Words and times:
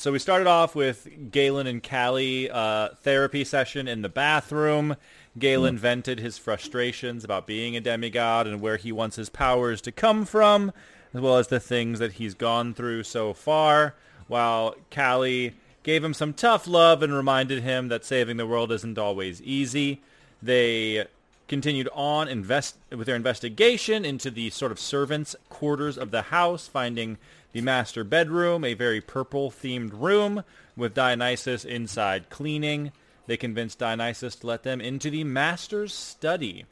So 0.00 0.12
we 0.12 0.20
started 0.20 0.46
off 0.46 0.76
with 0.76 1.08
Galen 1.32 1.66
and 1.66 1.82
Callie 1.82 2.48
uh, 2.48 2.90
therapy 3.02 3.42
session 3.42 3.88
in 3.88 4.02
the 4.02 4.08
bathroom. 4.08 4.94
Galen 5.36 5.76
vented 5.76 6.20
his 6.20 6.38
frustrations 6.38 7.24
about 7.24 7.48
being 7.48 7.74
a 7.74 7.80
demigod 7.80 8.46
and 8.46 8.60
where 8.60 8.76
he 8.76 8.92
wants 8.92 9.16
his 9.16 9.28
powers 9.28 9.80
to 9.80 9.90
come 9.90 10.24
from, 10.24 10.70
as 11.12 11.20
well 11.20 11.36
as 11.36 11.48
the 11.48 11.58
things 11.58 11.98
that 11.98 12.12
he's 12.12 12.34
gone 12.34 12.74
through 12.74 13.02
so 13.02 13.34
far, 13.34 13.96
while 14.28 14.76
Callie 14.94 15.54
gave 15.82 16.04
him 16.04 16.14
some 16.14 16.32
tough 16.32 16.68
love 16.68 17.02
and 17.02 17.12
reminded 17.12 17.64
him 17.64 17.88
that 17.88 18.04
saving 18.04 18.36
the 18.36 18.46
world 18.46 18.70
isn't 18.70 18.98
always 18.98 19.42
easy. 19.42 20.00
They 20.40 21.08
continued 21.48 21.88
on 21.92 22.28
invest 22.28 22.76
with 22.90 23.06
their 23.06 23.16
investigation 23.16 24.04
into 24.04 24.30
the 24.30 24.50
sort 24.50 24.70
of 24.70 24.78
servants' 24.78 25.34
quarters 25.48 25.98
of 25.98 26.12
the 26.12 26.22
house, 26.22 26.68
finding 26.68 27.18
the 27.52 27.60
master 27.60 28.04
bedroom, 28.04 28.64
a 28.64 28.74
very 28.74 29.00
purple-themed 29.00 29.90
room 29.92 30.44
with 30.76 30.94
Dionysus 30.94 31.64
inside 31.64 32.30
cleaning. 32.30 32.92
They 33.26 33.36
convinced 33.36 33.78
Dionysus 33.78 34.36
to 34.36 34.46
let 34.46 34.62
them 34.62 34.80
into 34.80 35.10
the 35.10 35.24
master's 35.24 35.92
study, 35.92 36.66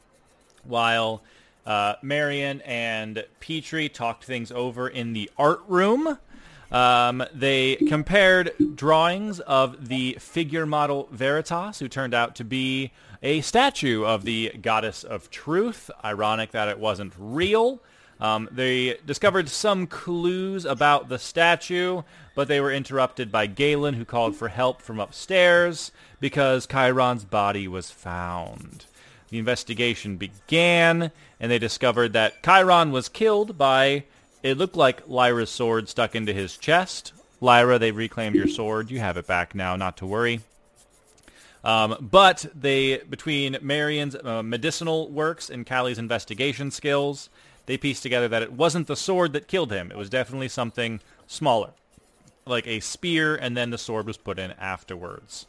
while 0.64 1.22
uh, 1.66 1.94
Marion 2.02 2.60
and 2.62 3.24
Petrie 3.40 3.88
talked 3.88 4.24
things 4.24 4.52
over 4.52 4.88
in 4.88 5.12
the 5.12 5.30
art 5.36 5.60
room. 5.66 6.18
Um, 6.70 7.24
they 7.32 7.76
compared 7.76 8.52
drawings 8.74 9.38
of 9.40 9.88
the 9.88 10.16
figure 10.18 10.66
model 10.66 11.08
Veritas, 11.12 11.78
who 11.78 11.88
turned 11.88 12.14
out 12.14 12.34
to 12.36 12.44
be 12.44 12.92
a 13.22 13.40
statue 13.40 14.04
of 14.04 14.24
the 14.24 14.52
goddess 14.60 15.04
of 15.04 15.30
truth. 15.30 15.90
Ironic 16.04 16.50
that 16.52 16.68
it 16.68 16.78
wasn't 16.78 17.12
real. 17.18 17.80
Um, 18.20 18.48
they 18.50 18.96
discovered 19.04 19.48
some 19.48 19.86
clues 19.86 20.64
about 20.64 21.08
the 21.08 21.18
statue, 21.18 22.02
but 22.34 22.48
they 22.48 22.60
were 22.60 22.72
interrupted 22.72 23.30
by 23.30 23.46
Galen, 23.46 23.94
who 23.94 24.04
called 24.04 24.36
for 24.36 24.48
help 24.48 24.80
from 24.80 24.98
upstairs 24.98 25.92
because 26.18 26.66
Chiron's 26.66 27.24
body 27.24 27.68
was 27.68 27.90
found. 27.90 28.86
The 29.28 29.38
investigation 29.38 30.16
began, 30.16 31.10
and 31.40 31.50
they 31.50 31.58
discovered 31.58 32.12
that 32.14 32.42
Chiron 32.42 32.92
was 32.92 33.08
killed 33.08 33.58
by, 33.58 34.04
it 34.42 34.56
looked 34.56 34.76
like 34.76 35.08
Lyra's 35.08 35.50
sword 35.50 35.88
stuck 35.88 36.14
into 36.14 36.32
his 36.32 36.56
chest. 36.56 37.12
Lyra, 37.40 37.78
they 37.78 37.90
reclaimed 37.90 38.36
your 38.36 38.48
sword. 38.48 38.90
You 38.90 39.00
have 39.00 39.16
it 39.16 39.26
back 39.26 39.54
now, 39.54 39.76
not 39.76 39.98
to 39.98 40.06
worry. 40.06 40.40
Um, 41.64 41.96
but 42.00 42.46
they, 42.54 42.98
between 42.98 43.58
Marion's 43.60 44.14
uh, 44.14 44.42
medicinal 44.42 45.10
works 45.10 45.50
and 45.50 45.66
Callie's 45.66 45.98
investigation 45.98 46.70
skills, 46.70 47.28
they 47.66 47.76
pieced 47.76 48.02
together 48.02 48.28
that 48.28 48.42
it 48.42 48.52
wasn't 48.52 48.86
the 48.86 48.96
sword 48.96 49.32
that 49.34 49.48
killed 49.48 49.72
him. 49.72 49.90
It 49.90 49.96
was 49.96 50.08
definitely 50.08 50.48
something 50.48 51.00
smaller, 51.26 51.70
like 52.46 52.66
a 52.66 52.80
spear, 52.80 53.36
and 53.36 53.56
then 53.56 53.70
the 53.70 53.78
sword 53.78 54.06
was 54.06 54.16
put 54.16 54.38
in 54.38 54.52
afterwards. 54.52 55.46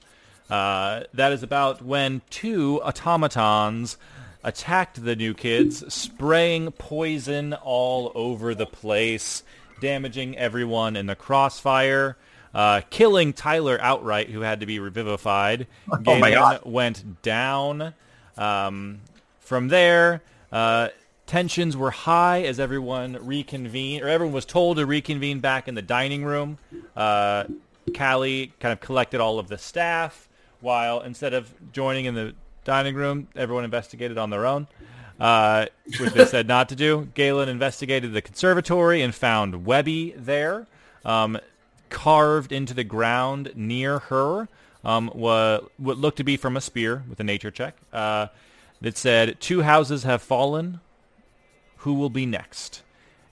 Uh, 0.50 1.04
that 1.14 1.32
is 1.32 1.44
about 1.44 1.82
when 1.82 2.22
two 2.30 2.82
automatons 2.82 3.98
attacked 4.44 5.04
the 5.04 5.16
new 5.16 5.34
kids, 5.34 5.94
spraying 5.94 6.72
poison 6.72 7.54
all 7.54 8.12
over 8.16 8.56
the 8.56 8.66
place, 8.66 9.44
damaging 9.82 10.38
everyone 10.38 10.96
in 10.96 11.06
the 11.06 11.16
crossfire, 11.16 12.18
uh, 12.54 12.82
killing 12.90 13.34
Tyler 13.34 13.78
outright, 13.82 14.30
who 14.30 14.42
had 14.42 14.62
to 14.62 14.66
be 14.66 14.80
revivified. 14.80 15.68
Oh 15.92 16.18
my 16.18 16.32
God. 16.32 16.62
went 16.64 17.22
down. 17.22 17.94
Um, 18.38 19.02
from 19.40 19.70
there, 19.70 20.22
uh, 20.52 20.90
tensions 21.28 21.78
were 21.78 21.92
high 21.92 22.42
as 22.42 22.60
everyone 22.60 23.18
reconvened, 23.22 24.02
or 24.02 24.08
everyone 24.08 24.34
was 24.34 24.46
told 24.46 24.78
to 24.78 24.86
reconvene 24.86 25.40
back 25.40 25.68
in 25.68 25.76
the 25.76 25.82
dining 25.82 26.24
room. 26.24 26.58
Uh, 26.96 27.44
Callie 27.96 28.54
kind 28.60 28.74
of 28.74 28.80
collected 28.80 29.22
all 29.22 29.38
of 29.38 29.48
the 29.48 29.58
staff, 29.58 30.28
while 30.60 31.02
instead 31.02 31.34
of 31.34 31.54
joining 31.72 32.06
in 32.06 32.16
the 32.16 32.34
dining 32.64 32.96
room, 32.96 33.28
everyone 33.36 33.64
investigated 33.64 34.18
on 34.18 34.30
their 34.32 34.46
own, 34.46 34.68
uh, 35.20 35.68
which 36.00 36.14
they 36.14 36.26
said 36.26 36.48
not 36.58 36.70
to 36.70 36.76
do. 36.76 37.08
Galen 37.14 37.48
investigated 37.50 38.14
the 38.14 38.22
conservatory 38.22 39.02
and 39.02 39.14
found 39.14 39.66
Webby 39.66 40.14
there. 40.18 40.66
Um, 41.06 41.38
carved 41.90 42.52
into 42.52 42.74
the 42.74 42.84
ground 42.84 43.54
near 43.56 44.00
her 44.00 44.50
um, 44.84 45.10
what, 45.10 45.70
what 45.78 45.98
looked 45.98 46.18
to 46.18 46.24
be 46.24 46.38
from 46.38 46.58
a 46.58 46.62
spear 46.62 47.04
with 47.10 47.20
a 47.20 47.24
nature 47.24 47.52
check. 47.52 47.76
Uh, 47.92 48.28
that 48.80 48.98
said, 48.98 49.40
two 49.40 49.64
houses 49.64 50.04
have 50.04 50.22
fallen. 50.22 50.80
Who 51.78 51.94
will 51.94 52.10
be 52.10 52.26
next? 52.26 52.84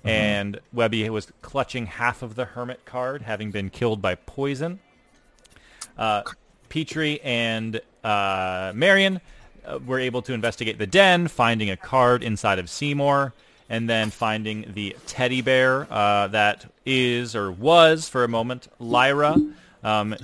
And 0.04 0.60
Webby 0.72 1.10
was 1.10 1.32
clutching 1.42 1.88
half 1.88 2.22
of 2.22 2.36
the 2.36 2.46
hermit 2.46 2.86
card, 2.86 3.24
having 3.24 3.50
been 3.50 3.72
killed 3.72 4.04
by 4.04 4.14
poison. 4.14 4.80
Uh, 5.98 6.22
Petrie 6.70 7.20
and 7.22 7.82
uh, 8.04 8.72
Marion 8.76 9.20
uh, 9.66 9.80
were 9.86 10.00
able 10.00 10.22
to 10.22 10.34
investigate 10.34 10.78
the 10.78 10.86
den, 10.86 11.28
finding 11.28 11.72
a 11.72 11.78
card 11.78 12.22
inside 12.22 12.60
of 12.60 12.70
Seymour, 12.70 13.34
and 13.68 13.90
then 13.90 14.12
finding 14.12 14.72
the 14.74 14.96
teddy 15.08 15.42
bear 15.42 15.88
uh, 15.92 16.28
that 16.28 16.72
is 16.86 17.36
or 17.36 17.52
was 17.52 18.08
for 18.08 18.24
a 18.24 18.28
moment 18.28 18.68
Lyra. 18.80 19.38
Um, 19.84 20.16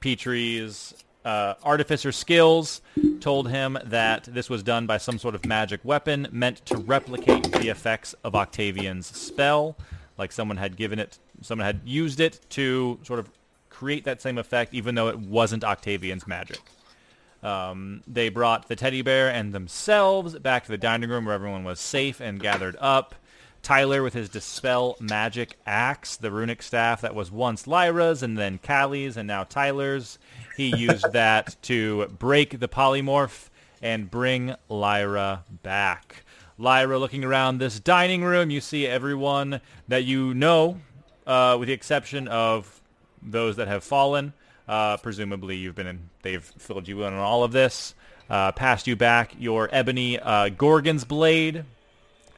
Petrie's 0.00 0.94
uh, 1.24 1.54
artificer 1.62 2.12
skills 2.12 2.80
told 3.20 3.48
him 3.48 3.78
that 3.84 4.24
this 4.24 4.50
was 4.50 4.62
done 4.62 4.86
by 4.86 4.98
some 4.98 5.18
sort 5.18 5.34
of 5.34 5.44
magic 5.46 5.80
weapon 5.84 6.28
meant 6.32 6.64
to 6.66 6.76
replicate 6.76 7.52
the 7.52 7.68
effects 7.68 8.14
of 8.24 8.34
Octavian's 8.34 9.06
spell, 9.06 9.76
like 10.18 10.32
someone 10.32 10.56
had 10.56 10.76
given 10.76 10.98
it, 10.98 11.18
someone 11.40 11.66
had 11.66 11.80
used 11.84 12.20
it 12.20 12.40
to 12.50 12.98
sort 13.02 13.18
of 13.18 13.30
create 13.70 14.04
that 14.04 14.20
same 14.20 14.38
effect, 14.38 14.74
even 14.74 14.94
though 14.94 15.08
it 15.08 15.18
wasn't 15.18 15.64
Octavian's 15.64 16.26
magic. 16.26 16.60
Um, 17.42 18.02
they 18.06 18.28
brought 18.28 18.68
the 18.68 18.76
teddy 18.76 19.02
bear 19.02 19.28
and 19.28 19.52
themselves 19.52 20.38
back 20.38 20.64
to 20.64 20.70
the 20.70 20.78
dining 20.78 21.10
room 21.10 21.24
where 21.24 21.34
everyone 21.34 21.64
was 21.64 21.80
safe 21.80 22.20
and 22.20 22.38
gathered 22.38 22.76
up. 22.80 23.16
Tyler 23.62 24.02
with 24.02 24.12
his 24.12 24.28
dispel 24.28 24.96
magic 24.98 25.56
axe, 25.66 26.16
the 26.16 26.32
runic 26.32 26.62
staff 26.62 27.00
that 27.00 27.14
was 27.14 27.30
once 27.30 27.66
Lyra's 27.66 28.22
and 28.22 28.36
then 28.36 28.58
Callie's 28.58 29.16
and 29.16 29.28
now 29.28 29.44
Tyler's. 29.44 30.18
He 30.56 30.76
used 30.76 31.12
that 31.12 31.56
to 31.62 32.06
break 32.18 32.58
the 32.58 32.68
polymorph 32.68 33.48
and 33.80 34.10
bring 34.10 34.54
Lyra 34.68 35.44
back. 35.62 36.24
Lyra 36.58 36.98
looking 36.98 37.24
around 37.24 37.58
this 37.58 37.80
dining 37.80 38.24
room, 38.24 38.50
you 38.50 38.60
see 38.60 38.86
everyone 38.86 39.60
that 39.88 40.04
you 40.04 40.34
know, 40.34 40.80
uh, 41.26 41.56
with 41.58 41.68
the 41.68 41.72
exception 41.72 42.28
of 42.28 42.80
those 43.22 43.56
that 43.56 43.68
have 43.68 43.84
fallen. 43.84 44.32
Uh, 44.68 44.96
presumably, 44.96 45.56
you've 45.56 45.74
been 45.74 45.86
in. 45.86 46.10
They've 46.22 46.42
filled 46.42 46.88
you 46.88 47.02
in 47.04 47.12
on 47.12 47.18
all 47.18 47.44
of 47.44 47.52
this. 47.52 47.94
Uh, 48.30 48.52
passed 48.52 48.86
you 48.86 48.96
back 48.96 49.34
your 49.38 49.68
ebony 49.72 50.18
uh, 50.18 50.48
Gorgon's 50.50 51.04
blade. 51.04 51.64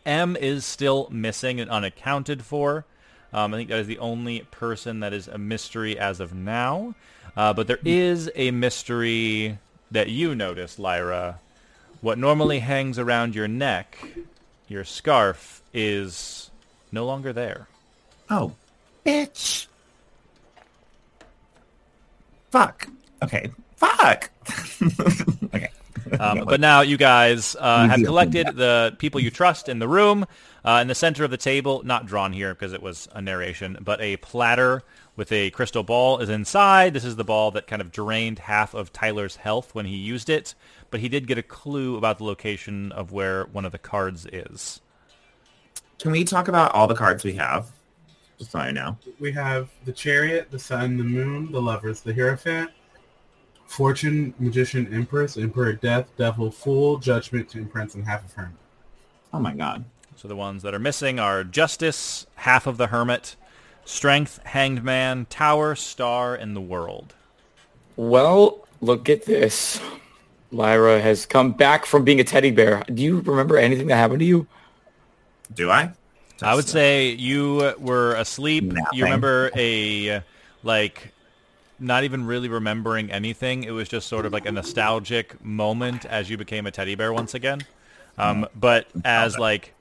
M 0.07 0.37
is 0.37 0.65
still 0.65 1.09
missing 1.11 1.61
and 1.61 1.71
unaccounted 1.71 2.45
for. 2.45 2.85
Um, 3.33 3.53
I 3.53 3.57
think 3.57 3.69
that 3.71 3.81
is 3.81 3.87
the 3.87 3.99
only 3.99 4.41
person 4.51 5.01
that 5.01 5.13
is 5.13 5.27
a 5.27 5.39
mystery 5.39 5.99
as 5.99 6.21
of 6.21 6.35
now. 6.35 6.95
Uh, 7.37 7.53
but 7.53 7.67
there 7.67 7.81
is 7.85 8.31
a 8.37 8.51
mystery 8.53 9.59
that 9.91 10.09
you 10.09 10.35
notice, 10.35 10.79
Lyra. 10.79 11.41
What 12.01 12.19
normally 12.19 12.61
hangs 12.61 12.99
around 12.99 13.35
your 13.35 13.49
neck, 13.49 13.97
your 14.69 14.85
scarf, 14.85 15.63
is 15.73 16.51
no 16.93 17.07
longer 17.07 17.33
there. 17.33 17.67
Oh, 18.31 18.53
bitch. 19.05 19.67
Fuck. 22.51 22.87
Okay. 23.23 23.51
Fuck. 23.77 24.31
okay. 25.55 25.71
Um, 26.19 26.45
but 26.45 26.61
now 26.61 26.81
you 26.83 26.97
guys 26.97 27.57
uh, 27.59 27.89
have 27.89 28.03
collected 28.03 28.57
the 28.57 28.95
people 28.99 29.21
you 29.21 29.31
trust 29.31 29.69
in 29.69 29.79
the 29.79 29.89
room. 29.89 30.27
Uh, 30.65 30.79
in 30.81 30.89
the 30.89 30.95
center 30.95 31.25
of 31.25 31.31
the 31.31 31.37
table, 31.37 31.83
not 31.85 32.07
drawn 32.07 32.33
here 32.33 32.55
because 32.55 32.73
it 32.73 32.83
was 32.83 33.07
a 33.13 33.21
narration, 33.21 33.77
but 33.83 34.01
a 34.01 34.17
platter 34.17 34.83
with 35.15 35.31
a 35.31 35.51
crystal 35.51 35.83
ball 35.83 36.19
is 36.21 36.31
inside. 36.31 36.95
This 36.95 37.05
is 37.05 37.17
the 37.17 37.25
ball 37.25 37.51
that 37.51 37.67
kind 37.67 37.83
of 37.83 37.93
drained 37.93 38.39
half 38.39 38.73
of 38.73 38.91
Tyler's 38.91 39.37
health 39.37 39.75
when 39.75 39.85
he 39.85 39.97
used 39.97 40.31
it, 40.31 40.55
but 40.91 41.01
he 41.01 41.09
did 41.11 41.27
get 41.27 41.37
a 41.37 41.43
clue 41.43 41.97
about 41.97 42.17
the 42.17 42.25
location 42.25 42.93
of 42.93 43.13
where 43.13 43.45
one 43.45 43.67
of 43.67 43.73
the 43.73 43.79
cards 43.79 44.27
is. 44.33 44.81
Can 45.99 46.13
we 46.13 46.25
talk 46.25 46.49
about 46.49 46.73
all 46.73 46.87
the 46.87 46.95
cards 46.95 47.25
we 47.25 47.35
have? 47.35 47.71
Just 48.39 48.51
so 48.51 48.59
I 48.59 48.73
know. 48.73 48.97
We 49.21 49.33
have 49.33 49.69
the 49.85 49.93
chariot, 49.93 50.51
the 50.51 50.59
sun, 50.59 50.97
the 50.97 51.05
moon, 51.05 51.53
the 51.53 51.63
lovers, 51.63 52.01
the 52.01 52.13
hierophant, 52.13 52.71
fortune, 53.67 54.35
magician, 54.39 54.93
empress, 54.93 55.37
emperor, 55.37 55.73
death, 55.73 56.09
devil, 56.17 56.51
fool, 56.51 56.99
judgment, 56.99 57.49
temperance, 57.49 57.95
and 57.95 58.05
half 58.05 58.25
of 58.25 58.33
hermit. 58.33 58.55
Oh 59.33 59.41
my 59.41 59.55
god. 59.55 59.85
So 60.17 60.29
the 60.29 60.37
ones 60.37 60.63
that 60.63 60.75
are 60.75 60.79
missing 60.79 61.19
are 61.19 61.43
Justice, 61.43 62.27
half 62.37 62.67
of 62.67 62.77
the 62.77 62.87
Hermit, 62.87 63.35
Strength, 63.85 64.41
Hanged 64.45 64.85
Man, 64.85 65.27
Tower, 65.29 65.75
Star, 65.75 66.37
and 66.37 66.55
the 66.55 66.61
World. 66.61 67.15
Well, 67.97 68.67
look 68.81 69.09
at 69.09 69.25
this. 69.25 69.81
Lyra 70.53 71.01
has 71.01 71.27
come 71.27 71.53
back 71.53 71.85
from 71.85 72.05
being 72.05 72.21
a 72.21 72.25
teddy 72.25 72.53
bear. 72.53 72.85
Do 72.93 73.03
you 73.03 73.21
remember 73.21 73.59
anything 73.59 73.89
that 73.89 73.97
happened 73.97 74.21
to 74.21 74.25
you? 74.25 74.47
Do 75.53 75.71
I? 75.71 75.93
I 76.43 76.55
would 76.55 76.69
say 76.69 77.11
you 77.11 77.75
were 77.79 78.15
asleep. 78.15 78.65
Napping. 78.65 78.99
You 78.99 79.05
remember 79.05 79.51
a 79.57 80.23
like 80.63 81.13
not 81.85 82.05
even 82.05 82.25
really 82.27 82.49
remembering 82.49 83.11
anything. 83.11 83.65
It 83.65 83.71
was 83.71 83.89
just 83.89 84.09
sort 84.09 84.27
of 84.27 84.33
like 84.33 84.47
a 84.47 84.53
nostalgic 84.53 85.43
moment 85.45 86.05
as 86.07 86.31
you 86.31 86.37
became 86.37 86.67
a 86.67 86.71
teddy 86.71 86.95
bear 86.95 87.13
once 87.13 87.35
again. 87.35 87.63
Um, 88.17 88.47
but 88.55 88.87
as 89.05 89.39
like 89.39 89.75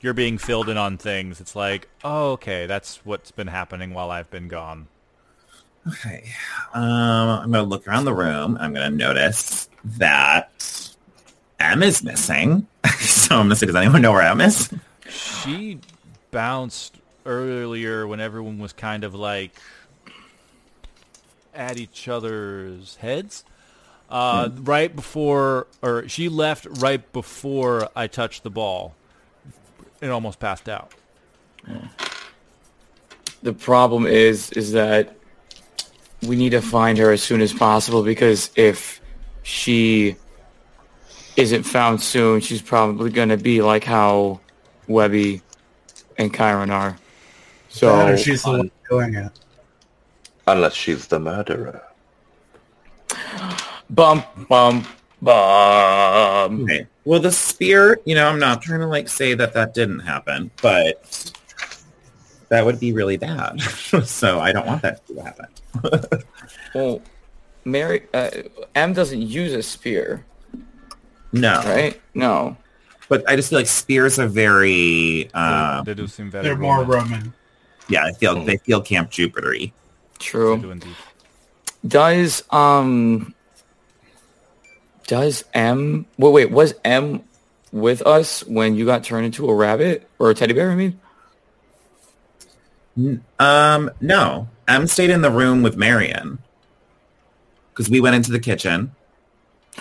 you're 0.00 0.14
being 0.14 0.38
filled 0.38 0.68
in 0.68 0.76
on 0.76 0.96
things, 0.96 1.40
it's 1.40 1.56
like, 1.56 1.88
oh, 2.04 2.32
okay, 2.32 2.66
that's 2.66 3.04
what's 3.04 3.30
been 3.30 3.48
happening 3.48 3.94
while 3.94 4.10
I've 4.10 4.30
been 4.30 4.48
gone. 4.48 4.86
Okay. 5.86 6.24
Um, 6.72 6.82
I'm 6.82 7.50
gonna 7.50 7.64
look 7.64 7.86
around 7.86 8.04
the 8.04 8.14
room. 8.14 8.56
I'm 8.60 8.72
gonna 8.72 8.90
notice 8.90 9.68
that 9.84 10.50
M 11.60 11.82
is 11.82 12.02
missing. 12.02 12.66
so 13.00 13.36
I'm 13.36 13.46
gonna 13.46 13.56
say, 13.56 13.66
does 13.66 13.76
anyone 13.76 14.02
know 14.02 14.12
where 14.12 14.22
M 14.22 14.40
is? 14.40 14.72
She 15.08 15.80
bounced 16.30 16.98
earlier 17.26 18.06
when 18.06 18.20
everyone 18.20 18.58
was 18.58 18.72
kind 18.72 19.04
of 19.04 19.14
like 19.14 19.52
at 21.54 21.78
each 21.78 22.08
other's 22.08 22.96
heads. 22.96 23.44
Uh, 24.10 24.50
Right 24.60 24.94
before, 24.94 25.66
or 25.82 26.08
she 26.08 26.28
left 26.28 26.66
right 26.80 27.10
before 27.12 27.88
I 27.96 28.06
touched 28.06 28.42
the 28.42 28.50
ball 28.50 28.94
It 30.00 30.08
almost 30.08 30.38
passed 30.38 30.68
out. 30.68 30.92
The 33.42 33.52
problem 33.52 34.06
is, 34.06 34.50
is 34.52 34.72
that 34.72 35.16
we 36.22 36.36
need 36.36 36.50
to 36.50 36.62
find 36.62 36.98
her 36.98 37.10
as 37.12 37.22
soon 37.22 37.40
as 37.40 37.52
possible 37.52 38.02
because 38.02 38.50
if 38.56 39.00
she 39.42 40.16
isn't 41.36 41.64
found 41.64 42.02
soon, 42.02 42.40
she's 42.40 42.62
probably 42.62 43.10
going 43.10 43.28
to 43.30 43.36
be 43.36 43.60
like 43.62 43.84
how 43.84 44.40
Webby 44.86 45.42
and 46.16 46.34
Chiron 46.34 46.70
are. 46.70 46.96
So 47.68 48.16
she's 48.16 48.42
the 48.42 48.50
one 48.50 48.70
doing 48.88 49.14
it. 49.14 49.30
Unless 50.46 50.74
she's 50.74 51.06
the 51.06 51.18
murderer. 51.18 51.82
bump, 53.90 54.26
bump, 54.48 54.86
bum. 55.22 56.62
Okay. 56.64 56.86
Well, 57.04 57.20
the 57.20 57.32
spear, 57.32 58.00
you 58.04 58.14
know, 58.14 58.28
I'm 58.28 58.38
not 58.38 58.62
trying 58.62 58.80
to 58.80 58.86
like 58.86 59.08
say 59.08 59.34
that 59.34 59.52
that 59.54 59.74
didn't 59.74 60.00
happen, 60.00 60.50
but 60.62 61.32
that 62.48 62.64
would 62.64 62.80
be 62.80 62.92
really 62.92 63.16
bad. 63.16 63.60
so 64.04 64.40
I 64.40 64.52
don't 64.52 64.66
want 64.66 64.82
that 64.82 65.06
to 65.06 65.22
happen. 65.22 65.46
Well, 66.74 67.00
Mary, 67.64 68.02
uh, 68.12 68.30
M 68.74 68.92
doesn't 68.94 69.22
use 69.22 69.52
a 69.52 69.62
spear, 69.62 70.24
no. 71.32 71.62
right? 71.64 72.00
No. 72.12 72.56
But 73.08 73.28
I 73.28 73.36
just 73.36 73.50
feel 73.50 73.60
like 73.60 73.68
spears 73.68 74.18
are 74.18 74.26
very, 74.26 75.30
uh, 75.34 75.82
they 75.82 75.94
do 75.94 76.08
seem 76.08 76.32
very 76.32 76.44
They're 76.44 76.56
more 76.56 76.78
Roman. 76.82 77.10
Roman. 77.12 77.34
yeah, 77.88 78.04
I 78.04 78.12
feel 78.12 78.44
they 78.44 78.56
feel 78.56 78.80
Camp 78.82 79.10
Jupiter-y. 79.10 79.72
They 80.24 80.30
True. 80.30 80.70
indeed. 80.70 80.94
Does 81.86 82.42
um 82.50 83.34
does 85.06 85.44
M 85.52 86.06
wait 86.16 86.32
wait 86.32 86.50
was 86.50 86.74
M 86.84 87.22
with 87.72 88.02
us 88.02 88.42
when 88.44 88.74
you 88.74 88.86
got 88.86 89.04
turned 89.04 89.26
into 89.26 89.48
a 89.50 89.54
rabbit 89.54 90.08
or 90.18 90.30
a 90.30 90.34
teddy 90.34 90.54
bear? 90.54 90.70
I 90.70 90.74
mean, 90.76 90.98
Um, 93.38 93.90
no. 94.00 94.48
M 94.66 94.86
stayed 94.86 95.10
in 95.10 95.20
the 95.20 95.30
room 95.30 95.62
with 95.62 95.76
Marion 95.76 96.38
because 97.72 97.90
we 97.90 98.00
went 98.00 98.16
into 98.16 98.32
the 98.32 98.40
kitchen 98.40 98.92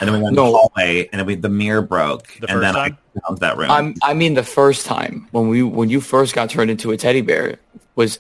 and 0.01 0.07
then 0.09 0.13
we 0.17 0.21
went 0.23 0.35
No. 0.35 0.47
in 0.47 0.51
the 0.51 0.57
hallway 0.57 1.07
and 1.11 1.19
then 1.19 1.25
we, 1.25 1.35
the 1.35 1.47
mirror 1.47 1.81
broke 1.81 2.27
The 2.41 2.51
and 2.51 2.61
then 2.61 2.73
time? 2.73 2.97
I 3.15 3.19
found 3.21 3.37
that 3.39 3.55
room. 3.57 3.71
I'm 3.71 3.93
I 4.03 4.13
mean 4.13 4.33
the 4.33 4.43
first 4.43 4.85
time 4.85 5.27
when 5.31 5.47
we 5.47 5.63
when 5.63 5.89
you 5.89 6.01
first 6.01 6.35
got 6.35 6.49
turned 6.49 6.69
into 6.69 6.91
a 6.91 6.97
teddy 6.97 7.21
bear 7.21 7.59
was 7.95 8.19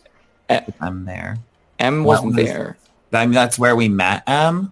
I'm 0.79 1.03
there. 1.05 1.37
M 1.83 2.03
wasn't 2.03 2.35
was- 2.35 2.45
there. 2.45 2.77
I 3.11 3.25
mean, 3.27 3.33
that's 3.35 3.59
where 3.59 3.75
we 3.75 3.89
met 3.89 4.23
M, 4.25 4.71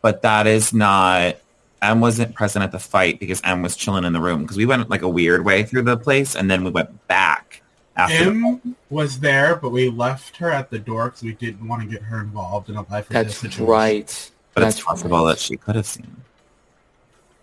but 0.00 0.22
that 0.22 0.46
is 0.46 0.72
not. 0.72 1.36
M 1.82 2.00
wasn't 2.00 2.34
present 2.34 2.62
at 2.62 2.70
the 2.72 2.78
fight 2.78 3.18
because 3.20 3.40
M 3.44 3.60
was 3.60 3.76
chilling 3.76 4.04
in 4.04 4.12
the 4.12 4.20
room 4.20 4.42
because 4.42 4.56
we 4.56 4.64
went 4.66 4.88
like 4.88 5.02
a 5.02 5.08
weird 5.08 5.44
way 5.44 5.64
through 5.64 5.82
the 5.82 5.96
place 5.96 6.34
and 6.36 6.48
then 6.50 6.62
we 6.64 6.70
went 6.70 7.06
back 7.08 7.60
after. 7.96 8.24
the- 8.24 8.30
M 8.30 8.76
was 8.88 9.18
there, 9.18 9.56
but 9.56 9.70
we 9.70 9.90
left 9.90 10.36
her 10.38 10.48
at 10.50 10.70
the 10.70 10.78
door 10.78 11.06
because 11.06 11.22
we 11.24 11.32
didn't 11.34 11.66
want 11.66 11.82
to 11.82 11.88
get 11.88 12.02
her 12.02 12.20
involved 12.20 12.70
in 12.70 12.76
a 12.76 12.82
life 12.88 13.10
or 13.10 13.14
death 13.14 13.24
That's 13.26 13.36
situation. 13.36 13.66
right. 13.66 14.30
but 14.54 14.60
That's 14.60 14.76
it's 14.76 14.84
possible 14.84 15.24
right. 15.24 15.30
that 15.32 15.38
she 15.40 15.56
could 15.56 15.74
have 15.76 15.86
seen. 15.86 16.16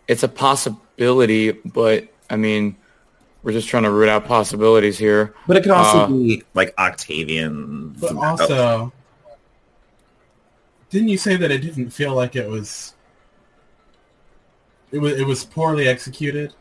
It's 0.07 0.23
a 0.23 0.27
possibility, 0.29 1.51
but 1.51 2.07
I 2.29 2.35
mean, 2.37 2.75
we're 3.43 3.51
just 3.51 3.67
trying 3.67 3.83
to 3.83 3.91
root 3.91 4.09
out 4.09 4.25
possibilities 4.25 4.97
here. 4.97 5.33
But 5.47 5.57
it 5.57 5.61
could 5.63 5.71
also 5.71 5.99
Uh, 5.99 6.07
be 6.07 6.43
like 6.53 6.73
Octavian. 6.79 7.95
But 7.99 8.15
also, 8.15 8.93
didn't 10.89 11.09
you 11.09 11.17
say 11.17 11.35
that 11.37 11.51
it 11.51 11.59
didn't 11.59 11.89
feel 11.91 12.13
like 12.15 12.35
it 12.35 12.47
was? 12.49 12.93
It 14.91 14.99
was. 14.99 15.13
It 15.13 15.25
was 15.25 15.45
poorly 15.45 15.87
executed. 15.87 16.53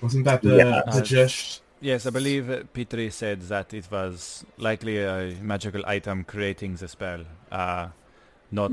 Wasn't 0.00 0.24
that 0.24 0.42
the 0.42 0.56
Yeah. 0.56 0.82
the 0.92 1.02
gist? 1.02 1.62
Yes, 1.80 2.06
I 2.06 2.10
believe 2.10 2.48
uh, 2.48 2.62
Petrie 2.72 3.10
said 3.10 3.40
that 3.42 3.74
it 3.74 3.90
was 3.90 4.44
likely 4.56 4.98
a 5.02 5.34
magical 5.42 5.82
item 5.86 6.22
creating 6.24 6.76
the 6.76 6.86
spell, 6.86 7.24
uh, 7.50 7.88
not 8.52 8.70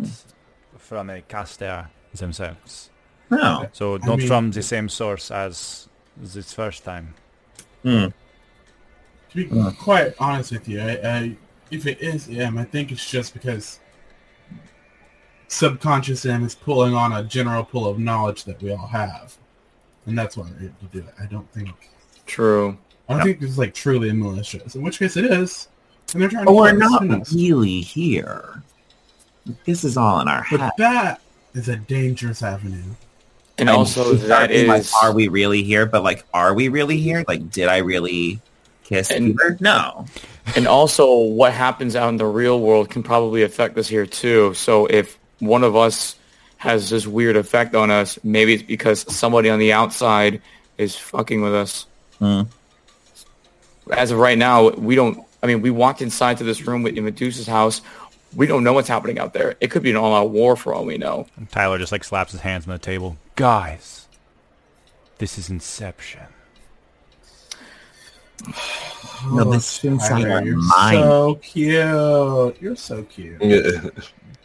from 0.78 1.10
a 1.10 1.22
caster 1.22 1.90
themselves. 2.14 2.92
no. 3.32 3.68
So 3.74 3.96
I 3.96 4.06
not 4.06 4.20
mean- 4.20 4.28
from 4.28 4.52
the 4.52 4.62
same 4.62 4.90
source 4.90 5.32
as 5.32 5.90
this 6.18 6.54
first 6.54 6.84
time. 6.84 7.16
Hmm. 7.84 8.08
To 9.32 9.36
be 9.36 9.46
quite 9.80 10.14
honest 10.20 10.52
with 10.52 10.68
you, 10.68 10.80
I, 10.82 10.92
I, 11.04 11.38
if 11.72 11.86
it 11.86 12.02
is 12.02 12.28
M, 12.30 12.58
I 12.58 12.64
think 12.64 12.92
it's 12.92 13.10
just 13.10 13.34
because 13.34 13.80
subconscious 15.48 16.26
M 16.26 16.44
is 16.44 16.56
pulling 16.56 16.94
on 16.94 17.14
a 17.14 17.24
general 17.24 17.64
pool 17.64 17.88
of 17.88 18.00
knowledge 18.00 18.44
that 18.46 18.62
we 18.62 18.72
all 18.72 18.88
have, 18.88 19.38
and 20.06 20.18
that's 20.18 20.38
why 20.38 20.44
we're 20.46 20.66
able 20.68 20.76
to 20.82 20.86
do 20.92 21.00
it. 21.00 21.14
I 21.20 21.26
don't 21.26 21.50
think. 21.52 21.70
True. 22.26 22.78
I 23.08 23.14
don't 23.14 23.26
Yep. 23.28 23.40
think 23.40 23.50
it's 23.50 23.58
like 23.58 23.74
truly 23.74 24.12
malicious. 24.12 24.76
In 24.76 24.82
which 24.82 25.00
case 25.00 25.18
it 25.18 25.26
is, 25.26 25.68
and 26.14 26.22
they're 26.22 26.30
trying 26.30 26.46
to. 26.46 26.52
But 26.52 26.56
we're 26.56 26.72
kill 26.80 26.94
us. 26.96 27.02
not 27.02 27.32
really 27.32 27.82
here. 27.82 28.62
This 29.66 29.84
is 29.84 29.98
all 29.98 30.20
in 30.22 30.28
our 30.28 30.44
head. 30.44 30.60
But 30.60 30.78
that 30.78 31.22
is 31.56 31.70
a 31.70 31.76
dangerous 31.78 32.44
avenue. 32.44 32.84
And 33.58 33.70
I 33.70 33.74
also 33.74 34.14
mean, 34.14 34.28
that 34.28 34.50
being 34.50 34.68
like, 34.68 34.86
are 35.04 35.12
we 35.12 35.28
really 35.28 35.64
here? 35.64 35.86
But 35.86 36.04
like, 36.04 36.24
are 36.34 36.54
we 36.54 36.70
really 36.70 36.98
here? 36.98 37.26
Like, 37.28 37.50
did 37.50 37.68
I 37.68 37.78
really 37.78 38.40
kiss 38.90 39.12
And- 39.12 39.38
Peter? 39.38 39.58
No. 39.60 40.06
And 40.56 40.68
also, 40.68 41.16
what 41.20 41.54
happens 41.54 41.96
out 41.96 42.10
in 42.10 42.18
the 42.18 42.26
real 42.26 42.60
world 42.60 42.90
can 42.90 43.04
probably 43.04 43.44
affect 43.44 43.78
us 43.78 43.88
here 43.88 44.06
too. 44.06 44.54
So 44.56 44.88
if 44.88 45.18
one 45.40 45.64
of 45.64 45.76
us 45.76 46.16
has 46.58 46.90
this 46.90 47.06
weird 47.08 47.38
effect 47.38 47.76
on 47.76 47.92
us, 47.92 48.18
maybe 48.24 48.54
it's 48.56 48.64
because 48.64 49.06
somebody 49.16 49.50
on 49.50 49.60
the 49.60 49.72
outside 49.74 50.42
is 50.78 50.96
fucking 50.96 51.42
with 51.42 51.54
us. 51.54 51.86
Hmm. 52.18 52.42
As 53.92 54.12
of 54.12 54.18
right 54.18 54.38
now, 54.38 54.70
we 54.72 54.96
don't. 54.96 55.24
I 55.42 55.48
mean, 55.48 55.62
we 55.62 55.70
walked 55.72 56.02
inside 56.02 56.38
to 56.40 56.44
this 56.44 56.68
room 56.68 56.86
in 56.86 57.04
Medusa's 57.06 57.48
house. 57.48 57.82
We 58.36 58.46
don't 58.46 58.64
know 58.64 58.74
what's 58.74 58.90
happening 58.90 59.18
out 59.20 59.34
there. 59.34 59.56
It 59.62 59.72
could 59.72 59.82
be 59.84 59.90
an 59.90 59.96
all-out 59.96 60.30
war 60.32 60.56
for 60.56 60.74
all 60.74 60.86
we 60.86 60.98
know. 60.98 61.26
And 61.38 61.50
Tyler 61.50 61.78
just 61.80 61.92
like 61.92 62.04
slaps 62.04 62.32
his 62.34 62.42
hands 62.42 62.68
on 62.68 62.74
the 62.74 62.78
table. 62.78 63.18
Guys, 63.36 64.08
this 65.18 65.38
is 65.38 65.50
Inception. 65.50 66.28
No, 69.32 69.42
Oh, 69.48 69.52
this 69.52 69.80
is 69.80 69.84
inside 69.84 70.22
Tyler, 70.24 70.32
our 70.36 70.44
you're 70.44 70.58
mind. 70.58 70.98
so 71.04 71.36
cute. 71.36 72.62
You're 72.62 72.76
so 72.76 73.04
cute. 73.04 73.42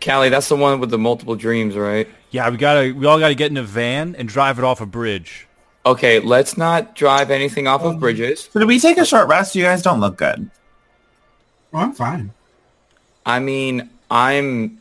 Callie, 0.04 0.28
that's 0.28 0.48
the 0.48 0.56
one 0.56 0.80
with 0.80 0.90
the 0.90 0.98
multiple 0.98 1.36
dreams, 1.36 1.76
right? 1.76 2.08
Yeah, 2.30 2.50
we 2.50 2.56
gotta, 2.56 2.92
we 2.92 3.06
all 3.06 3.18
gotta 3.18 3.34
get 3.36 3.50
in 3.50 3.56
a 3.56 3.62
van 3.62 4.14
and 4.16 4.28
drive 4.28 4.58
it 4.58 4.64
off 4.64 4.80
a 4.80 4.86
bridge. 4.86 5.46
Okay, 5.86 6.18
let's 6.18 6.56
not 6.56 6.94
drive 6.94 7.30
anything 7.30 7.66
off 7.66 7.82
of 7.82 7.92
um, 7.92 7.98
bridges. 7.98 8.48
So 8.52 8.58
did 8.58 8.66
we 8.68 8.80
take 8.80 8.96
a 8.98 9.04
short 9.04 9.28
rest? 9.28 9.54
You 9.54 9.62
guys 9.62 9.82
don't 9.82 10.00
look 10.00 10.16
good. 10.16 10.50
Oh, 11.72 11.78
I'm 11.78 11.92
fine. 11.92 12.32
I 13.26 13.38
mean, 13.38 13.90
I'm. 14.10 14.80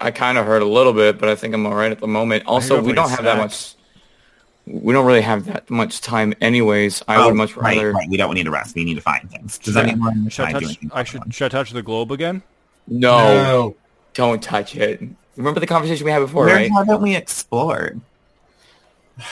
I 0.00 0.10
kind 0.10 0.38
of 0.38 0.46
hurt 0.46 0.62
a 0.62 0.66
little 0.66 0.92
bit, 0.92 1.18
but 1.18 1.28
I 1.28 1.34
think 1.34 1.54
I'm 1.54 1.64
all 1.66 1.74
right 1.74 1.92
at 1.92 2.00
the 2.00 2.06
moment. 2.06 2.44
Also, 2.46 2.80
we 2.80 2.88
like 2.88 2.96
don't 2.96 3.10
have 3.10 3.24
that 3.24 3.36
much. 3.38 3.74
We 4.66 4.92
don't 4.92 5.04
really 5.06 5.20
have 5.20 5.44
that 5.46 5.68
much 5.70 6.00
time 6.00 6.34
anyways. 6.40 7.02
I 7.06 7.16
Oh, 7.16 7.26
would 7.26 7.34
much 7.36 7.56
right, 7.56 7.76
rather. 7.76 7.92
right. 7.92 8.08
We 8.08 8.16
don't 8.16 8.34
need 8.34 8.44
to 8.44 8.50
rest. 8.50 8.74
We 8.74 8.84
need 8.84 8.94
to 8.94 9.00
find 9.00 9.30
things. 9.30 9.58
Does 9.58 9.74
Should 9.74 9.84
I- 9.84 9.88
anyone 9.90 10.28
Should 10.30 10.46
I 10.46 10.52
touch? 10.52 10.62
doing 10.62 10.90
I 10.94 11.04
should. 11.04 11.34
Should 11.34 11.44
I 11.46 11.48
touch 11.48 11.70
the 11.72 11.82
globe 11.82 12.10
again? 12.12 12.42
No, 12.88 13.18
No. 13.18 13.76
don't 14.14 14.42
touch 14.42 14.74
it. 14.76 15.02
Remember 15.36 15.60
the 15.60 15.66
conversation 15.66 16.04
we 16.04 16.10
had 16.12 16.20
before, 16.20 16.46
Where 16.46 16.54
right? 16.54 16.70
haven't 16.70 17.02
we 17.02 17.14
explored? 17.16 18.00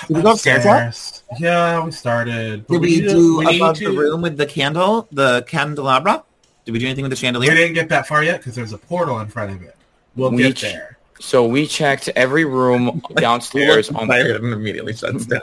Did 0.09 0.17
we 0.17 0.23
go 0.23 0.33
upstairs? 0.33 0.65
Upstairs. 0.65 1.23
Yeah, 1.41 1.85
we 1.85 1.91
started. 1.91 2.67
Did 2.67 2.81
we, 2.81 2.87
need 2.89 3.01
to- 3.03 3.09
do 3.09 3.39
we 3.39 3.45
need 3.47 3.57
above 3.57 3.77
to- 3.79 3.91
the 3.91 3.97
room 3.99 4.23
with 4.23 4.37
the 4.37 4.47
candle, 4.47 5.09
the 5.13 5.43
candelabra? 5.49 6.23
Did 6.65 6.73
we 6.73 6.79
do 6.79 6.87
anything 6.87 7.03
with 7.03 7.11
the 7.11 7.17
chandelier? 7.17 7.51
We 7.51 7.57
didn't 7.57 7.75
get 7.75 7.89
that 7.89 8.07
far 8.07 8.23
yet 8.23 8.39
because 8.39 8.55
there's 8.55 8.73
a 8.73 8.79
portal 8.79 9.19
in 9.21 9.27
front 9.29 9.51
of 9.51 9.63
it. 9.63 9.75
We'll 10.15 10.31
We 10.31 10.43
get 10.45 10.57
ch- 10.57 10.63
there. 10.63 10.99
So 11.23 11.47
we 11.47 11.69
checked 11.69 12.09
every 12.17 12.45
room 12.45 13.01
downstairs 13.15 13.89
on 13.95 14.09
the 14.09 14.35
and 14.35 14.53
immediately 14.53 14.93
shuts 14.93 15.27
down. 15.27 15.43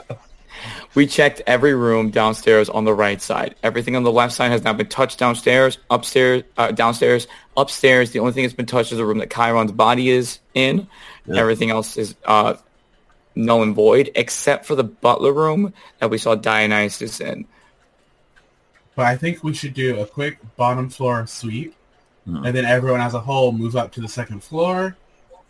We 0.94 1.06
checked 1.06 1.40
every 1.46 1.74
room 1.74 2.10
downstairs 2.10 2.68
on 2.68 2.84
the 2.84 2.92
right 2.92 3.20
side. 3.20 3.54
Everything 3.62 3.96
on 3.96 4.02
the 4.02 4.12
left 4.12 4.34
side 4.34 4.50
has 4.50 4.62
not 4.62 4.76
been 4.76 4.88
touched 4.88 5.18
downstairs. 5.18 5.78
Upstairs, 5.88 6.42
uh, 6.58 6.72
downstairs, 6.72 7.26
upstairs. 7.56 8.10
The 8.10 8.18
only 8.18 8.32
thing 8.32 8.44
that's 8.44 8.54
been 8.54 8.66
touched 8.66 8.92
is 8.92 8.98
the 8.98 9.06
room 9.06 9.18
that 9.18 9.30
Chiron's 9.30 9.72
body 9.72 10.10
is 10.10 10.40
in. 10.52 10.86
Yeah. 11.24 11.40
Everything 11.40 11.70
else 11.70 11.96
is 11.96 12.14
uh, 12.26 12.56
null 13.34 13.62
and 13.62 13.74
void, 13.74 14.10
except 14.14 14.66
for 14.66 14.74
the 14.74 14.84
butler 14.84 15.32
room 15.32 15.72
that 15.98 16.10
we 16.10 16.18
saw 16.18 16.34
Dionysus 16.34 17.20
in. 17.20 17.46
But 18.96 19.06
I 19.06 19.16
think 19.16 19.42
we 19.42 19.54
should 19.54 19.72
do 19.72 19.98
a 19.98 20.06
quick 20.06 20.38
bottom 20.56 20.90
floor 20.90 21.26
sweep, 21.26 21.74
Hmm. 22.26 22.44
and 22.44 22.54
then 22.54 22.66
everyone 22.66 23.00
as 23.00 23.14
a 23.14 23.20
whole 23.20 23.50
move 23.50 23.76
up 23.76 23.92
to 23.92 24.02
the 24.02 24.08
second 24.08 24.44
floor, 24.44 24.94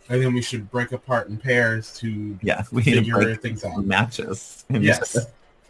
and 0.09 0.21
then 0.21 0.33
we 0.33 0.41
should 0.41 0.69
break 0.71 0.91
apart 0.91 1.29
in 1.29 1.37
pairs 1.37 1.93
to 1.99 2.37
Yeah, 2.41 2.63
we 2.71 2.81
need 2.83 2.91
to 2.95 2.99
figure 3.01 3.15
break 3.15 3.41
things 3.41 3.63
out. 3.63 3.83
matches. 3.85 4.65
Yes. 4.69 5.17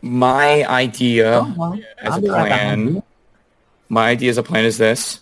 My 0.01 0.65
idea 0.67 1.41
Oh, 1.43 1.53
well, 1.57 1.79
as 1.99 2.17
a 2.17 2.21
be 2.21 2.29
right 2.29 2.49
back. 2.49 2.59
plan, 2.59 3.03
my 3.89 4.09
idea 4.09 4.29
as 4.31 4.37
a 4.37 4.43
plan 4.43 4.65
is 4.65 4.77
this. 4.77 5.19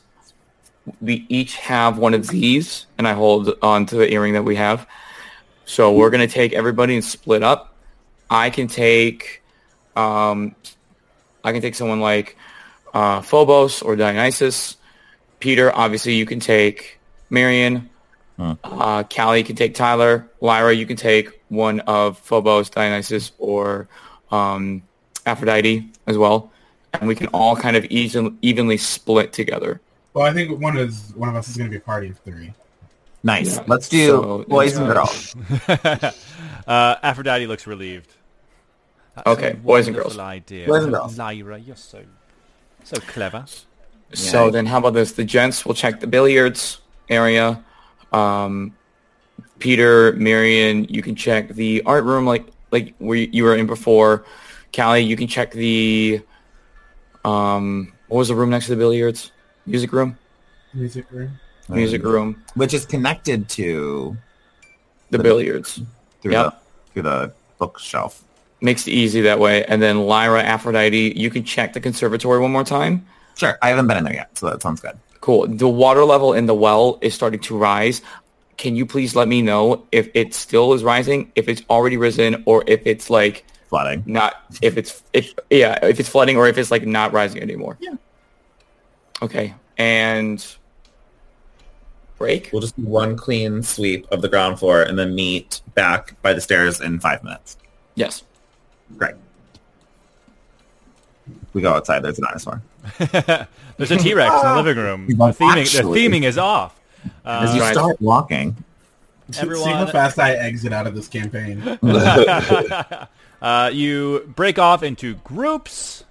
We 1.01 1.25
each 1.30 1.56
have 1.58 1.98
one 1.98 2.13
of 2.13 2.28
these, 2.30 2.86
and 2.98 3.08
I 3.08 3.13
hold 3.13 3.51
on 3.62 3.86
to 3.88 3.96
the 3.98 4.12
earring 4.12 4.34
that 4.34 4.44
we 4.44 4.56
have. 4.56 4.88
So 5.66 5.94
we're 5.94 6.10
going 6.10 6.25
to 6.28 6.34
take 6.34 6.54
everybody 6.54 6.96
and 6.96 7.04
split 7.04 7.44
up. 7.44 7.75
I 8.30 8.50
can 8.50 8.68
take, 8.68 9.44
um, 9.96 10.56
I 11.44 11.51
can 11.51 11.62
take 11.62 11.75
someone 11.75 12.00
like 12.00 12.38
uh, 12.94 13.22
Phobos 13.22 13.82
or 13.82 13.96
Dionysus. 13.96 14.78
Peter, 15.39 15.75
obviously, 15.75 16.16
you 16.16 16.25
can 16.25 16.39
take 16.39 17.00
Marion. 17.30 17.88
Hmm. 18.39 18.53
Uh, 18.63 19.03
Callie 19.03 19.43
can 19.43 19.58
take 19.58 19.75
Tyler. 19.75 20.25
Lyra, 20.39 20.74
you 20.74 20.86
can 20.86 20.96
take 20.96 21.41
one 21.50 21.81
of 21.81 22.17
Phobos, 22.19 22.69
Dionysus, 22.69 23.34
or 23.38 23.89
um, 24.31 24.81
Aphrodite 25.25 25.89
as 26.08 26.17
well, 26.17 26.50
and 26.93 27.10
we 27.10 27.15
can 27.15 27.27
all 27.27 27.58
kind 27.58 27.75
of 27.75 27.84
even, 27.86 28.38
evenly 28.41 28.77
split 28.77 29.34
together. 29.34 29.81
Well, 30.13 30.25
I 30.25 30.31
think 30.31 30.58
one 30.58 30.77
is 30.77 31.12
one 31.17 31.27
of 31.27 31.36
us 31.36 31.50
is 31.50 31.58
going 31.58 31.69
to 31.69 31.72
be 31.72 31.77
a 31.77 31.81
party 31.81 32.10
of 32.12 32.19
three. 32.19 32.53
Nice. 33.24 33.58
Yeah, 33.58 33.63
Let's 33.67 33.89
do 33.89 34.08
so- 34.08 34.46
boys 34.48 34.77
and 34.77 34.88
yeah. 34.88 34.93
girls. 34.93 35.36
uh, 36.65 36.96
Aphrodite 37.03 37.46
looks 37.46 37.67
relieved. 37.67 38.13
That's 39.15 39.27
Okay, 39.27 39.51
boys 39.53 39.88
and 39.88 39.96
girls. 39.98 40.17
Idea. 40.17 40.65
Boys 40.65 40.86
and 40.86 40.93
girls. 40.93 41.17
Lyra, 41.17 41.58
you're 41.60 41.75
so 41.75 42.03
so 42.86 42.98
clever. 43.01 43.43
So 44.13 44.46
Yeah. 44.46 44.51
then 44.51 44.65
how 44.65 44.77
about 44.77 44.93
this? 44.93 45.12
The 45.12 45.25
gents 45.25 45.65
will 45.65 45.74
check 45.74 46.00
the 46.00 46.08
billiards 46.08 46.79
area. 47.10 47.62
Um, 48.12 48.75
Peter, 49.60 50.13
Marion, 50.13 50.86
you 50.86 51.01
can 51.01 51.16
check 51.16 51.50
the 51.50 51.82
art 51.86 52.04
room 52.06 52.25
like 52.25 52.46
like 52.72 52.94
where 53.00 53.18
you 53.18 53.44
were 53.44 53.56
in 53.56 53.68
before. 53.68 54.25
Callie, 54.75 55.01
you 55.01 55.16
can 55.18 55.28
check 55.28 55.51
the 55.51 56.22
um 57.25 57.92
what 58.08 58.18
was 58.18 58.28
the 58.30 58.36
room 58.36 58.50
next 58.50 58.66
to 58.66 58.72
the 58.72 58.78
billiards? 58.78 59.32
Music 59.66 59.92
room? 59.92 60.18
Music 60.74 61.06
room. 61.12 61.32
Music 61.68 62.04
room. 62.04 62.42
Which 62.56 62.74
is 62.74 62.86
connected 62.86 63.50
to 63.50 64.18
The 65.12 65.18
The- 65.18 65.24
billiards. 65.24 65.82
through 66.22 66.32
Yep. 66.34 66.46
the 66.46 66.54
through 66.94 67.04
the 67.04 67.32
bookshelf. 67.60 68.24
Makes 68.62 68.88
it 68.88 68.92
easy 68.92 69.22
that 69.22 69.39
way. 69.39 69.63
And 69.66 69.82
then 69.82 70.00
Lyra, 70.06 70.42
Aphrodite, 70.44 71.13
you 71.18 71.30
can 71.30 71.44
check 71.44 71.74
the 71.74 71.80
conservatory 71.80 72.39
one 72.39 72.51
more 72.51 72.63
time. 72.63 73.06
Sure. 73.36 73.58
I 73.62 73.70
haven't 73.70 73.88
been 73.88 73.98
in 73.98 74.04
there 74.04 74.13
yet, 74.13 74.38
so 74.38 74.50
that 74.50 74.62
sounds 74.62 74.82
good. 74.82 74.98
Cool. 75.21 75.47
The 75.47 75.67
water 75.67 76.05
level 76.05 76.33
in 76.33 76.45
the 76.45 76.53
well 76.53 76.97
is 77.01 77.13
starting 77.13 77.39
to 77.41 77.57
rise. 77.57 78.01
Can 78.57 78.75
you 78.75 78.85
please 78.85 79.15
let 79.15 79.27
me 79.27 79.41
know 79.41 79.85
if 79.91 80.09
it 80.13 80.33
still 80.33 80.73
is 80.73 80.83
rising, 80.83 81.31
if 81.35 81.47
it's 81.47 81.61
already 81.69 81.97
risen, 81.97 82.43
or 82.45 82.63
if 82.67 82.81
it's 82.85 83.09
like 83.09 83.45
Flooding. 83.69 84.03
not, 84.05 84.35
if 84.61 84.77
it's, 84.77 85.03
if, 85.13 85.33
yeah, 85.49 85.77
if 85.83 85.99
it's 85.99 86.09
flooding 86.09 86.38
or 86.38 86.47
if 86.47 86.57
it's 86.57 86.71
like 86.71 86.85
not 86.85 87.13
rising 87.13 87.41
anymore? 87.41 87.77
Yeah. 87.79 87.95
Okay. 89.21 89.53
And 89.77 90.45
break? 92.17 92.49
We'll 92.51 92.61
just 92.61 92.75
do 92.75 92.83
one 92.83 93.15
clean 93.17 93.63
sweep 93.63 94.07
of 94.11 94.21
the 94.21 94.29
ground 94.29 94.59
floor 94.59 94.83
and 94.83 94.97
then 94.97 95.15
meet 95.15 95.61
back 95.73 96.21
by 96.21 96.33
the 96.33 96.41
stairs 96.41 96.81
in 96.81 96.99
five 96.99 97.23
minutes. 97.23 97.57
Yes. 97.95 98.23
Great. 98.97 99.15
We 101.53 101.61
go 101.61 101.73
outside. 101.73 102.03
There's 102.03 102.19
a 102.19 102.21
dinosaur. 102.21 102.61
There's 103.77 103.91
a 103.91 103.98
T-Rex 103.98 104.43
in 104.43 104.50
the 104.50 104.55
living 104.55 104.77
room. 104.77 105.07
The 105.09 105.15
theming, 105.15 105.71
the 105.71 105.83
theming 105.83 106.24
is 106.24 106.38
off. 106.38 106.79
As 107.25 107.55
you 107.55 107.62
right. 107.62 107.74
start 107.74 108.01
walking, 108.01 108.55
See 109.31 109.48
how 109.48 109.86
fast 109.86 110.19
I 110.19 110.33
exit 110.33 110.74
out 110.74 110.88
of 110.88 110.95
this 110.95 111.07
campaign. 111.07 111.62
uh, 113.41 113.69
you 113.71 114.31
break 114.36 114.57
off 114.57 114.83
into 114.83 115.15
groups. 115.15 116.03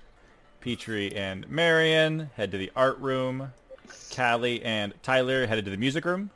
Petrie 0.61 1.15
and 1.15 1.49
Marion 1.49 2.31
head 2.37 2.53
to 2.53 2.59
the 2.59 2.71
art 2.77 2.99
room. 2.99 3.53
Callie 4.15 4.63
and 4.63 4.93
Tyler 5.03 5.47
headed 5.47 5.65
to 5.65 5.71
the 5.71 5.77
music 5.77 6.05
room. 6.05 6.31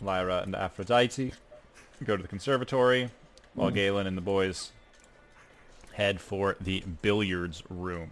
Lyra 0.00 0.42
and 0.42 0.56
Aphrodite 0.56 1.32
go 2.04 2.16
to 2.16 2.22
the 2.22 2.28
conservatory, 2.28 3.10
while 3.54 3.70
Galen 3.70 4.06
and 4.08 4.16
the 4.16 4.22
boys 4.22 4.72
head 5.92 6.20
for 6.20 6.56
the 6.60 6.82
billiards 7.02 7.62
room. 7.68 8.10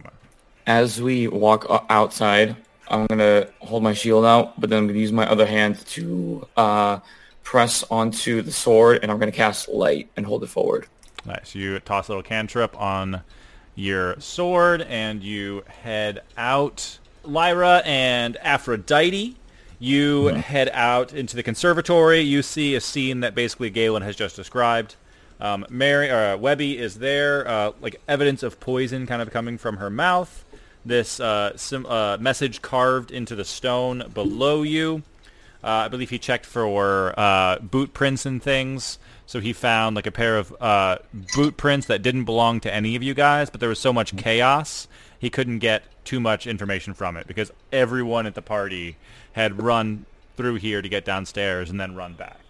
As 0.71 1.03
we 1.03 1.27
walk 1.27 1.67
outside, 1.91 2.55
I'm 2.87 3.09
gonna 3.09 3.49
hold 3.59 3.83
my 3.83 3.93
shield 3.93 4.25
out, 4.25 4.61
but 4.61 4.71
then 4.71 4.79
I'm 4.79 4.87
gonna 4.87 5.00
use 5.00 5.11
my 5.11 5.29
other 5.29 5.45
hand 5.45 5.85
to 5.89 6.47
uh, 6.57 7.00
press 7.43 7.83
onto 7.91 8.41
the 8.41 8.53
sword, 8.53 9.00
and 9.03 9.11
I'm 9.11 9.19
gonna 9.19 9.33
cast 9.33 9.69
light 9.69 10.11
and 10.17 10.25
hold 10.25 10.45
it 10.45 10.47
forward. 10.47 10.87
Nice. 11.27 11.57
You 11.57 11.81
toss 11.81 12.07
a 12.07 12.12
little 12.12 12.23
cantrip 12.23 12.81
on 12.81 13.23
your 13.75 14.21
sword 14.21 14.83
and 14.83 15.25
you 15.25 15.65
head 15.83 16.23
out. 16.37 17.00
Lyra 17.25 17.83
and 17.85 18.37
Aphrodite, 18.37 19.37
you 19.81 20.27
head 20.29 20.71
out 20.73 21.12
into 21.12 21.35
the 21.35 21.43
conservatory. 21.43 22.21
You 22.21 22.43
see 22.43 22.77
a 22.77 22.81
scene 22.81 23.19
that 23.21 23.35
basically 23.35 23.71
Galen 23.71 24.03
has 24.03 24.15
just 24.15 24.37
described. 24.37 24.95
Um, 25.41 25.67
Mary 25.69 26.11
uh, 26.11 26.37
Webby 26.37 26.79
is 26.79 27.00
there, 27.00 27.49
uh, 27.49 27.73
like 27.81 28.00
evidence 28.07 28.45
of 28.45 28.61
poison 28.61 29.09
kind 29.09 29.21
of 29.21 29.33
coming 29.33 29.59
from 29.59 29.79
her 29.79 29.91
mouth. 29.91 30.45
This 30.84 31.20
uh, 31.20 31.56
sim- 31.56 31.87
uh, 31.87 32.16
message 32.18 32.62
carved 32.62 33.10
into 33.10 33.34
the 33.34 33.44
stone 33.44 34.10
below 34.14 34.62
you. 34.62 35.02
Uh, 35.62 35.66
I 35.66 35.88
believe 35.88 36.08
he 36.08 36.18
checked 36.18 36.46
for 36.46 37.12
uh, 37.18 37.58
boot 37.58 37.92
prints 37.92 38.25
and 38.25 38.42
things. 38.42 38.99
So 39.26 39.40
he 39.40 39.52
found 39.52 39.94
like 39.94 40.06
a 40.06 40.10
pair 40.10 40.38
of 40.38 40.56
uh, 40.60 40.99
boot 41.34 41.56
prints 41.56 41.87
that 41.87 42.02
didn't 42.02 42.25
belong 42.25 42.60
to 42.60 42.75
any 42.75 42.96
of 42.96 43.02
you 43.02 43.14
guys, 43.14 43.50
but 43.50 43.60
there 43.60 43.68
was 43.68 43.78
so 43.78 43.92
much 43.92 44.16
chaos 44.16 44.88
he 45.20 45.28
couldn't 45.28 45.58
get 45.58 45.84
too 46.04 46.18
much 46.18 46.46
information 46.46 46.94
from 46.94 47.16
it 47.16 47.26
because 47.26 47.52
everyone 47.70 48.26
at 48.26 48.34
the 48.34 48.42
party 48.42 48.96
had 49.32 49.62
run 49.62 50.06
through 50.37 50.54
here 50.54 50.80
to 50.80 50.88
get 50.88 51.04
downstairs 51.04 51.68
and 51.68 51.78
then 51.78 51.94
run 51.94 52.14
back. 52.14 52.40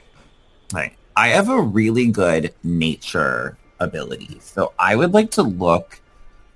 Right. 0.72 0.94
I 1.16 1.28
have 1.28 1.48
a 1.48 1.60
really 1.60 2.06
good 2.06 2.54
nature 2.62 3.58
ability. 3.80 4.38
So 4.40 4.72
I 4.78 4.94
would 4.94 5.12
like 5.12 5.32
to 5.32 5.42
look 5.42 5.99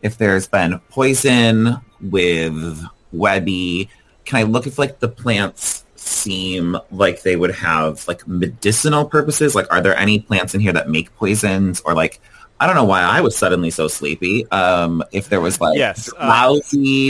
if 0.05 0.19
there's 0.19 0.47
been 0.47 0.79
poison 0.91 1.79
with 2.01 2.85
Webby. 3.13 3.89
Can 4.27 4.39
I 4.39 4.43
look 4.43 4.67
if 4.67 4.79
like 4.79 5.01
the 5.01 5.09
plants 5.09 5.85
seem 5.97 6.77
like 6.91 7.23
they 7.23 7.37
would 7.37 7.55
have 7.55 8.07
like 8.07 8.29
medicinal 8.29 9.07
purposes? 9.07 9.55
Like 9.55 9.73
are 9.73 9.81
there 9.81 9.97
any 9.97 10.21
plants 10.21 10.55
in 10.55 10.61
here 10.61 10.75
that 10.75 10.89
make 10.89 11.13
poisons 11.17 11.81
or 11.81 11.95
like 11.95 12.21
I 12.61 12.67
don't 12.67 12.77
know 12.77 12.85
why 12.85 13.01
I 13.01 13.21
was 13.21 13.37
suddenly 13.37 13.71
so 13.71 13.89
sleepy. 13.89 14.49
Um, 14.51 15.03
if 15.11 15.29
there 15.29 15.41
was 15.41 15.61
like 15.61 15.77
Yes, 15.77 16.09
uh, 16.17 16.61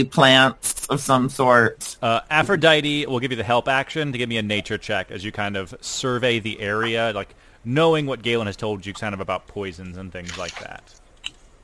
plants 0.09 0.87
of 0.87 0.99
some 0.99 1.29
sort. 1.29 1.97
Uh, 2.01 2.21
Aphrodite 2.31 3.05
will 3.05 3.19
give 3.19 3.31
you 3.31 3.37
the 3.37 3.43
help 3.43 3.67
action 3.67 4.11
to 4.11 4.17
give 4.17 4.27
me 4.27 4.37
a 4.37 4.41
nature 4.41 4.77
check 4.77 5.11
as 5.11 5.23
you 5.23 5.31
kind 5.31 5.55
of 5.55 5.75
survey 5.81 6.39
the 6.39 6.59
area, 6.59 7.11
like 7.13 7.35
knowing 7.63 8.05
what 8.05 8.23
Galen 8.23 8.47
has 8.47 8.55
told 8.55 8.85
you 8.85 8.93
kind 8.93 9.13
of 9.13 9.19
about 9.19 9.47
poisons 9.47 9.97
and 9.97 10.11
things 10.11 10.37
like 10.37 10.57
that. 10.61 10.95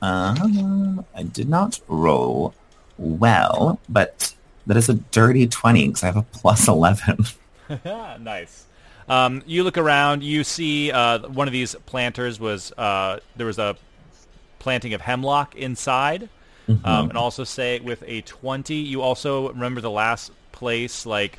Uh, 0.02 0.34
I 1.14 1.22
did 1.22 1.48
not 1.48 1.80
roll 1.88 2.54
well, 2.98 3.80
but 3.88 4.34
that 4.66 4.76
is 4.76 4.88
a 4.88 4.94
dirty 4.94 5.46
20 5.46 5.86
because 5.88 6.02
I 6.02 6.06
have 6.06 6.16
a 6.16 6.22
plus 6.22 6.68
11. 6.68 7.24
nice. 8.20 8.66
Um, 9.08 9.42
you 9.46 9.64
look 9.64 9.78
around. 9.78 10.22
You 10.22 10.44
see 10.44 10.90
uh, 10.90 11.20
one 11.28 11.48
of 11.48 11.52
these 11.52 11.74
planters 11.86 12.38
was 12.38 12.72
uh, 12.72 13.20
there 13.36 13.46
was 13.46 13.58
a 13.58 13.76
planting 14.58 14.92
of 14.92 15.00
hemlock 15.00 15.54
inside. 15.54 16.28
Um, 16.68 17.08
and 17.10 17.18
also 17.18 17.44
say 17.44 17.80
with 17.80 18.02
a 18.06 18.22
20, 18.22 18.74
you 18.74 19.02
also 19.02 19.48
remember 19.48 19.80
the 19.80 19.90
last 19.90 20.30
place, 20.52 21.04
like, 21.04 21.38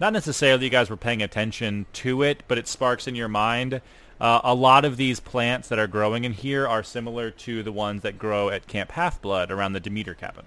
not 0.00 0.12
necessarily 0.12 0.64
you 0.64 0.70
guys 0.70 0.90
were 0.90 0.96
paying 0.96 1.22
attention 1.22 1.86
to 1.94 2.22
it, 2.22 2.42
but 2.48 2.58
it 2.58 2.66
sparks 2.66 3.06
in 3.06 3.14
your 3.14 3.28
mind. 3.28 3.80
Uh, 4.24 4.40
a 4.42 4.54
lot 4.54 4.86
of 4.86 4.96
these 4.96 5.20
plants 5.20 5.68
that 5.68 5.78
are 5.78 5.86
growing 5.86 6.24
in 6.24 6.32
here 6.32 6.66
are 6.66 6.82
similar 6.82 7.30
to 7.30 7.62
the 7.62 7.70
ones 7.70 8.00
that 8.00 8.18
grow 8.18 8.48
at 8.48 8.66
Camp 8.66 8.90
Half-Blood 8.92 9.50
around 9.50 9.74
the 9.74 9.80
Demeter 9.80 10.14
cabin. 10.14 10.46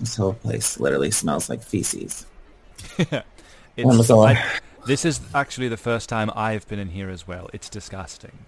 This 0.00 0.16
whole 0.16 0.32
place 0.32 0.80
literally 0.80 1.10
smells 1.10 1.50
like 1.50 1.62
feces. 1.62 2.24
It's 3.76 4.08
like, 4.08 4.38
this 4.86 5.04
is 5.04 5.20
actually 5.34 5.66
the 5.66 5.76
first 5.76 6.08
time 6.08 6.30
I've 6.34 6.66
been 6.68 6.78
in 6.78 6.90
here 6.90 7.10
as 7.10 7.26
well. 7.26 7.50
It's 7.52 7.68
disgusting. 7.68 8.38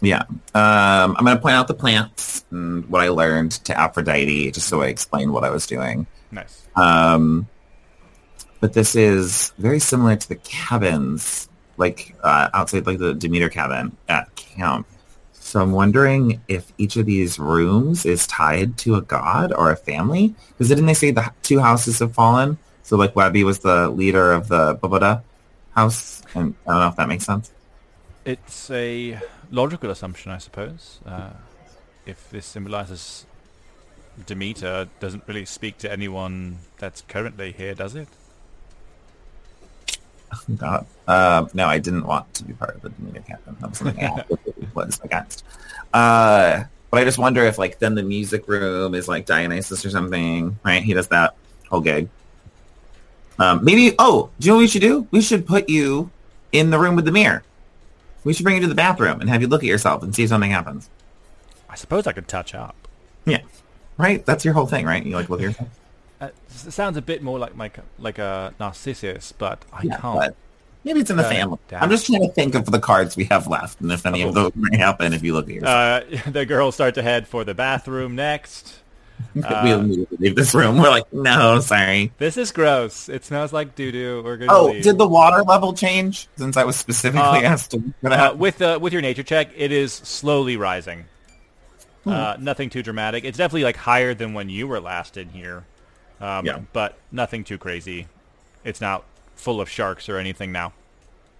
Yeah. 0.00 0.22
Um, 0.54 1.16
I'm 1.18 1.24
going 1.24 1.36
to 1.36 1.42
point 1.42 1.56
out 1.56 1.66
the 1.66 1.74
plants 1.74 2.46
and 2.52 2.88
what 2.88 3.02
I 3.02 3.08
learned 3.08 3.50
to 3.64 3.76
Aphrodite, 3.76 4.52
just 4.52 4.68
so 4.68 4.80
I 4.80 4.86
explain 4.86 5.32
what 5.32 5.42
I 5.42 5.50
was 5.50 5.66
doing. 5.66 6.06
Nice. 6.30 6.66
Um, 6.76 7.48
but 8.60 8.72
this 8.72 8.94
is 8.94 9.52
very 9.58 9.80
similar 9.80 10.14
to 10.14 10.28
the 10.28 10.36
cabins, 10.36 11.47
like 11.78 12.14
uh, 12.22 12.50
outside, 12.52 12.86
like 12.86 12.98
the 12.98 13.14
Demeter 13.14 13.48
cabin 13.48 13.96
at 14.08 14.34
camp. 14.36 14.86
So 15.32 15.60
I'm 15.62 15.72
wondering 15.72 16.42
if 16.46 16.72
each 16.76 16.96
of 16.96 17.06
these 17.06 17.38
rooms 17.38 18.04
is 18.04 18.26
tied 18.26 18.76
to 18.78 18.96
a 18.96 19.00
god 19.00 19.52
or 19.52 19.70
a 19.70 19.76
family. 19.76 20.34
Because 20.50 20.68
didn't 20.68 20.86
they 20.86 20.94
say 20.94 21.10
the 21.10 21.32
two 21.42 21.60
houses 21.60 22.00
have 22.00 22.12
fallen? 22.12 22.58
So 22.82 22.96
like 22.96 23.16
Webby 23.16 23.44
was 23.44 23.60
the 23.60 23.88
leader 23.88 24.32
of 24.32 24.48
the 24.48 24.74
Baboda 24.74 25.22
house, 25.74 26.22
and 26.34 26.54
I 26.66 26.72
don't 26.72 26.80
know 26.80 26.88
if 26.88 26.96
that 26.96 27.08
makes 27.08 27.24
sense. 27.24 27.52
It's 28.24 28.70
a 28.70 29.18
logical 29.50 29.90
assumption, 29.90 30.32
I 30.32 30.38
suppose. 30.38 31.00
Uh, 31.06 31.30
if 32.04 32.28
this 32.30 32.44
symbolizes 32.44 33.24
Demeter, 34.26 34.88
doesn't 35.00 35.24
really 35.26 35.44
speak 35.44 35.78
to 35.78 35.90
anyone 35.90 36.58
that's 36.78 37.02
currently 37.02 37.52
here, 37.52 37.74
does 37.74 37.94
it? 37.94 38.08
God. 40.56 40.86
Uh, 41.06 41.46
no, 41.54 41.66
I 41.66 41.78
didn't 41.78 42.06
want 42.06 42.32
to 42.34 42.44
be 42.44 42.52
part 42.52 42.76
of 42.76 42.82
the 42.82 42.90
Demeter 42.90 43.20
cabin. 43.20 43.56
That 43.60 43.70
was 43.70 43.78
something 43.78 44.04
I 44.04 44.24
was 44.74 45.00
against. 45.02 45.44
Uh, 45.92 46.64
but 46.90 47.00
I 47.00 47.04
just 47.04 47.18
wonder 47.18 47.42
if, 47.44 47.58
like, 47.58 47.78
then 47.78 47.94
the 47.94 48.02
music 48.02 48.46
room 48.48 48.94
is 48.94 49.08
like 49.08 49.26
Dionysus 49.26 49.84
or 49.84 49.90
something, 49.90 50.58
right? 50.64 50.82
He 50.82 50.94
does 50.94 51.08
that 51.08 51.34
whole 51.68 51.80
gig. 51.80 52.08
Um, 53.38 53.64
maybe. 53.64 53.94
Oh, 53.98 54.30
do 54.38 54.46
you 54.46 54.52
know 54.52 54.56
what 54.56 54.62
we 54.62 54.68
should 54.68 54.82
do? 54.82 55.06
We 55.10 55.20
should 55.20 55.46
put 55.46 55.68
you 55.68 56.10
in 56.52 56.70
the 56.70 56.78
room 56.78 56.96
with 56.96 57.04
the 57.04 57.12
mirror. 57.12 57.42
We 58.24 58.32
should 58.32 58.44
bring 58.44 58.56
you 58.56 58.62
to 58.62 58.68
the 58.68 58.74
bathroom 58.74 59.20
and 59.20 59.30
have 59.30 59.40
you 59.40 59.48
look 59.48 59.62
at 59.62 59.68
yourself 59.68 60.02
and 60.02 60.14
see 60.14 60.24
if 60.24 60.28
something 60.28 60.50
happens. 60.50 60.90
I 61.70 61.76
suppose 61.76 62.06
I 62.06 62.12
could 62.12 62.28
touch 62.28 62.54
up. 62.54 62.74
Yeah, 63.24 63.42
right. 63.96 64.24
That's 64.26 64.44
your 64.44 64.54
whole 64.54 64.66
thing, 64.66 64.84
right? 64.86 65.04
You 65.04 65.14
like 65.14 65.28
look 65.30 65.40
at 65.40 65.44
yourself. 65.44 65.68
Uh, 66.20 66.30
sounds 66.48 66.96
a 66.96 67.02
bit 67.02 67.22
more 67.22 67.38
like 67.38 67.56
like 67.56 67.78
like 67.98 68.18
a 68.18 68.52
Narcissus, 68.58 69.32
but 69.36 69.64
I 69.72 69.82
Yeah, 69.84 69.96
can't. 69.98 70.18
but 70.18 70.34
maybe 70.84 71.00
it's 71.00 71.10
in 71.10 71.16
the 71.16 71.24
Uh, 71.26 71.30
family. 71.30 71.58
down. 71.68 71.82
I'm 71.84 71.90
just 71.90 72.06
trying 72.06 72.22
to 72.26 72.32
think 72.32 72.54
of 72.56 72.66
the 72.66 72.80
cards 72.80 73.16
we 73.16 73.24
have 73.24 73.46
left 73.46 73.80
and 73.80 73.92
if 73.92 74.04
any 74.04 74.22
of 74.22 74.34
those 74.34 74.52
may 74.56 74.76
happen 74.76 75.12
if 75.12 75.22
you 75.22 75.32
look 75.32 75.48
at 75.48 75.54
yourself. 75.54 76.02
Uh, 76.26 76.30
the 76.30 76.44
girls 76.44 76.74
start 76.74 76.94
to 76.96 77.02
head 77.02 77.28
for 77.28 77.44
the 77.44 77.54
bathroom 77.54 78.16
next. 78.16 78.80
we 79.34 79.42
uh, 79.42 79.78
immediately 79.78 80.16
leave 80.20 80.36
this 80.36 80.54
room. 80.54 80.76
We're 80.78 80.90
like, 80.90 81.12
no, 81.12 81.58
sorry. 81.60 82.12
This 82.18 82.36
is 82.36 82.50
gross. 82.52 83.08
It 83.08 83.24
smells 83.24 83.52
like 83.52 83.74
doo 83.76 83.90
doo. 83.92 84.22
We're 84.24 84.36
gonna 84.38 84.52
Oh, 84.52 84.66
leave. 84.66 84.82
did 84.84 84.96
the 84.98 85.06
water 85.08 85.42
level 85.42 85.72
change 85.72 86.28
since 86.36 86.56
I 86.56 86.64
was 86.64 86.76
specifically 86.76 87.20
Uh, 87.20 87.42
asked 87.42 87.72
to 87.72 87.82
Uh, 88.04 88.34
with 88.34 88.60
uh, 88.62 88.78
with 88.80 88.92
your 88.92 89.02
nature 89.02 89.24
check, 89.24 89.50
it 89.56 89.70
is 89.72 89.92
slowly 89.92 90.56
rising. 90.56 91.04
Hmm. 92.04 92.10
Uh, 92.10 92.36
nothing 92.38 92.70
too 92.70 92.82
dramatic. 92.82 93.24
It's 93.24 93.38
definitely 93.38 93.64
like 93.64 93.76
higher 93.76 94.14
than 94.14 94.34
when 94.34 94.48
you 94.48 94.66
were 94.68 94.80
last 94.80 95.16
in 95.16 95.30
here, 95.30 95.64
um, 96.20 96.46
Yeah. 96.46 96.60
but 96.72 96.98
nothing 97.12 97.44
too 97.44 97.58
crazy. 97.58 98.06
It's 98.64 98.80
not 98.80 99.04
full 99.36 99.60
of 99.60 99.68
sharks 99.70 100.08
or 100.08 100.18
anything 100.18 100.52
now. 100.52 100.72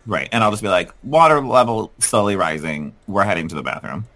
right, 0.07 0.29
and 0.33 0.43
I'll 0.43 0.51
just 0.51 0.63
be 0.63 0.69
like, 0.69 0.91
water 1.03 1.41
level 1.41 1.93
slowly 1.99 2.37
rising. 2.37 2.95
We're 3.07 3.25
heading 3.25 3.49
to 3.49 3.55
the 3.55 3.63
bathroom, 3.63 4.07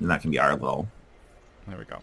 and 0.00 0.10
that 0.10 0.22
can 0.22 0.30
be 0.30 0.38
our 0.38 0.52
little. 0.54 0.88
There 1.66 1.78
we 1.78 1.84
go. 1.84 1.98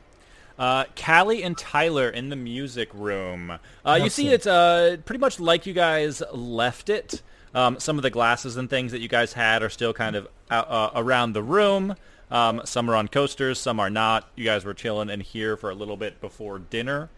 Uh, 0.57 0.85
Callie 1.01 1.43
and 1.43 1.57
Tyler 1.57 2.09
in 2.09 2.29
the 2.29 2.35
music 2.35 2.89
room. 2.93 3.59
Uh, 3.85 3.99
you 4.03 4.09
see, 4.09 4.27
it's 4.29 4.45
uh, 4.47 4.97
pretty 5.05 5.19
much 5.19 5.39
like 5.39 5.65
you 5.65 5.73
guys 5.73 6.21
left 6.33 6.89
it. 6.89 7.21
Um, 7.55 7.79
some 7.79 7.97
of 7.97 8.03
the 8.03 8.09
glasses 8.09 8.57
and 8.57 8.69
things 8.69 8.91
that 8.91 8.99
you 8.99 9.07
guys 9.07 9.33
had 9.33 9.63
are 9.63 9.69
still 9.69 9.93
kind 9.93 10.15
of 10.17 10.27
out, 10.51 10.69
uh, 10.69 10.91
around 10.95 11.33
the 11.33 11.41
room. 11.43 11.95
Um, 12.31 12.61
some 12.65 12.89
are 12.89 12.95
on 12.95 13.07
coasters, 13.07 13.59
some 13.59 13.79
are 13.79 13.89
not. 13.89 14.29
You 14.35 14.45
guys 14.45 14.63
were 14.65 14.73
chilling 14.73 15.09
in 15.09 15.21
here 15.21 15.57
for 15.57 15.69
a 15.69 15.75
little 15.75 15.97
bit 15.97 16.21
before 16.21 16.59
dinner. 16.59 17.09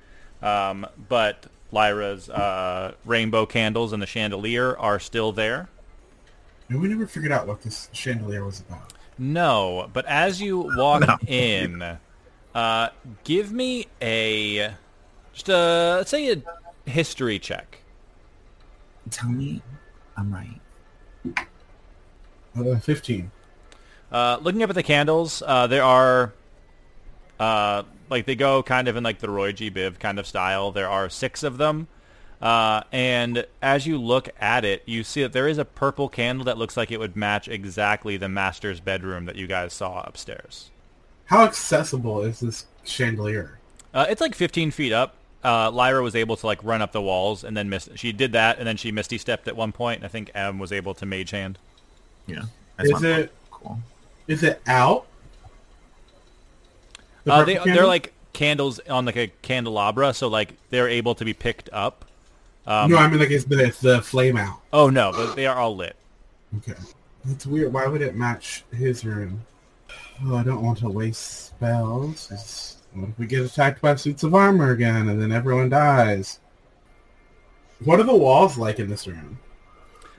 Um, 0.41 0.87
but 1.09 1.47
Lyra's 1.71 2.29
uh, 2.29 2.93
rainbow 3.05 3.45
candles 3.45 3.93
and 3.93 4.01
the 4.01 4.07
chandelier 4.07 4.77
are 4.77 4.99
still 4.99 5.31
there. 5.31 5.69
And 6.69 6.81
we 6.81 6.87
never 6.87 7.05
figured 7.05 7.31
out 7.31 7.47
what 7.47 7.61
this 7.61 7.89
chandelier 7.91 8.45
was 8.45 8.61
about. 8.61 8.93
No, 9.17 9.89
but 9.91 10.05
as 10.05 10.41
you 10.41 10.57
walk 10.77 11.01
No. 11.05 11.17
in, 11.27 11.97
uh, 12.55 12.89
give 13.23 13.51
me 13.51 13.87
a 14.01 14.73
just 15.33 15.49
a 15.49 15.97
let's 15.97 16.09
say 16.09 16.31
a 16.31 16.89
history 16.89 17.37
check. 17.37 17.79
Tell 19.09 19.29
me, 19.29 19.61
I'm 20.15 20.33
right. 20.33 21.45
Uh, 22.57 22.79
15. 22.79 23.31
Uh, 24.11 24.37
looking 24.41 24.61
up 24.63 24.69
at 24.69 24.75
the 24.75 24.83
candles, 24.83 25.41
uh, 25.45 25.67
there 25.67 25.83
are 25.83 26.33
uh, 27.39 27.83
like 28.09 28.25
they 28.25 28.35
go 28.35 28.61
kind 28.61 28.87
of 28.87 28.95
in 28.95 29.03
like 29.03 29.19
the 29.19 29.29
Roy 29.29 29.51
G. 29.51 29.71
Biv 29.71 29.99
kind 29.99 30.19
of 30.19 30.27
style. 30.27 30.71
There 30.71 30.89
are 30.89 31.09
six 31.09 31.43
of 31.43 31.57
them. 31.57 31.87
Uh, 32.41 32.81
and 32.91 33.45
as 33.61 33.85
you 33.85 33.99
look 33.99 34.29
at 34.39 34.65
it, 34.65 34.81
you 34.87 35.03
see 35.03 35.21
that 35.21 35.31
there 35.31 35.47
is 35.47 35.59
a 35.59 35.65
purple 35.65 36.09
candle 36.09 36.43
that 36.45 36.57
looks 36.57 36.75
like 36.75 36.91
it 36.91 36.99
would 36.99 37.15
match 37.15 37.47
exactly 37.47 38.17
the 38.17 38.27
master's 38.27 38.79
bedroom 38.79 39.25
that 39.25 39.35
you 39.35 39.45
guys 39.45 39.73
saw 39.73 40.01
upstairs. 40.01 40.71
How 41.25 41.43
accessible 41.45 42.21
is 42.23 42.39
this 42.39 42.65
chandelier? 42.83 43.59
Uh, 43.93 44.07
it's 44.09 44.21
like 44.21 44.33
15 44.33 44.71
feet 44.71 44.91
up. 44.91 45.15
Uh, 45.43 45.69
Lyra 45.71 46.01
was 46.01 46.15
able 46.15 46.35
to 46.35 46.45
like 46.47 46.63
run 46.63 46.81
up 46.81 46.91
the 46.91 47.01
walls 47.01 47.43
and 47.43 47.55
then 47.55 47.69
miss. 47.69 47.89
She 47.95 48.11
did 48.11 48.31
that 48.33 48.57
and 48.57 48.67
then 48.67 48.77
she 48.77 48.91
misty 48.91 49.17
stepped 49.17 49.47
at 49.47 49.55
one 49.55 49.71
point. 49.71 49.97
And 49.97 50.05
I 50.05 50.07
think 50.07 50.31
M 50.33 50.57
was 50.59 50.71
able 50.71 50.93
to 50.95 51.05
mage 51.05 51.31
hand. 51.31 51.59
Yeah, 52.25 52.43
Is 52.79 52.91
one. 52.91 53.05
it 53.05 53.31
cool? 53.51 53.79
Is 54.31 54.43
it 54.43 54.61
out? 54.67 55.05
The 57.23 57.33
Uh, 57.33 57.45
they 57.45 57.57
they're 57.57 57.85
like 57.85 58.13
candles 58.33 58.79
on 58.89 59.05
like 59.05 59.17
a 59.17 59.27
candelabra, 59.41 60.13
so 60.13 60.27
like 60.27 60.55
they're 60.69 60.87
able 60.87 61.15
to 61.15 61.25
be 61.25 61.33
picked 61.33 61.69
up. 61.71 62.05
Um, 62.65 62.91
no, 62.91 62.97
I 62.97 63.07
mean 63.07 63.19
like 63.19 63.31
it's 63.31 63.45
the, 63.45 63.63
it's 63.63 63.79
the 63.79 64.01
flame 64.01 64.37
out. 64.37 64.61
Oh 64.71 64.89
no, 64.89 65.11
but 65.11 65.35
they 65.35 65.45
are 65.45 65.57
all 65.57 65.75
lit. 65.75 65.95
Okay. 66.57 66.79
That's 67.25 67.45
weird. 67.45 67.73
Why 67.73 67.87
would 67.87 68.01
it 68.01 68.15
match 68.15 68.63
his 68.71 69.05
room? 69.05 69.41
Oh, 70.25 70.35
I 70.35 70.43
don't 70.43 70.63
want 70.63 70.79
to 70.79 70.89
waste 70.89 71.47
spells. 71.47 72.27
'cause 72.27 72.77
What 72.93 73.09
if 73.09 73.19
we 73.19 73.25
get 73.25 73.43
attacked 73.43 73.81
by 73.81 73.95
suits 73.95 74.23
of 74.23 74.33
armor 74.33 74.71
again 74.71 75.09
and 75.09 75.21
then 75.21 75.31
everyone 75.31 75.69
dies? 75.69 76.39
What 77.83 77.99
are 77.99 78.03
the 78.03 78.15
walls 78.15 78.57
like 78.57 78.79
in 78.79 78.89
this 78.89 79.07
room? 79.07 79.39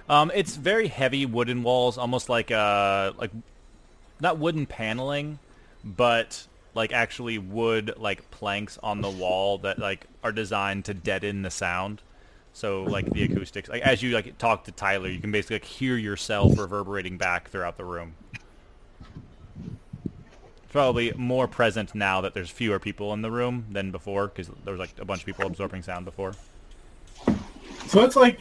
Um, 0.08 0.30
it's 0.34 0.56
very 0.56 0.88
heavy 0.88 1.26
wooden 1.26 1.62
walls, 1.62 1.96
almost 1.96 2.28
like 2.28 2.50
uh 2.50 3.12
like 3.18 3.30
not 4.22 4.38
wooden 4.38 4.64
paneling, 4.64 5.40
but 5.84 6.46
like 6.74 6.92
actually 6.92 7.36
wood 7.38 7.92
like 7.98 8.30
planks 8.30 8.78
on 8.82 9.02
the 9.02 9.10
wall 9.10 9.58
that 9.58 9.78
like 9.78 10.06
are 10.22 10.32
designed 10.32 10.86
to 10.86 10.94
deaden 10.94 11.42
the 11.42 11.50
sound. 11.50 12.00
So 12.54 12.84
like 12.84 13.10
the 13.10 13.24
acoustics, 13.24 13.68
like 13.68 13.82
as 13.82 14.02
you 14.02 14.14
like 14.14 14.38
talk 14.38 14.64
to 14.64 14.72
Tyler, 14.72 15.08
you 15.08 15.18
can 15.20 15.32
basically 15.32 15.56
like 15.56 15.64
hear 15.64 15.96
yourself 15.96 16.56
reverberating 16.56 17.18
back 17.18 17.50
throughout 17.50 17.76
the 17.76 17.84
room. 17.84 18.14
Probably 20.70 21.12
more 21.16 21.48
present 21.48 21.94
now 21.94 22.22
that 22.22 22.32
there's 22.32 22.48
fewer 22.48 22.78
people 22.78 23.12
in 23.12 23.20
the 23.20 23.30
room 23.30 23.66
than 23.70 23.90
before 23.90 24.28
because 24.28 24.48
there 24.64 24.72
was 24.72 24.78
like 24.78 24.94
a 24.98 25.04
bunch 25.04 25.20
of 25.20 25.26
people 25.26 25.46
absorbing 25.46 25.82
sound 25.82 26.04
before. 26.04 26.34
So 27.88 28.02
it's 28.02 28.16
like 28.16 28.38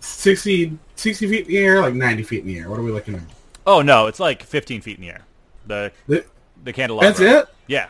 60, 0.00 0.78
60 0.94 1.28
feet 1.28 1.46
in 1.46 1.48
the 1.48 1.58
air, 1.58 1.80
like 1.80 1.94
90 1.94 2.22
feet 2.22 2.40
in 2.40 2.46
the 2.46 2.58
air. 2.58 2.68
What 2.68 2.78
are 2.78 2.82
we 2.82 2.92
looking 2.92 3.14
at? 3.16 3.22
Oh 3.66 3.82
no, 3.82 4.06
it's 4.06 4.20
like 4.20 4.42
15 4.42 4.80
feet 4.80 4.96
in 4.98 5.02
the 5.02 5.10
air. 5.10 5.22
The 5.66 5.92
Th- 6.08 6.26
the 6.64 6.72
candelabra. 6.72 7.08
That's 7.08 7.20
it? 7.20 7.46
Yeah. 7.66 7.88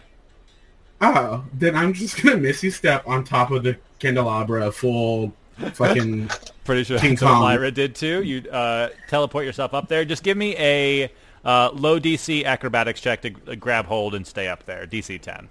Oh, 1.01 1.45
then 1.55 1.75
I'm 1.75 1.93
just 1.93 2.23
gonna 2.23 2.37
misty 2.37 2.71
step 2.71 3.07
on 3.09 3.25
top 3.25 3.51
of 3.51 3.63
the 3.65 3.77
candelabra, 3.99 4.71
full 4.71 5.33
fucking. 5.75 6.31
Pretty 6.65 6.85
sure 6.85 6.99
King 6.99 7.11
that's 7.11 7.23
what 7.23 7.29
Kong. 7.33 7.43
Lyra 7.43 7.71
did 7.73 7.95
too. 7.95 8.23
You 8.23 8.49
uh, 8.51 8.91
teleport 9.09 9.45
yourself 9.45 9.75
up 9.75 9.89
there. 9.89 10.05
Just 10.05 10.23
give 10.23 10.37
me 10.37 10.57
a 10.59 11.11
uh, 11.45 11.71
low 11.73 11.99
DC 11.99 12.45
acrobatics 12.45 13.01
check 13.01 13.21
to 13.23 13.31
g- 13.31 13.57
grab 13.57 13.87
hold 13.87 14.15
and 14.15 14.25
stay 14.25 14.47
up 14.47 14.65
there. 14.65 14.87
DC 14.87 15.21
10. 15.21 15.49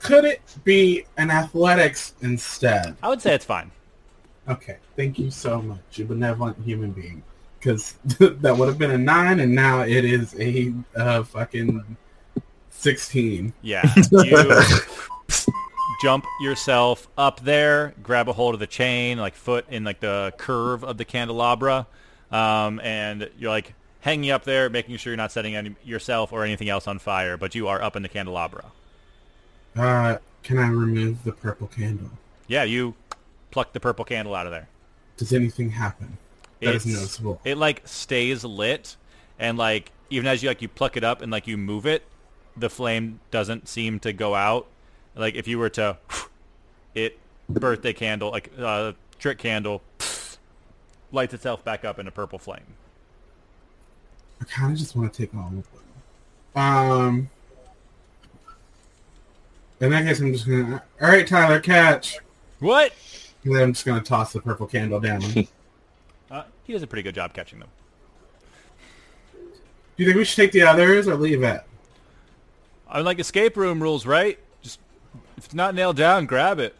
Could 0.00 0.24
it 0.24 0.42
be 0.64 1.04
an 1.16 1.30
athletics 1.30 2.14
instead? 2.20 2.96
I 3.02 3.08
would 3.08 3.22
say 3.22 3.34
it's 3.34 3.44
fine. 3.44 3.70
Okay, 4.48 4.78
thank 4.96 5.18
you 5.18 5.30
so 5.30 5.60
much, 5.62 5.78
you 5.92 6.04
benevolent 6.04 6.56
human 6.64 6.90
being. 6.90 7.22
Because 7.58 7.92
that 8.18 8.56
would 8.56 8.68
have 8.68 8.78
been 8.78 8.90
a 8.90 8.98
nine, 8.98 9.40
and 9.40 9.54
now 9.54 9.80
it 9.82 10.04
is 10.04 10.34
a 10.38 10.72
uh, 10.96 11.22
fucking 11.22 11.96
sixteen. 12.70 13.52
Yeah, 13.62 13.92
you 14.10 14.72
jump 16.02 16.24
yourself 16.40 17.08
up 17.16 17.40
there, 17.40 17.94
grab 18.02 18.28
a 18.28 18.32
hold 18.32 18.54
of 18.54 18.60
the 18.60 18.66
chain, 18.66 19.18
like 19.18 19.34
foot 19.34 19.66
in 19.70 19.84
like 19.84 20.00
the 20.00 20.32
curve 20.38 20.84
of 20.84 20.96
the 20.96 21.04
candelabra, 21.04 21.86
um, 22.30 22.80
and 22.80 23.28
you're 23.38 23.50
like 23.50 23.74
hanging 24.00 24.30
up 24.30 24.44
there, 24.44 24.70
making 24.70 24.96
sure 24.96 25.12
you're 25.12 25.16
not 25.16 25.32
setting 25.32 25.56
any, 25.56 25.74
yourself 25.84 26.32
or 26.32 26.44
anything 26.44 26.68
else 26.68 26.86
on 26.86 26.98
fire, 26.98 27.36
but 27.36 27.54
you 27.54 27.68
are 27.68 27.82
up 27.82 27.96
in 27.96 28.02
the 28.02 28.08
candelabra. 28.08 28.66
Uh, 29.76 30.18
can 30.42 30.58
I 30.58 30.68
remove 30.68 31.24
the 31.24 31.32
purple 31.32 31.66
candle? 31.66 32.10
Yeah, 32.46 32.62
you 32.62 32.94
pluck 33.50 33.72
the 33.72 33.80
purple 33.80 34.04
candle 34.04 34.34
out 34.34 34.46
of 34.46 34.52
there. 34.52 34.68
Does 35.16 35.32
anything 35.32 35.70
happen 35.70 36.16
that 36.60 36.74
is 36.74 36.84
It's- 36.86 37.00
noticeable? 37.00 37.40
It 37.44 37.56
like 37.58 37.82
stays 37.86 38.44
lit, 38.44 38.96
and 39.38 39.56
like 39.58 39.92
even 40.10 40.26
as 40.26 40.42
you 40.42 40.48
like 40.48 40.62
you 40.62 40.68
pluck 40.68 40.96
it 40.96 41.04
up 41.04 41.22
and 41.22 41.30
like 41.30 41.46
you 41.46 41.56
move 41.56 41.86
it, 41.86 42.02
the 42.56 42.70
flame 42.70 43.20
doesn't 43.30 43.68
seem 43.68 44.00
to 44.00 44.12
go 44.12 44.34
out. 44.34 44.66
Like 45.14 45.34
if 45.34 45.46
you 45.48 45.58
were 45.58 45.70
to, 45.70 45.98
it 46.94 47.18
birthday 47.48 47.92
candle 47.92 48.30
like 48.30 48.50
uh, 48.58 48.92
trick 49.18 49.38
candle 49.38 49.82
lights 51.12 51.34
itself 51.34 51.64
back 51.64 51.84
up 51.84 51.98
in 51.98 52.06
a 52.06 52.10
purple 52.10 52.38
flame. 52.38 52.74
I 54.40 54.44
kind 54.44 54.72
of 54.72 54.78
just 54.78 54.94
want 54.94 55.12
to 55.12 55.22
take 55.22 55.34
all 55.34 55.46
of 55.48 55.50
them. 55.52 56.62
Um. 56.62 57.30
In 59.80 59.90
that 59.90 60.04
case, 60.04 60.20
I'm 60.20 60.32
just 60.32 60.46
gonna. 60.46 60.82
All 61.00 61.08
right, 61.08 61.26
Tyler, 61.26 61.60
catch. 61.60 62.16
What? 62.58 62.92
And 63.44 63.54
then 63.54 63.62
I'm 63.62 63.72
just 63.72 63.86
gonna 63.86 64.00
toss 64.02 64.32
the 64.32 64.40
purple 64.40 64.66
candle 64.66 64.98
down. 65.00 65.22
He 66.68 66.74
does 66.74 66.82
a 66.82 66.86
pretty 66.86 67.02
good 67.02 67.14
job 67.14 67.32
catching 67.32 67.60
them. 67.60 67.70
Do 69.32 69.40
you 69.96 70.04
think 70.04 70.18
we 70.18 70.24
should 70.26 70.36
take 70.36 70.52
the 70.52 70.64
others 70.64 71.08
or 71.08 71.14
leave 71.16 71.42
it? 71.42 71.62
I 72.86 73.00
like 73.00 73.18
escape 73.18 73.56
room 73.56 73.82
rules, 73.82 74.04
right? 74.04 74.38
Just 74.60 74.78
if 75.38 75.46
it's 75.46 75.54
not 75.54 75.74
nailed 75.74 75.96
down, 75.96 76.26
grab 76.26 76.58
it. 76.58 76.76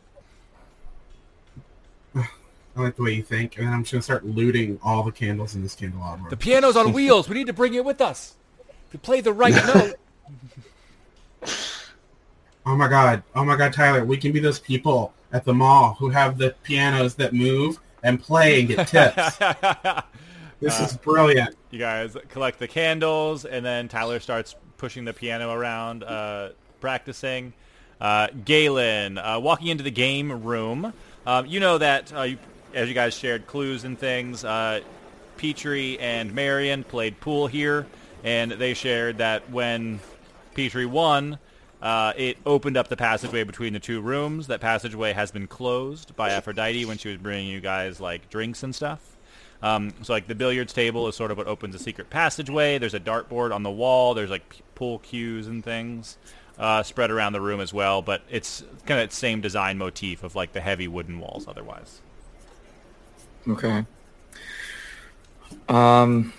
I 2.15 2.29
like 2.77 2.97
the 2.97 3.03
way 3.03 3.15
you 3.15 3.23
think, 3.23 3.57
and 3.57 3.67
then 3.67 3.73
I'm 3.73 3.83
just 3.83 3.93
gonna 3.93 4.03
start 4.03 4.27
looting 4.27 4.79
all 4.83 5.03
the 5.03 5.11
candles 5.11 5.55
in 5.55 5.63
this 5.63 5.75
candelabra. 5.75 6.29
The 6.29 6.37
piano's 6.37 6.77
on 6.77 6.93
wheels. 6.93 7.27
We 7.27 7.37
need 7.37 7.47
to 7.47 7.55
bring 7.55 7.73
it 7.73 7.85
with 7.85 8.03
us 8.03 8.35
to 8.91 8.99
play 8.99 9.23
the 9.23 9.33
right 9.33 9.55
note. 9.75 9.95
Oh 12.67 12.77
my 12.77 12.89
god! 12.89 13.23
Oh 13.35 13.43
my 13.43 13.57
god, 13.57 13.73
Tyler, 13.73 14.05
we 14.05 14.19
can 14.19 14.33
be 14.33 14.41
those 14.41 14.59
people 14.59 15.15
at 15.33 15.47
the 15.47 15.55
mall 15.55 15.95
who 15.95 16.11
have 16.11 16.37
the 16.37 16.55
pianos 16.63 17.15
that 17.15 17.33
move 17.33 17.81
and 18.03 18.21
play 18.21 18.61
and 18.61 18.69
get 18.69 18.89
tips. 18.89 19.37
this 20.61 20.81
is 20.81 20.97
brilliant. 20.97 21.57
you 21.71 21.79
guys 21.79 22.17
collect 22.29 22.59
the 22.59 22.69
candles, 22.69 23.45
and 23.45 23.65
then 23.65 23.89
Tyler 23.89 24.21
starts 24.21 24.55
pushing 24.77 25.05
the 25.05 25.13
piano 25.13 25.53
around, 25.53 26.05
uh, 26.05 26.51
practicing. 26.81 27.53
Uh, 28.01 28.29
Galen, 28.45 29.19
uh, 29.19 29.41
walking 29.41 29.69
into 29.69 29.83
the 29.83 29.91
game 29.91 30.45
room, 30.45 30.93
um, 31.27 31.47
you 31.47 31.59
know 31.59 31.79
that 31.79 32.13
uh, 32.15 32.23
you, 32.23 32.39
as 32.73 32.89
you 32.89 32.95
guys 32.95 33.15
shared 33.15 33.47
clues 33.47 33.85
and 33.85 33.99
things, 33.99 34.45
uh, 34.45 34.81
Petrie 35.37 35.99
and 35.99 36.33
Marion 36.33 36.85
played 36.85 37.19
pool 37.21 37.49
here, 37.49 37.87
and 38.23 38.53
they 38.53 38.75
shared 38.75 39.19
that 39.19 39.51
when 39.51 39.99
Petrie 40.55 40.87
won, 40.87 41.39
uh, 41.83 42.13
it 42.17 42.39
opened 42.45 42.77
up 42.77 42.89
the 42.89 42.97
passageway 42.97 43.45
between 43.45 43.73
the 43.73 43.81
two 43.81 44.01
rooms. 44.01 44.47
That 44.49 44.61
passageway 44.61 45.13
has 45.13 45.31
been 45.31 45.47
closed 45.47 46.17
by 46.17 46.31
Aphrodite 46.31 46.85
when 46.85 46.99
she 46.99 47.09
was 47.09 47.19
bringing 47.19 47.49
you 47.49 47.61
guys 47.61 48.01
like 48.01 48.29
drinks 48.31 48.63
and 48.63 48.75
stuff. 48.75 49.17
Um, 49.63 49.93
so 50.03 50.13
like 50.13 50.27
the 50.29 50.35
billiards 50.35 50.73
table 50.73 51.09
is 51.09 51.17
sort 51.17 51.31
of 51.31 51.37
what 51.37 51.47
opens 51.47 51.75
a 51.75 51.79
secret 51.79 52.11
passageway. 52.11 52.79
There's 52.79 52.95
a 52.95 53.01
dartboard 53.01 53.55
on 53.55 53.63
the 53.63 53.71
wall. 53.71 54.15
There's 54.15 54.31
like 54.31 54.63
pool 54.75 54.99
cues 55.01 55.47
and 55.47 55.65
things 55.65 56.17
uh, 56.59 56.83
spread 56.83 57.11
around 57.11 57.33
the 57.33 57.41
room 57.41 57.61
as 57.61 57.73
well. 57.73 58.03
But 58.03 58.23
it's 58.31 58.63
kind 58.87 59.01
of 59.01 59.11
the 59.11 59.17
same 59.17 59.41
design 59.41 59.79
motif 59.79 60.23
of 60.23 60.37
like 60.37 60.53
the 60.53 60.61
heavy 60.61 60.89
wooden 60.89 61.19
walls. 61.21 61.47
Otherwise, 61.49 62.01
Okay. 63.49 63.85
Um, 65.69 66.33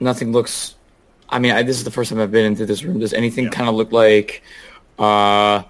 nothing 0.00 0.32
looks. 0.32 0.75
I 1.28 1.38
mean, 1.38 1.52
I, 1.52 1.62
this 1.62 1.76
is 1.78 1.84
the 1.84 1.90
first 1.90 2.10
time 2.10 2.20
I've 2.20 2.30
been 2.30 2.46
into 2.46 2.66
this 2.66 2.84
room. 2.84 3.00
Does 3.00 3.12
anything 3.12 3.44
Yeah. 3.44 3.50
kind 3.50 3.68
of 3.68 3.74
look 3.74 3.92
like 3.92 4.42
uh, 4.98 5.62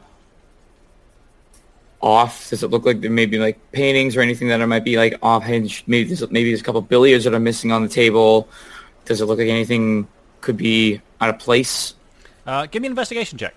off? 2.00 2.50
Does 2.50 2.62
it 2.62 2.68
look 2.68 2.84
like 2.84 3.00
there 3.00 3.10
may 3.10 3.26
be 3.26 3.38
like 3.38 3.58
paintings 3.72 4.16
or 4.16 4.20
anything 4.20 4.48
that 4.48 4.64
might 4.66 4.84
be 4.84 4.96
like 4.96 5.18
offhand? 5.22 5.82
Maybe 5.86 6.08
there's 6.08 6.30
maybe 6.30 6.50
there's 6.50 6.60
a 6.60 6.64
couple 6.64 6.80
billiards 6.82 7.24
that 7.24 7.34
are 7.34 7.40
missing 7.40 7.72
on 7.72 7.82
the 7.82 7.88
table. 7.88 8.48
Does 9.04 9.20
it 9.20 9.26
look 9.26 9.38
like 9.38 9.48
anything 9.48 10.06
could 10.40 10.56
be 10.56 11.00
out 11.20 11.30
of 11.30 11.38
place? 11.38 11.94
uh, 12.46 12.66
give 12.66 12.80
me 12.82 12.86
an 12.86 12.92
investigation 12.92 13.38
check. 13.38 13.54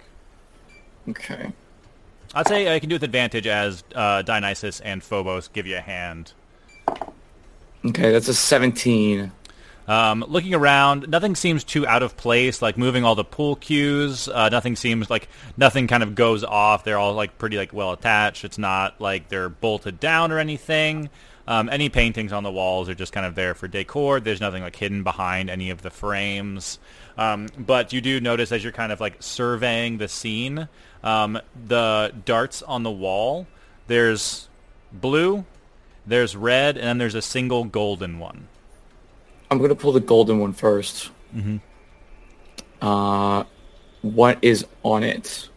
Okay. 1.09 1.51
I'd 2.33 2.47
say 2.47 2.73
I 2.73 2.79
can 2.79 2.89
do 2.89 2.95
it 2.95 2.97
with 2.97 3.03
advantage 3.03 3.45
as 3.47 3.83
uh, 3.95 4.21
Dionysus 4.21 4.79
and 4.81 5.03
Phobos 5.03 5.47
give 5.47 5.65
you 5.67 5.77
a 5.77 5.81
hand. 5.81 6.33
Okay, 7.85 8.11
that's 8.11 8.27
a 8.27 8.33
17. 8.33 9.31
Um, 9.89 10.23
looking 10.27 10.53
around, 10.53 11.09
nothing 11.09 11.35
seems 11.35 11.63
too 11.63 11.87
out 11.87 12.03
of 12.03 12.15
place. 12.15 12.61
Like 12.61 12.77
moving 12.77 13.03
all 13.03 13.15
the 13.15 13.23
pool 13.23 13.55
cues, 13.55 14.27
uh, 14.27 14.49
nothing 14.49 14.75
seems 14.75 15.09
like 15.09 15.27
nothing 15.57 15.87
kind 15.87 16.03
of 16.03 16.13
goes 16.13 16.43
off. 16.43 16.83
They're 16.83 16.99
all 16.99 17.13
like 17.13 17.39
pretty 17.39 17.57
like 17.57 17.73
well 17.73 17.91
attached. 17.91 18.45
It's 18.45 18.59
not 18.59 19.01
like 19.01 19.29
they're 19.29 19.49
bolted 19.49 19.99
down 19.99 20.31
or 20.31 20.37
anything. 20.37 21.09
Um, 21.47 21.69
any 21.69 21.89
paintings 21.89 22.31
on 22.31 22.43
the 22.43 22.51
walls 22.51 22.87
are 22.87 22.93
just 22.93 23.11
kind 23.11 23.25
of 23.25 23.33
there 23.33 23.55
for 23.55 23.67
decor. 23.67 24.19
There's 24.19 24.39
nothing 24.39 24.61
like 24.61 24.75
hidden 24.75 25.01
behind 25.01 25.49
any 25.49 25.71
of 25.71 25.81
the 25.81 25.89
frames. 25.89 26.77
Um, 27.17 27.47
but 27.57 27.91
you 27.91 27.99
do 27.99 28.21
notice 28.21 28.51
as 28.51 28.63
you're 28.63 28.71
kind 28.71 28.91
of 28.91 29.01
like 29.01 29.15
surveying 29.23 29.97
the 29.97 30.07
scene, 30.07 30.69
um, 31.03 31.39
the 31.67 32.13
darts 32.25 32.61
on 32.61 32.83
the 32.83 32.91
wall. 32.91 33.47
There's 33.87 34.47
blue, 34.91 35.45
there's 36.05 36.35
red, 36.35 36.77
and 36.77 36.85
then 36.85 36.97
there's 36.99 37.15
a 37.15 37.23
single 37.23 37.63
golden 37.63 38.19
one. 38.19 38.47
I'm 39.51 39.59
gonna 39.59 39.75
pull 39.75 39.91
the 39.91 39.99
golden 39.99 40.39
one 40.39 40.53
first. 40.53 41.11
Mm-hmm. 41.35 41.57
Uh, 42.81 43.43
what 44.01 44.39
is 44.41 44.65
on 44.83 45.03
it? 45.03 45.49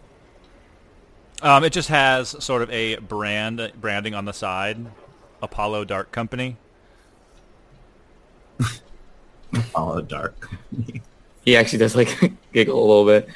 Um, 1.42 1.64
it 1.64 1.72
just 1.72 1.88
has 1.88 2.28
sort 2.42 2.62
of 2.62 2.70
a 2.70 2.96
brand 2.96 3.72
branding 3.80 4.14
on 4.14 4.24
the 4.24 4.32
side, 4.32 4.86
Apollo 5.42 5.86
Dark 5.86 6.12
Company. 6.12 6.56
All 9.74 10.00
dark. 10.00 10.50
He 11.44 11.56
actually 11.56 11.80
does 11.80 11.96
like 11.96 12.32
giggle 12.52 12.78
a 12.78 12.86
little 12.86 13.06
bit. 13.06 13.28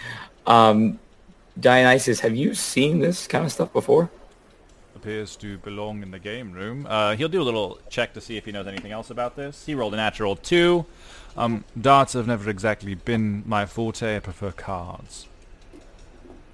Um, 0.47 0.99
Dionysus, 1.59 2.21
have 2.21 2.37
you 2.37 2.55
seen 2.55 3.01
this 3.01 3.27
kind 3.27 3.45
of 3.45 3.53
stuff 3.53 3.73
before? 3.73 4.11
Appears 5.07 5.37
to 5.37 5.57
belong 5.59 6.03
in 6.03 6.11
the 6.11 6.19
game 6.19 6.51
room. 6.51 6.85
Uh, 6.85 7.15
he'll 7.15 7.29
do 7.29 7.41
a 7.41 7.45
little 7.45 7.79
check 7.89 8.13
to 8.15 8.21
see 8.21 8.37
if 8.37 8.45
he 8.45 8.51
knows 8.51 8.67
anything 8.67 8.91
else 8.91 9.09
about 9.09 9.37
this. 9.37 9.65
He 9.65 9.73
rolled 9.73 9.95
a 9.95 9.97
natural 9.97 10.35
two. 10.35 10.85
Um, 11.37 11.63
darts 11.81 12.15
have 12.15 12.27
never 12.27 12.51
exactly 12.51 12.97
been 12.97 13.45
my 13.47 13.67
forte. 13.67 14.17
I 14.17 14.19
prefer 14.19 14.51
cards. 14.51 15.29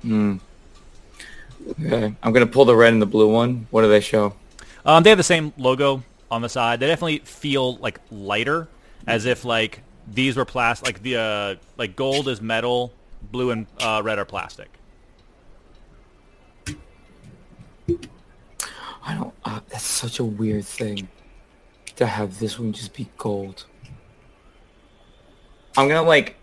Hmm. 0.02 0.36
Okay, 1.80 2.14
I'm 2.22 2.32
gonna 2.34 2.44
pull 2.46 2.66
the 2.66 2.76
red 2.76 2.92
and 2.92 3.00
the 3.00 3.06
blue 3.06 3.32
one. 3.32 3.68
What 3.70 3.80
do 3.80 3.88
they 3.88 4.00
show? 4.00 4.34
Um, 4.84 5.02
they 5.02 5.08
have 5.08 5.16
the 5.16 5.24
same 5.24 5.54
logo 5.56 6.02
on 6.30 6.42
the 6.42 6.50
side. 6.50 6.78
They 6.78 6.88
definitely 6.88 7.20
feel 7.20 7.76
like 7.76 8.02
lighter, 8.10 8.68
as 9.06 9.24
if 9.24 9.46
like 9.46 9.80
these 10.06 10.36
were 10.36 10.44
plastic. 10.44 10.88
Like 10.88 11.02
the 11.02 11.16
uh, 11.16 11.54
like 11.78 11.96
gold 11.96 12.28
is 12.28 12.42
metal, 12.42 12.92
blue 13.30 13.50
and 13.50 13.66
uh, 13.80 14.02
red 14.04 14.18
are 14.18 14.26
plastic. 14.26 14.68
That's 19.72 19.84
such 19.84 20.18
a 20.18 20.24
weird 20.24 20.66
thing 20.66 21.08
to 21.96 22.06
have 22.06 22.38
this 22.38 22.58
one 22.58 22.72
just 22.72 22.94
be 22.94 23.08
gold. 23.16 23.64
I'm 25.76 25.88
gonna 25.88 26.02
like, 26.02 26.36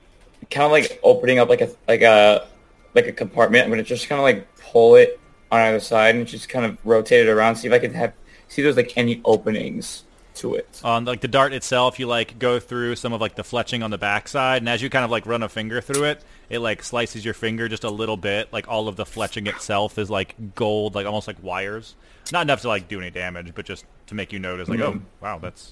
kind 0.50 0.66
of 0.66 0.72
like 0.72 1.00
opening 1.04 1.38
up 1.38 1.48
like 1.48 1.62
a 1.62 1.70
like 1.88 2.02
a 2.02 2.48
like 2.96 3.06
a 3.08 3.12
compartment. 3.12 3.64
I'm 3.64 3.70
gonna 3.70 3.84
just 3.84 4.10
kind 4.10 4.20
of 4.20 4.24
like 4.24 4.48
pull 4.58 4.96
it 4.96 5.20
on 5.52 5.62
either 5.62 5.80
side 5.80 6.16
and 6.16 6.26
just 6.26 6.50
kind 6.50 6.66
of 6.66 6.78
rotate 6.84 7.28
it 7.28 7.30
around. 7.30 7.56
See 7.56 7.68
if 7.68 7.74
I 7.74 7.80
can 7.80 7.94
have 7.94 8.14
see 8.48 8.64
if 8.64 8.66
there's 8.66 8.78
like 8.78 8.98
any 8.98 9.22
openings 9.24 10.06
to 10.36 10.56
it. 10.56 10.80
on 10.84 11.06
like 11.06 11.20
the 11.22 11.28
dart 11.28 11.54
itself 11.54 12.00
you 12.00 12.08
like 12.08 12.40
go 12.40 12.60
through 12.60 12.96
some 12.96 13.12
of 13.12 13.20
like 13.20 13.36
the 13.36 13.44
fletching 13.44 13.84
on 13.84 13.92
the 13.92 13.98
backside 13.98 14.62
and 14.62 14.70
as 14.70 14.82
you 14.82 14.90
kind 14.90 15.04
of 15.04 15.12
like 15.12 15.26
run 15.26 15.44
a 15.44 15.50
finger 15.50 15.82
through 15.82 16.06
it 16.06 16.24
it 16.50 16.60
like 16.60 16.84
slices 16.84 17.24
your 17.24 17.34
finger 17.34 17.68
just 17.68 17.84
a 17.84 17.90
little 17.90 18.18
bit 18.18 18.52
like 18.52 18.68
all 18.68 18.88
of 18.88 18.96
the 18.96 19.04
fletching 19.06 19.48
itself 19.48 19.98
is 19.98 20.10
like 20.10 20.36
gold 20.56 20.96
like 20.96 21.06
almost 21.06 21.28
like 21.28 21.38
wires 21.44 21.96
not 22.32 22.42
enough 22.42 22.62
to 22.62 22.68
like 22.68 22.88
do 22.88 23.00
any 23.00 23.10
damage 23.12 23.54
but 23.56 23.66
just 23.66 23.86
to 24.08 24.16
make 24.16 24.32
you 24.34 24.40
notice 24.40 24.68
like 24.70 24.80
oh 24.80 24.94
Mhm. 24.94 25.02
wow 25.22 25.38
that's 25.40 25.72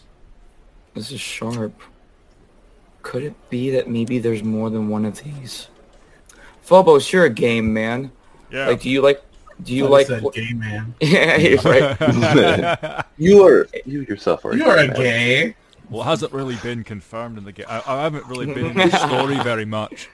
This 0.94 1.12
is 1.12 1.20
sharp. 1.22 1.74
Could 3.04 3.24
it 3.24 3.50
be 3.50 3.70
that 3.72 3.88
maybe 3.90 4.20
there's 4.20 4.44
more 4.44 4.70
than 4.70 4.90
one 4.90 5.06
of 5.06 5.24
these? 5.24 5.68
Phobos, 6.62 7.12
you're 7.13 7.26
a 7.26 7.30
game 7.30 7.74
man. 7.74 8.12
yeah 8.52 8.68
Like, 8.68 8.82
do 8.82 8.90
you 8.90 9.02
like 9.02 9.22
Do 9.63 9.74
you 9.74 9.84
Thought 9.84 9.88
it 9.88 9.92
like? 9.92 10.08
said 10.08 10.22
pl- 10.22 10.32
gay 10.32 10.54
man? 10.54 10.94
yeah, 11.02 11.38
you're 11.38 11.62
right. 11.62 13.06
you 13.18 13.44
are 13.46 13.68
you 13.86 14.02
yourself 14.02 14.44
are. 14.46 14.56
You 14.56 14.66
are 14.66 14.78
a 14.78 14.88
man. 14.88 14.96
gay. 14.96 15.56
Well, 15.90 16.02
it 16.02 16.06
hasn't 16.06 16.34
really 16.34 16.58
been 16.58 16.84
confirmed 16.84 17.38
in 17.38 17.46
the 17.46 17.54
game. 17.54 17.66
I, 17.70 17.82
I 17.88 18.04
haven't 18.04 18.26
really 18.26 18.46
been 18.48 18.66
in 18.68 18.76
the 18.90 18.98
story 19.08 19.36
very 19.42 19.63
much. 19.66 20.10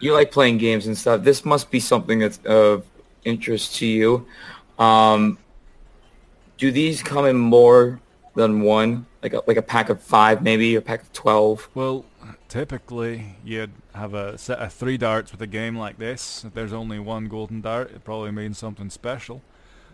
You 0.00 0.12
like 0.12 0.30
playing 0.30 0.58
games 0.58 0.86
and 0.86 0.96
stuff. 0.96 1.22
This 1.22 1.44
must 1.44 1.70
be 1.70 1.80
something 1.80 2.18
that's 2.18 2.38
of 2.44 2.84
interest 3.24 3.76
to 3.76 3.86
you. 3.86 4.26
Um, 4.78 5.38
do 6.58 6.70
these 6.70 7.02
come 7.02 7.26
in 7.26 7.36
more 7.36 8.00
than 8.34 8.62
one? 8.62 9.06
Like 9.22 9.34
a, 9.34 9.42
like 9.46 9.56
a 9.56 9.62
pack 9.62 9.90
of 9.90 10.00
five, 10.02 10.42
maybe, 10.42 10.74
a 10.76 10.80
pack 10.80 11.02
of 11.02 11.12
twelve? 11.12 11.68
Well, 11.74 12.06
typically 12.48 13.36
you'd 13.44 13.72
have 13.94 14.14
a 14.14 14.38
set 14.38 14.58
of 14.58 14.72
three 14.72 14.96
darts 14.96 15.32
with 15.32 15.42
a 15.42 15.46
game 15.46 15.76
like 15.76 15.98
this. 15.98 16.44
If 16.44 16.54
there's 16.54 16.72
only 16.72 16.98
one 16.98 17.28
golden 17.28 17.60
dart, 17.60 17.90
it 17.90 18.04
probably 18.04 18.30
means 18.30 18.56
something 18.56 18.88
special. 18.88 19.42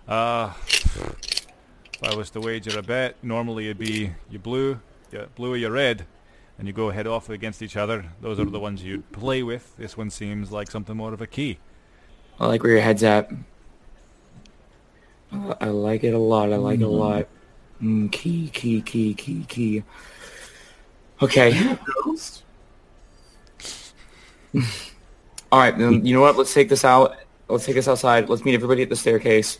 Uh, 0.06 0.52
if 0.68 1.46
I 2.02 2.14
was 2.14 2.30
to 2.30 2.40
wager 2.40 2.78
a 2.78 2.82
bet, 2.82 3.16
normally 3.22 3.64
it'd 3.64 3.78
be 3.78 4.12
you 4.30 4.38
blue, 4.38 4.80
you 5.10 5.26
blue 5.34 5.54
or 5.54 5.56
you 5.56 5.70
red, 5.70 6.06
and 6.58 6.66
you 6.66 6.72
go 6.72 6.90
head 6.90 7.06
off 7.06 7.28
against 7.28 7.62
each 7.62 7.76
other. 7.76 8.04
Those 8.20 8.40
are 8.40 8.44
the 8.44 8.60
ones 8.60 8.82
you'd 8.82 9.10
play 9.12 9.42
with. 9.42 9.76
This 9.76 9.96
one 9.96 10.10
seems 10.10 10.50
like 10.50 10.70
something 10.70 10.96
more 10.96 11.12
of 11.12 11.20
a 11.20 11.26
key. 11.26 11.58
I 12.40 12.46
like 12.46 12.62
where 12.62 12.72
your 12.72 12.80
head's 12.80 13.02
at. 13.02 13.30
I 15.32 15.56
I 15.60 15.66
like 15.66 16.04
it 16.04 16.14
a 16.14 16.18
lot. 16.18 16.52
I 16.52 16.56
like 16.56 16.80
it 16.80 16.84
a 16.84 16.88
lot. 16.88 17.28
Mm, 17.82 18.10
key, 18.10 18.48
key, 18.52 18.80
key, 18.80 19.14
key, 19.14 19.44
key. 19.48 19.82
Okay. 21.22 21.76
All 25.52 25.60
right. 25.60 25.76
Then 25.76 26.04
you 26.04 26.14
know 26.14 26.20
what? 26.20 26.36
Let's 26.36 26.54
take 26.54 26.68
this 26.68 26.84
out. 26.84 27.16
Let's 27.48 27.64
take 27.64 27.74
this 27.74 27.88
outside. 27.88 28.28
Let's 28.28 28.44
meet 28.44 28.54
everybody 28.54 28.82
at 28.82 28.88
the 28.88 28.96
staircase, 28.96 29.58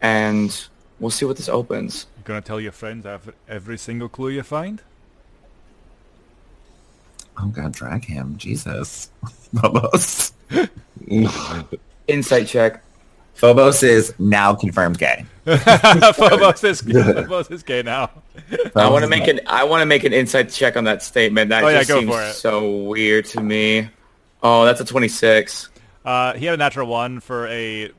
and 0.00 0.66
we'll 0.98 1.10
see 1.10 1.24
what 1.24 1.36
this 1.36 1.48
opens. 1.48 2.06
You're 2.16 2.24
gonna 2.24 2.40
tell 2.40 2.60
your 2.60 2.72
friends 2.72 3.06
every, 3.06 3.34
every 3.48 3.78
single 3.78 4.08
clue 4.08 4.30
you 4.30 4.42
find? 4.42 4.82
Oh 7.40 7.46
god, 7.48 7.72
drag 7.72 8.04
him. 8.04 8.36
Jesus. 8.36 9.10
Phobos. 9.54 10.32
Insight 12.06 12.46
check. 12.46 12.82
Phobos 13.34 13.82
is 13.82 14.12
now 14.18 14.54
confirmed 14.54 14.98
gay. 14.98 15.24
Phobos 15.46 16.62
is 16.64 16.82
Phobos 16.82 17.50
is 17.50 17.62
gay 17.62 17.82
now. 17.82 18.10
I 18.76 18.90
want 18.90 19.02
to 19.04 19.08
make 19.08 19.28
an 19.28 19.40
I 19.46 19.64
want 19.64 19.80
to 19.80 19.86
make 19.86 20.04
an 20.04 20.12
insight 20.12 20.50
check 20.50 20.76
on 20.76 20.84
that 20.84 21.02
statement. 21.02 21.48
That 21.50 21.64
Oh, 21.64 21.68
yeah, 21.68 21.78
just 21.78 21.88
go 21.88 22.00
seems 22.00 22.12
for 22.12 22.22
it. 22.22 22.32
so 22.34 22.82
weird 22.82 23.24
to 23.26 23.40
me. 23.40 23.88
Oh, 24.42 24.64
that's 24.64 24.80
a 24.80 24.84
26. 24.84 25.70
Uh, 26.04 26.34
he 26.34 26.44
had 26.46 26.54
a 26.54 26.58
natural 26.58 26.86
one 26.86 27.20
for 27.20 27.46
a 27.48 27.90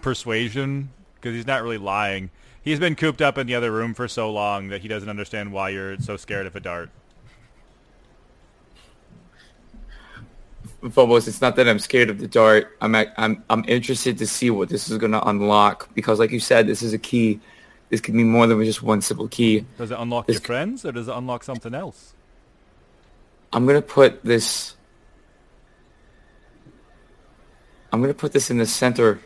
persuasion 0.00 0.90
because 1.14 1.34
he's 1.34 1.46
not 1.46 1.62
really 1.62 1.78
lying. 1.78 2.30
He's 2.62 2.78
been 2.80 2.94
cooped 2.94 3.20
up 3.22 3.38
in 3.38 3.46
the 3.46 3.54
other 3.54 3.70
room 3.72 3.94
for 3.94 4.06
so 4.08 4.30
long 4.32 4.68
that 4.68 4.80
he 4.82 4.88
doesn't 4.88 5.08
understand 5.08 5.52
why 5.52 5.70
you're 5.70 5.98
so 5.98 6.16
scared 6.16 6.46
of 6.46 6.54
a 6.56 6.60
dart. 6.60 6.90
Phobos, 10.90 11.28
it's 11.28 11.40
not 11.40 11.54
that 11.56 11.68
I'm 11.68 11.78
scared 11.78 12.10
of 12.10 12.18
the 12.18 12.26
dart. 12.26 12.76
I'm 12.80 12.94
ac- 12.94 13.10
I'm 13.16 13.44
I'm 13.48 13.64
interested 13.68 14.18
to 14.18 14.26
see 14.26 14.50
what 14.50 14.68
this 14.68 14.90
is 14.90 14.98
going 14.98 15.12
to 15.12 15.24
unlock 15.28 15.88
because, 15.94 16.18
like 16.18 16.32
you 16.32 16.40
said, 16.40 16.66
this 16.66 16.82
is 16.82 16.92
a 16.92 16.98
key. 16.98 17.38
This 17.88 18.00
could 18.00 18.14
be 18.14 18.24
more 18.24 18.46
than 18.46 18.62
just 18.64 18.82
one 18.82 19.00
simple 19.02 19.28
key. 19.28 19.64
Does 19.78 19.90
it 19.92 19.98
unlock 19.98 20.26
This 20.26 20.34
your 20.36 20.40
c- 20.40 20.46
friends 20.46 20.84
or 20.84 20.90
does 20.92 21.06
it 21.08 21.14
unlock 21.14 21.44
something 21.44 21.72
else? 21.74 22.14
I'm 23.52 23.66
gonna 23.66 23.82
put 23.82 24.24
this. 24.24 24.74
I'm 27.92 28.00
gonna 28.00 28.14
put 28.14 28.32
this 28.32 28.50
in 28.50 28.56
the 28.58 28.66
center 28.66 29.20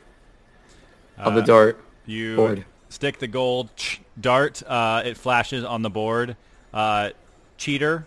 of 1.16 1.34
the 1.34 1.40
Uh, 1.42 1.44
dart. 1.44 1.80
You 2.04 2.36
Board. 2.36 2.64
stick 2.88 3.18
the 3.18 3.28
gold 3.28 3.74
ch- 3.76 4.00
dart. 4.20 4.62
Uh, 4.66 5.02
it 5.04 5.16
flashes 5.16 5.64
on 5.64 5.82
the 5.82 5.90
board. 5.90 6.36
Uh, 6.74 7.10
cheater. 7.56 8.04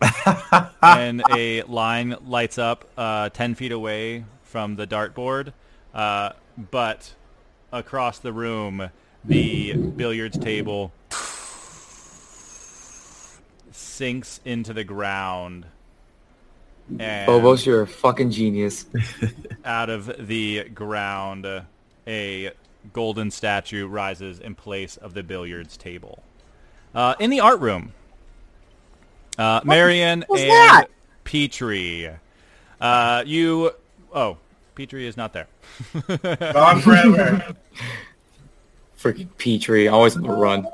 and 0.82 1.22
a 1.30 1.62
line 1.62 2.16
lights 2.26 2.58
up 2.58 2.88
uh, 2.96 3.28
10 3.30 3.54
feet 3.54 3.72
away 3.72 4.24
from 4.42 4.76
the 4.76 4.86
dartboard. 4.86 5.52
Uh, 5.94 6.30
but 6.70 7.14
across 7.72 8.18
the 8.18 8.32
room, 8.32 8.90
the 9.24 9.74
billiards 9.74 10.38
table 10.38 10.92
sinks 13.72 14.40
into 14.44 14.72
the 14.72 14.84
ground. 14.84 15.66
And 16.98 17.26
Phobos, 17.26 17.66
you're 17.66 17.82
a 17.82 17.86
fucking 17.86 18.30
genius. 18.30 18.86
out 19.64 19.90
of 19.90 20.26
the 20.26 20.68
ground, 20.70 21.46
a 22.06 22.50
golden 22.92 23.30
statue 23.30 23.86
rises 23.86 24.38
in 24.38 24.54
place 24.54 24.96
of 24.96 25.14
the 25.14 25.22
billiards 25.22 25.76
table. 25.76 26.22
Uh, 26.94 27.14
in 27.20 27.30
the 27.30 27.40
art 27.40 27.60
room, 27.60 27.92
uh, 29.38 29.60
Marion 29.64 30.24
and 30.36 30.86
Petrie. 31.24 32.10
Uh, 32.80 33.22
you. 33.26 33.70
Oh, 34.12 34.38
Petrie 34.74 35.06
is 35.06 35.16
not 35.16 35.32
there. 35.32 35.46
Gone 36.52 36.80
forever. 36.80 37.56
Freaking 38.98 39.28
Petrie, 39.38 39.88
always 39.88 40.16
on 40.16 40.22
the 40.22 40.30
run. 40.30 40.66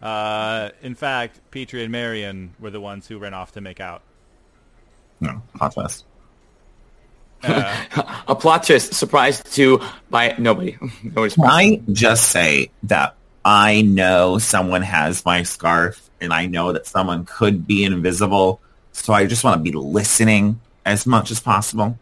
Uh, 0.00 0.70
in 0.82 0.94
fact, 0.94 1.40
Petrie 1.50 1.82
and 1.82 1.90
Marion 1.90 2.54
were 2.60 2.70
the 2.70 2.80
ones 2.80 3.08
who 3.08 3.18
ran 3.18 3.34
off 3.34 3.52
to 3.52 3.60
make 3.60 3.80
out. 3.80 4.02
No, 5.20 5.42
hot 5.56 5.72
twist. 5.74 6.04
A 7.42 8.34
plot 8.34 8.64
twist, 8.64 8.94
surprised 8.94 9.52
to 9.54 9.82
by 10.10 10.34
nobody. 10.38 10.76
Nobody's 11.02 11.34
Can 11.34 11.44
I 11.44 11.80
just 11.92 12.30
say 12.30 12.70
that 12.84 13.16
I 13.44 13.82
know 13.82 14.38
someone 14.38 14.82
has 14.82 15.24
my 15.24 15.42
scarf 15.42 16.05
and 16.20 16.32
I 16.32 16.46
know 16.46 16.72
that 16.72 16.86
someone 16.86 17.24
could 17.24 17.66
be 17.66 17.84
invisible. 17.84 18.60
So 18.92 19.12
I 19.12 19.26
just 19.26 19.44
want 19.44 19.64
to 19.64 19.70
be 19.70 19.76
listening 19.76 20.60
as 20.84 21.06
much 21.06 21.30
as 21.30 21.40
possible. 21.40 21.98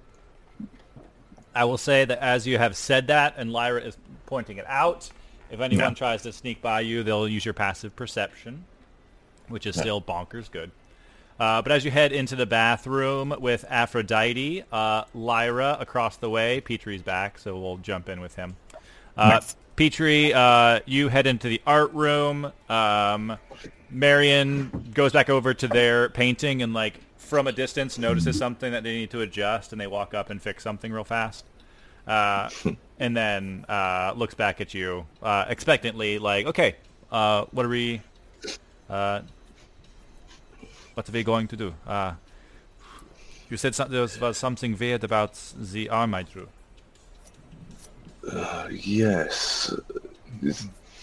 I 1.54 1.64
will 1.64 1.78
say 1.78 2.04
that 2.04 2.18
as 2.18 2.46
you 2.46 2.58
have 2.58 2.76
said 2.76 3.08
that, 3.08 3.34
and 3.36 3.52
Lyra 3.52 3.82
is 3.82 3.96
pointing 4.26 4.58
it 4.58 4.66
out, 4.68 5.10
if 5.50 5.60
anyone 5.60 5.90
Yeah. 5.90 5.94
tries 5.94 6.22
to 6.22 6.32
sneak 6.32 6.60
by 6.60 6.80
you, 6.80 7.02
they'll 7.02 7.28
use 7.28 7.44
your 7.44 7.54
passive 7.54 7.94
perception, 7.94 8.64
which 9.48 9.66
is 9.66 9.76
still 9.76 10.00
bonkers 10.00 10.50
good. 10.50 10.70
Uh, 11.38 11.62
but 11.62 11.72
as 11.72 11.84
you 11.84 11.90
head 11.90 12.12
into 12.12 12.36
the 12.36 12.46
bathroom 12.46 13.34
with 13.40 13.64
Aphrodite, 13.68 14.62
uh, 14.72 15.04
Lyra 15.14 15.76
across 15.80 16.16
the 16.16 16.30
way, 16.30 16.60
Petrie's 16.60 17.02
back, 17.02 17.38
so 17.38 17.58
we'll 17.58 17.78
jump 17.78 18.08
in 18.08 18.20
with 18.20 18.36
him. 18.36 18.56
Uh, 19.16 19.28
Nice. 19.30 19.56
Petrie, 19.76 20.32
uh, 20.32 20.78
you 20.86 21.08
head 21.08 21.26
into 21.26 21.48
the 21.48 21.60
art 21.66 21.92
room. 21.92 22.52
Um, 22.68 23.36
Marion 23.90 24.90
goes 24.94 25.12
back 25.12 25.28
over 25.28 25.54
to 25.54 25.68
their 25.68 26.08
painting 26.08 26.62
and, 26.62 26.74
like, 26.74 27.00
from 27.16 27.46
a 27.46 27.52
distance 27.52 27.98
notices 27.98 28.36
something 28.36 28.72
that 28.72 28.82
they 28.82 28.94
need 28.94 29.10
to 29.10 29.20
adjust, 29.20 29.72
and 29.72 29.80
they 29.80 29.86
walk 29.86 30.14
up 30.14 30.30
and 30.30 30.40
fix 30.40 30.62
something 30.62 30.92
real 30.92 31.04
fast. 31.04 31.44
Uh, 32.06 32.50
and 32.98 33.16
then 33.16 33.64
uh, 33.68 34.12
looks 34.16 34.34
back 34.34 34.60
at 34.60 34.74
you 34.74 35.06
uh, 35.22 35.44
expectantly, 35.48 36.18
like, 36.18 36.46
okay, 36.46 36.76
uh, 37.10 37.44
what 37.52 37.64
are 37.66 37.70
we... 37.70 38.00
Uh, 38.90 39.22
what 40.92 41.08
are 41.08 41.12
we 41.12 41.24
going 41.24 41.48
to 41.48 41.56
do? 41.56 41.74
Uh, 41.86 42.12
you 43.50 43.56
said 43.56 43.74
there 43.74 44.02
was, 44.02 44.20
was 44.20 44.38
something 44.38 44.76
weird 44.78 45.02
about 45.02 45.40
the 45.58 45.88
arm 45.88 46.14
I 46.14 46.22
drew. 46.22 46.48
Yes, 48.70 49.74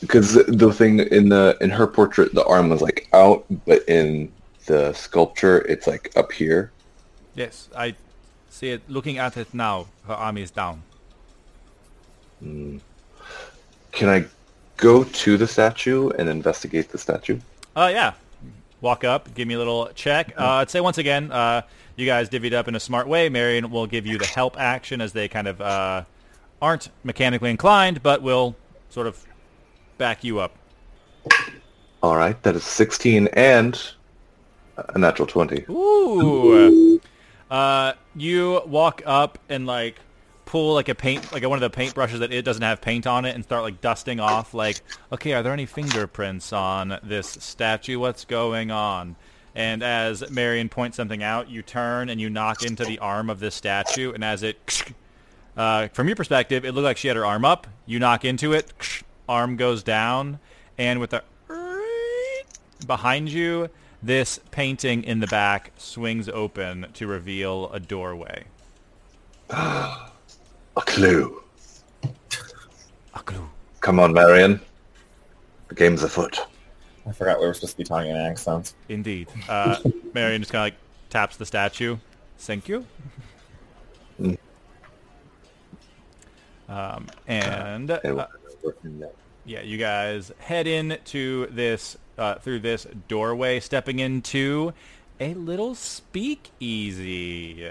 because 0.02 0.34
the 0.34 0.74
thing 0.74 1.00
in 1.00 1.30
the 1.30 1.58
in 1.62 1.70
her 1.70 1.88
portrait, 1.88 2.34
the 2.34 2.44
arm 2.46 2.70
was 2.70 2.82
like 2.82 3.08
out, 3.14 3.46
but 3.66 3.88
in 3.88 4.32
the 4.66 4.92
sculpture, 4.94 5.60
it's 5.60 5.88
like 5.88 6.12
up 6.18 6.32
here. 6.32 6.72
Yes, 7.36 7.70
I 7.76 7.96
see 8.50 8.72
it. 8.72 8.82
Looking 8.90 9.20
at 9.20 9.38
it 9.38 9.54
now, 9.54 9.88
her 10.08 10.14
arm 10.14 10.38
is 10.38 10.52
down. 10.52 10.84
Can 12.42 12.82
I 14.10 14.26
go 14.78 15.04
to 15.04 15.38
the 15.38 15.48
statue 15.48 16.10
and 16.10 16.28
investigate 16.28 16.90
the 16.90 16.98
statue? 16.98 17.40
Uh, 17.76 17.90
yeah. 17.92 18.14
Walk 18.82 19.04
up, 19.04 19.32
give 19.36 19.48
me 19.48 19.54
a 19.54 19.60
little 19.60 19.90
check. 19.94 20.34
Uh, 20.36 20.54
I'd 20.54 20.72
say 20.72 20.82
once 20.82 20.98
again, 20.98 21.32
uh, 21.32 21.62
you 21.96 22.08
guys 22.08 22.30
divvied 22.30 22.54
up 22.54 22.68
in 22.68 22.74
a 22.74 22.80
smart 22.80 23.08
way. 23.08 23.30
Marion 23.30 23.70
will 23.70 23.86
give 23.86 24.08
you 24.08 24.18
the 24.18 24.26
help 24.26 24.60
action 24.60 25.02
as 25.02 25.14
they 25.14 25.28
kind 25.28 25.48
of 25.48 25.62
uh, 25.62 26.04
aren't 26.60 26.90
mechanically 27.04 27.52
inclined, 27.52 28.02
but 28.02 28.24
will 28.24 28.56
sort 28.90 29.06
of 29.06 29.24
back 30.02 30.24
you 30.24 30.40
up. 30.40 30.56
All 32.02 32.18
right, 32.18 32.42
that 32.42 32.56
is 32.56 32.64
16 32.64 33.28
and 33.34 33.80
a 34.76 34.98
natural 34.98 35.28
20. 35.28 35.66
Ooh. 35.70 37.00
Uh, 37.52 37.94
you 38.16 38.64
walk 38.66 39.04
up 39.06 39.38
and 39.48 39.68
like 39.68 40.00
pull 40.46 40.74
like 40.74 40.90
a 40.90 40.96
paint, 40.96 41.32
like 41.32 41.44
one 41.48 41.54
of 41.56 41.62
the 41.62 41.70
paint 41.70 41.94
brushes 41.94 42.20
that 42.20 42.34
it 42.34 42.44
doesn't 42.44 42.64
have 42.64 42.82
paint 42.82 43.06
on 43.06 43.26
it, 43.26 43.36
and 43.36 43.44
start 43.44 43.62
like 43.62 43.80
dusting 43.80 44.20
off. 44.20 44.56
Like, 44.56 44.82
okay, 45.12 45.34
are 45.34 45.44
there 45.44 45.54
any 45.54 45.68
fingerprints 45.68 46.52
on 46.52 46.98
this 47.04 47.28
statue? 47.28 48.00
What's 48.00 48.26
going 48.26 48.72
on? 48.72 49.16
And 49.54 49.84
as 49.84 50.28
Marion 50.32 50.70
points 50.70 50.98
something 50.98 51.22
out, 51.22 51.48
you 51.48 51.62
turn 51.62 52.10
and 52.10 52.20
you 52.20 52.32
knock 52.32 52.64
into 52.64 52.86
the 52.86 52.98
arm 52.98 53.30
of 53.30 53.40
this 53.40 53.54
statue, 53.54 54.14
and 54.14 54.24
as 54.24 54.42
it 54.42 54.84
Uh, 55.56 55.90
from 55.90 56.08
your 56.08 56.16
perspective, 56.16 56.64
it 56.64 56.72
looked 56.72 56.86
like 56.86 56.98
she 56.98 57.10
had 57.10 57.18
her 57.18 57.26
arm 57.26 57.44
up. 57.44 57.68
You 57.86 58.00
knock 58.00 58.24
into 58.24 58.54
it, 58.54 58.72
arm 59.28 59.56
goes 59.56 59.84
down, 59.84 60.40
and 60.78 61.00
with 61.00 61.14
a 61.14 61.24
behind 62.88 63.30
you, 63.30 63.70
this 64.02 64.40
painting 64.52 65.04
in 65.04 65.20
the 65.20 65.28
back 65.28 65.72
swings 65.78 66.28
open 66.30 66.88
to 66.94 67.08
reveal 67.08 67.72
a 67.72 67.80
doorway. 67.80 68.46
A 70.78 70.82
clue. 70.84 71.44
A 72.04 73.20
clue. 73.20 73.50
Come 73.82 74.00
on, 74.00 74.14
Marion. 74.14 74.62
The 75.68 75.76
game's 75.76 76.02
afoot. 76.02 76.40
I 77.06 77.12
forgot 77.12 77.42
we 77.42 77.46
were 77.46 77.54
supposed 77.54 77.74
to 77.74 77.78
be 77.78 77.84
talking 77.84 78.12
in 78.12 78.16
accents. 78.16 78.74
Indeed. 78.88 79.28
Uh, 79.50 79.78
Marion 80.14 80.42
just 80.42 80.54
kind 80.54 80.62
of 80.62 80.66
like 80.68 80.76
taps 81.10 81.36
the 81.36 81.46
statue. 81.46 81.98
Thank 82.38 82.70
you. 82.70 82.86
Mm. 84.22 84.38
Um, 86.70 87.08
and 87.28 87.92
uh, 87.92 88.00
was 88.06 88.51
working 88.64 89.04
yeah, 89.46 89.62
you 89.62 89.78
guys 89.78 90.32
head 90.40 90.68
into 90.68 91.48
this 91.48 91.98
uh, 92.18 92.36
through 92.36 92.60
this 92.60 92.86
doorway, 93.08 93.60
stepping 93.60 94.00
into 94.00 94.74
a 95.20 95.34
little 95.34 95.74
speakeasy. 95.74 97.68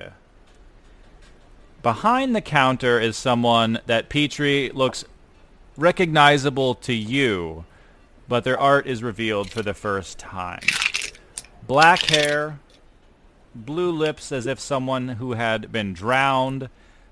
Behind 1.83 2.35
the 2.35 2.41
counter 2.41 3.01
is 3.01 3.17
someone 3.17 3.79
that 3.87 4.09
Petrie 4.09 4.71
looks 4.71 5.05
recognizable 5.77 6.75
to 6.77 6.93
you, 6.93 7.65
but 8.29 8.45
their 8.45 8.59
art 8.59 8.87
is 8.87 9.03
revealed 9.03 9.51
for 9.51 9.63
the 9.63 9.75
first 9.75 10.19
time. 10.19 10.61
Black 11.67 12.03
hair, 12.07 12.59
blue 13.55 13.91
lips 13.91 14.33
as 14.33 14.47
if 14.47 14.59
someone 14.59 15.09
who 15.09 15.33
had 15.33 15.71
been 15.73 15.93
drowned, 15.95 16.69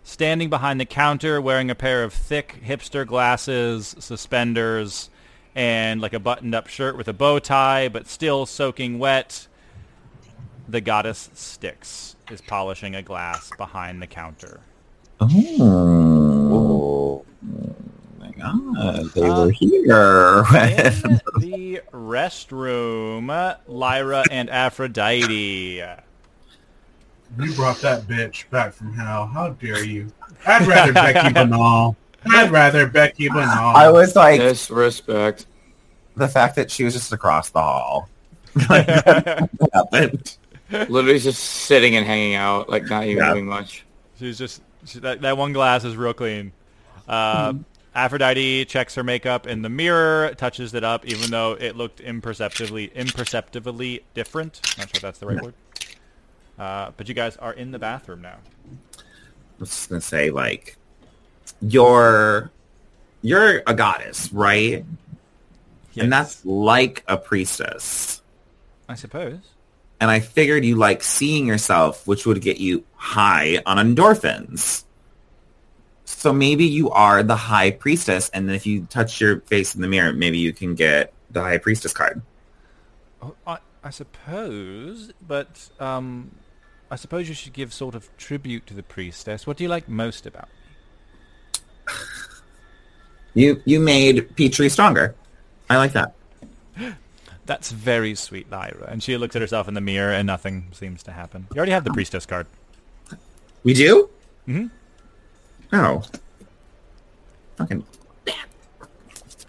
standing 0.08 0.48
behind 0.48 0.80
the 0.80 0.86
counter 0.86 1.38
wearing 1.38 1.70
a 1.70 1.74
pair 1.74 2.02
of 2.02 2.14
thick 2.14 2.60
hipster 2.64 3.06
glasses, 3.06 3.94
suspenders, 3.98 5.10
and 5.54 6.00
like 6.00 6.14
a 6.14 6.18
buttoned-up 6.18 6.66
shirt 6.66 6.96
with 6.96 7.08
a 7.08 7.12
bow 7.12 7.38
tie, 7.38 7.88
but 7.88 8.06
still 8.06 8.46
soaking 8.46 8.98
wet. 8.98 9.46
The 10.66 10.80
goddess 10.80 11.28
Styx 11.34 12.16
is 12.30 12.40
polishing 12.40 12.94
a 12.94 13.02
glass 13.02 13.50
behind 13.58 14.00
the 14.00 14.06
counter. 14.06 14.60
Oh. 15.20 17.24
my 18.18 18.30
god, 18.30 19.10
they 19.14 19.28
Uh, 19.28 19.44
were 19.46 19.50
here. 19.50 20.44
In 21.04 21.20
the 21.38 21.82
restroom, 21.92 23.56
Lyra 23.66 24.24
and 24.30 24.48
Aphrodite. 24.48 25.82
You 27.40 27.52
brought 27.54 27.80
that 27.82 28.02
bitch 28.08 28.48
back 28.50 28.72
from 28.72 28.92
hell. 28.94 29.26
How 29.26 29.50
dare 29.50 29.84
you? 29.84 30.12
I'd 30.46 30.66
rather 30.66 30.92
Becky 30.92 31.32
Banal. 31.32 31.96
I'd 32.30 32.50
rather 32.50 32.86
Becky 32.86 33.28
Banal. 33.28 33.76
I 33.76 33.90
was 33.90 34.16
like, 34.16 34.40
Disrespect. 34.40 35.46
the 36.16 36.28
fact 36.28 36.56
that 36.56 36.70
she 36.70 36.84
was 36.84 36.94
just 36.94 37.12
across 37.12 37.50
the 37.50 37.60
hall. 37.60 38.08
Like, 38.68 38.86
happened. 39.72 40.36
Literally 40.70 41.18
just 41.18 41.42
sitting 41.42 41.96
and 41.96 42.06
hanging 42.06 42.34
out, 42.34 42.68
like 42.68 42.84
not 42.84 43.04
even 43.04 43.18
Yeah. 43.18 43.32
doing 43.34 43.46
much. 43.46 43.84
She's 44.18 44.36
just 44.38 44.62
she, 44.84 44.98
that, 45.00 45.20
that 45.22 45.36
one 45.36 45.52
glass 45.52 45.84
is 45.84 45.96
real 45.96 46.12
clean. 46.14 46.52
Uh, 47.08 47.54
Aphrodite 47.94 48.64
checks 48.66 48.94
her 48.94 49.02
makeup 49.02 49.46
in 49.46 49.62
the 49.62 49.68
mirror, 49.68 50.34
touches 50.36 50.74
it 50.74 50.84
up, 50.84 51.06
even 51.06 51.30
though 51.30 51.52
it 51.52 51.76
looked 51.76 52.00
imperceptibly 52.00 52.86
imperceptibly 52.94 54.02
different. 54.14 54.60
Not 54.76 54.88
sure 54.88 54.96
if 54.96 55.02
that's 55.02 55.18
the 55.18 55.26
right 55.26 55.40
word. 55.42 55.54
Uh, 56.58 56.90
but 56.96 57.08
you 57.08 57.14
guys 57.14 57.36
are 57.36 57.52
in 57.52 57.70
the 57.70 57.78
bathroom 57.78 58.22
now. 58.22 58.38
I 58.66 59.60
was 59.60 59.70
just 59.70 59.88
gonna 59.88 60.00
say, 60.00 60.30
like, 60.30 60.76
you're 61.60 62.50
you're 63.22 63.62
a 63.66 63.74
goddess, 63.74 64.32
right? 64.32 64.84
And 65.96 66.12
that's 66.12 66.44
like 66.44 67.02
a 67.08 67.16
priestess. 67.16 68.22
I 68.88 68.94
suppose. 68.94 69.40
And 70.00 70.10
I 70.10 70.20
figured 70.20 70.64
you 70.64 70.76
like 70.76 71.02
seeing 71.02 71.46
yourself, 71.46 72.06
which 72.06 72.24
would 72.24 72.40
get 72.40 72.58
you 72.58 72.84
high 72.94 73.60
on 73.66 73.78
endorphins. 73.78 74.84
So 76.04 76.32
maybe 76.32 76.64
you 76.64 76.90
are 76.90 77.22
the 77.22 77.36
high 77.36 77.72
priestess, 77.72 78.28
and 78.30 78.48
then 78.48 78.54
if 78.54 78.66
you 78.66 78.86
touch 78.90 79.20
your 79.20 79.40
face 79.40 79.74
in 79.74 79.80
the 79.80 79.88
mirror, 79.88 80.12
maybe 80.12 80.38
you 80.38 80.52
can 80.52 80.74
get 80.74 81.12
the 81.30 81.40
high 81.42 81.58
priestess 81.58 81.92
card. 81.92 82.22
Oh, 83.20 83.34
I, 83.46 83.58
I 83.82 83.90
suppose, 83.90 85.12
but 85.26 85.68
um, 85.80 86.30
I 86.90 86.96
suppose 86.96 87.29
you 87.29 87.35
should 87.35 87.53
give 87.53 87.72
sort 87.72 87.94
of 87.94 88.09
tribute 88.16 88.66
to 88.68 88.74
the 88.74 88.83
priestess. 88.83 89.46
What 89.46 89.57
do 89.57 89.64
you 89.64 89.68
like 89.68 89.88
most 89.88 90.27
about? 90.27 90.48
me? 93.35 93.42
You 93.44 93.62
you 93.64 93.79
made 93.81 94.35
Petrie 94.37 94.68
stronger. 94.68 95.14
I 95.70 95.77
like 95.77 95.92
that. 95.92 96.14
That's 97.46 97.70
very 97.70 98.14
sweet, 98.14 98.51
Lyra. 98.51 98.87
And 98.88 99.03
she 99.03 99.16
looks 99.16 99.35
at 99.37 99.42
herself 99.42 99.68
in 99.68 99.74
the 99.74 99.81
mirror, 99.81 100.12
and 100.12 100.27
nothing 100.27 100.68
seems 100.72 101.03
to 101.05 101.12
happen. 101.12 101.46
You 101.55 101.59
already 101.59 101.72
have 101.72 101.85
the 101.85 101.92
priestess 101.92 102.27
card. 102.27 102.46
We 103.64 103.74
do? 103.74 104.09
Mhm. 104.46 104.70
Oh. 105.72 106.03
Fucking 107.57 107.85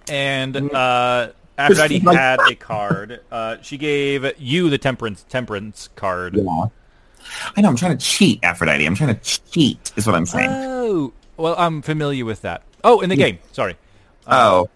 And 0.10 0.56
uh, 0.74 1.32
Aphrodite 1.58 2.00
had 2.00 2.40
a 2.50 2.56
card. 2.56 3.22
Uh, 3.32 3.58
she 3.62 3.78
gave 3.78 4.40
you 4.40 4.70
the 4.70 4.78
temperance 4.78 5.24
temperance 5.30 5.90
card. 5.96 6.36
yeah. 6.36 6.66
I 7.56 7.62
know, 7.62 7.70
I'm 7.70 7.76
trying 7.76 7.98
to 7.98 8.04
cheat, 8.06 8.40
Aphrodite. 8.44 8.86
I'm 8.86 8.96
trying 8.96 9.16
to 9.16 9.22
cheat, 9.52 9.92
is 9.96 10.06
what 10.06 10.16
I'm 10.16 10.26
saying. 10.26 10.50
Oh, 10.52 11.14
well, 11.38 11.56
I'm 11.58 11.82
familiar 11.82 12.26
with 12.26 12.42
that. 12.42 12.64
Oh, 12.84 13.02
in 13.02 13.10
the 13.10 13.16
game. 13.16 13.40
Sorry. 13.52 13.76
oh. 14.28 14.70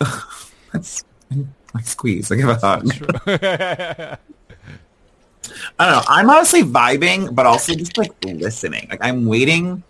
That's 0.72 1.04
like 1.74 1.86
squeeze. 1.86 2.30
I 2.32 2.36
give 2.36 2.48
a 2.48 2.54
hug. 2.56 2.90
I 3.26 4.16
don't 5.78 5.90
know. 5.90 6.02
I'm 6.08 6.30
honestly 6.30 6.62
vibing, 6.62 7.34
but 7.34 7.46
also 7.46 7.74
just 7.74 7.96
like 7.98 8.12
listening. 8.24 8.86
Like 8.90 9.00
I'm 9.02 9.26
waiting 9.26 9.82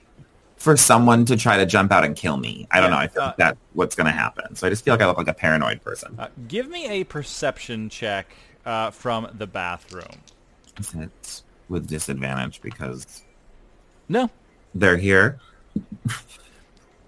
for 0.57 0.77
someone 0.77 1.25
to 1.27 1.37
try 1.37 1.57
to 1.57 1.67
jump 1.67 1.91
out 1.93 2.05
and 2.05 2.15
kill 2.17 2.37
me. 2.37 2.67
I 2.71 2.81
don't 2.81 2.91
Yeah, 2.91 2.91
know. 2.91 2.97
I 2.97 3.09
feel 3.09 3.23
uh, 3.23 3.27
like 3.27 3.37
that's 3.37 3.59
what's 3.73 3.95
going 3.95 4.07
to 4.07 4.13
happen. 4.13 4.55
So 4.57 4.67
I 4.67 4.71
just 4.71 4.85
feel 4.85 4.95
like 4.95 5.01
I 5.03 5.07
look 5.07 5.17
like 5.19 5.29
a 5.29 5.35
paranoid 5.35 5.83
person. 5.83 6.15
uh, 6.19 6.29
give 6.49 6.69
me 6.69 6.89
a 6.89 7.05
perception 7.05 7.89
check 7.89 8.27
uh, 8.67 8.91
from 8.91 9.29
the 9.35 9.47
bathroom. 9.47 10.23
With 11.69 11.87
disadvantage 11.89 12.61
because 12.63 13.23
No, 14.09 14.29
they're 14.75 14.97
here. 14.97 15.39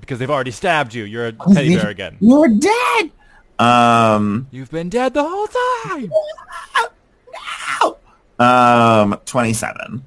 because 0.00 0.18
they've 0.18 0.30
already 0.30 0.50
stabbed 0.52 0.94
you. 0.94 1.04
You're 1.04 1.26
a 1.26 1.32
teddy 1.32 1.76
bear 1.76 1.88
again. 1.88 2.16
You're 2.20 2.48
dead. 2.48 3.10
Um, 3.58 4.48
You've 4.50 4.70
been 4.70 4.88
dead 4.88 5.14
the 5.14 5.22
whole 5.24 5.48
time. 5.48 6.12
um, 9.12 9.20
27. 9.26 10.04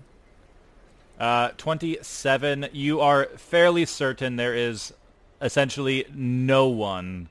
Uh, 1.20 1.50
27. 1.58 2.70
You 2.74 3.00
are 3.02 3.26
fairly 3.38 3.86
certain 3.86 4.36
there 4.36 4.54
is 4.56 4.94
essentially 5.42 6.06
no 6.14 6.68
one 6.68 7.30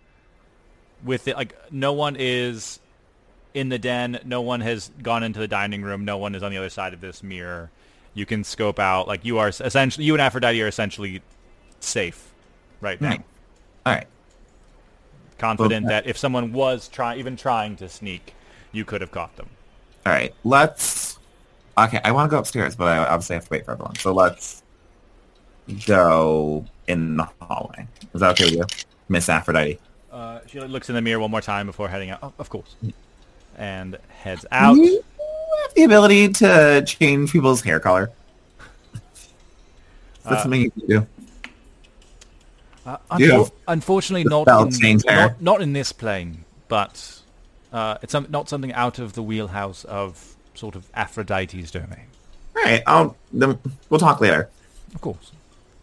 with 1.05 1.29
it. 1.29 1.37
Like, 1.37 1.55
no 1.71 1.93
one 1.93 2.17
is 2.19 2.81
in 3.55 3.69
the 3.69 3.79
den. 3.79 4.19
No 4.25 4.43
one 4.43 4.61
has 4.61 4.91
gone 5.03 5.23
into 5.23 5.39
the 5.39 5.49
dining 5.49 5.83
room. 5.83 6.05
No 6.05 6.19
one 6.19 6.35
is 6.35 6.43
on 6.43 6.51
the 6.51 6.59
other 6.59 6.69
side 6.69 6.93
of 6.93 7.01
this 7.01 7.23
mirror. 7.23 7.71
You 8.13 8.27
can 8.27 8.45
scope 8.45 8.79
out. 8.79 9.09
Like, 9.09 9.25
you 9.25 9.39
are 9.39 9.49
essentially, 9.49 10.05
you 10.05 10.15
and 10.15 10.21
Aphrodite 10.21 10.61
are 10.61 10.69
essentially 10.69 11.23
safe 11.81 12.33
right 12.81 13.01
now. 13.01 13.11
Right. 13.11 13.23
All 13.87 13.93
right. 13.95 14.07
Confident 15.39 15.87
Okay. 15.87 15.95
that 15.95 16.07
if 16.07 16.17
someone 16.19 16.53
was 16.53 16.89
trying, 16.89 17.19
even 17.19 17.37
trying 17.37 17.77
to 17.77 17.89
sneak, 17.89 18.35
you 18.73 18.85
could 18.85 19.01
have 19.01 19.11
caught 19.11 19.35
them. 19.37 19.49
All 20.07 20.13
right. 20.13 20.35
Let's. 20.45 21.19
Okay, 21.77 22.01
I 22.05 22.13
want 22.13 22.31
to 22.31 22.35
go 22.35 22.39
upstairs, 22.39 22.77
but 22.77 22.87
I 22.87 22.99
obviously 22.99 23.35
have 23.35 23.45
to 23.47 23.51
wait 23.51 23.65
for 23.65 23.73
everyone. 23.73 23.97
So 23.97 24.13
let's 24.13 24.63
go 25.87 26.65
in 26.87 27.17
the 27.17 27.29
hallway. 27.41 27.89
Is 28.15 28.21
that 28.21 28.31
okay 28.31 28.45
with 28.45 28.55
you, 28.55 28.65
Miss 29.09 29.29
Aphrodite? 29.29 29.81
Uh, 30.13 30.39
she 30.47 30.61
looks 30.61 30.89
in 30.89 30.95
the 30.95 31.03
mirror 31.03 31.19
one 31.19 31.33
more 31.33 31.41
time 31.41 31.67
before 31.67 31.89
heading 31.89 32.11
out. 32.11 32.21
Oh, 32.23 32.33
of 32.39 32.49
course. 32.49 32.77
And 33.57 33.99
heads 34.09 34.45
out. 34.51 34.77
You 34.77 35.03
have 35.63 35.75
the 35.75 35.85
ability 35.85 36.29
to 36.31 36.85
change 36.87 37.33
people's 37.33 37.63
hair 37.63 37.81
color. 37.81 38.11
Is 38.95 39.01
that 40.25 40.33
Uh, 40.33 40.43
something 40.43 40.61
you 40.63 40.71
can 40.71 40.87
do? 40.87 41.07
Uh, 42.87 43.47
Unfortunately, 43.69 44.25
not 44.25 44.47
in, 44.83 45.01
not, 45.07 45.41
not 45.41 45.63
in 45.63 45.73
this 45.73 45.93
plane, 45.93 46.45
but 46.69 47.21
uh, 47.73 47.99
it's 48.03 48.13
some, 48.13 48.27
not 48.29 48.49
something 48.49 48.73
out 48.73 48.99
of 48.99 49.15
the 49.15 49.23
wheelhouse 49.23 49.85
of 49.85 50.35
sort 50.55 50.77
of 50.77 50.87
Aphrodite's 50.95 51.71
domain. 51.71 52.07
All 52.57 52.63
right. 52.63 52.83
I'll. 52.87 53.17
Then 53.33 53.59
we'll 53.91 54.01
talk 54.01 54.21
later. 54.21 54.49
Of 54.95 55.01
course. 55.01 55.33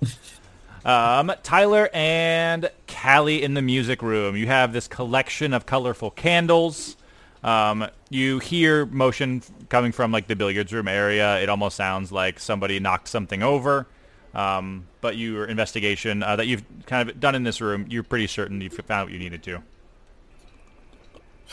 um, 0.85 1.31
Tyler 1.43 1.89
and 1.93 2.69
Callie 2.87 3.43
in 3.43 3.53
the 3.55 3.61
music 3.61 4.01
room. 4.01 4.35
You 4.35 4.47
have 4.47 4.73
this 4.73 4.87
collection 4.87 5.53
of 5.53 5.65
colorful 5.65 6.11
candles. 6.11 6.95
Um, 7.43 7.87
you 8.09 8.39
hear 8.39 8.85
motion 8.85 9.41
coming 9.69 9.91
from 9.91 10.11
like 10.11 10.27
the 10.27 10.35
billiards 10.35 10.71
room 10.71 10.87
area. 10.87 11.39
It 11.39 11.49
almost 11.49 11.75
sounds 11.75 12.11
like 12.11 12.39
somebody 12.39 12.79
knocked 12.79 13.07
something 13.07 13.41
over. 13.41 13.87
Um, 14.33 14.87
but 15.01 15.17
your 15.17 15.45
investigation 15.45 16.23
uh, 16.23 16.35
that 16.37 16.47
you've 16.47 16.63
kind 16.85 17.09
of 17.09 17.19
done 17.19 17.35
in 17.35 17.43
this 17.43 17.59
room, 17.59 17.85
you're 17.89 18.03
pretty 18.03 18.27
certain 18.27 18.61
you've 18.61 18.73
found 18.73 19.07
what 19.07 19.13
you 19.13 19.19
needed 19.19 19.43
to. 19.43 19.63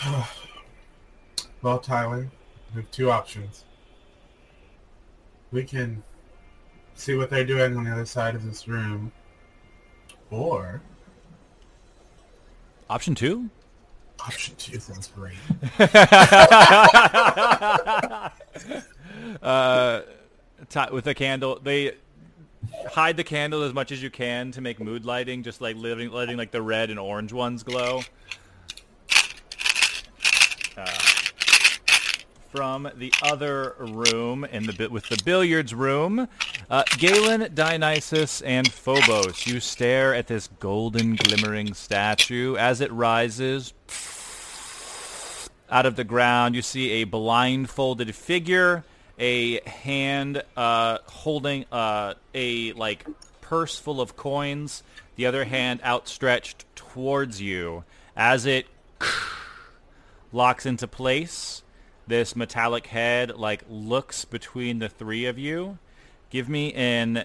Well, 1.61 1.80
Tyler, 1.80 2.30
we 2.72 2.82
have 2.82 2.91
two 2.93 3.11
options. 3.11 3.64
We 5.51 5.64
can 5.64 6.05
see 6.95 7.16
what 7.16 7.30
they're 7.30 7.45
doing 7.45 7.76
on 7.76 7.82
the 7.82 7.91
other 7.91 8.07
side 8.07 8.36
of 8.36 8.45
this 8.45 8.68
room, 8.68 9.11
or 10.30 10.80
Option 12.91 13.14
two. 13.14 13.51
Option 14.21 14.55
two 14.57 14.79
sounds 14.79 15.09
great. 15.09 15.35
uh, 19.43 20.03
ti 20.69 20.81
with 20.93 21.07
a 21.07 21.14
candle. 21.14 21.59
They 21.62 21.95
hide 22.91 23.16
the 23.16 23.25
candle 23.25 23.62
as 23.62 23.73
much 23.73 23.93
as 23.93 24.03
you 24.03 24.11
can 24.11 24.53
to 24.53 24.61
make 24.61 24.81
mood 24.81 25.05
lighting, 25.05 25.43
just 25.43 25.61
like 25.61 25.77
letting, 25.77 26.11
letting 26.11 26.37
like 26.37 26.51
the 26.51 26.62
red 26.62 26.91
and 26.91 26.99
orange 26.99 27.33
ones 27.33 27.62
glow. 27.62 28.03
Uh, 30.77 30.87
from 32.51 32.88
the 32.96 33.12
other 33.22 33.74
room 33.78 34.44
in 34.44 34.64
the 34.64 34.72
bi- 34.72 34.86
with 34.86 35.09
the 35.09 35.20
billiards 35.24 35.74
room, 35.74 36.28
uh, 36.70 36.84
Galen, 36.99 37.51
Dionysus, 37.55 38.40
and 38.42 38.70
Phobos. 38.70 39.46
You 39.46 39.61
stare 39.61 40.14
at 40.14 40.26
this 40.26 40.49
golden 40.59 41.16
glimmering 41.16 41.74
statue 41.74 42.57
as 42.57 42.80
it 42.80 42.90
rises 42.92 43.74
out 45.70 45.86
of 45.86 45.96
the 45.96 46.05
ground. 46.05 46.55
You 46.55 46.62
see 46.62 46.90
a 46.90 47.05
blindfolded 47.05 48.14
figure, 48.14 48.84
a 49.18 49.61
hand 49.68 50.42
uh, 50.57 50.99
holding 51.07 51.66
uh, 51.70 52.14
a 52.34 52.72
like 52.72 53.07
purse 53.40 53.78
full 53.78 54.01
of 54.01 54.16
coins, 54.16 54.82
the 55.16 55.26
other 55.26 55.44
hand 55.44 55.80
outstretched 55.84 56.64
towards 56.74 57.40
you. 57.40 57.84
As 58.16 58.46
it 58.46 58.66
locks 60.32 60.66
into 60.66 60.86
place, 60.88 61.62
this 62.09 62.34
metallic 62.34 62.88
head 62.88 63.36
like 63.36 63.64
looks 63.68 64.24
between 64.24 64.78
the 64.78 64.88
three 64.88 65.26
of 65.26 65.38
you. 65.38 65.78
Give 66.30 66.48
me 66.48 66.72
an. 66.72 67.24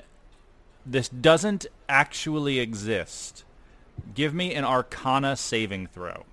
This 0.85 1.09
doesn't 1.09 1.65
actually 1.87 2.59
exist. 2.59 3.43
Give 4.13 4.33
me 4.33 4.53
an 4.53 4.65
Arcana 4.65 5.35
saving 5.35 5.87
throw. 5.87 6.25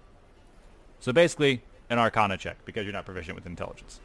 So 0.98 1.12
basically, 1.12 1.62
an 1.88 1.98
Arcana 1.98 2.36
check 2.36 2.64
because 2.64 2.84
you're 2.84 2.92
not 2.92 3.05
proficient 3.05 3.36
with 3.36 3.46
intelligence. 3.46 4.01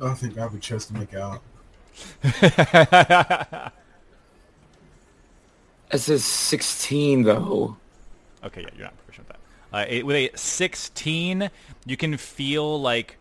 I 0.00 0.06
don't 0.06 0.16
think 0.16 0.38
I 0.38 0.46
would 0.46 0.62
chose 0.62 0.86
to 0.86 0.94
make 0.94 1.14
out. 1.14 1.42
It 5.92 5.98
says 5.98 6.24
16 6.24 7.24
though. 7.24 7.76
Okay, 8.42 8.62
yeah, 8.62 8.68
you're 8.74 8.84
not 8.84 8.96
proficient 8.96 8.96
with 8.96 8.96
that. 8.96 9.01
Uh, 9.72 9.84
a, 9.88 10.02
with 10.02 10.16
a 10.16 10.36
16, 10.36 11.50
you 11.86 11.96
can 11.96 12.16
feel 12.16 12.80
like 12.80 13.16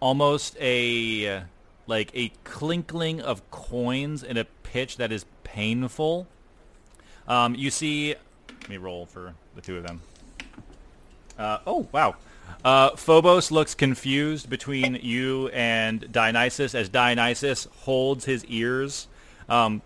almost 0.00 0.56
a 0.60 1.42
like 1.86 2.10
a 2.14 2.30
clinkling 2.44 3.20
of 3.20 3.50
coins 3.50 4.22
in 4.22 4.36
a 4.36 4.44
pitch 4.44 4.96
that 4.96 5.12
is 5.12 5.24
painful. 5.44 6.26
Um, 7.28 7.54
you 7.54 7.70
see, 7.70 8.14
let 8.48 8.68
me 8.68 8.76
roll 8.76 9.06
for 9.06 9.34
the 9.54 9.60
two 9.60 9.76
of 9.76 9.86
them. 9.86 10.00
Uh, 11.38 11.58
oh 11.66 11.88
wow. 11.92 12.16
Uh, 12.64 12.96
Phobos 12.96 13.50
looks 13.50 13.74
confused 13.74 14.48
between 14.48 14.96
you 14.96 15.48
and 15.48 16.10
Dionysus 16.12 16.74
as 16.74 16.88
Dionysus 16.88 17.66
holds 17.80 18.24
his 18.24 18.44
ears 18.46 19.08
um, 19.48 19.82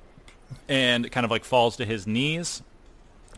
and 0.68 1.10
kind 1.10 1.24
of 1.24 1.30
like 1.30 1.44
falls 1.44 1.76
to 1.76 1.84
his 1.84 2.06
knees 2.06 2.62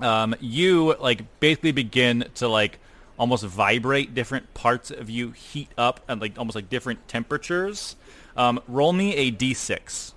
um, 0.03 0.35
you 0.41 0.95
like 1.01 1.41
basically 1.41 1.73
begin 1.73 2.25
to 2.37 2.49
like 2.49 2.79
almost 3.19 3.45
vibrate 3.45 4.15
different 4.15 4.53
parts 4.55 4.91
of 4.91 5.11
you 5.11 5.31
heat 5.33 5.69
up 5.77 6.01
and 6.09 6.21
like 6.21 6.39
almost 6.39 6.55
like 6.57 6.71
different 6.71 7.07
temperatures 7.09 7.97
um, 8.37 8.61
roll 8.69 8.93
me 8.93 9.15
a 9.17 9.31
d6 9.33 10.13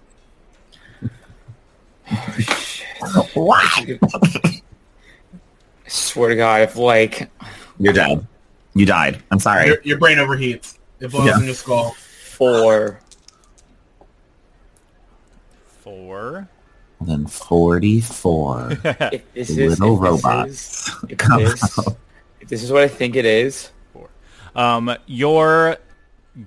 Why? 3.33 3.61
I 4.01 4.61
swear 5.87 6.29
to 6.29 6.35
God, 6.35 6.61
if 6.61 6.75
like 6.75 7.29
You're 7.79 7.93
dead. 7.93 8.25
You 8.75 8.85
died. 8.85 9.21
I'm 9.31 9.39
sorry. 9.39 9.67
Your, 9.67 9.77
your 9.83 9.97
brain 9.99 10.17
overheats. 10.17 10.77
It 10.99 11.11
blows 11.11 11.27
Yeah. 11.27 11.37
in 11.39 11.45
your 11.45 11.53
skull. 11.53 11.91
four, 11.91 12.99
four 15.67 16.47
then 17.07 17.25
44 17.27 18.71
if 18.83 19.33
this 19.33 19.49
is 19.49 19.79
little 19.79 19.95
if 19.95 20.01
this 20.13 20.23
robots. 20.23 20.49
is- 20.49 20.95
if 21.09 21.17
Come 21.17 21.43
this, 21.43 21.79
out. 21.79 21.97
if 22.41 22.47
this 22.49 22.63
is 22.63 22.71
what 22.71 22.83
I 22.83 22.87
think 22.87 23.15
it 23.15 23.25
is, 23.25 23.69
um, 24.55 24.95
your 25.07 25.77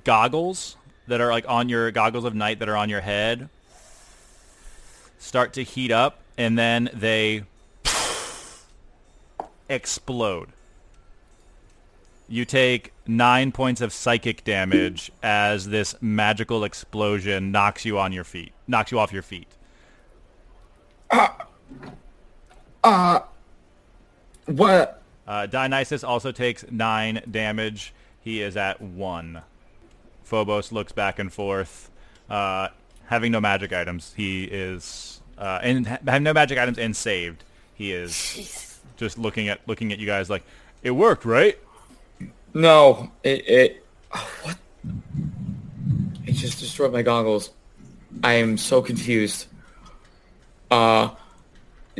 goggles 0.04 0.76
that 1.08 1.20
are 1.20 1.30
like 1.30 1.44
on 1.48 1.68
your 1.68 1.90
goggles 1.90 2.24
of 2.24 2.34
night 2.34 2.58
that 2.60 2.68
are 2.68 2.76
on 2.76 2.88
your 2.88 3.00
head 3.00 3.48
start 5.18 5.52
to 5.54 5.62
heat 5.62 5.90
up 5.90 6.20
and 6.36 6.58
then 6.58 6.90
they 6.92 7.42
explode 9.68 10.48
you 12.28 12.44
take 12.44 12.92
nine 13.06 13.52
points 13.52 13.80
of 13.80 13.92
psychic 13.92 14.42
damage 14.44 15.10
as 15.22 15.68
this 15.68 15.94
magical 16.00 16.64
explosion 16.64 17.50
knocks 17.52 17.84
you 17.84 17.98
on 17.98 18.12
your 18.12 18.24
feet 18.24 18.52
knocks 18.68 18.90
you 18.92 18.98
off 18.98 19.12
your 19.12 19.22
feet 19.22 19.48
what? 24.46 25.02
Uh, 25.26 25.46
Dionysus 25.46 26.04
also 26.04 26.32
takes 26.32 26.64
nine 26.70 27.22
damage. 27.30 27.92
He 28.20 28.42
is 28.42 28.56
at 28.56 28.80
one. 28.80 29.42
Phobos 30.22 30.72
looks 30.72 30.92
back 30.92 31.18
and 31.18 31.32
forth, 31.32 31.90
uh, 32.28 32.68
having 33.06 33.32
no 33.32 33.40
magic 33.40 33.72
items. 33.72 34.12
He 34.16 34.44
is 34.44 35.20
uh, 35.38 35.60
and 35.62 35.86
ha- 35.86 35.98
having 36.04 36.24
no 36.24 36.32
magic 36.32 36.58
items 36.58 36.78
and 36.78 36.96
saved. 36.96 37.44
He 37.74 37.92
is 37.92 38.80
just 38.96 39.18
looking 39.18 39.48
at 39.48 39.60
looking 39.68 39.92
at 39.92 39.98
you 39.98 40.06
guys 40.06 40.28
like 40.28 40.42
it 40.82 40.90
worked, 40.90 41.24
right? 41.24 41.58
No, 42.54 43.10
it 43.22 43.48
it 43.48 43.86
oh, 44.12 44.30
what? 44.42 44.56
It 46.26 46.32
just 46.32 46.58
destroyed 46.58 46.92
my 46.92 47.02
goggles. 47.02 47.50
I 48.24 48.34
am 48.34 48.56
so 48.56 48.82
confused. 48.82 49.46
Uh, 50.70 51.10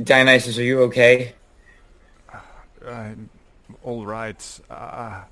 Dionysus, 0.03 0.59
are 0.59 0.64
you 0.64 0.83
okay? 0.83 1.35
I'm 2.87 3.31
all 3.83 4.05
right. 4.05 4.61
Uh, 4.71 5.23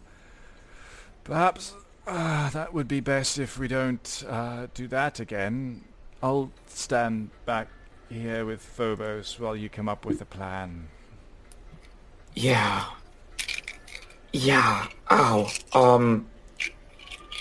perhaps 1.25 1.75
uh, 2.07 2.51
that 2.51 2.75
would 2.75 2.89
be 2.89 3.01
best 3.01 3.39
if 3.39 3.59
we 3.59 3.69
don't 3.69 4.25
uh, 4.29 4.67
do 4.75 4.89
that 4.89 5.21
again. 5.21 5.85
I'll 6.23 6.51
stand 6.67 7.31
back 7.47 7.69
here 8.09 8.45
with 8.45 8.63
Phobos 8.63 9.39
while 9.39 9.57
you 9.57 9.69
come 9.69 9.89
up 9.89 10.05
with 10.05 10.21
a 10.21 10.25
plan. 10.25 10.89
Yeah. 12.35 12.85
Yeah. 14.33 14.87
Ow. 15.11 15.49
Um. 15.73 16.29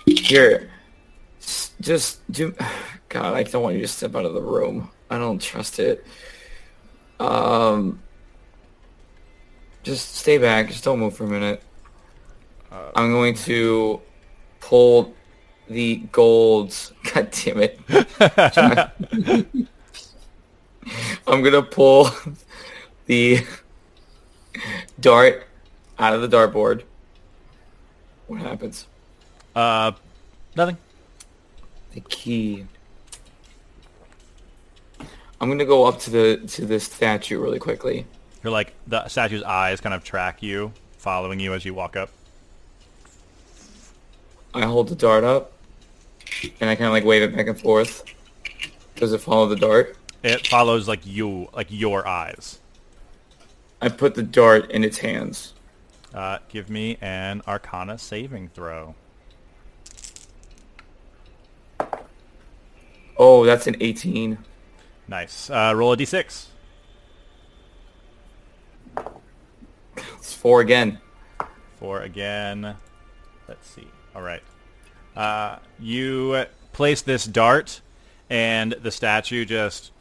Here. 0.06 0.70
Just 1.82 2.30
do. 2.32 2.56
God, 3.10 3.36
I 3.36 3.44
don't 3.44 3.62
want 3.62 3.76
you 3.76 3.82
to 3.82 3.88
step 3.88 4.16
out 4.16 4.26
of 4.26 4.34
the 4.34 4.42
room. 4.42 4.90
I 5.14 5.20
don't 5.20 5.40
trust 5.40 5.80
it. 5.80 6.06
Um. 7.20 8.00
Just 9.84 10.16
stay 10.16 10.38
back. 10.38 10.70
Just 10.70 10.84
don't 10.84 11.00
move 11.00 11.16
for 11.16 11.26
a 11.26 11.28
minute. 11.28 11.62
I'm 12.96 13.12
going 13.12 13.36
to 13.36 14.02
pull 14.60 15.14
the 15.70 15.98
gold. 16.12 16.76
God 17.14 17.30
damn 17.32 17.60
it. 17.60 17.80
I'm 21.28 21.42
gonna 21.44 21.62
pull 21.62 22.10
the 23.06 23.46
dart 25.00 25.48
out 26.00 26.14
of 26.14 26.22
the 26.22 26.28
dartboard. 26.28 26.84
What 28.28 28.42
happens? 28.42 28.88
Uh, 29.56 29.92
nothing. 30.56 30.78
The 31.94 32.02
key. 32.02 32.66
I'm 35.44 35.50
gonna 35.50 35.66
go 35.66 35.84
up 35.84 36.00
to 36.00 36.10
the 36.10 36.38
to 36.38 36.66
this 36.66 36.86
statue 36.86 37.38
really 37.38 37.60
quickly. 37.60 38.06
You're 38.42 38.54
like 38.54 38.74
the 38.88 39.06
statue's 39.10 39.44
eyes 39.44 39.82
kind 39.82 39.94
of 39.94 40.02
track 40.02 40.42
you, 40.42 40.72
following 40.98 41.38
you 41.38 41.54
as 41.54 41.66
you 41.66 41.74
walk 41.74 41.98
up. 41.98 42.10
I 44.54 44.64
hold 44.64 44.88
the 44.88 44.96
dart 44.96 45.26
up, 45.26 45.52
and 46.62 46.70
I 46.70 46.76
kind 46.76 46.86
of 46.86 46.94
like 46.94 47.04
wave 47.04 47.24
it 47.24 47.36
back 47.36 47.48
and 47.48 47.60
forth. 47.60 48.06
Does 48.96 49.12
it 49.12 49.18
follow 49.18 49.50
the 49.50 49.58
dart? 49.58 49.98
It 50.24 50.48
follows 50.48 50.88
like 50.88 51.06
you, 51.06 51.50
like 51.54 51.68
your 51.70 52.08
eyes. 52.08 52.60
I 53.82 53.90
put 53.90 54.16
the 54.16 54.24
dart 54.24 54.72
in 54.72 54.86
its 54.86 55.00
hands. 55.00 55.56
Uh, 56.14 56.38
give 56.48 56.70
me 56.70 56.98
an 57.02 57.42
Arcana 57.46 57.98
saving 57.98 58.48
throw. 58.48 58.96
Oh, 63.18 63.44
that's 63.44 63.68
an 63.68 63.76
18. 63.82 64.38
Nice. 65.14 65.48
Uh, 65.48 65.72
roll 65.76 65.94
a 65.94 65.98
d6. 65.98 66.48
It's 69.96 70.34
four 70.34 70.60
again. 70.60 71.02
Four 71.78 72.02
again. 72.02 72.78
Let's 73.48 73.70
see. 73.70 73.88
All 74.16 74.24
right. 74.24 74.42
Uh, 75.16 75.60
you 75.80 76.46
place 76.72 77.04
this 77.04 77.26
dart, 77.26 77.82
and 78.28 78.74
the 78.82 78.90
statue 78.90 79.46
just 79.46 79.92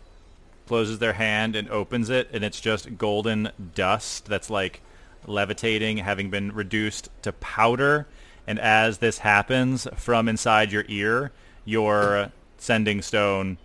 closes 0.67 0.99
their 0.99 1.13
hand 1.13 1.57
and 1.57 1.69
opens 1.69 2.09
it, 2.09 2.31
and 2.33 2.43
it's 2.43 2.59
just 2.59 2.97
golden 2.97 3.51
dust 3.75 4.25
that's 4.25 4.49
like 4.49 4.81
levitating, 5.27 5.99
having 5.99 6.31
been 6.31 6.53
reduced 6.53 7.11
to 7.21 7.35
powder. 7.35 8.07
And 8.47 8.59
as 8.59 8.97
this 8.97 9.19
happens, 9.19 9.87
from 9.95 10.27
inside 10.27 10.73
your 10.73 10.87
ear, 10.89 11.33
your 11.67 12.33
sending 12.57 13.03
stone 13.03 13.59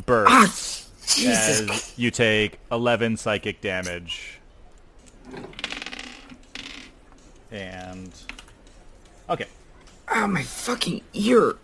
bursts 0.00 0.88
as 1.26 1.92
you 1.96 2.10
take 2.10 2.58
11 2.72 3.16
psychic 3.16 3.60
damage. 3.60 4.40
And 7.50 8.12
okay, 9.30 9.46
Oh, 10.10 10.26
my 10.26 10.42
fucking 10.42 11.00
ear. 11.14 11.54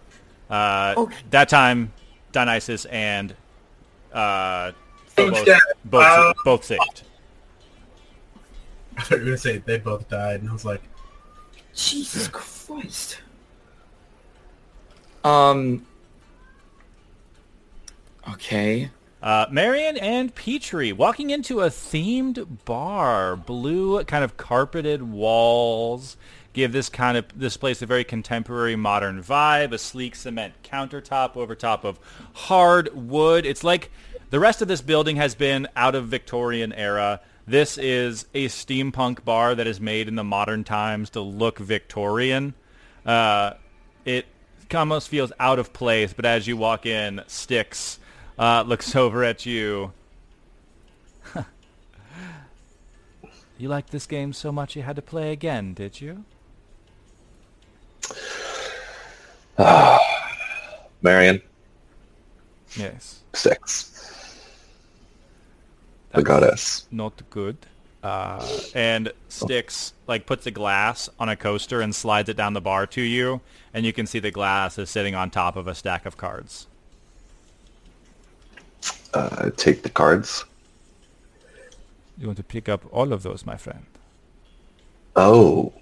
uh, 0.49 0.95
Okay. 0.97 1.17
that 1.31 1.49
time 1.49 1.93
Dionysus 2.33 2.85
and 2.87 3.35
uh, 4.13 4.73
Both 5.17 5.33
both, 5.35 5.45
dead. 5.47 5.59
both, 5.85 6.03
Uh, 6.05 6.35
both 6.45 6.65
saved. 6.65 7.03
I 8.97 9.03
thought 9.03 9.11
you 9.13 9.19
were 9.19 9.25
gonna 9.27 9.39
say 9.39 9.59
they 9.59 9.79
both 9.79 10.09
died, 10.09 10.41
and 10.41 10.51
I 10.51 10.53
was 10.53 10.65
like, 10.65 10.83
Jesus 11.75 12.29
Christ. 12.29 13.21
Um. 15.25 15.87
Okay. 18.33 18.91
Uh, 19.23 19.47
Marion 19.51 19.99
and 19.99 20.35
Petrie 20.35 20.93
walking 20.93 21.31
into 21.31 21.61
a 21.61 21.69
themed 21.69 22.65
bar. 22.65 23.37
Blue 23.37 24.03
kind 24.05 24.25
of 24.25 24.37
carpeted 24.37 25.03
walls 25.03 26.17
give 26.53 26.73
this 26.73 26.89
kind 26.89 27.17
of 27.17 27.27
this 27.39 27.57
place 27.57 27.83
a 27.83 27.87
very 27.87 28.03
contemporary 28.03 28.77
modern 28.77 29.23
vibe. 29.23 29.73
A 29.73 29.79
sleek 29.79 30.15
cement 30.15 30.55
countertop 30.63 31.37
over 31.37 31.55
top 31.55 31.85
of 31.85 32.01
hard 32.33 32.95
wood. 32.95 33.45
It's 33.45 33.63
like 33.63 33.91
the 34.31 34.41
rest 34.41 34.63
of 34.63 34.69
this 34.69 34.81
building 34.81 35.17
has 35.17 35.35
been 35.35 35.69
out 35.77 35.95
of 35.95 36.09
Victorian 36.09 36.73
era. 36.73 37.21
This 37.47 37.79
is 37.79 38.27
a 38.33 38.47
steampunk 38.47 39.25
bar 39.25 39.55
that 39.55 39.67
is 39.67 39.81
made 39.81 40.09
in 40.09 40.15
the 40.15 40.25
modern 40.25 40.65
times 40.65 41.11
to 41.11 41.21
look 41.21 41.59
Victorian. 41.59 42.55
Uh, 43.05 43.55
it 44.05 44.27
almost 44.75 45.09
feels 45.09 45.33
out 45.39 45.59
of 45.59 45.73
place, 45.73 46.13
but 46.13 46.25
as 46.25 46.47
you 46.47 46.57
walk 46.57 46.87
in, 46.87 47.23
Styx 47.27 47.99
uh, 48.41 48.65
looks 48.67 48.97
over 48.97 49.23
at 49.23 49.47
you. 49.47 49.93
you 53.59 53.69
liked 53.69 53.91
this 53.91 54.07
game 54.07 54.33
so 54.33 54.51
much 54.51 54.75
you 54.75 54.83
had 54.83 54.97
to 54.97 55.03
play 55.03 55.31
again, 55.33 55.75
did 55.75 56.01
you? 56.01 56.25
Marion, 61.03 61.41
Yes. 62.77 63.21
six. 63.35 63.87
The 66.13 66.17
That's 66.23 66.25
goddess. 66.27 66.87
Not 66.91 67.23
good. 67.31 67.57
Uh, 68.03 68.43
and 68.75 69.13
Styx 69.29 69.93
like 70.07 70.25
puts 70.25 70.47
a 70.47 70.51
glass 70.51 71.11
on 71.19 71.29
a 71.29 71.37
coaster 71.37 71.83
and 71.83 71.95
slides 71.95 72.31
it 72.31 72.37
down 72.37 72.55
the 72.55 72.61
bar 72.63 72.87
to 72.87 73.03
you, 73.03 73.43
and 73.75 73.85
you 73.85 73.93
can 73.93 74.07
see 74.07 74.19
the 74.19 74.31
glass 74.31 74.79
is 74.79 74.89
sitting 74.89 75.15
on 75.15 75.29
top 75.31 75.55
of 75.57 75.67
a 75.69 75.75
stack 75.75 76.07
of 76.07 76.17
cards. 76.17 76.67
Uh, 79.15 79.51
take 79.57 79.83
the 79.83 79.89
cards. 79.91 80.45
You 82.19 82.27
want 82.27 82.37
to 82.39 82.45
pick 82.45 82.69
up 82.69 82.85
all 82.93 83.13
of 83.13 83.23
those, 83.23 83.45
my 83.47 83.57
friend? 83.57 83.87
Oh, 85.17 85.73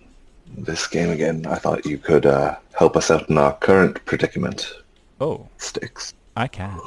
this 0.56 0.86
game 0.86 1.10
again. 1.10 1.44
I 1.46 1.56
thought 1.56 1.84
you 1.84 1.98
could 1.98 2.24
uh, 2.26 2.56
help 2.74 2.96
us 2.96 3.10
out 3.10 3.28
in 3.28 3.36
our 3.36 3.54
current 3.56 4.02
predicament. 4.06 4.72
Oh, 5.20 5.46
Styx. 5.58 6.14
I 6.36 6.46
can. 6.46 6.78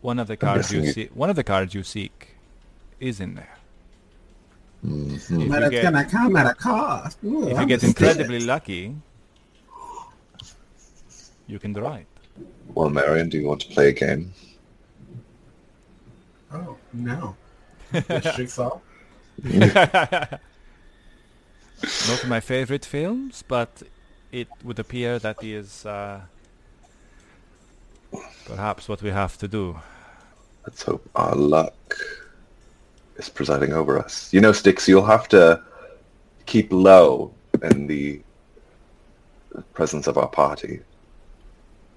One 0.00 0.18
of 0.20 0.28
the 0.28 0.36
cards 0.36 0.72
you 0.72 0.82
you- 0.82 0.92
see, 0.92 1.06
one 1.12 1.28
of 1.28 1.36
the 1.36 1.44
cards 1.44 1.74
you 1.74 1.82
seek, 1.82 2.28
is 3.00 3.20
in 3.20 3.34
there. 3.34 3.56
If 4.84 5.28
"But 5.28 5.60
you 5.60 5.66
it's 5.66 5.70
get, 5.70 5.82
gonna 5.82 6.04
come 6.04 6.36
at 6.36 6.46
a 6.46 6.54
cost." 6.54 7.18
Ooh, 7.24 7.42
if 7.48 7.50
you 7.50 7.56
I'm 7.56 7.66
get 7.66 7.82
incredibly 7.82 8.36
pissed. 8.36 8.46
lucky, 8.46 8.94
you 11.48 11.58
can 11.58 11.72
draw 11.72 11.94
it. 11.94 12.06
Well, 12.74 12.90
Marion, 12.90 13.28
do 13.28 13.38
you 13.38 13.48
want 13.48 13.60
to 13.62 13.68
play 13.68 13.88
a 13.88 13.92
game? 13.92 14.32
Oh 16.52 16.76
no! 16.92 17.36
This 17.92 18.36
jigsaw. 18.36 18.80
Not 22.08 22.26
my 22.26 22.40
favorite 22.40 22.84
films, 22.84 23.44
but 23.46 23.82
it 24.32 24.48
would 24.64 24.78
appear 24.78 25.18
that 25.18 25.42
is 25.42 25.86
uh, 25.86 26.20
perhaps 28.44 28.88
what 28.88 29.02
we 29.02 29.10
have 29.10 29.38
to 29.38 29.48
do. 29.48 29.78
Let's 30.66 30.82
hope 30.82 31.08
our 31.14 31.34
luck 31.34 31.96
is 33.16 33.28
presiding 33.28 33.72
over 33.72 33.98
us. 33.98 34.32
You 34.32 34.40
know, 34.40 34.52
Styx, 34.52 34.88
you'll 34.88 35.04
have 35.06 35.28
to 35.28 35.62
keep 36.46 36.72
low 36.72 37.32
in 37.62 37.86
the 37.86 38.20
presence 39.72 40.06
of 40.06 40.18
our 40.18 40.28
party. 40.28 40.80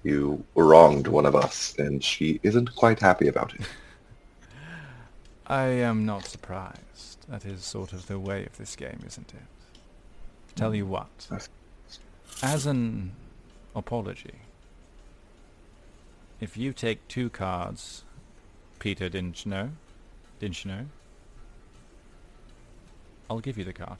You 0.02 0.44
wronged 0.54 1.06
one 1.06 1.26
of 1.26 1.36
us, 1.36 1.74
and 1.78 2.02
she 2.02 2.40
isn't 2.42 2.74
quite 2.74 3.00
happy 3.00 3.28
about 3.28 3.54
it. 3.54 3.60
I 5.46 5.64
am 5.66 6.06
not 6.06 6.26
surprised. 6.26 7.28
That 7.28 7.44
is 7.44 7.64
sort 7.64 7.92
of 7.92 8.06
the 8.06 8.18
way 8.18 8.44
of 8.44 8.56
this 8.58 8.74
game, 8.74 9.00
isn't 9.06 9.32
it? 9.32 9.42
Tell 10.54 10.74
you 10.74 10.86
what, 10.86 11.28
hmm. 11.28 11.36
as 12.42 12.66
an 12.66 13.12
apology, 13.74 14.34
if 16.40 16.56
you 16.56 16.72
take 16.72 17.06
two 17.08 17.30
cards, 17.30 18.04
Peter 18.78 19.08
didn't 19.08 19.46
know, 19.46 19.70
didn't 20.40 20.64
you 20.64 20.70
know? 20.72 20.86
I'll 23.30 23.40
give 23.40 23.56
you 23.56 23.64
the 23.64 23.72
card. 23.72 23.98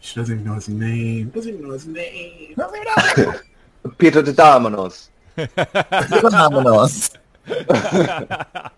She 0.00 0.16
doesn't 0.16 0.34
even 0.34 0.46
know 0.46 0.54
his 0.54 0.68
name. 0.68 1.30
Doesn't 1.30 1.54
even 1.54 1.66
know 1.66 1.72
his 1.72 1.86
name. 1.86 2.54
Peter 3.98 4.22
de 4.22 4.32
Dominos. 4.32 5.08
Phenomenals. 5.36 7.16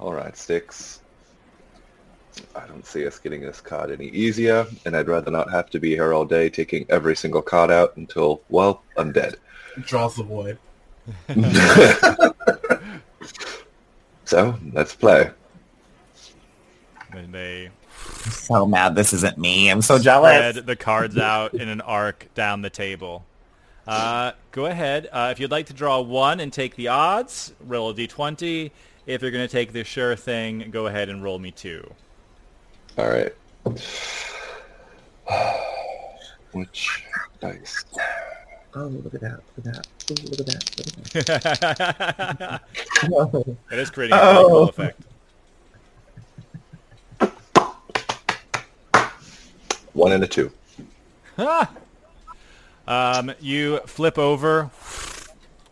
All 0.00 0.12
right, 0.12 0.36
Styx. 0.36 1.00
I 2.54 2.66
don't 2.66 2.84
see 2.84 3.06
us 3.06 3.18
getting 3.18 3.40
this 3.40 3.60
card 3.60 3.90
any 3.90 4.08
easier, 4.08 4.66
and 4.84 4.96
I'd 4.96 5.08
rather 5.08 5.30
not 5.30 5.50
have 5.50 5.70
to 5.70 5.78
be 5.78 5.90
here 5.90 6.12
all 6.12 6.24
day 6.24 6.50
taking 6.50 6.84
every 6.88 7.14
single 7.14 7.42
card 7.42 7.70
out 7.70 7.96
until, 7.96 8.42
well, 8.48 8.82
I'm 8.96 9.12
dead. 9.12 9.36
Draws 9.82 10.16
the 10.16 10.24
void. 10.24 10.58
so, 14.24 14.58
let's 14.72 14.94
play. 14.94 15.30
And 17.12 17.32
they 17.32 17.70
so 18.30 18.66
mad 18.66 18.94
this 18.94 19.12
isn't 19.12 19.38
me. 19.38 19.68
I'm 19.68 19.82
so 19.82 19.98
jealous. 19.98 20.34
spread 20.54 20.66
the 20.66 20.76
cards 20.76 21.16
out 21.18 21.54
in 21.54 21.68
an 21.68 21.80
arc 21.80 22.28
down 22.34 22.62
the 22.62 22.70
table. 22.70 23.24
Uh, 23.86 24.32
go 24.52 24.66
ahead. 24.66 25.08
Uh, 25.12 25.28
if 25.30 25.38
you'd 25.40 25.50
like 25.50 25.66
to 25.66 25.74
draw 25.74 26.00
one 26.00 26.40
and 26.40 26.52
take 26.52 26.74
the 26.76 26.88
odds, 26.88 27.52
roll 27.66 27.90
a 27.90 27.94
d20. 27.94 28.70
If 29.06 29.20
you're 29.20 29.30
going 29.30 29.46
to 29.46 29.52
take 29.52 29.72
the 29.74 29.84
sure 29.84 30.16
thing, 30.16 30.70
go 30.70 30.86
ahead 30.86 31.10
and 31.10 31.22
roll 31.22 31.38
me 31.38 31.50
two. 31.50 31.86
All 32.96 33.08
right. 33.08 33.32
Which 36.52 37.04
dice? 37.40 37.84
Oh, 38.76 38.86
look 38.86 39.14
at 39.14 39.20
that. 39.20 39.40
Look 39.56 39.66
at 39.66 39.74
that. 39.74 39.86
Look 40.08 40.40
at 40.40 40.46
that. 40.46 40.70
Look 41.14 41.28
at 41.28 42.38
that. 42.38 42.62
It 43.72 43.78
is 43.78 43.90
creating 43.90 44.16
a 44.16 44.20
really 44.20 44.44
cool 44.44 44.56
Oh. 44.56 44.68
effect. 44.68 45.00
One 49.94 50.12
and 50.12 50.22
a 50.22 50.26
two. 50.26 50.52
Um, 52.86 53.32
you 53.40 53.78
flip 53.86 54.18
over 54.18 54.70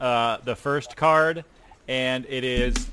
uh, 0.00 0.38
the 0.44 0.56
first 0.56 0.96
card, 0.96 1.44
and 1.86 2.24
it 2.28 2.42
is 2.44 2.88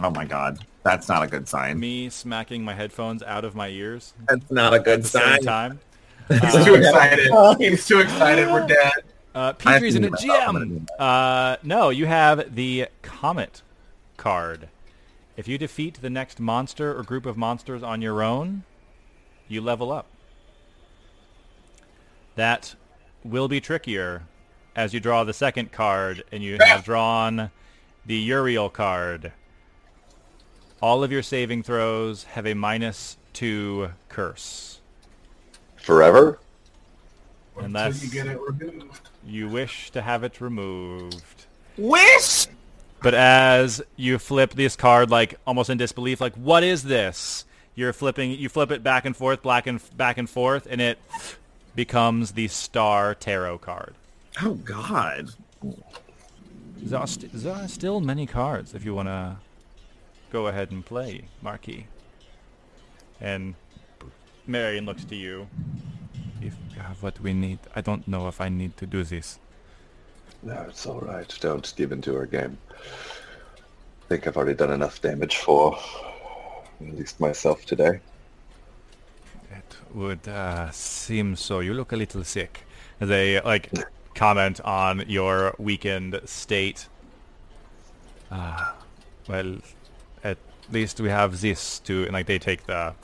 Oh 0.00 0.10
my 0.10 0.24
god. 0.24 0.58
That's 0.82 1.08
not 1.08 1.22
a 1.22 1.26
good 1.26 1.48
sign. 1.48 1.78
me 1.78 2.10
smacking 2.10 2.62
my 2.64 2.74
headphones 2.74 3.22
out 3.22 3.44
of 3.46 3.54
my 3.54 3.68
ears 3.68 4.12
That's 4.28 4.50
not 4.50 4.74
a 4.74 4.76
at 4.76 4.84
good 4.84 5.02
the 5.02 5.08
same 5.08 5.38
time. 5.42 5.80
He's 6.28 6.64
too 6.64 6.74
excited. 6.74 7.30
He's 7.58 7.86
too 7.86 8.00
excited. 8.00 8.48
We're 8.48 8.66
dead. 8.66 8.92
Uh, 9.34 9.52
Petrie's 9.54 9.94
in 9.94 10.04
a 10.04 10.10
thinking 10.10 10.28
myself, 10.28 10.48
I'm 10.56 10.68
gem. 10.68 10.86
Uh, 10.98 11.56
no, 11.62 11.90
you 11.90 12.06
have 12.06 12.54
the 12.54 12.88
Comet 13.02 13.62
card. 14.16 14.68
If 15.36 15.48
you 15.48 15.58
defeat 15.58 16.00
the 16.00 16.10
next 16.10 16.38
monster 16.38 16.96
or 16.96 17.02
group 17.02 17.26
of 17.26 17.36
monsters 17.36 17.82
on 17.82 18.00
your 18.00 18.22
own, 18.22 18.62
you 19.48 19.60
level 19.60 19.92
up. 19.92 20.06
That 22.36 22.74
will 23.24 23.48
be 23.48 23.60
trickier 23.60 24.22
as 24.76 24.92
you 24.92 25.00
draw 25.00 25.24
the 25.24 25.32
second 25.32 25.72
card 25.72 26.24
and 26.32 26.42
you 26.42 26.58
have 26.60 26.84
drawn 26.84 27.50
the 28.04 28.28
Euryale 28.28 28.72
card. 28.72 29.32
All 30.80 31.04
of 31.04 31.12
your 31.12 31.22
saving 31.22 31.62
throws 31.62 32.24
have 32.24 32.46
a 32.46 32.54
minus 32.54 33.16
two 33.32 33.90
curse. 34.08 34.80
Forever? 35.76 36.38
Unless 37.56 38.02
Until 38.02 38.18
you 38.18 38.24
get 38.24 38.34
it 38.34 38.40
removed. 38.40 39.08
you 39.24 39.48
wish 39.48 39.90
to 39.92 40.02
have 40.02 40.24
it 40.24 40.40
removed. 40.40 41.46
Wish. 41.78 42.48
But 43.00 43.14
as 43.14 43.80
you 43.96 44.18
flip 44.18 44.54
this 44.54 44.76
card, 44.76 45.10
like 45.10 45.38
almost 45.46 45.70
in 45.70 45.78
disbelief, 45.78 46.20
like 46.20 46.34
what 46.34 46.64
is 46.64 46.82
this? 46.82 47.44
You're 47.74 47.92
flipping. 47.92 48.30
You 48.30 48.48
flip 48.48 48.70
it 48.70 48.82
back 48.82 49.04
and 49.04 49.16
forth, 49.16 49.42
back 49.42 49.66
and 49.66 49.80
back 49.96 50.18
and 50.18 50.28
forth, 50.30 50.66
and 50.70 50.80
it 50.80 50.98
becomes 51.74 52.32
the 52.32 52.48
Star 52.48 53.14
Tarot 53.14 53.58
card. 53.58 53.94
Oh 54.42 54.54
God. 54.54 55.30
There 56.76 56.98
are, 56.98 57.06
st- 57.06 57.32
there 57.32 57.54
are 57.54 57.68
still 57.68 58.00
many 58.00 58.26
cards 58.26 58.74
if 58.74 58.84
you 58.84 58.94
want 58.94 59.08
to 59.08 59.36
go 60.30 60.48
ahead 60.48 60.70
and 60.70 60.84
play, 60.84 61.24
Marquis. 61.40 61.86
And 63.20 63.54
Marion 64.46 64.84
looks 64.84 65.04
to 65.06 65.16
you. 65.16 65.48
If 66.42 66.54
you 66.74 66.80
have 66.82 67.02
what 67.02 67.18
we 67.20 67.32
need, 67.32 67.58
I 67.74 67.80
don't 67.80 68.06
know 68.06 68.28
if 68.28 68.40
I 68.40 68.50
need 68.50 68.76
to 68.76 68.86
do 68.86 69.02
this. 69.02 69.38
No, 70.42 70.66
it's 70.68 70.84
all 70.84 71.00
right. 71.00 71.34
Don't 71.40 71.72
give 71.74 71.90
in 71.90 72.02
to 72.02 72.14
her 72.14 72.26
game. 72.26 72.58
I 72.70 74.06
think 74.08 74.26
I've 74.26 74.36
already 74.36 74.54
done 74.54 74.72
enough 74.72 75.00
damage 75.00 75.38
for 75.38 75.78
at 76.88 76.96
least 76.96 77.20
myself 77.20 77.64
today. 77.64 78.00
It 79.50 79.76
would 79.92 80.26
uh, 80.28 80.70
seem 80.70 81.36
so. 81.36 81.60
You 81.60 81.74
look 81.74 81.92
a 81.92 81.96
little 81.96 82.24
sick. 82.24 82.64
They 82.98 83.40
like 83.40 83.70
comment 84.14 84.60
on 84.60 85.04
your 85.08 85.54
weakened 85.58 86.20
state. 86.24 86.88
Ah, 88.30 88.74
well, 89.28 89.58
at 90.22 90.38
least 90.70 91.00
we 91.00 91.08
have 91.08 91.40
this 91.40 91.78
to, 91.80 92.04
and 92.04 92.12
like 92.12 92.26
they 92.26 92.38
take 92.38 92.66
the 92.66 92.94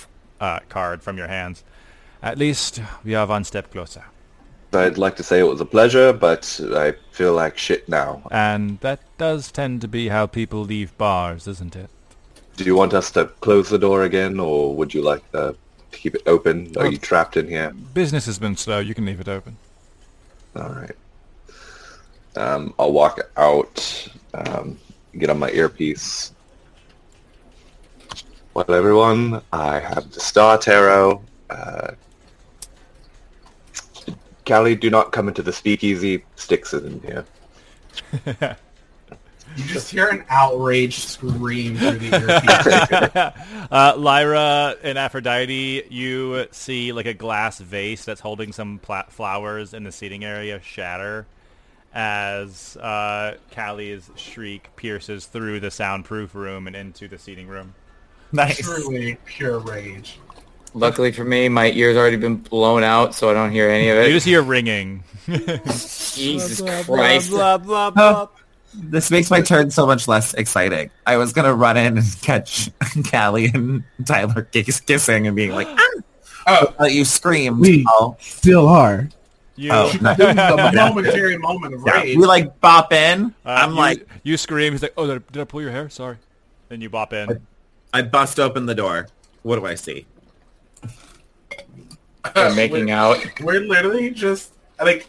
uh, 0.40 0.60
card 0.68 1.02
from 1.02 1.18
your 1.18 1.28
hands. 1.28 1.62
At 2.22 2.38
least 2.38 2.82
we 3.04 3.14
are 3.14 3.26
one 3.26 3.44
step 3.44 3.70
closer, 3.70 4.04
I'd 4.72 4.98
like 4.98 5.16
to 5.16 5.22
say 5.22 5.40
it 5.40 5.44
was 5.44 5.60
a 5.60 5.64
pleasure, 5.64 6.12
but 6.12 6.60
I 6.74 6.94
feel 7.10 7.32
like 7.32 7.58
shit 7.58 7.88
now. 7.88 8.22
and 8.30 8.78
that 8.80 9.00
does 9.18 9.50
tend 9.50 9.80
to 9.80 9.88
be 9.88 10.08
how 10.08 10.26
people 10.26 10.62
leave 10.62 10.96
bars, 10.96 11.48
isn't 11.48 11.74
it? 11.74 11.90
Do 12.56 12.64
you 12.64 12.74
want 12.76 12.92
us 12.94 13.10
to 13.12 13.26
close 13.40 13.68
the 13.68 13.78
door 13.78 14.04
again, 14.04 14.38
or 14.38 14.74
would 14.74 14.92
you 14.92 15.02
like 15.02 15.22
uh, 15.32 15.52
to 15.92 15.98
keep 15.98 16.14
it 16.14 16.22
open? 16.26 16.72
Are 16.76 16.86
you 16.86 16.98
trapped 16.98 17.36
in 17.36 17.48
here? 17.48 17.72
Business 17.94 18.26
has 18.26 18.38
been 18.38 18.56
slow. 18.56 18.78
You 18.78 18.94
can 18.94 19.06
leave 19.06 19.20
it 19.20 19.28
open. 19.28 19.56
All 20.56 20.68
right. 20.68 20.96
Um, 22.36 22.74
I'll 22.78 22.92
walk 22.92 23.18
out, 23.36 24.08
um, 24.34 24.78
get 25.18 25.30
on 25.30 25.38
my 25.38 25.50
earpiece. 25.50 26.32
Well, 28.54 28.72
everyone, 28.72 29.42
I 29.52 29.78
have 29.78 30.10
the 30.12 30.20
Star 30.20 30.58
Tarot. 30.58 31.22
Uh, 31.48 31.92
Callie, 34.46 34.74
do 34.74 34.90
not 34.90 35.12
come 35.12 35.28
into 35.28 35.42
the 35.42 35.52
speakeasy. 35.52 36.24
Styx 36.36 36.74
is 36.74 36.84
in 36.84 37.00
here. 37.00 38.56
You 39.56 39.64
just 39.64 39.90
hear 39.90 40.08
an 40.08 40.24
outraged 40.28 41.08
scream 41.08 41.76
through 41.76 41.98
the 41.98 42.14
earpiece. 42.16 43.66
uh, 43.70 43.94
Lyra 43.96 44.76
and 44.82 44.96
Aphrodite, 44.96 45.84
you 45.90 46.46
see 46.52 46.92
like 46.92 47.06
a 47.06 47.14
glass 47.14 47.58
vase 47.58 48.04
that's 48.04 48.20
holding 48.20 48.52
some 48.52 48.78
pla- 48.78 49.06
flowers 49.08 49.74
in 49.74 49.84
the 49.84 49.92
seating 49.92 50.24
area 50.24 50.60
shatter 50.62 51.26
as 51.92 52.76
uh, 52.76 53.36
Callie's 53.50 54.10
shriek 54.14 54.70
pierces 54.76 55.26
through 55.26 55.60
the 55.60 55.70
soundproof 55.70 56.34
room 56.34 56.66
and 56.66 56.76
into 56.76 57.08
the 57.08 57.18
seating 57.18 57.48
room. 57.48 57.74
Nice. 58.32 58.58
Truly 58.58 59.18
pure 59.24 59.58
rage. 59.58 60.18
Luckily 60.72 61.10
for 61.10 61.24
me, 61.24 61.48
my 61.48 61.72
ears 61.72 61.96
already 61.96 62.16
been 62.16 62.36
blown 62.36 62.84
out, 62.84 63.14
so 63.14 63.28
I 63.28 63.34
don't 63.34 63.50
hear 63.50 63.68
any 63.68 63.88
of 63.88 63.98
it. 63.98 64.06
You 64.06 64.14
just 64.14 64.26
hear 64.26 64.40
ringing. 64.40 65.02
Jesus 65.26 66.60
Christ. 66.86 67.32
Oh, 67.32 68.30
this 68.74 69.10
makes 69.10 69.30
my 69.30 69.40
turn 69.40 69.70
so 69.70 69.86
much 69.86 70.06
less 70.08 70.34
exciting. 70.34 70.90
I 71.06 71.16
was 71.16 71.32
gonna 71.32 71.54
run 71.54 71.76
in 71.76 71.98
and 71.98 72.20
catch 72.22 72.70
Callie 73.10 73.50
and 73.52 73.82
Tyler 74.06 74.42
kiss- 74.42 74.80
kissing 74.80 75.26
and 75.26 75.34
being 75.36 75.52
like, 75.52 75.68
ah! 75.68 75.88
Oh, 76.46 76.74
But 76.78 76.92
you 76.92 77.04
screamed. 77.04 77.58
We- 77.60 77.84
Oh, 77.88 78.16
still 78.20 78.68
are. 78.68 79.08
You, 79.56 79.70
Oh, 79.72 79.92
no. 80.00 80.14
This 80.14 80.74
momentary 80.74 81.36
moment 81.48 81.74
of 81.74 81.82
yeah. 81.86 82.02
We 82.02 82.16
like 82.16 82.60
bop 82.60 82.92
in. 82.92 83.26
uh, 83.44 83.48
I'm 83.50 83.70
you- 83.72 83.76
like, 83.76 84.08
you 84.22 84.36
scream. 84.36 84.72
He's 84.72 84.82
like, 84.82 84.94
"Oh, 84.96 85.06
did 85.06 85.16
I, 85.22 85.32
did 85.32 85.40
I 85.42 85.44
pull 85.44 85.60
your 85.62 85.70
hair? 85.72 85.88
Sorry." 85.90 86.16
Then 86.68 86.80
you 86.80 86.88
bop 86.88 87.12
in. 87.12 87.40
I 87.92 88.02
bust 88.02 88.38
open 88.40 88.66
the 88.66 88.74
door. 88.74 89.08
What 89.42 89.56
do 89.56 89.66
I 89.66 89.74
see? 89.74 90.06
They're 92.34 92.54
making 92.54 92.90
out. 92.90 93.18
We're 93.40 93.60
literally 93.60 94.10
just 94.10 94.54
like 94.80 95.08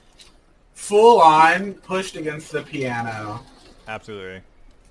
full 0.73 1.21
on 1.21 1.73
pushed 1.75 2.15
against 2.15 2.51
the 2.51 2.63
piano. 2.63 3.41
Absolutely. 3.87 4.41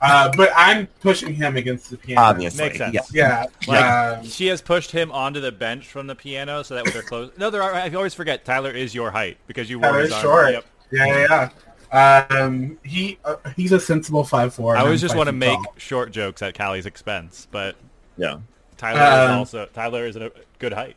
Uh, 0.02 0.32
but 0.34 0.50
I'm 0.56 0.86
pushing 1.00 1.34
him 1.34 1.56
against 1.58 1.90
the 1.90 1.98
piano. 1.98 2.22
Obviously, 2.22 2.64
Makes 2.64 2.78
sense. 2.78 2.94
yeah. 3.12 3.44
Yeah. 3.66 3.68
Like 3.68 3.84
um, 3.84 4.24
she 4.24 4.46
has 4.46 4.62
pushed 4.62 4.90
him 4.92 5.12
onto 5.12 5.40
the 5.40 5.52
bench 5.52 5.86
from 5.86 6.06
the 6.06 6.14
piano 6.14 6.62
so 6.62 6.74
that 6.74 6.84
when 6.84 6.94
they're 6.94 7.02
close. 7.02 7.30
No, 7.36 7.50
there 7.50 7.62
are. 7.62 7.74
I 7.74 7.90
always 7.90 8.14
forget. 8.14 8.44
Tyler 8.46 8.70
is 8.70 8.94
your 8.94 9.10
height 9.10 9.36
because 9.46 9.68
you 9.68 9.78
were 9.78 9.82
Tyler's 9.88 10.04
his 10.06 10.12
arm. 10.14 10.22
short. 10.22 10.52
Yep. 10.52 10.64
yeah, 10.92 11.06
yeah, 11.06 11.50
yeah. 11.92 12.26
Um, 12.30 12.78
he 12.82 13.18
uh, 13.26 13.36
he's 13.56 13.72
a 13.72 13.80
sensible 13.80 14.24
five 14.24 14.54
four. 14.54 14.74
I 14.76 14.80
always 14.80 15.00
just 15.02 15.16
want 15.16 15.26
to 15.26 15.32
make 15.32 15.58
short 15.76 16.12
jokes 16.12 16.40
at 16.40 16.54
Callie's 16.54 16.86
expense, 16.86 17.46
but 17.50 17.76
Yeah. 18.16 18.38
Tyler 18.78 19.00
is 19.24 19.30
Um, 19.30 19.38
also 19.38 19.66
Tyler 19.74 20.06
is 20.06 20.16
at 20.16 20.22
a 20.22 20.32
good 20.58 20.72
height. 20.72 20.96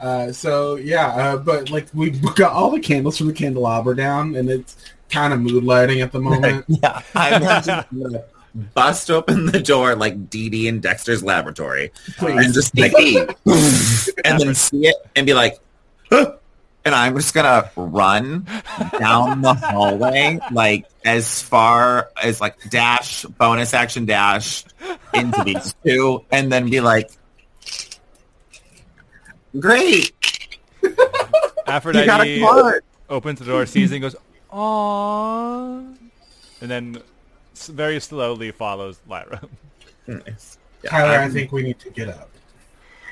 Uh, 0.00 0.32
so 0.32 0.76
yeah, 0.76 1.06
uh, 1.08 1.36
but 1.36 1.70
like 1.70 1.88
we 1.94 2.10
got 2.10 2.52
all 2.52 2.70
the 2.70 2.80
candles 2.80 3.18
from 3.18 3.28
the 3.28 3.32
candelabra 3.32 3.96
down, 3.96 4.34
and 4.34 4.48
it's 4.50 4.76
kind 5.10 5.32
of 5.32 5.40
mood 5.40 5.64
lighting 5.64 6.00
at 6.00 6.12
the 6.12 6.20
moment. 6.20 6.64
Yeah. 6.68 7.00
I'm 7.14 7.40
just 7.42 7.66
gonna 7.66 8.24
bust 8.74 9.10
open 9.10 9.46
the 9.46 9.60
door 9.60 9.94
like 9.94 10.30
Dee 10.30 10.48
Dee 10.48 10.68
in 10.68 10.80
Dexter's 10.80 11.22
laboratory 11.22 11.92
and 12.06 12.16
Please. 12.16 12.54
just 12.54 12.76
like, 12.78 12.92
and 14.24 14.40
then 14.40 14.54
see 14.54 14.86
it 14.86 14.96
and 15.14 15.26
be 15.26 15.34
like, 15.34 15.58
"Huh," 16.10 16.36
and 16.84 16.94
I'm 16.94 17.16
just 17.16 17.34
gonna 17.34 17.70
run 17.76 18.46
down 18.98 19.42
the 19.42 19.54
hallway 19.54 20.38
like 20.52 20.86
as 21.04 21.42
far 21.42 22.10
as 22.22 22.40
like 22.40 22.56
dash 22.70 23.24
bonus 23.24 23.74
action 23.74 24.06
dash 24.06 24.64
into 25.12 25.42
these 25.44 25.74
two 25.84 26.24
and 26.30 26.50
then 26.50 26.70
be 26.70 26.80
like, 26.80 27.10
great, 29.60 30.12
you 30.82 30.90
got 30.94 31.08
a 31.66 31.70
Aphrodite 31.70 32.40
card. 32.40 32.84
opens 33.08 33.38
the 33.40 33.44
door, 33.44 33.66
sees 33.66 33.90
it, 33.92 33.96
and 33.96 34.02
goes, 34.02 34.16
"Aww," 34.52 35.96
and 36.60 36.70
then 36.70 37.02
very 37.68 38.00
slowly 38.00 38.50
follows 38.52 39.00
Lyra. 39.08 39.40
Nice. 40.06 40.58
Yeah, 40.84 40.90
Tyler, 40.90 41.18
I 41.18 41.24
I'm 41.24 41.32
think 41.32 41.52
we 41.52 41.62
need 41.62 41.78
to 41.80 41.90
get 41.90 42.08
up. 42.08 42.30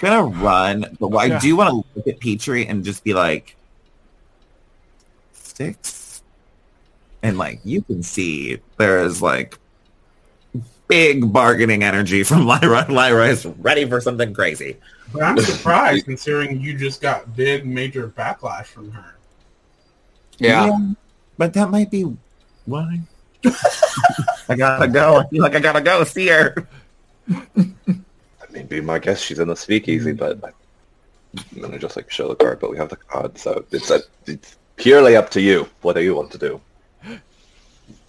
gonna 0.00 0.22
run, 0.24 0.96
but 1.00 1.08
I 1.16 1.24
Yeah. 1.26 1.38
do 1.40 1.56
want 1.56 1.70
to 1.70 1.84
look 1.96 2.06
at 2.06 2.20
Petrie 2.20 2.66
and 2.66 2.84
just 2.84 3.02
be 3.04 3.14
like, 3.14 3.56
Styx, 5.32 6.22
and 7.22 7.38
like 7.38 7.60
you 7.64 7.82
can 7.82 8.02
see 8.02 8.58
there's 8.76 9.22
like 9.22 9.58
big 10.88 11.32
bargaining 11.32 11.82
energy 11.82 12.22
from 12.22 12.44
Lyra. 12.46 12.86
Lyra 12.90 13.28
is 13.28 13.46
ready 13.46 13.88
for 13.88 14.00
something 14.00 14.34
crazy. 14.34 14.76
But 15.12 15.22
I'm 15.22 15.38
surprised 15.40 16.06
considering 16.06 16.60
you 16.60 16.76
just 16.76 17.00
got 17.00 17.36
big 17.36 17.66
major 17.66 18.08
backlash 18.08 18.66
from 18.66 18.90
her. 18.92 19.16
Yeah. 20.38 20.76
but 21.38 21.52
that 21.54 21.70
might 21.70 21.90
be 21.90 22.16
why. 22.66 23.00
I 24.48 24.56
gotta 24.56 24.88
go. 24.88 25.18
I 25.18 25.26
feel 25.28 25.42
like 25.42 25.54
I 25.54 25.60
gotta 25.60 25.80
go 25.80 26.04
see 26.04 26.28
her. 26.28 26.66
I 27.30 28.50
mean, 28.50 28.66
be 28.66 28.80
my 28.80 28.98
guess. 28.98 29.20
She's 29.20 29.38
in 29.38 29.48
the 29.48 29.56
speakeasy, 29.56 30.12
but 30.12 30.42
I'm 30.42 31.60
gonna 31.60 31.78
just 31.78 31.96
like 31.96 32.10
show 32.10 32.28
the 32.28 32.36
card. 32.36 32.60
But 32.60 32.70
we 32.70 32.76
have 32.78 32.88
the 32.88 32.96
card, 32.96 33.38
so 33.38 33.64
it's 33.70 33.90
a, 33.90 34.00
it's 34.26 34.56
purely 34.76 35.16
up 35.16 35.30
to 35.30 35.40
you. 35.40 35.68
What 35.82 35.94
do 35.94 36.02
you 36.02 36.14
want 36.14 36.30
to 36.32 36.38
do? 36.38 36.60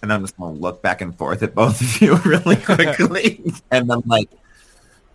And 0.02 0.12
I'm 0.12 0.22
just 0.22 0.36
gonna 0.36 0.52
look 0.54 0.82
back 0.82 1.00
and 1.00 1.16
forth 1.16 1.42
at 1.42 1.54
both 1.54 1.80
of 1.80 2.00
you 2.00 2.16
really 2.24 2.56
quickly, 2.56 3.42
and 3.70 3.90
then 3.90 4.02
like, 4.06 4.30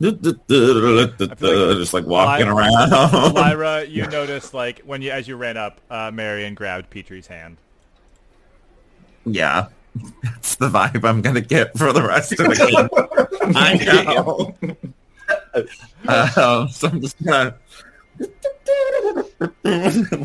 just 0.01 1.93
like 1.93 2.05
walking 2.05 2.47
Ly- 2.47 2.69
around. 2.69 3.33
Lyra, 3.35 3.85
you 3.85 4.07
notice 4.07 4.53
like 4.53 4.79
when 4.79 5.01
you 5.01 5.11
as 5.11 5.27
you 5.27 5.35
ran 5.35 5.57
up, 5.57 5.79
uh, 5.89 6.11
Marion 6.11 6.55
grabbed 6.55 6.89
Petrie's 6.89 7.27
hand. 7.27 7.57
Yeah, 9.25 9.67
that's 10.23 10.55
the 10.55 10.69
vibe 10.69 11.07
I'm 11.07 11.21
gonna 11.21 11.41
get 11.41 11.77
for 11.77 11.93
the 11.93 12.01
rest 12.01 12.31
of 12.33 12.39
the 12.39 12.55
game. 12.55 13.55
I 13.55 13.75
know. 14.05 14.55
Uh, 16.07 16.67
so 16.67 16.87
I'm 16.87 17.01
just 17.01 17.23
gonna 17.23 17.55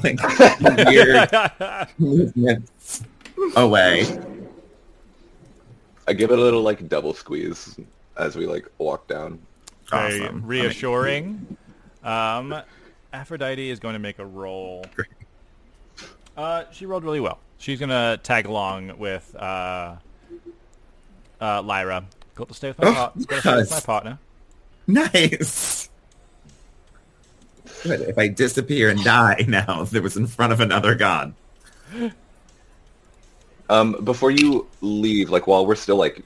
like 0.02 0.18
weird 0.86 1.30
movements 1.98 3.02
away. 3.56 4.06
I 6.08 6.12
give 6.12 6.30
it 6.30 6.38
a 6.38 6.42
little 6.42 6.62
like 6.62 6.88
double 6.88 7.14
squeeze 7.14 7.78
as 8.16 8.36
we 8.36 8.46
like 8.46 8.66
walk 8.78 9.08
down. 9.08 9.40
Very 9.90 10.20
Awesome. 10.22 10.46
reassuring. 10.46 11.56
Um, 12.02 12.54
Aphrodite 13.12 13.70
is 13.70 13.78
going 13.80 13.92
to 13.94 13.98
make 13.98 14.18
a 14.18 14.26
roll. 14.26 14.84
Uh, 16.36 16.64
she 16.72 16.86
rolled 16.86 17.04
really 17.04 17.20
well. 17.20 17.38
She's 17.58 17.78
going 17.78 17.88
to 17.90 18.18
tag 18.22 18.46
along 18.46 18.98
with 18.98 19.34
uh, 19.36 19.96
uh, 21.40 21.62
Lyra. 21.62 22.04
Got 22.34 22.48
to 22.48 22.54
stay 22.54 22.68
with 22.68 22.78
my, 22.80 22.88
Oh, 22.88 22.92
par- 22.92 23.12
got 23.16 23.28
to 23.36 23.40
stay 23.40 23.56
with 23.56 23.70
my 23.70 23.80
partner. 23.80 24.18
Nice. 24.86 25.88
Good. 27.82 28.00
If 28.02 28.18
I 28.18 28.28
disappear 28.28 28.90
and 28.90 29.02
die 29.02 29.44
now, 29.48 29.82
if 29.82 29.94
it 29.94 30.02
was 30.02 30.16
in 30.16 30.26
front 30.26 30.52
of 30.52 30.60
another 30.60 30.94
god. 30.94 31.34
Um, 33.68 33.96
before 34.04 34.30
you 34.30 34.66
leave, 34.80 35.30
like 35.30 35.46
while 35.46 35.66
we're 35.66 35.74
still 35.74 35.96
like, 35.96 36.22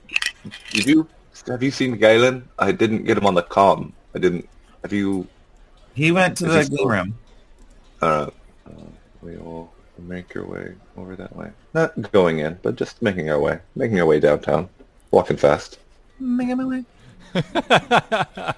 did 0.72 0.86
you 0.86 1.06
have 1.46 1.62
you 1.62 1.70
seen 1.70 1.96
Galen? 1.96 2.48
I 2.58 2.72
didn't 2.72 3.04
get 3.04 3.16
him 3.18 3.26
on 3.26 3.34
the 3.34 3.42
comm. 3.42 3.92
I 4.14 4.18
didn't. 4.18 4.48
Have 4.82 4.92
you? 4.92 5.26
He 5.94 6.12
went 6.12 6.36
to 6.38 6.46
the 6.46 6.58
he 6.58 6.64
still- 6.64 6.76
glue 6.78 6.90
room. 6.90 7.18
Uh, 8.02 8.30
uh, 8.66 8.70
we 9.22 9.36
all 9.36 9.72
make 9.98 10.32
your 10.32 10.46
way 10.46 10.74
over 10.96 11.14
that 11.16 11.34
way. 11.36 11.50
Not 11.74 12.12
going 12.12 12.38
in, 12.38 12.58
but 12.62 12.76
just 12.76 13.02
making 13.02 13.30
our 13.30 13.38
way, 13.38 13.58
making 13.76 14.00
our 14.00 14.06
way 14.06 14.18
downtown, 14.20 14.68
walking 15.10 15.36
fast. 15.36 15.78
Making 16.18 16.56
my 16.56 16.64
way. 16.64 16.84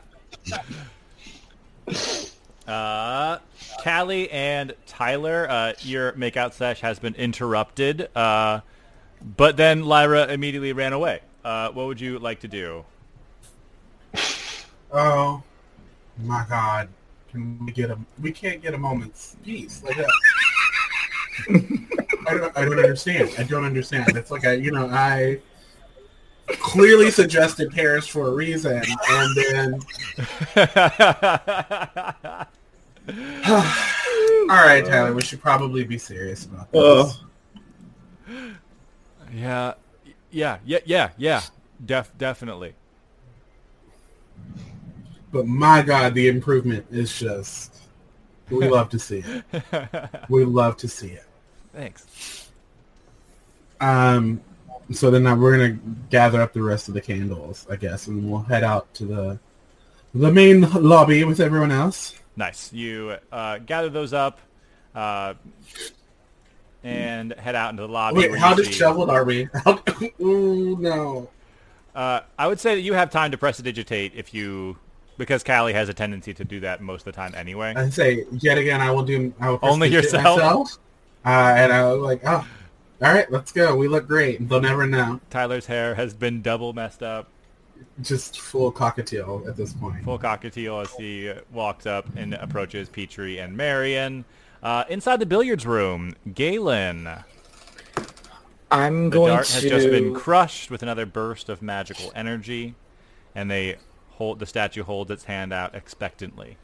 uh, 2.67 3.39
Callie 3.83 4.31
and 4.31 4.75
Tyler, 4.87 5.47
uh, 5.49 5.73
your 5.81 6.13
makeout 6.13 6.53
sesh 6.53 6.81
has 6.81 6.99
been 6.99 7.15
interrupted, 7.15 8.09
uh, 8.17 8.61
but 9.37 9.57
then 9.57 9.85
Lyra 9.85 10.27
immediately 10.27 10.73
ran 10.73 10.93
away. 10.93 11.21
Uh, 11.45 11.71
what 11.71 11.87
would 11.87 12.01
you 12.01 12.19
like 12.19 12.41
to 12.41 12.49
do? 12.49 12.85
Oh 14.95 15.43
my 16.19 16.45
god. 16.51 16.89
Can 17.31 17.65
we 17.65 17.73
get 17.73 17.91
a 17.91 17.99
we 18.21 18.31
can't 18.31 18.61
get 18.61 18.75
a 18.75 18.79
moment's 18.79 19.37
peace 19.43 19.83
like 19.83 19.97
that. 19.97 20.11
I 22.29 22.35
don't 22.35 22.59
I 22.59 22.65
don't 22.67 22.79
understand. 22.79 23.31
I 23.39 23.45
don't 23.45 23.65
understand. 23.65 24.15
It's 24.15 24.31
like 24.31 24.45
I 24.45 24.53
you 24.53 24.71
know, 24.71 24.89
I 24.89 25.41
clearly 26.59 27.11
suggested 27.11 27.71
Paris 27.71 28.07
for 28.07 28.29
a 28.29 28.33
reason 28.33 28.83
and 29.09 29.37
then 29.37 29.81
Alright, 34.51 34.85
Tyler, 34.85 35.15
we 35.15 35.23
should 35.23 35.41
probably 35.41 35.85
be 35.85 35.97
serious 35.97 36.45
about 36.45 36.71
this. 36.71 37.19
Oh. 38.29 38.55
yeah, 39.33 39.73
yeah, 40.33 40.59
yeah, 40.65 40.79
yeah, 40.85 41.11
yeah. 41.17 41.43
Def, 41.85 42.11
definitely. 42.17 42.75
But 45.31 45.47
my 45.47 45.83
god, 45.83 46.15
the 46.15 46.29
improvement 46.29 46.87
is 46.91 47.17
just 47.19 47.75
we 48.51 48.69
love 48.71 48.89
to 48.91 48.99
see 48.99 49.25
it. 49.25 50.11
We 50.29 50.45
love 50.45 50.77
to 50.79 50.89
see 50.89 51.09
it. 51.09 51.25
Thanks. 51.73 52.51
Um, 53.81 54.41
so 54.93 55.11
then 55.11 55.25
now 55.25 55.35
we're 55.37 55.57
gonna 55.57 55.79
gather 56.11 56.41
up 56.41 56.53
the 56.53 56.63
rest 56.63 56.89
of 56.89 56.95
the 56.95 57.01
candles, 57.01 57.67
I 57.71 57.77
guess, 57.77 58.07
and 58.07 58.31
we'll 58.31 58.43
head 58.43 58.65
out 58.65 58.93
to 58.95 59.05
the 59.05 59.39
the 60.15 60.31
main 60.31 60.63
lobby 60.73 61.25
with 61.25 61.41
everyone 61.41 61.73
else. 61.73 62.15
Nice. 62.37 62.73
You 62.73 63.17
uh, 63.31 63.59
gather 63.59 63.89
those 63.89 64.13
up 64.13 64.39
uh, 64.95 65.35
and 66.85 67.33
head 67.35 67.55
out 67.55 67.71
into 67.71 67.83
the 67.83 67.89
lobby. 67.89 68.29
Wait, 68.29 68.39
how 68.39 68.55
see- 68.57 68.65
disheveled 68.65 69.11
are 69.11 69.25
we? 69.25 69.49
Ooh, 70.21 70.77
no. 70.79 71.29
Uh, 71.95 72.21
I 72.39 72.47
would 72.47 72.59
say 72.59 72.75
that 72.75 72.81
you 72.81 72.95
have 72.95 73.11
time 73.11 73.31
to 73.33 73.39
prestidigitate 73.39 74.13
if 74.15 74.33
you, 74.33 74.79
because 75.19 75.43
Callie 75.45 75.75
has 75.75 75.89
a 75.89 75.95
tendency 75.95 76.33
to 76.35 76.45
do 76.45 76.61
that 76.61 76.81
most 76.81 77.03
of 77.03 77.05
the 77.07 77.13
time 77.13 77.35
anyway. 77.35 77.75
I 77.77 77.91
say 77.91 78.25
yet 78.33 78.57
again, 78.59 78.81
I 78.81 78.91
will 78.91 79.03
do. 79.05 79.33
I 79.39 79.51
will 79.51 79.59
Only 79.63 79.89
yourself? 79.89 80.39
myself. 80.39 80.79
Uh, 81.25 81.29
and 81.57 81.73
I 81.73 81.93
was 81.93 82.01
like, 82.03 82.23
oh, 82.25 82.49
all 83.03 83.13
right, 83.13 83.31
let's 83.31 83.53
go. 83.53 83.77
We 83.77 83.89
look 83.89 84.07
great. 84.09 84.49
They'll 84.49 84.61
never 84.61 84.87
know. 84.87 85.21
Tyler's 85.31 85.67
hair 85.67 85.95
has 85.95 86.15
been 86.15 86.41
double 86.43 86.73
messed 86.73 87.03
up, 87.03 87.29
Just 88.01 88.41
full 88.41 88.73
cockatiel 88.73 89.47
at 89.47 89.57
this 89.57 89.73
point. 89.73 90.03
full 90.05 90.19
cockatiel 90.19 90.83
as 90.83 90.93
he 90.95 91.33
walks 91.53 91.85
up 91.87 92.07
and 92.17 92.35
approaches 92.35 92.89
Petrie 92.89 93.39
and 93.39 93.57
Marion. 93.57 94.25
Uh, 94.63 94.85
inside 94.89 95.19
the 95.19 95.27
billiards 95.27 95.67
room, 95.67 96.15
Galen. 96.35 97.09
I'm 98.71 99.11
going 99.11 99.11
to 99.11 99.11
The 99.11 99.11
going 99.11 99.29
dart 99.35 99.47
to. 99.47 99.53
has 99.55 99.63
just 99.65 99.91
been 99.91 100.15
crushed 100.15 100.71
with 100.71 100.83
another 100.83 101.05
burst 101.05 101.49
of 101.49 101.63
magical 101.63 102.13
energy, 102.15 102.75
and 103.35 103.51
they 103.51 103.77
hold 104.11 104.39
the 104.39 104.47
statue 104.47 104.85
holds 104.85 105.11
its 105.11 105.25
hand 105.25 105.53
out 105.53 105.75
expectantly. 105.75 106.57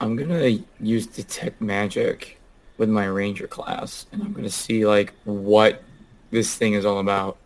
I'm 0.00 0.16
gonna 0.16 0.58
use 0.80 1.06
detect 1.06 1.60
magic 1.60 2.38
with 2.78 2.88
my 2.88 3.04
ranger 3.06 3.48
class, 3.48 4.06
and 4.12 4.22
I'm 4.22 4.32
gonna 4.32 4.48
see 4.48 4.86
like 4.86 5.12
what 5.24 5.82
this 6.30 6.54
thing 6.54 6.74
is 6.74 6.84
all 6.86 7.00
about. 7.00 7.36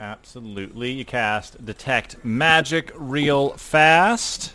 Absolutely. 0.00 0.90
You 0.90 1.04
cast 1.04 1.64
Detect 1.64 2.24
Magic 2.24 2.92
real 2.94 3.50
fast. 3.50 4.53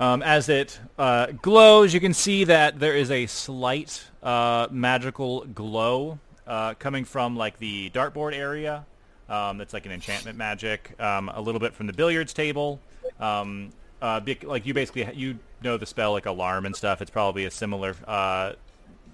Um, 0.00 0.22
as 0.22 0.48
it 0.48 0.80
uh, 0.98 1.26
glows, 1.42 1.92
you 1.92 2.00
can 2.00 2.14
see 2.14 2.44
that 2.44 2.80
there 2.80 2.96
is 2.96 3.10
a 3.10 3.26
slight 3.26 4.02
uh, 4.22 4.66
magical 4.70 5.44
glow 5.44 6.18
uh, 6.46 6.72
coming 6.74 7.04
from 7.04 7.36
like 7.36 7.58
the 7.58 7.90
dartboard 7.90 8.34
area. 8.34 8.86
Um, 9.28 9.58
that's 9.58 9.74
like 9.74 9.84
an 9.84 9.92
enchantment 9.92 10.38
magic. 10.38 10.98
Um, 10.98 11.28
a 11.28 11.40
little 11.40 11.60
bit 11.60 11.74
from 11.74 11.86
the 11.86 11.92
billiards 11.92 12.32
table. 12.32 12.80
Um, 13.20 13.72
uh, 14.00 14.22
like 14.44 14.64
you 14.64 14.72
basically 14.72 15.06
you 15.14 15.38
know 15.62 15.76
the 15.76 15.84
spell 15.84 16.12
like 16.12 16.24
alarm 16.24 16.64
and 16.64 16.74
stuff. 16.74 17.02
It's 17.02 17.10
probably 17.10 17.44
a 17.44 17.50
similar 17.50 17.94
uh, 18.08 18.54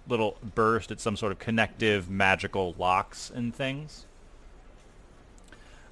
little 0.06 0.36
burst. 0.54 0.92
It's 0.92 1.02
some 1.02 1.16
sort 1.16 1.32
of 1.32 1.40
connective 1.40 2.08
magical 2.08 2.76
locks 2.78 3.32
and 3.34 3.52
things. 3.52 4.06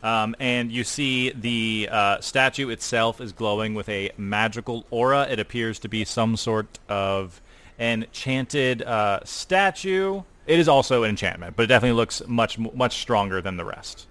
Um, 0.04 0.36
and 0.38 0.70
you 0.70 0.84
see 0.84 1.30
the 1.30 1.88
uh, 1.90 2.20
statue 2.20 2.68
itself 2.68 3.22
is 3.22 3.32
glowing 3.32 3.72
with 3.72 3.88
a 3.88 4.10
magical 4.18 4.84
aura. 4.90 5.26
It 5.30 5.40
appears 5.40 5.78
to 5.78 5.88
be 5.88 6.04
some 6.04 6.36
sort 6.36 6.78
of 6.90 7.40
enchanted 7.78 8.82
uh, 8.82 9.20
statue. 9.24 10.22
It 10.46 10.58
is 10.58 10.68
also 10.68 11.04
an 11.04 11.10
enchantment, 11.10 11.56
but 11.56 11.62
it 11.62 11.66
definitely 11.68 11.96
looks 11.96 12.20
much 12.26 12.58
much 12.58 12.98
stronger 12.98 13.40
than 13.40 13.56
the 13.56 13.64
rest. 13.64 14.06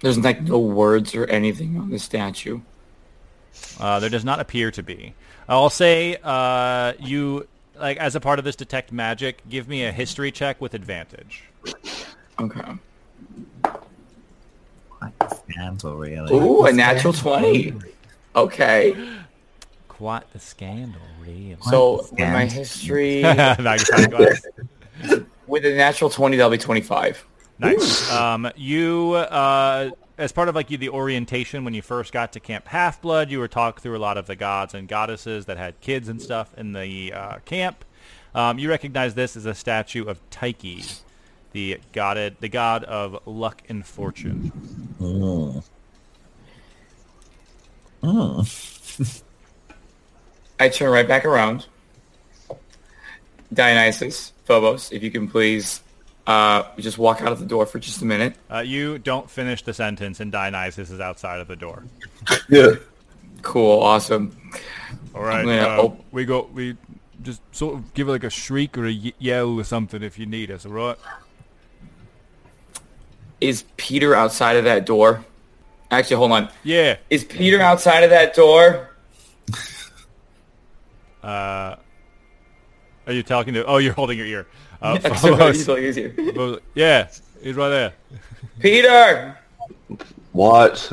There's 0.00 0.18
like 0.18 0.42
no 0.42 0.58
words 0.58 1.14
or 1.14 1.24
anything 1.24 1.78
on 1.78 1.88
the 1.88 1.98
statue. 1.98 2.60
Uh, 3.80 4.00
there 4.00 4.10
does 4.10 4.26
not 4.26 4.40
appear 4.40 4.70
to 4.72 4.82
be. 4.82 5.14
I'll 5.48 5.70
say 5.70 6.18
uh, 6.22 6.92
you 7.00 7.48
like 7.74 7.96
as 7.96 8.14
a 8.14 8.20
part 8.20 8.38
of 8.38 8.44
this 8.44 8.54
detect 8.54 8.92
magic. 8.92 9.48
Give 9.48 9.66
me 9.66 9.86
a 9.86 9.92
history 9.92 10.30
check 10.30 10.60
with 10.60 10.74
advantage. 10.74 11.44
Okay. 12.38 12.74
Quite 14.98 15.12
scandal, 15.30 15.96
really. 15.96 16.34
Ooh, 16.34 16.64
a 16.64 16.72
natural 16.72 17.12
twenty. 17.12 17.74
Okay. 18.34 18.96
Quite 19.88 20.30
the 20.32 20.38
scandal, 20.38 21.00
really. 21.20 21.56
So 21.62 21.98
with 21.98 22.18
my 22.18 22.46
history, 22.46 23.22
with 25.46 25.64
a 25.64 25.74
natural 25.74 26.10
twenty, 26.10 26.36
that'll 26.36 26.50
be 26.50 26.58
twenty-five. 26.58 27.24
Nice. 27.58 28.10
Um, 28.12 28.50
you, 28.56 29.14
uh, 29.14 29.90
as 30.16 30.32
part 30.32 30.48
of 30.48 30.54
like 30.54 30.70
you, 30.70 30.78
the 30.78 30.90
orientation 30.90 31.64
when 31.64 31.74
you 31.74 31.82
first 31.82 32.12
got 32.12 32.32
to 32.32 32.40
Camp 32.40 32.68
Half 32.68 33.02
Blood, 33.02 33.30
you 33.30 33.38
were 33.38 33.48
talked 33.48 33.82
through 33.82 33.96
a 33.96 33.98
lot 33.98 34.16
of 34.16 34.26
the 34.26 34.36
gods 34.36 34.74
and 34.74 34.88
goddesses 34.88 35.46
that 35.46 35.56
had 35.56 35.80
kids 35.80 36.08
and 36.08 36.20
stuff 36.20 36.54
in 36.56 36.72
the 36.72 37.12
uh, 37.12 37.38
camp. 37.44 37.84
Um, 38.34 38.58
you 38.58 38.68
recognize 38.68 39.14
this 39.14 39.36
as 39.36 39.46
a 39.46 39.54
statue 39.54 40.04
of 40.04 40.20
Tyche, 40.30 41.00
the 41.52 41.80
god, 41.92 42.36
the 42.40 42.48
god 42.48 42.84
of 42.84 43.20
luck 43.26 43.62
and 43.68 43.86
fortune. 43.86 44.52
Mm. 45.00 45.64
Mm. 48.02 49.22
I 50.60 50.68
turn 50.68 50.90
right 50.90 51.06
back 51.06 51.24
around. 51.24 51.66
Dionysus, 53.52 54.32
Phobos, 54.44 54.92
if 54.92 55.02
you 55.02 55.10
can 55.10 55.28
please 55.28 55.80
uh, 56.26 56.64
just 56.78 56.98
walk 56.98 57.22
out 57.22 57.32
of 57.32 57.38
the 57.38 57.46
door 57.46 57.64
for 57.64 57.78
just 57.78 58.02
a 58.02 58.04
minute. 58.04 58.34
Uh, 58.52 58.58
you 58.58 58.98
don't 58.98 59.30
finish 59.30 59.62
the 59.62 59.72
sentence, 59.72 60.20
and 60.20 60.30
Dionysus 60.30 60.90
is 60.90 61.00
outside 61.00 61.40
of 61.40 61.48
the 61.48 61.56
door. 61.56 61.84
Yeah. 62.50 62.72
Cool, 63.42 63.80
awesome. 63.82 64.36
All 65.14 65.22
right, 65.22 65.44
gonna 65.44 65.62
uh, 65.62 65.82
op- 65.84 66.04
we 66.10 66.24
go. 66.24 66.48
We 66.52 66.76
just 67.22 67.40
sort 67.54 67.74
of 67.74 67.94
give 67.94 68.08
it 68.08 68.12
like 68.12 68.24
a 68.24 68.30
shriek 68.30 68.76
or 68.76 68.86
a 68.86 68.90
yell 68.90 69.58
or 69.58 69.64
something 69.64 70.02
if 70.02 70.18
you 70.18 70.26
need 70.26 70.50
us. 70.50 70.66
All 70.66 70.72
right. 70.72 70.96
Is 73.40 73.64
Peter 73.76 74.14
outside 74.14 74.56
of 74.56 74.64
that 74.64 74.84
door? 74.86 75.24
Actually, 75.90 76.16
hold 76.16 76.32
on. 76.32 76.48
Yeah. 76.64 76.96
Is 77.08 77.24
Peter 77.24 77.60
outside 77.60 78.04
of 78.04 78.10
that 78.10 78.34
door? 78.34 78.90
Uh, 81.22 81.74
Are 83.06 83.12
you 83.12 83.22
talking 83.24 83.54
to? 83.54 83.64
Oh, 83.66 83.78
you're 83.78 83.92
holding 83.92 84.18
your 84.18 84.26
ear. 84.26 84.46
Uh, 84.80 84.96
He's 84.98 85.20
Phobos- 85.20 85.68
like, 85.68 85.82
he's 85.82 85.96
here. 85.96 86.14
Phobos- 86.16 86.60
yeah, 86.74 87.08
he's 87.42 87.56
right 87.56 87.68
there. 87.68 87.92
Peter, 88.60 89.36
What? 90.32 90.92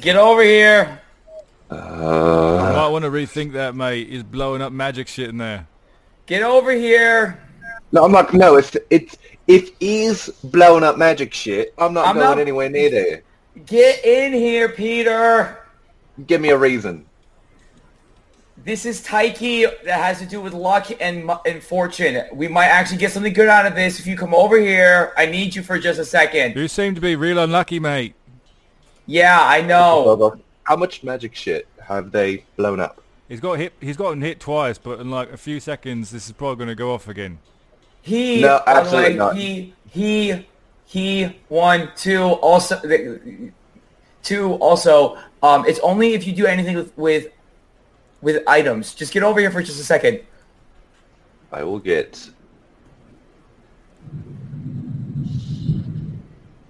get 0.00 0.16
over 0.16 0.42
here. 0.42 0.98
I 1.70 1.74
Uh, 1.76 2.72
might 2.74 2.88
want 2.88 3.04
to 3.04 3.10
rethink 3.10 3.52
that, 3.52 3.74
mate. 3.74 4.08
He's 4.08 4.22
blowing 4.22 4.62
up 4.62 4.72
magic 4.72 5.08
shit 5.08 5.28
in 5.28 5.36
there. 5.36 5.66
Get 6.26 6.42
over 6.42 6.72
here. 6.72 7.38
no, 7.92 8.04
I'm 8.04 8.12
not. 8.12 8.32
No, 8.32 8.56
it's 8.56 8.74
it's 8.90 9.16
if 9.46 9.70
he's 9.78 10.28
blowing 10.44 10.84
up 10.84 10.96
magic 10.98 11.34
shit, 11.34 11.74
I'm 11.78 11.92
not 11.94 12.06
I'm 12.06 12.14
going 12.14 12.26
not- 12.26 12.38
anywhere 12.38 12.68
near 12.68 12.90
there. 12.90 13.22
Get 13.66 14.04
in 14.04 14.32
here, 14.32 14.68
Peter. 14.68 15.58
Give 16.26 16.40
me 16.40 16.48
a 16.50 16.58
reason. 16.58 17.06
This 18.64 18.86
is 18.86 19.02
Tyche 19.02 19.66
that 19.84 20.00
has 20.00 20.18
to 20.20 20.26
do 20.26 20.40
with 20.40 20.54
luck 20.54 20.86
and 21.00 21.30
and 21.46 21.62
fortune. 21.62 22.24
We 22.32 22.48
might 22.48 22.66
actually 22.68 22.98
get 22.98 23.12
something 23.12 23.32
good 23.32 23.48
out 23.48 23.66
of 23.66 23.74
this 23.74 24.00
if 24.00 24.06
you 24.06 24.16
come 24.16 24.34
over 24.34 24.58
here. 24.58 25.12
I 25.16 25.26
need 25.26 25.54
you 25.54 25.62
for 25.62 25.78
just 25.78 25.98
a 26.00 26.04
second. 26.04 26.56
You 26.56 26.66
seem 26.68 26.94
to 26.94 27.00
be 27.00 27.14
real 27.14 27.38
unlucky, 27.38 27.78
mate. 27.78 28.14
Yeah, 29.06 29.38
I 29.40 29.60
know. 29.60 30.40
How 30.62 30.76
much 30.76 31.04
magic 31.04 31.34
shit 31.34 31.68
have 31.86 32.10
they 32.10 32.44
blown 32.56 32.80
up? 32.80 33.02
He's 33.28 33.40
got 33.40 33.58
hit. 33.58 33.74
He's 33.80 33.96
gotten 33.98 34.22
hit 34.22 34.40
twice, 34.40 34.78
but 34.78 34.98
in 35.00 35.10
like 35.10 35.30
a 35.30 35.36
few 35.36 35.60
seconds, 35.60 36.10
this 36.10 36.26
is 36.26 36.32
probably 36.32 36.56
going 36.56 36.68
to 36.68 36.74
go 36.74 36.94
off 36.94 37.06
again. 37.06 37.38
He, 38.04 38.42
No, 38.42 38.60
absolutely 38.66 39.12
way, 39.12 39.16
not. 39.16 39.34
he, 39.34 39.72
he, 39.88 40.46
he, 40.84 41.24
one, 41.48 41.90
two, 41.96 42.20
also, 42.22 42.78
two, 44.22 44.52
also, 44.56 45.16
um, 45.42 45.64
it's 45.66 45.78
only 45.78 46.12
if 46.12 46.26
you 46.26 46.34
do 46.34 46.44
anything 46.44 46.76
with, 46.76 46.96
with, 46.98 47.28
with 48.20 48.42
items. 48.46 48.94
Just 48.94 49.14
get 49.14 49.22
over 49.22 49.40
here 49.40 49.50
for 49.50 49.62
just 49.62 49.80
a 49.80 49.84
second. 49.84 50.20
I 51.50 51.62
will 51.64 51.78
get 51.78 52.28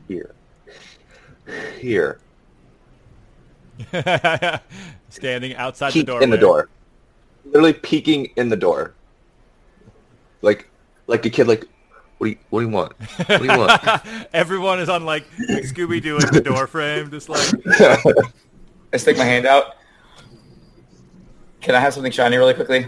here. 0.07 0.37
Here. 1.81 2.21
Standing 5.09 5.57
outside 5.57 5.93
Peek 5.93 6.07
the 6.07 6.13
door. 6.13 6.23
in 6.23 6.31
the 6.31 6.39
door. 6.39 6.69
Literally 7.45 7.73
peeking 7.73 8.27
in 8.37 8.49
the 8.51 8.57
door. 8.57 8.95
Like 10.43 10.69
like 11.07 11.25
a 11.27 11.31
kid 11.31 11.47
like 11.47 11.67
what 12.19 12.27
do 12.27 12.31
you 12.31 12.39
what 12.51 12.61
do 12.61 12.67
you 12.67 12.73
want? 12.73 12.93
What 13.29 13.39
do 13.39 13.45
you 13.45 13.59
want? 13.59 14.07
Everyone 14.33 14.79
is 14.79 14.89
on 14.89 15.05
like, 15.05 15.25
like 15.49 15.65
Scooby 15.65 16.01
Doo 16.01 16.17
in 16.17 16.33
the 16.33 16.41
door 16.41 16.67
frame, 16.67 17.11
just 17.11 17.29
like. 17.29 17.53
I 18.93 18.97
stick 18.97 19.19
my 19.19 19.25
hand 19.25 19.47
out. 19.47 19.77
Can 21.61 21.75
I 21.75 21.81
have 21.81 21.93
something 21.93 22.13
shiny 22.13 22.37
really 22.37 22.55
quickly? 22.55 22.87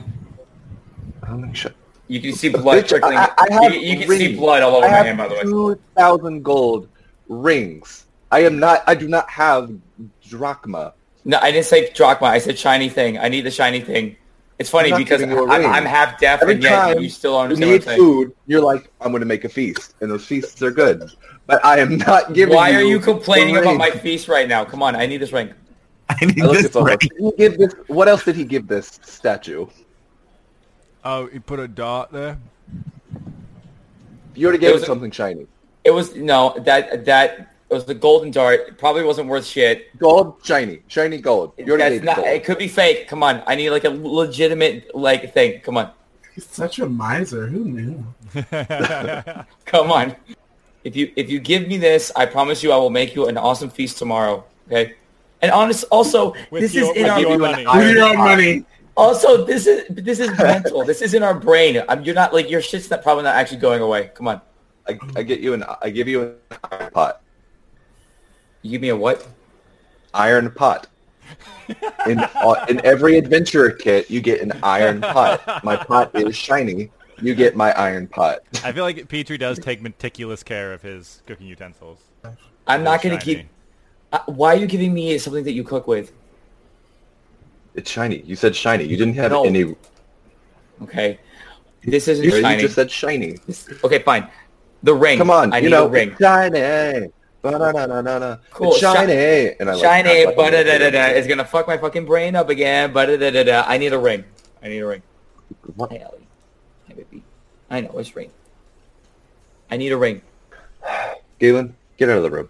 I 1.23 1.29
don't 1.29 1.43
think 1.43 1.57
so. 1.57 1.73
You 2.09 2.21
can 2.21 2.35
see 2.35 2.51
blood 2.51 2.85
Bitch, 2.85 2.89
trickling. 2.89 3.19
I, 3.19 3.33
I 3.37 3.53
have 3.53 3.75
you, 3.75 3.81
you 3.81 3.99
can 3.99 4.09
see 4.09 4.37
blood 4.37 4.63
all 4.63 4.77
over 4.77 4.87
I 4.87 4.91
my 4.91 4.97
have 4.97 5.07
hand, 5.07 5.19
by 5.19 5.29
the 5.29 5.35
way. 5.35 5.43
Two 5.43 5.81
thousand 5.97 6.45
gold 6.45 6.89
rings. 7.29 8.07
I 8.31 8.41
am 8.41 8.61
not. 8.61 8.85
I 8.87 8.95
do 8.95 9.09
not 9.09 9.29
have 9.29 9.73
drachma. 10.23 10.93
No, 11.25 11.39
I 11.43 11.51
didn't 11.51 11.67
say 11.67 11.91
drachma. 11.93 12.29
I 12.29 12.39
said 12.39 12.57
shiny 12.57 12.89
thing. 12.89 13.19
I 13.19 13.29
need 13.29 13.41
the 13.41 13.51
shiny 13.51 13.81
thing. 13.81 14.17
It's 14.59 14.71
funny 14.71 14.93
I'm 14.93 14.99
because 14.99 15.21
giving 15.21 15.37
you 15.37 15.45
a 15.47 15.51
I'm. 15.51 15.67
I'm 15.67 15.85
half 15.85 16.19
deaf 16.19 16.41
Every 16.43 16.55
and 16.55 16.63
yet 16.63 16.71
time 16.71 17.03
you 17.03 17.11
still 17.11 17.33
don't 17.33 17.51
You 17.51 17.57
need 17.57 17.85
what 17.85 17.89
I'm 17.89 17.99
food. 17.99 18.35
You're 18.47 18.63
like, 18.63 18.91
I'm 19.01 19.11
going 19.11 19.21
to 19.21 19.27
make 19.27 19.45
a 19.45 19.49
feast, 19.51 19.95
and 20.01 20.11
those 20.11 20.25
feasts 20.25 20.63
are 20.63 20.71
good. 20.71 21.11
But 21.47 21.63
I 21.65 21.79
am 21.79 21.99
not 21.99 22.33
giving. 22.33 22.55
Why 22.55 22.75
are 22.75 22.81
you 22.81 22.89
you 22.89 23.01
complaining 23.01 23.57
about 23.57 23.69
ring. 23.71 23.79
my 23.79 23.91
feast 23.91 24.29
right 24.29 24.49
now? 24.49 24.65
Come 24.65 24.83
on, 24.83 24.97
I 24.97 25.07
need 25.07 25.19
this 25.19 25.33
ring. 25.33 25.53
I 26.09 26.25
need 26.25 26.43
I 26.43 26.47
this 26.53 26.75
at 26.75 26.83
ring. 26.83 27.33
Give 27.37 27.59
this? 27.59 27.75
What 27.89 28.09
else 28.09 28.25
did 28.25 28.37
he 28.37 28.45
give 28.45 28.67
this 28.67 28.99
statue? 29.03 29.67
Oh, 31.05 31.27
he 31.27 31.39
put 31.39 31.61
a 31.61 31.69
dart 31.69 32.11
there. 32.11 32.39
You 34.35 34.47
already 34.49 34.59
It 34.59 34.61
gave 34.69 34.73
was 34.75 34.83
him 34.83 34.85
a- 34.85 34.87
something 34.87 35.11
shiny. 35.11 35.47
It 35.85 35.91
was 35.93 36.17
no 36.17 36.55
that 36.65 37.05
that 37.05 37.53
it 37.69 37.75
was 37.75 37.85
the 37.85 37.95
golden 37.95 38.31
dart. 38.31 38.61
It 38.69 38.79
probably 38.79 39.03
wasn't 39.05 39.29
worth 39.29 39.45
shit. 39.47 39.97
Gold, 39.99 40.37
shiny, 40.45 40.83
shiny 40.89 41.19
gold. 41.19 41.53
You 41.59 41.73
already 41.73 41.99
That's 41.99 42.05
not. 42.07 42.17
gold. 42.17 42.29
It 42.29 42.45
could 42.45 42.59
be 42.59 42.69
fake. 42.69 43.09
Come 43.09 43.23
on, 43.23 43.43
I 43.47 43.55
need 43.57 43.71
like 43.71 43.85
a 43.85 43.91
legitimate 43.91 44.95
like 44.95 45.33
thing. 45.35 45.61
Come 45.61 45.77
on, 45.77 45.91
He's 46.35 46.47
such 46.47 46.79
a 46.79 46.87
miser. 46.89 47.47
Who 47.47 47.65
knew? 47.65 48.05
come 49.65 49.91
on. 49.91 50.15
If 50.85 50.95
you 50.95 51.13
if 51.17 51.29
you 51.31 51.41
give 51.41 51.67
me 51.67 51.79
this, 51.79 52.13
I 52.15 52.27
promise 52.27 52.63
you, 52.63 52.71
I 52.73 52.77
will 52.77 52.91
make 52.91 53.15
you 53.17 53.27
an 53.27 53.37
awesome 53.37 53.71
feast 53.71 53.99
tomorrow. 53.99 54.45
Okay. 54.69 54.95
And 55.43 55.51
honest, 55.51 55.85
also, 55.91 56.33
With 56.51 56.63
this 56.63 56.75
your- 56.75 56.91
is 56.93 56.97
in 56.97 57.03
with 57.03 57.11
our 57.13 57.21
your 57.21 57.31
you 57.33 57.39
money. 57.39 57.67
With 57.67 57.97
your 57.97 58.05
own 58.09 58.17
money. 58.19 58.65
Also, 58.97 59.45
this 59.45 59.67
is 59.67 59.85
this 59.91 60.21
is 60.21 60.31
mental. 60.39 60.83
this 60.85 61.03
is 61.03 61.13
in 61.13 61.23
our 61.23 61.35
brain. 61.35 61.83
I'm, 61.89 62.03
you're 62.05 62.15
not 62.15 62.33
like 62.33 62.49
your 62.49 62.63
shit's 62.63 62.89
not 62.89 63.03
probably 63.03 63.25
not 63.25 63.35
actually 63.35 63.59
going 63.59 63.83
away. 63.83 64.11
Come 64.15 64.29
on, 64.29 64.41
I, 64.89 64.99
I 65.17 65.23
get 65.23 65.41
you 65.41 65.53
an. 65.53 65.65
I 65.83 65.91
give 65.91 66.09
you 66.09 66.23
an 66.23 66.35
iron 66.73 66.91
pot. 66.93 67.21
You 68.63 68.71
give 68.73 68.81
me 68.81 68.89
a 68.91 68.97
what? 68.97 69.27
Iron 70.15 70.51
pot. 70.51 70.89
In 72.07 72.19
uh, 72.21 72.65
in 72.69 72.85
every 72.87 73.19
adventure 73.19 73.71
kit, 73.71 74.09
you 74.11 74.21
get 74.21 74.41
an 74.41 74.53
iron 74.63 75.01
pot. 75.01 75.65
My 75.65 75.77
pot 75.77 76.15
is 76.15 76.37
shiny. 76.37 76.91
You 77.21 77.35
get 77.35 77.57
my 77.57 77.73
iron 77.73 78.07
pot. 78.07 78.41
I 78.63 78.73
feel 78.73 78.85
like 78.85 79.09
Petrie 79.09 79.39
does 79.39 79.59
take 79.59 79.83
meticulous 79.83 80.43
care 80.43 80.73
of 80.73 80.83
his 80.83 81.23
cooking 81.27 81.47
utensils. 81.47 81.99
I'm 82.67 82.85
not 82.85 83.03
gonna 83.03 83.19
keep. 83.19 83.47
Uh, 84.13 84.21
why 84.27 84.55
are 84.55 84.59
you 84.59 84.67
giving 84.67 84.95
me 84.95 85.19
something 85.19 85.43
that 85.45 85.53
you 85.53 85.65
cook 85.65 85.87
with? 85.89 86.13
It's 87.75 87.91
shiny. 87.91 88.21
You 88.21 88.37
said 88.37 88.55
shiny. 88.55 88.85
You 88.85 88.97
didn't 88.97 89.15
have 89.17 89.33
No. 89.33 89.45
any. 89.45 89.75
Okay, 90.83 91.19
this 91.83 92.07
isn't 92.07 92.25
You, 92.25 92.31
shiny. 92.41 92.55
you 92.57 92.61
just 92.63 92.75
said 92.77 92.91
shiny. 92.91 93.39
This- 93.47 93.69
okay, 93.83 93.99
fine. 94.01 94.29
The 94.83 94.95
ring. 94.95 95.19
Come 95.19 95.31
on, 95.31 95.53
I 95.53 95.57
you 95.59 95.65
need 95.65 95.71
know, 95.71 95.87
a 95.87 95.89
ring. 95.89 96.11
it's 96.11 96.21
shiny. 96.21 97.11
Ba-da-da-da-da-da. 97.43 98.39
Cool, 98.51 98.71
It's 98.73 98.79
shiny. 98.81 99.55
And 99.61 99.71
I 99.71 99.75
like, 99.75 99.83
Shiny, 99.83 100.25
but 100.35 100.51
da 100.51 100.63
da 100.65 100.79
da 100.79 100.91
da. 100.91 101.27
gonna 101.29 101.45
fuck 101.45 101.67
my 101.69 101.77
fucking 101.79 102.05
brain 102.05 102.35
up 102.35 102.49
again. 102.49 102.93
But 102.93 103.07
da 103.07 103.31
da 103.31 103.43
da. 103.45 103.65
I 103.67 103.79
need 103.79 103.93
a 103.93 103.99
ring. 103.99 104.25
I 104.63 104.69
need 104.69 104.79
a 104.81 104.87
ring. 104.87 105.03
What? 105.77 105.93
Hey 105.93 106.01
Ellie. 106.01 106.27
Hey 106.89 106.95
baby. 106.95 107.23
I 107.71 107.81
know 107.83 107.99
it's 107.99 108.17
ring. 108.17 108.31
I 109.71 109.77
need 109.77 109.93
a 109.93 109.97
ring. 109.97 110.23
Galen, 111.39 111.77
get 111.99 112.09
out 112.09 112.17
of 112.19 112.23
the 112.23 112.31
room. 112.31 112.49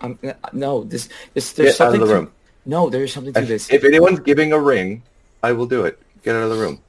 I'm, 0.00 0.18
no, 0.52 0.82
this 0.84 1.08
this 1.34 1.52
there's 1.52 1.76
Get 1.76 1.86
out 1.86 1.94
of 1.94 2.00
the 2.00 2.06
to- 2.06 2.12
room. 2.14 2.32
No, 2.66 2.88
there's 2.90 3.12
something 3.12 3.32
to 3.34 3.40
If, 3.42 3.48
this. 3.48 3.70
if 3.70 3.84
anyone's 3.84 4.20
giving 4.20 4.52
a 4.52 4.58
ring, 4.58 5.02
I 5.42 5.52
will 5.52 5.66
do 5.66 5.84
it. 5.84 5.98
Get 6.22 6.34
out 6.36 6.42
of 6.44 6.50
the 6.50 6.56
room. 6.56 6.80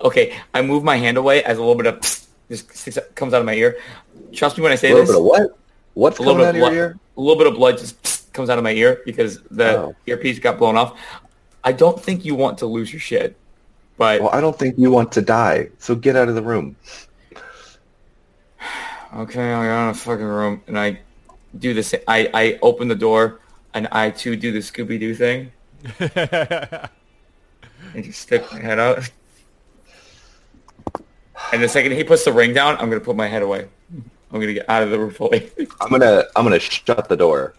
Okay, 0.00 0.36
I 0.52 0.62
move 0.62 0.82
my 0.84 0.96
hand 0.96 1.16
away 1.16 1.42
as 1.44 1.56
a 1.58 1.60
little 1.60 1.74
bit 1.76 1.86
of 1.86 2.00
just 2.50 2.74
sticks- 2.76 2.98
comes 3.14 3.32
out 3.32 3.40
of 3.40 3.46
my 3.46 3.54
ear. 3.54 3.78
Trust 4.34 4.56
me 4.56 4.62
when 4.62 4.72
I 4.72 4.76
say 4.76 4.88
little 4.92 5.02
this. 5.06 5.10
bit 5.12 5.18
of 5.18 5.24
what? 5.24 5.58
What's 5.94 6.18
a 6.18 6.22
little 6.22 6.36
coming 6.42 6.54
bit 6.54 6.62
out 6.62 6.66
of 6.68 6.72
of 6.72 6.76
your 6.76 6.88
blood, 6.88 6.96
ear? 6.96 7.00
a 7.16 7.20
little 7.20 7.36
bit 7.38 7.46
of 7.46 7.54
blood 7.54 7.78
just 7.78 8.32
comes 8.36 8.50
out 8.50 8.58
of 8.58 8.64
my 8.64 8.72
ear 8.72 9.00
because 9.06 9.40
the 9.50 9.78
Oh. 9.78 9.96
earpiece 10.06 10.38
got 10.38 10.58
blown 10.58 10.76
off. 10.76 10.98
I 11.62 11.72
don't 11.72 12.00
think 12.00 12.24
you 12.24 12.34
want 12.34 12.58
to 12.58 12.66
lose 12.66 12.92
your 12.92 13.00
shit, 13.00 13.36
but 13.96 14.20
Well, 14.20 14.30
I 14.32 14.40
don't 14.40 14.58
think 14.58 14.76
you 14.78 14.90
want 14.90 15.12
to 15.12 15.22
die, 15.22 15.68
so 15.78 15.94
get 15.94 16.16
out 16.16 16.28
of 16.28 16.34
the 16.34 16.42
room. 16.42 16.76
okay, 19.16 19.52
I 19.52 19.66
got 19.66 19.84
in 19.84 19.90
a 19.90 19.94
fucking 19.94 20.24
room 20.24 20.62
and 20.66 20.78
I 20.78 21.00
do 21.58 21.72
this. 21.74 21.94
I 22.08 22.28
I 22.34 22.58
open 22.62 22.88
the 22.88 22.94
door 22.96 23.40
and 23.72 23.86
I 23.92 24.10
too 24.10 24.36
do 24.36 24.52
the 24.52 24.58
Scooby 24.58 24.98
Doo 24.98 25.14
thing 25.14 25.52
and 26.00 26.90
just 28.04 28.20
stick 28.20 28.44
my 28.52 28.58
head 28.60 28.78
out. 28.78 29.08
And 31.52 31.62
the 31.62 31.68
second 31.68 31.92
he 31.92 32.04
puts 32.04 32.24
the 32.24 32.32
ring 32.32 32.52
down, 32.52 32.76
I'm 32.78 32.88
gonna 32.90 33.00
put 33.00 33.16
my 33.16 33.28
head 33.28 33.42
away. 33.42 33.68
I'm 34.34 34.40
gonna 34.40 34.52
get 34.52 34.68
out 34.68 34.82
of 34.82 34.90
the 34.90 34.98
room. 34.98 35.14
I'm 35.80 35.90
gonna 35.90 36.24
I'm 36.36 36.44
gonna 36.44 36.58
shut 36.58 37.08
the 37.08 37.16
door 37.16 37.54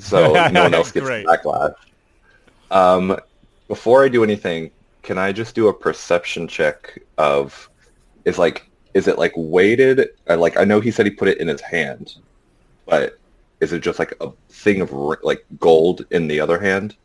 so 0.00 0.48
no 0.52 0.64
one 0.64 0.74
else 0.74 0.90
gets 0.90 1.06
Great. 1.06 1.26
backlash. 1.26 1.74
Um, 2.70 3.18
before 3.68 4.04
I 4.04 4.08
do 4.08 4.24
anything, 4.24 4.70
can 5.02 5.18
I 5.18 5.32
just 5.32 5.54
do 5.54 5.68
a 5.68 5.74
perception 5.74 6.48
check 6.48 6.98
of 7.18 7.68
is 8.24 8.38
like 8.38 8.68
is 8.94 9.06
it 9.06 9.18
like 9.18 9.32
weighted? 9.36 10.08
I, 10.28 10.34
like 10.34 10.56
I 10.56 10.64
know 10.64 10.80
he 10.80 10.90
said 10.90 11.06
he 11.06 11.12
put 11.12 11.28
it 11.28 11.38
in 11.38 11.48
his 11.48 11.60
hand, 11.60 12.16
but 12.86 13.18
is 13.60 13.72
it 13.72 13.80
just 13.80 13.98
like 13.98 14.14
a 14.20 14.30
thing 14.48 14.80
of 14.80 14.92
like 15.22 15.44
gold 15.58 16.06
in 16.10 16.26
the 16.26 16.40
other 16.40 16.58
hand? 16.58 16.96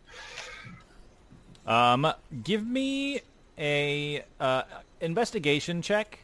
Um, 1.67 2.07
give 2.43 2.65
me 2.65 3.21
a 3.57 4.23
uh, 4.39 4.63
investigation 5.01 5.81
check, 5.81 6.19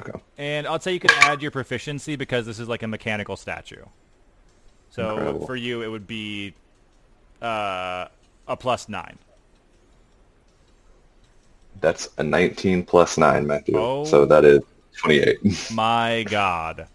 Okay. 0.00 0.18
and 0.38 0.66
I'd 0.66 0.82
say 0.82 0.92
you 0.92 1.00
could 1.00 1.12
add 1.12 1.42
your 1.42 1.50
proficiency 1.50 2.16
because 2.16 2.46
this 2.46 2.58
is 2.58 2.68
like 2.68 2.82
a 2.82 2.88
mechanical 2.88 3.36
statue. 3.36 3.84
So 4.90 5.10
Incredible. 5.10 5.46
for 5.46 5.56
you, 5.56 5.82
it 5.82 5.88
would 5.88 6.06
be 6.06 6.54
uh, 7.40 8.06
a 8.48 8.56
plus 8.56 8.88
nine. 8.88 9.18
That's 11.80 12.10
a 12.18 12.22
19 12.22 12.84
plus 12.84 13.16
9, 13.16 13.46
Matthew. 13.46 13.78
Oh. 13.78 14.04
So 14.04 14.26
that 14.26 14.44
is 14.44 14.60
28. 14.98 15.70
My 15.72 16.24
God. 16.28 16.88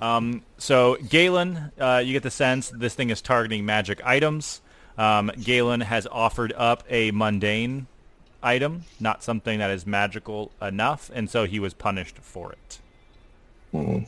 Um, 0.00 0.42
so 0.56 0.96
Galen, 1.08 1.72
uh, 1.78 2.02
you 2.04 2.12
get 2.12 2.22
the 2.22 2.30
sense 2.30 2.70
this 2.70 2.94
thing 2.94 3.10
is 3.10 3.20
targeting 3.20 3.66
magic 3.66 4.00
items. 4.04 4.60
Um, 4.96 5.30
Galen 5.42 5.80
has 5.80 6.06
offered 6.06 6.52
up 6.56 6.84
a 6.88 7.10
mundane 7.10 7.86
item, 8.42 8.84
not 8.98 9.22
something 9.22 9.58
that 9.58 9.70
is 9.70 9.86
magical 9.86 10.50
enough, 10.62 11.10
and 11.14 11.28
so 11.30 11.44
he 11.44 11.58
was 11.60 11.74
punished 11.74 12.18
for 12.18 12.52
it. 12.52 12.78
Hmm. 13.72 13.98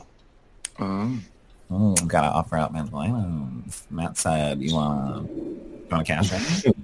Um, 0.83 1.25
Oh, 1.71 1.95
gotta 1.95 2.27
offer 2.27 2.55
out 2.57 2.71
mental 2.73 2.99
items. 2.99 3.87
Matt 3.89 4.17
said, 4.17 4.61
"You 4.61 4.75
want, 4.75 5.29
you 5.31 5.87
want 5.89 6.05
to 6.05 6.13
cash 6.13 6.65
it?" 6.65 6.75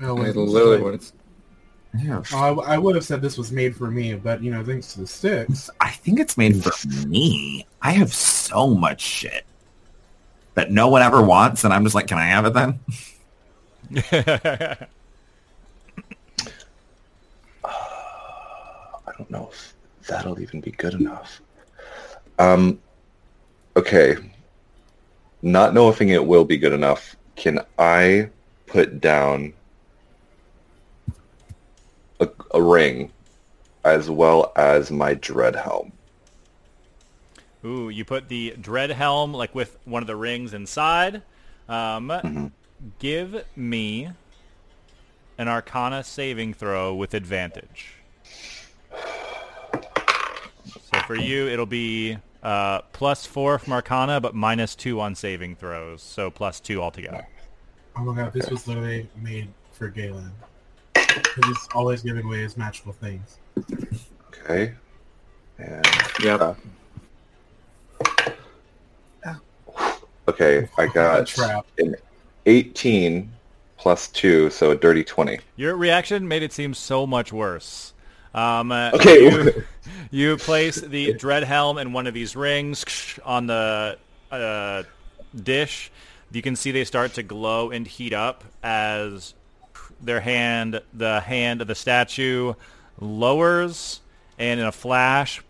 Oh, 0.00 0.14
wait, 0.14 0.28
it's 0.28 0.36
literally 0.36 0.76
like- 0.76 0.82
what 0.84 0.94
it's. 0.94 1.12
Yeah. 2.02 2.22
Oh, 2.32 2.38
I, 2.38 2.48
w- 2.48 2.68
I 2.68 2.76
would 2.76 2.94
have 2.94 3.04
said 3.04 3.22
this 3.22 3.38
was 3.38 3.50
made 3.52 3.74
for 3.76 3.90
me, 3.90 4.14
but 4.14 4.42
you 4.42 4.50
know, 4.50 4.62
thanks 4.64 4.92
to 4.94 5.00
the 5.00 5.06
sticks. 5.06 5.70
I 5.80 5.90
think 5.90 6.18
it's 6.20 6.36
made 6.36 6.62
for 6.62 6.72
me. 7.06 7.64
I 7.80 7.92
have 7.92 8.12
so 8.12 8.66
much 8.74 9.00
shit 9.00 9.44
that 10.54 10.70
no 10.70 10.88
one 10.88 11.00
ever 11.02 11.22
wants, 11.22 11.64
and 11.64 11.72
I'm 11.72 11.84
just 11.84 11.94
like, 11.94 12.06
"Can 12.08 12.18
I 12.18 12.26
have 12.26 12.44
it 12.46 12.52
then?" 12.54 12.80
I 19.16 19.22
don't 19.22 19.30
know 19.30 19.48
if 19.50 19.74
that'll 20.06 20.40
even 20.40 20.60
be 20.60 20.72
good 20.72 20.92
enough. 20.92 21.40
Um, 22.38 22.78
okay. 23.74 24.16
Not 25.40 25.72
knowing 25.72 26.10
it 26.10 26.26
will 26.26 26.44
be 26.44 26.58
good 26.58 26.74
enough, 26.74 27.16
can 27.34 27.60
I 27.78 28.28
put 28.66 29.00
down 29.00 29.54
a, 32.20 32.28
a 32.52 32.60
ring 32.60 33.10
as 33.84 34.10
well 34.10 34.52
as 34.56 34.90
my 34.90 35.14
dread 35.14 35.56
helm? 35.56 35.92
Ooh, 37.64 37.88
you 37.88 38.04
put 38.04 38.28
the 38.28 38.54
dread 38.60 38.90
helm 38.90 39.32
like 39.32 39.54
with 39.54 39.78
one 39.86 40.02
of 40.02 40.06
the 40.06 40.16
rings 40.16 40.52
inside. 40.52 41.22
Um, 41.68 42.08
Mhm. 42.08 42.52
Give 42.98 43.44
me 43.56 44.10
an 45.38 45.48
Arcana 45.48 46.04
saving 46.04 46.52
throw 46.52 46.94
with 46.94 47.14
advantage. 47.14 47.94
So 50.92 50.95
for 51.06 51.14
you, 51.16 51.46
it'll 51.48 51.66
be 51.66 52.18
uh, 52.42 52.80
plus 52.92 53.24
four 53.26 53.58
from 53.58 53.72
Arcana, 53.72 54.20
but 54.20 54.34
minus 54.34 54.74
two 54.74 55.00
on 55.00 55.14
saving 55.14 55.56
throws, 55.56 56.02
so 56.02 56.30
plus 56.30 56.60
two 56.60 56.82
altogether. 56.82 57.26
Oh 57.96 58.02
my 58.04 58.14
god, 58.14 58.32
this 58.32 58.50
was 58.50 58.66
literally 58.68 59.08
made 59.16 59.48
for 59.72 59.88
Galen. 59.88 60.30
Because 60.94 61.46
he's 61.46 61.68
always 61.74 62.02
giving 62.02 62.24
away 62.26 62.40
his 62.42 62.56
magical 62.56 62.92
things. 62.92 63.38
Okay. 64.28 64.74
And 65.58 65.86
Yep. 66.22 66.56
okay, 70.28 70.68
I 70.76 70.86
got 70.88 71.26
Trap. 71.26 71.66
an 71.78 71.96
18 72.46 73.32
plus 73.78 74.08
2, 74.08 74.50
so 74.50 74.70
a 74.72 74.76
dirty 74.76 75.04
20. 75.04 75.38
Your 75.56 75.76
reaction 75.76 76.26
made 76.28 76.42
it 76.42 76.52
seem 76.52 76.74
so 76.74 77.06
much 77.06 77.32
worse. 77.32 77.94
Um, 78.36 78.70
uh, 78.70 78.90
Okay. 78.94 79.24
You, 79.24 79.64
you 80.10 80.36
place 80.36 80.76
the 80.76 81.14
dread 81.14 81.42
helm 81.42 81.78
in 81.78 81.92
one 81.92 82.06
of 82.06 82.14
these 82.14 82.36
rings 82.36 82.84
on 83.24 83.46
the 83.46 83.98
uh, 84.30 84.82
dish. 85.42 85.90
You 86.30 86.42
can 86.42 86.54
see 86.54 86.70
they 86.70 86.84
start 86.84 87.14
to 87.14 87.22
glow 87.22 87.70
and 87.70 87.86
heat 87.86 88.12
up 88.12 88.44
as 88.62 89.34
their 90.00 90.20
hand, 90.20 90.80
the 90.92 91.20
hand 91.20 91.62
of 91.62 91.66
the 91.66 91.74
statue, 91.74 92.52
lowers, 93.00 94.00
and 94.38 94.60
in 94.60 94.66
a 94.66 94.72
flash, 94.72 95.42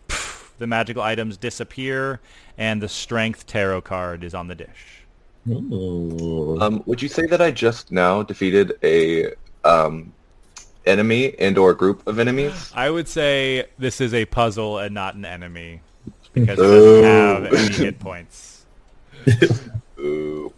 the 0.57 0.67
magical 0.67 1.01
items 1.03 1.35
disappear, 1.35 2.21
and 2.57 2.81
the 2.81 2.87
strength 2.87 3.45
tarot 3.45 3.81
card 3.81 4.23
is 4.23 4.33
on 4.33 4.47
the 4.47 4.55
dish. 4.55 5.03
Um, 5.49 6.83
would 6.85 7.01
you 7.01 7.09
say 7.09 7.25
that 7.25 7.41
I 7.41 7.51
just 7.51 7.91
now 7.91 8.23
defeated 8.23 8.73
a 8.83 9.33
um, 9.63 10.13
enemy 10.87 11.37
and 11.39 11.57
or 11.57 11.73
group 11.73 12.05
of 12.07 12.19
enemies? 12.19 12.71
I 12.75 12.89
would 12.89 13.07
say 13.07 13.65
this 13.77 14.01
is 14.01 14.13
a 14.13 14.25
puzzle 14.25 14.79
and 14.79 14.93
not 14.93 15.15
an 15.15 15.25
enemy 15.25 15.81
because 16.33 16.57
it 16.57 16.61
doesn't 16.61 17.03
have 17.03 17.53
any 17.53 17.73
hit 17.73 17.99
points. 17.99 18.65
Ooh. 19.99 20.53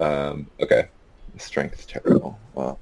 Um, 0.00 0.46
okay. 0.60 0.88
Strength 1.36 1.88
tarot. 1.88 2.36
Well, 2.54 2.78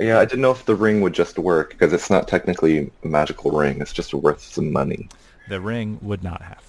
yeah, 0.00 0.18
I 0.18 0.24
didn't 0.24 0.40
know 0.40 0.50
if 0.50 0.64
the 0.64 0.74
ring 0.74 1.00
would 1.00 1.12
just 1.12 1.38
work 1.38 1.70
because 1.70 1.92
it's 1.92 2.10
not 2.10 2.28
technically 2.28 2.90
a 3.04 3.06
magical 3.06 3.50
ring. 3.50 3.80
It's 3.80 3.92
just 3.92 4.14
worth 4.14 4.42
some 4.42 4.72
money. 4.72 5.08
The 5.48 5.60
ring 5.60 5.98
would 6.02 6.22
not 6.22 6.42
have. 6.42 6.62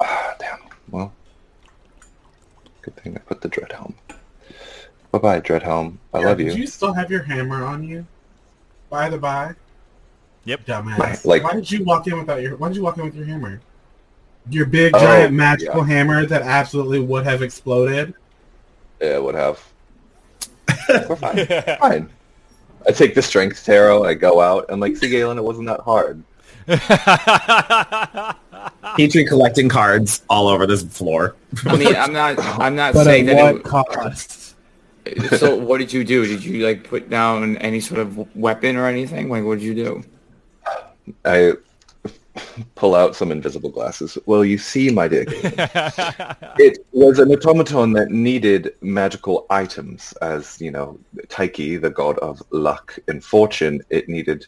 Ah, 0.00 0.34
damn. 0.38 0.58
Well, 0.90 1.12
good 2.82 2.96
thing 2.96 3.16
I 3.16 3.20
put 3.20 3.40
the 3.40 3.48
dread 3.48 3.72
helm. 3.72 3.94
Bye 5.18 5.36
bye, 5.36 5.40
dread 5.40 5.62
helm. 5.62 5.98
I 6.12 6.20
Yeah, 6.20 6.26
love 6.26 6.40
you. 6.40 6.52
Do 6.52 6.58
you 6.58 6.66
still 6.66 6.92
have 6.92 7.10
your 7.10 7.22
hammer 7.22 7.64
on 7.64 7.82
you? 7.82 8.06
By 8.90 9.08
the 9.08 9.18
by. 9.18 9.54
Yep. 10.44 10.66
Dumbass. 10.66 11.24
Like- 11.24 11.42
why 11.42 11.54
did 11.54 11.70
you 11.70 11.84
walk 11.84 12.06
in 12.06 12.18
without 12.18 12.42
your 12.42 12.56
why 12.56 12.68
did 12.68 12.76
you 12.76 12.82
walk 12.82 12.98
in 12.98 13.04
with 13.04 13.14
your 13.14 13.24
hammer? 13.26 13.60
Your 14.50 14.66
big 14.66 14.94
Oh, 14.94 15.00
giant 15.00 15.34
magical 15.34 15.80
yeah. 15.86 15.94
hammer 15.94 16.26
that 16.26 16.42
absolutely 16.42 17.00
would 17.00 17.24
have 17.24 17.42
exploded. 17.42 18.14
Yeah, 19.00 19.18
would 19.18 19.34
have. 19.34 19.60
We're 21.08 21.16
fine. 21.16 21.46
fine. 21.78 22.10
I 22.86 22.92
take 22.92 23.14
the 23.16 23.22
strength 23.22 23.64
tarot. 23.64 24.04
I 24.04 24.14
go 24.14 24.40
out. 24.40 24.66
and 24.68 24.80
like, 24.80 24.96
see, 24.96 25.08
Galen, 25.08 25.38
it 25.38 25.42
wasn't 25.42 25.66
that 25.66 25.80
hard. 25.80 26.22
Petrie 28.96 29.24
collecting 29.24 29.68
cards 29.68 30.22
all 30.30 30.46
over 30.48 30.66
this 30.66 30.82
floor. 30.84 31.34
I 31.66 31.76
mean, 31.76 31.94
I'm 31.96 32.12
not. 32.12 32.36
I'm 32.38 32.76
not 32.76 32.94
But 32.94 33.04
saying 33.04 33.28
at 33.28 33.36
that. 33.36 33.54
what 33.54 33.56
It, 33.56 33.64
cost? 33.64 34.45
So, 35.38 35.54
what 35.56 35.78
did 35.78 35.92
you 35.92 36.04
do? 36.04 36.26
Did 36.26 36.44
you 36.44 36.66
like 36.66 36.84
put 36.84 37.08
down 37.10 37.56
any 37.58 37.80
sort 37.80 38.00
of 38.00 38.36
weapon 38.36 38.76
or 38.76 38.86
anything? 38.86 39.28
Like, 39.28 39.44
what 39.44 39.58
did 39.58 39.64
you 39.64 39.74
do? 39.74 40.02
I 41.24 41.52
pull 42.74 42.94
out 42.94 43.16
some 43.16 43.30
invisible 43.32 43.70
glasses. 43.70 44.18
Well, 44.26 44.44
you 44.44 44.58
see, 44.58 44.90
my 44.90 45.08
dear 45.08 45.24
it 46.58 46.78
was 46.92 47.18
an 47.18 47.30
automaton 47.32 47.92
that 47.94 48.10
needed 48.10 48.74
magical 48.80 49.46
items. 49.50 50.12
As 50.20 50.60
you 50.60 50.70
know, 50.70 50.98
Tyche, 51.28 51.80
the 51.80 51.90
god 51.90 52.18
of 52.18 52.42
luck 52.50 52.98
and 53.08 53.24
fortune, 53.24 53.82
it 53.90 54.08
needed 54.08 54.46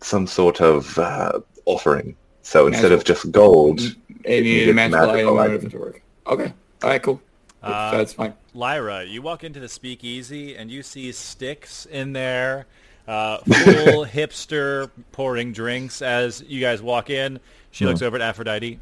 some 0.00 0.26
sort 0.26 0.60
of 0.60 0.98
uh, 0.98 1.40
offering. 1.64 2.16
So 2.42 2.66
instead 2.66 2.92
of 2.92 3.04
just 3.04 3.30
gold, 3.30 3.80
It 3.80 3.96
It 4.24 4.42
needed 4.42 4.68
a 4.68 4.72
needed 4.72 4.76
magical, 4.76 5.06
magical 5.06 5.38
item 5.38 5.52
in 5.52 5.52
order 5.52 5.54
item. 5.58 5.70
to 5.70 5.78
work. 5.78 6.02
Okay. 6.26 6.52
All 6.82 6.90
right. 6.90 7.02
Cool. 7.02 7.20
Uh, 7.62 7.90
That's 7.96 8.12
fine. 8.12 8.34
Lyra, 8.54 9.04
you 9.04 9.22
walk 9.22 9.44
into 9.44 9.60
the 9.60 9.68
speakeasy 9.68 10.56
and 10.56 10.70
you 10.70 10.82
see 10.82 11.10
Styx 11.12 11.86
in 11.86 12.12
there, 12.12 12.66
uh, 13.06 13.38
full 13.38 14.04
hipster 14.06 14.90
pouring 15.12 15.52
drinks 15.52 16.02
as 16.02 16.42
you 16.42 16.60
guys 16.60 16.80
walk 16.80 17.10
in. 17.10 17.40
She 17.70 17.84
looks 17.84 18.02
over 18.02 18.16
at 18.16 18.22
Aphrodite. 18.22 18.80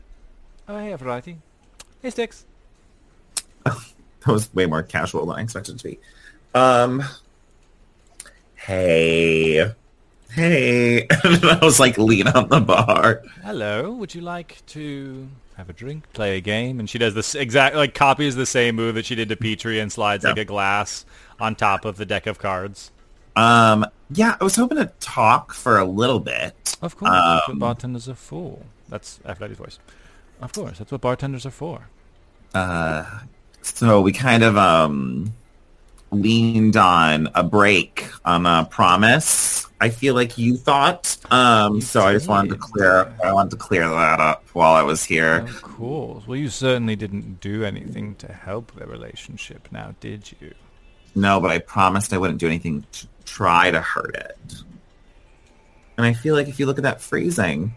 Oh, 0.69 0.79
hey, 0.79 0.93
Aphrodite. 0.93 1.39
Hey, 2.03 2.11
Styx. 2.11 2.45
That 4.27 4.33
was 4.33 4.53
way 4.53 4.67
more 4.67 4.83
casual 4.83 5.25
than 5.27 5.37
I 5.39 5.43
expected 5.43 5.79
to 5.79 5.85
be. 5.85 6.01
Um, 6.53 7.05
hey, 8.57 9.73
hey. 10.33 11.07
I 11.25 11.59
was 11.63 11.79
like 11.79 11.97
lean 11.97 12.27
on 12.27 12.49
the 12.49 12.59
bar. 12.59 13.23
Hello. 13.45 13.93
Would 13.93 14.17
you 14.17 14.23
like 14.23 14.67
to 14.67 15.29
have 15.57 15.69
a 15.69 15.73
drink, 15.73 16.13
play 16.13 16.37
a 16.37 16.41
game? 16.41 16.79
And 16.81 16.89
she 16.89 16.99
does 16.99 17.15
this 17.15 17.35
exact, 17.35 17.77
like, 17.77 17.95
copies 17.95 18.37
the 18.37 18.47
same 18.47 18.77
move 18.77 18.95
that 18.95 19.07
she 19.07 19.15
did 19.15 19.29
to 19.31 19.37
Petrie 19.37 19.81
and 19.81 19.91
slides 19.91 20.25
like 20.25 20.39
a 20.39 20.45
glass 20.45 21.05
on 21.41 21.55
top 21.55 21.85
of 21.85 21.97
the 21.97 22.07
deck 22.07 22.27
of 22.27 22.39
cards. 22.39 22.91
Um, 23.35 23.87
yeah, 24.11 24.37
I 24.41 24.45
was 24.45 24.57
hoping 24.57 24.79
to 24.79 24.91
talk 25.01 25.53
for 25.53 25.79
a 25.79 25.85
little 25.85 26.21
bit. 26.21 26.77
Of 26.83 26.97
course, 26.97 27.11
that's 27.11 27.49
what 27.49 27.53
Um, 27.53 27.59
bartenders 27.59 28.09
are 28.09 28.15
for. 28.15 28.59
That's 28.89 29.21
Aphrodite's 29.25 29.59
voice. 29.59 29.79
Of 30.41 30.53
course, 30.53 30.79
that's 30.79 30.93
what 30.93 31.01
bartenders 31.01 31.45
are 31.47 31.51
for. 31.51 31.89
Uh, 32.55 33.05
so 33.63 34.01
we 34.01 34.13
kind 34.13 34.43
of 34.43 34.57
um 34.57 35.33
leaned 36.11 36.77
on 36.77 37.29
a 37.35 37.43
break 37.43 38.09
on 38.25 38.47
a 38.47 38.67
promise. 38.71 39.56
I 39.81 39.91
feel 39.91 40.15
like 40.15 40.39
you 40.39 40.57
thought. 40.57 41.17
Um, 41.31 41.77
You 41.77 41.81
so 41.83 42.01
I 42.01 42.13
just 42.15 42.29
wanted 42.29 42.51
to 42.51 42.57
clear. 42.57 43.13
I 43.23 43.33
wanted 43.33 43.51
to 43.51 43.57
clear 43.57 43.87
that 43.89 44.21
up 44.21 44.45
while 44.55 44.75
I 44.75 44.83
was 44.83 45.05
here. 45.05 45.41
Of 45.41 45.63
course. 45.63 46.27
Well, 46.27 46.37
you 46.37 46.49
certainly 46.49 46.97
didn't 46.97 47.41
do 47.41 47.63
anything 47.65 48.15
to 48.17 48.33
help 48.33 48.73
the 48.75 48.87
relationship, 48.87 49.69
now 49.71 49.95
did 50.01 50.33
you? 50.41 50.55
No, 51.15 51.41
but 51.41 51.51
I 51.51 51.59
promised 51.59 52.13
I 52.13 52.19
wouldn't 52.19 52.41
do 52.41 52.47
anything 52.47 52.85
to 52.93 53.07
try 53.25 53.71
to 53.71 53.81
hurt 53.81 54.17
it. 54.17 54.55
And 55.99 56.07
I 56.07 56.13
feel 56.13 56.35
like 56.35 56.49
if 56.49 56.59
you 56.61 56.67
look 56.67 56.79
at 56.79 56.85
that 56.85 57.01
phrasing, 57.01 57.75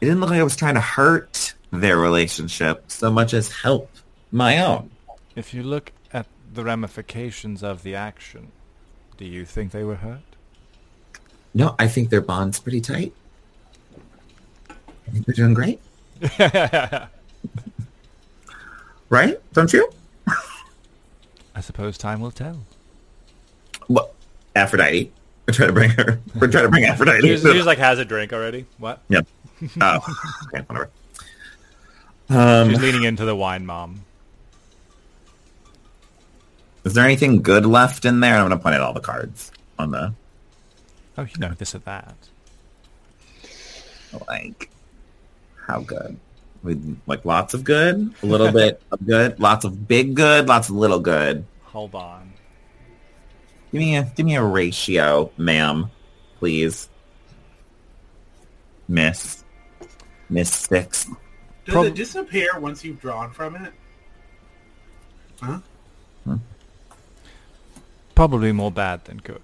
it 0.00 0.06
didn't 0.06 0.20
look 0.20 0.30
like 0.30 0.40
I 0.40 0.44
was 0.44 0.56
trying 0.56 0.74
to 0.74 0.80
hurt 0.80 1.54
their 1.70 1.96
relationship 1.96 2.84
so 2.88 3.10
much 3.10 3.32
as 3.34 3.50
help 3.50 3.90
my 4.30 4.58
own. 4.58 4.90
If 5.36 5.54
you 5.54 5.62
look 5.62 5.92
at 6.12 6.26
the 6.52 6.64
ramifications 6.64 7.62
of 7.62 7.82
the 7.82 7.94
action, 7.94 8.52
do 9.16 9.24
you 9.24 9.44
think 9.44 9.72
they 9.72 9.84
were 9.84 9.96
hurt? 9.96 10.20
No, 11.54 11.74
I 11.78 11.86
think 11.88 12.10
their 12.10 12.20
bond's 12.20 12.58
pretty 12.58 12.80
tight. 12.80 13.12
I 14.70 15.10
think 15.10 15.26
they're 15.26 15.34
doing 15.34 15.54
great, 15.54 15.80
right? 19.08 19.38
Don't 19.52 19.72
you? 19.72 19.90
I 21.54 21.60
suppose 21.60 21.96
time 21.98 22.20
will 22.20 22.30
tell. 22.30 22.64
Well, 23.88 24.10
Aphrodite. 24.56 25.12
We're 25.46 25.52
trying 25.52 25.68
to 25.68 25.72
bring 25.74 25.90
her. 25.90 26.20
We're 26.40 26.48
trying 26.48 26.64
to 26.64 26.70
bring 26.70 26.84
Aphrodite. 26.84 27.20
She 27.20 27.28
just, 27.28 27.44
she 27.44 27.52
just 27.52 27.66
like 27.66 27.78
has 27.78 27.98
a 27.98 28.04
drink 28.04 28.32
already. 28.32 28.64
What? 28.78 29.00
Yep. 29.10 29.26
Oh, 29.80 29.98
okay, 30.48 30.64
whatever. 30.66 30.90
Um, 32.30 32.70
She's 32.70 32.80
leaning 32.80 33.04
into 33.04 33.24
the 33.24 33.36
wine 33.36 33.66
mom. 33.66 34.04
Is 36.84 36.94
there 36.94 37.04
anything 37.04 37.42
good 37.42 37.66
left 37.66 38.04
in 38.04 38.20
there? 38.20 38.34
I'm 38.36 38.48
going 38.48 38.58
to 38.58 38.62
point 38.62 38.74
at 38.74 38.80
all 38.80 38.92
the 38.92 39.00
cards 39.00 39.50
on 39.78 39.90
the 39.90 40.14
Oh, 41.16 41.22
you 41.22 41.38
know 41.38 41.50
this 41.56 41.74
or 41.74 41.78
that. 41.80 42.16
like. 44.28 44.70
How 45.66 45.80
good? 45.80 46.18
With 46.62 47.00
like 47.06 47.24
lots 47.24 47.54
of 47.54 47.62
good, 47.64 48.12
a 48.22 48.26
little 48.26 48.50
bit 48.52 48.82
of 48.92 49.06
good, 49.06 49.38
lots 49.40 49.64
of 49.64 49.86
big 49.86 50.14
good, 50.14 50.48
lots 50.48 50.68
of 50.68 50.74
little 50.76 51.00
good. 51.00 51.44
Hold 51.64 51.94
on. 51.94 52.32
Give 53.72 53.80
me 53.80 53.96
a 53.96 54.02
give 54.14 54.24
me 54.26 54.36
a 54.36 54.42
ratio, 54.42 55.30
ma'am, 55.36 55.90
please. 56.38 56.88
Miss. 58.88 59.44
Miss 60.30 60.52
Six. 60.52 61.04
Does 61.64 61.74
Prob- 61.74 61.86
it 61.86 61.94
disappear 61.94 62.58
once 62.58 62.84
you've 62.84 63.00
drawn 63.00 63.30
from 63.30 63.56
it? 63.56 63.72
Huh? 65.40 65.58
Hmm. 66.24 66.36
Probably 68.14 68.52
more 68.52 68.70
bad 68.70 69.04
than 69.06 69.18
good. 69.18 69.42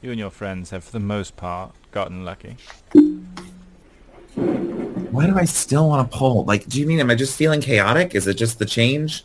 You 0.00 0.10
and 0.10 0.18
your 0.18 0.30
friends 0.30 0.70
have, 0.70 0.84
for 0.84 0.92
the 0.92 1.00
most 1.00 1.36
part, 1.36 1.72
gotten 1.90 2.24
lucky. 2.24 2.56
Why 4.34 5.26
do 5.26 5.38
I 5.38 5.44
still 5.44 5.88
want 5.88 6.10
to 6.10 6.16
pull? 6.16 6.44
Like, 6.44 6.66
do 6.66 6.78
you 6.78 6.86
mean 6.86 7.00
am 7.00 7.10
I 7.10 7.14
just 7.14 7.36
feeling 7.36 7.60
chaotic? 7.60 8.14
Is 8.14 8.26
it 8.26 8.34
just 8.34 8.58
the 8.58 8.66
change? 8.66 9.24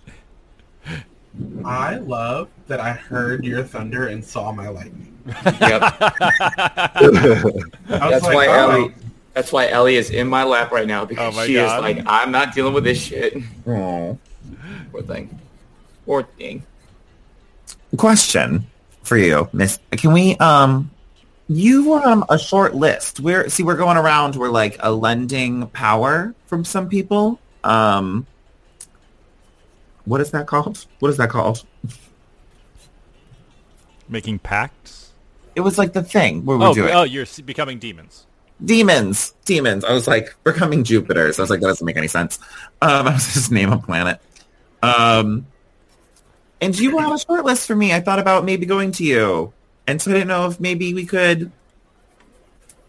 I 1.65 1.95
love 1.95 2.49
that 2.67 2.79
I 2.79 2.91
heard 2.93 3.43
your 3.43 3.63
thunder 3.63 4.07
and 4.07 4.23
saw 4.23 4.51
my 4.51 4.69
lightning. 4.69 5.17
Yep. 5.27 5.99
That's 7.87 8.23
like, 8.23 8.33
why 8.33 8.47
oh, 8.47 8.71
Ellie. 8.71 8.95
That's 9.33 9.51
why 9.51 9.67
Ellie 9.67 9.95
is 9.95 10.09
in 10.09 10.27
my 10.27 10.43
lap 10.43 10.71
right 10.71 10.87
now 10.87 11.05
because 11.05 11.37
Oh 11.37 11.45
she 11.45 11.53
God. 11.53 11.77
is 11.77 11.81
like, 11.81 12.05
I'm 12.07 12.31
not 12.31 12.53
dealing 12.53 12.73
with 12.73 12.83
this 12.83 13.01
shit. 13.01 13.37
Oh. 13.67 14.17
Poor 14.91 15.01
thing. 15.03 15.39
Poor 16.05 16.23
thing. 16.23 16.63
Question 17.97 18.65
for 19.03 19.17
you, 19.17 19.49
Miss. 19.53 19.79
Can 19.91 20.13
we 20.13 20.35
um 20.37 20.91
you 21.47 21.89
were 21.89 22.05
um 22.05 22.23
a 22.29 22.37
short 22.37 22.75
list. 22.75 23.19
We're 23.19 23.49
see 23.49 23.63
we're 23.63 23.77
going 23.77 23.97
around 23.97 24.35
we're 24.35 24.49
like 24.49 24.77
a 24.79 24.91
lending 24.91 25.67
power 25.67 26.35
from 26.45 26.63
some 26.65 26.87
people. 26.89 27.39
Um 27.63 28.27
what 30.05 30.21
is 30.21 30.31
that 30.31 30.47
called? 30.47 30.85
What 30.99 31.09
is 31.09 31.17
that 31.17 31.29
called? 31.29 31.65
Making 34.07 34.39
pacts? 34.39 35.11
It 35.55 35.61
was 35.61 35.77
like 35.77 35.93
the 35.93 36.03
thing 36.03 36.45
where 36.45 36.57
we're 36.57 36.69
Oh, 36.69 36.73
doing 36.73 36.93
oh, 36.93 37.03
you're 37.03 37.25
becoming 37.45 37.79
demons. 37.79 38.25
demons. 38.63 39.33
Demons. 39.45 39.83
I 39.83 39.93
was 39.93 40.07
like, 40.07 40.35
becoming 40.43 40.83
Jupiters. 40.83 41.37
I 41.37 41.43
was 41.43 41.49
like, 41.49 41.59
that 41.59 41.67
doesn't 41.67 41.85
make 41.85 41.97
any 41.97 42.07
sense. 42.07 42.39
Um, 42.81 43.07
I 43.07 43.13
was 43.13 43.33
just 43.33 43.51
name 43.51 43.71
a 43.71 43.77
planet. 43.77 44.19
Um, 44.81 45.45
and 46.61 46.77
you 46.77 46.97
had 46.97 47.11
a 47.11 47.17
short 47.19 47.45
list 47.45 47.67
for 47.67 47.75
me. 47.75 47.93
I 47.93 47.99
thought 47.99 48.19
about 48.19 48.45
maybe 48.45 48.65
going 48.65 48.91
to 48.93 49.03
you, 49.03 49.53
and 49.87 50.01
so 50.01 50.11
I 50.11 50.13
didn't 50.15 50.27
know 50.27 50.47
if 50.47 50.59
maybe 50.59 50.93
we 50.93 51.05
could, 51.05 51.51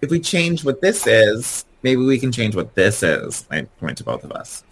if 0.00 0.10
we 0.10 0.20
change 0.20 0.64
what 0.64 0.80
this 0.80 1.06
is, 1.06 1.64
maybe 1.82 2.02
we 2.02 2.18
can 2.18 2.32
change 2.32 2.54
what 2.56 2.74
this 2.74 3.02
is. 3.02 3.46
I 3.50 3.62
point 3.78 3.98
to 3.98 4.04
both 4.04 4.24
of 4.24 4.32
us. 4.32 4.64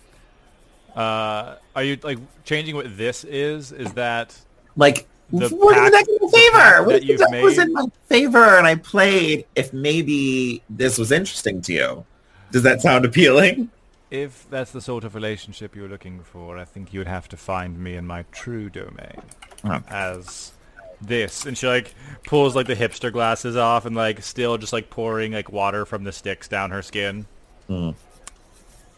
Uh, 0.96 1.56
are 1.76 1.82
you 1.84 1.98
like 2.02 2.18
changing 2.44 2.74
what 2.74 2.96
this 2.96 3.22
is? 3.24 3.70
Is 3.72 3.92
that 3.92 4.36
Like, 4.76 5.06
The 5.30 5.48
what 5.50 5.76
if 5.76 5.92
pact- 5.92 6.06
that 6.06 6.18
in 6.20 6.28
favor? 6.30 6.82
What 6.84 7.30
that 7.30 7.42
was 7.42 7.58
in 7.58 7.72
my 7.72 7.86
favor 8.08 8.56
and 8.58 8.66
I 8.66 8.74
played? 8.76 9.44
If 9.54 9.72
maybe 9.72 10.62
this 10.70 10.98
was 10.98 11.12
interesting 11.12 11.60
to 11.62 11.72
you, 11.72 12.04
does 12.50 12.62
that 12.64 12.80
sound 12.80 13.04
appealing? 13.04 13.70
If 14.10 14.48
that's 14.48 14.70
the 14.72 14.80
sort 14.80 15.04
of 15.04 15.14
relationship 15.14 15.76
you're 15.76 15.88
looking 15.88 16.20
for? 16.20 16.56
I 16.58 16.64
think 16.64 16.92
you 16.92 17.00
would 17.00 17.06
have 17.08 17.28
to 17.28 17.36
find 17.36 17.78
me 17.78 17.94
in 17.94 18.06
my 18.06 18.24
true 18.32 18.70
domain 18.70 19.20
Oh. 19.64 19.82
as 19.88 20.52
this. 21.00 21.44
And 21.44 21.56
she 21.58 21.66
like 21.66 21.94
pulls 22.24 22.56
like 22.56 22.66
the 22.66 22.74
hipster 22.76 23.12
glasses 23.12 23.56
off 23.56 23.84
and 23.84 23.94
like 23.94 24.22
still 24.22 24.56
just 24.56 24.72
like 24.72 24.88
pouring 24.90 25.32
like 25.32 25.52
water 25.52 25.84
from 25.84 26.04
the 26.04 26.12
Styx 26.12 26.48
down 26.48 26.70
her 26.70 26.82
skin. 26.82 27.26
Hmm. 27.66 27.90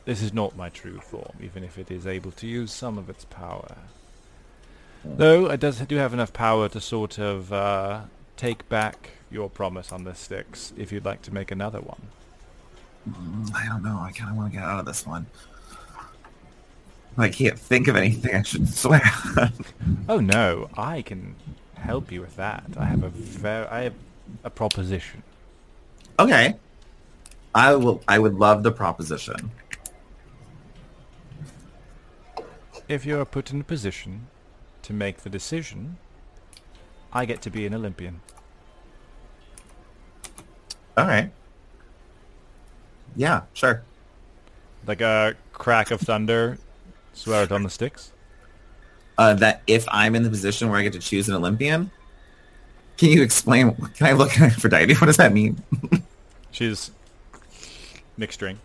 This 0.04 0.22
is 0.22 0.32
not 0.32 0.56
my 0.56 0.68
true 0.70 0.98
form, 1.00 1.32
even 1.42 1.64
if 1.64 1.76
it 1.76 1.90
is 1.90 2.06
able 2.06 2.30
to 2.32 2.46
use 2.46 2.72
some 2.72 2.96
of 2.96 3.10
its 3.10 3.24
power. 3.26 3.76
Though 5.04 5.46
it 5.46 5.60
does 5.60 5.78
do 5.80 5.96
have 5.96 6.12
enough 6.14 6.32
power 6.32 6.68
to 6.68 6.80
sort 6.80 7.18
of 7.18 7.52
uh, 7.52 8.02
take 8.36 8.68
back 8.68 9.10
your 9.30 9.48
promise 9.50 9.92
on 9.92 10.04
the 10.04 10.14
Styx 10.14 10.72
if 10.76 10.92
you'd 10.92 11.04
like 11.04 11.22
to 11.22 11.32
make 11.34 11.50
another 11.50 11.80
one. 11.80 12.02
I 13.54 13.66
don't 13.66 13.82
know. 13.82 13.98
I 14.00 14.12
kind 14.12 14.30
of 14.30 14.36
want 14.36 14.52
to 14.52 14.58
get 14.58 14.66
out 14.66 14.80
of 14.80 14.86
this 14.86 15.06
one. 15.06 15.26
I 17.18 17.28
can't 17.28 17.58
think 17.58 17.88
of 17.88 17.96
anything 17.96 18.34
I 18.34 18.42
should 18.42 18.68
swear. 18.68 19.02
Oh 20.08 20.18
no, 20.18 20.68
I 20.76 21.02
can 21.02 21.36
help 21.74 22.10
you 22.10 22.20
with 22.20 22.36
that. 22.36 22.64
I 22.76 22.84
have 22.84 23.02
a 23.04 23.08
very, 23.10 23.66
I 23.66 23.82
have 23.82 23.94
a 24.44 24.50
proposition. 24.50 25.22
okay. 26.18 26.56
I 27.54 27.74
will. 27.74 28.02
I 28.06 28.18
would 28.18 28.34
love 28.34 28.62
the 28.62 28.70
proposition. 28.72 29.50
If 32.88 33.04
you 33.06 33.20
are 33.20 33.24
put 33.24 33.52
in 33.52 33.60
a 33.60 33.64
position 33.64 34.26
to 34.82 34.92
make 34.92 35.18
the 35.18 35.30
decision, 35.30 35.96
I 37.12 37.24
get 37.24 37.40
to 37.42 37.50
be 37.50 37.66
an 37.66 37.74
Olympian. 37.74 38.20
All 40.96 41.06
right. 41.06 41.30
Yeah, 43.16 43.42
sure. 43.52 43.82
Like 44.86 45.00
a 45.00 45.34
crack 45.52 45.90
of 45.90 46.00
thunder, 46.00 46.58
swear 47.12 47.44
it 47.44 47.52
on 47.52 47.62
the 47.62 47.70
Styx. 47.70 48.12
Uh, 49.18 49.34
that 49.34 49.62
if 49.66 49.86
I'm 49.90 50.14
in 50.14 50.22
the 50.22 50.30
position 50.30 50.70
where 50.70 50.78
I 50.78 50.82
get 50.82 50.94
to 50.94 50.98
choose 50.98 51.28
an 51.28 51.34
Olympian, 51.34 51.90
can 52.96 53.10
you 53.10 53.22
explain? 53.22 53.74
Can 53.94 54.06
I 54.06 54.12
look 54.12 54.32
at 54.40 54.52
Aphrodite? 54.52 54.94
What 55.00 55.06
does 55.06 55.16
that 55.18 55.32
mean? 55.32 55.62
She's 56.50 56.90
mixed 58.16 58.34
string. 58.34 58.58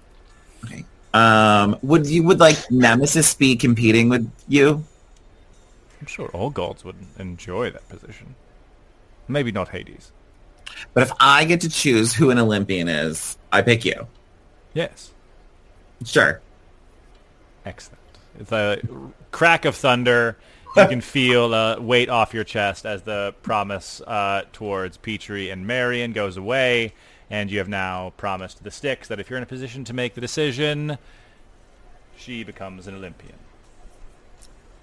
Okay. 0.64 0.86
Um, 1.14 1.78
would 1.82 2.06
you 2.06 2.24
would 2.24 2.39
like 2.39 2.70
Nemesis 2.70 3.34
be 3.34 3.56
competing 3.56 4.10
with 4.10 4.30
you? 4.48 4.84
I'm 6.02 6.08
sure 6.08 6.28
all 6.30 6.50
gods 6.50 6.84
would 6.84 6.98
enjoy 7.18 7.72
that 7.72 7.88
position. 7.88 8.36
Maybe 9.28 9.52
not 9.52 9.70
Hades. 9.70 10.12
But 10.93 11.04
if 11.04 11.12
I 11.20 11.46
get 11.46 11.62
to 11.62 11.70
choose 11.70 12.14
who 12.14 12.30
an 12.30 12.38
Olympian 12.38 12.88
is, 12.88 13.38
I 13.51 13.62
pick 13.62 13.86
you. 13.86 14.08
Yes. 14.76 15.12
Sure. 16.06 16.42
Excellent. 17.66 18.00
It's 18.39 18.52
a 18.52 18.80
crack 19.32 19.66
of 19.66 19.76
thunder. 19.76 20.38
You 20.76 20.88
can 20.88 21.02
feel 21.16 21.54
a 21.54 21.82
weight 21.82 22.10
off 22.10 22.34
your 22.34 22.43
chest 22.43 22.86
as 22.86 23.02
the 23.02 23.34
promise 23.42 24.02
uh, 24.02 24.43
towards 24.54 24.97
Petrie 24.97 25.50
and 25.50 25.66
Marion 25.66 26.12
goes 26.12 26.38
away, 26.38 26.93
and 27.32 27.50
you 27.50 27.58
have 27.58 27.70
now 27.70 28.14
promised 28.18 28.64
the 28.64 28.70
Styx 28.70 29.08
that 29.08 29.20
if 29.20 29.30
you're 29.30 29.38
in 29.38 29.43
a 29.43 29.47
position 29.47 29.84
to 29.86 29.93
make 29.93 30.14
the 30.14 30.22
decision, 30.22 30.97
she 32.18 32.43
becomes 32.43 32.86
an 32.86 32.96
Olympian. 32.96 33.36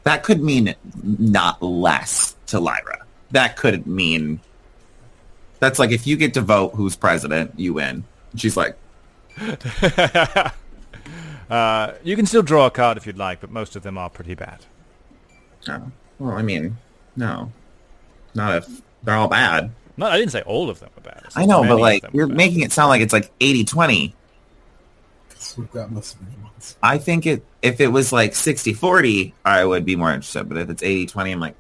That 0.05 0.25
could 0.25 0.43
mean 0.43 0.75
not 1.03 1.63
less 1.63 2.35
to 2.47 2.59
Lyra. 2.59 3.05
That 3.31 3.57
could 3.57 3.87
mean 3.87 4.41
that's 5.61 5.79
like 5.79 5.93
if 5.93 6.09
you 6.09 6.17
get 6.17 6.35
to 6.35 6.41
vote 6.41 6.75
who's 6.75 6.97
president, 6.97 7.53
you 7.57 7.75
win. 7.75 8.03
She's 8.35 8.57
like, 8.57 8.77
Uh, 11.51 11.93
you 12.03 12.17
can 12.17 12.25
still 12.25 12.41
draw 12.41 12.65
a 12.65 12.71
card 12.71 12.97
if 12.97 13.07
you'd 13.07 13.19
like, 13.19 13.41
but 13.41 13.51
most 13.51 13.77
of 13.77 13.83
them 13.83 13.99
are 13.99 14.09
pretty 14.09 14.35
bad. 14.35 14.65
oh, 15.69 15.93
well, 16.19 16.33
I 16.33 16.41
mean, 16.41 16.79
no, 17.15 17.53
not 18.35 18.57
if 18.57 18.83
they're 19.03 19.17
all 19.17 19.29
bad. 19.29 19.71
No, 19.99 20.07
I 20.07 20.17
didn't 20.17 20.33
say 20.33 20.41
all 20.43 20.71
of 20.71 20.81
them 20.81 20.89
were 20.97 21.03
bad. 21.03 21.25
I 21.37 21.45
know, 21.45 21.63
but 21.63 21.79
like 21.79 22.05
you're 22.15 22.27
making 22.27 22.61
it 22.61 22.73
sound 22.73 22.89
like 22.89 23.03
it's 23.03 23.13
like 23.13 23.37
80-20. 23.39 24.15
We've 25.59 25.71
got 25.73 25.93
most 25.93 26.15
of 26.15 26.21
the 26.21 26.43
ones. 26.43 26.79
I 26.83 26.97
think 26.97 27.27
it 27.27 27.45
if 27.61 27.83
it 27.83 27.89
was 27.89 28.13
like 28.13 28.33
60-40, 28.33 29.35
I 29.45 29.63
would 29.67 29.85
be 29.85 29.95
more 29.97 30.11
interested. 30.11 30.49
But 30.49 30.57
if 30.57 30.71
it's 30.71 30.83
80-20, 30.83 31.33
I'm 31.33 31.41
like, 31.41 31.57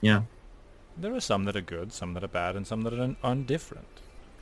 yeah, 0.00 0.22
There 0.96 1.14
are 1.14 1.20
some 1.20 1.44
that 1.44 1.54
are 1.54 1.60
good, 1.60 1.92
some 1.92 2.14
that 2.14 2.24
are 2.24 2.28
bad, 2.28 2.56
and 2.56 2.66
some 2.66 2.82
that 2.82 2.94
are 2.94 3.00
un- 3.02 3.16
indifferent. 3.22 3.86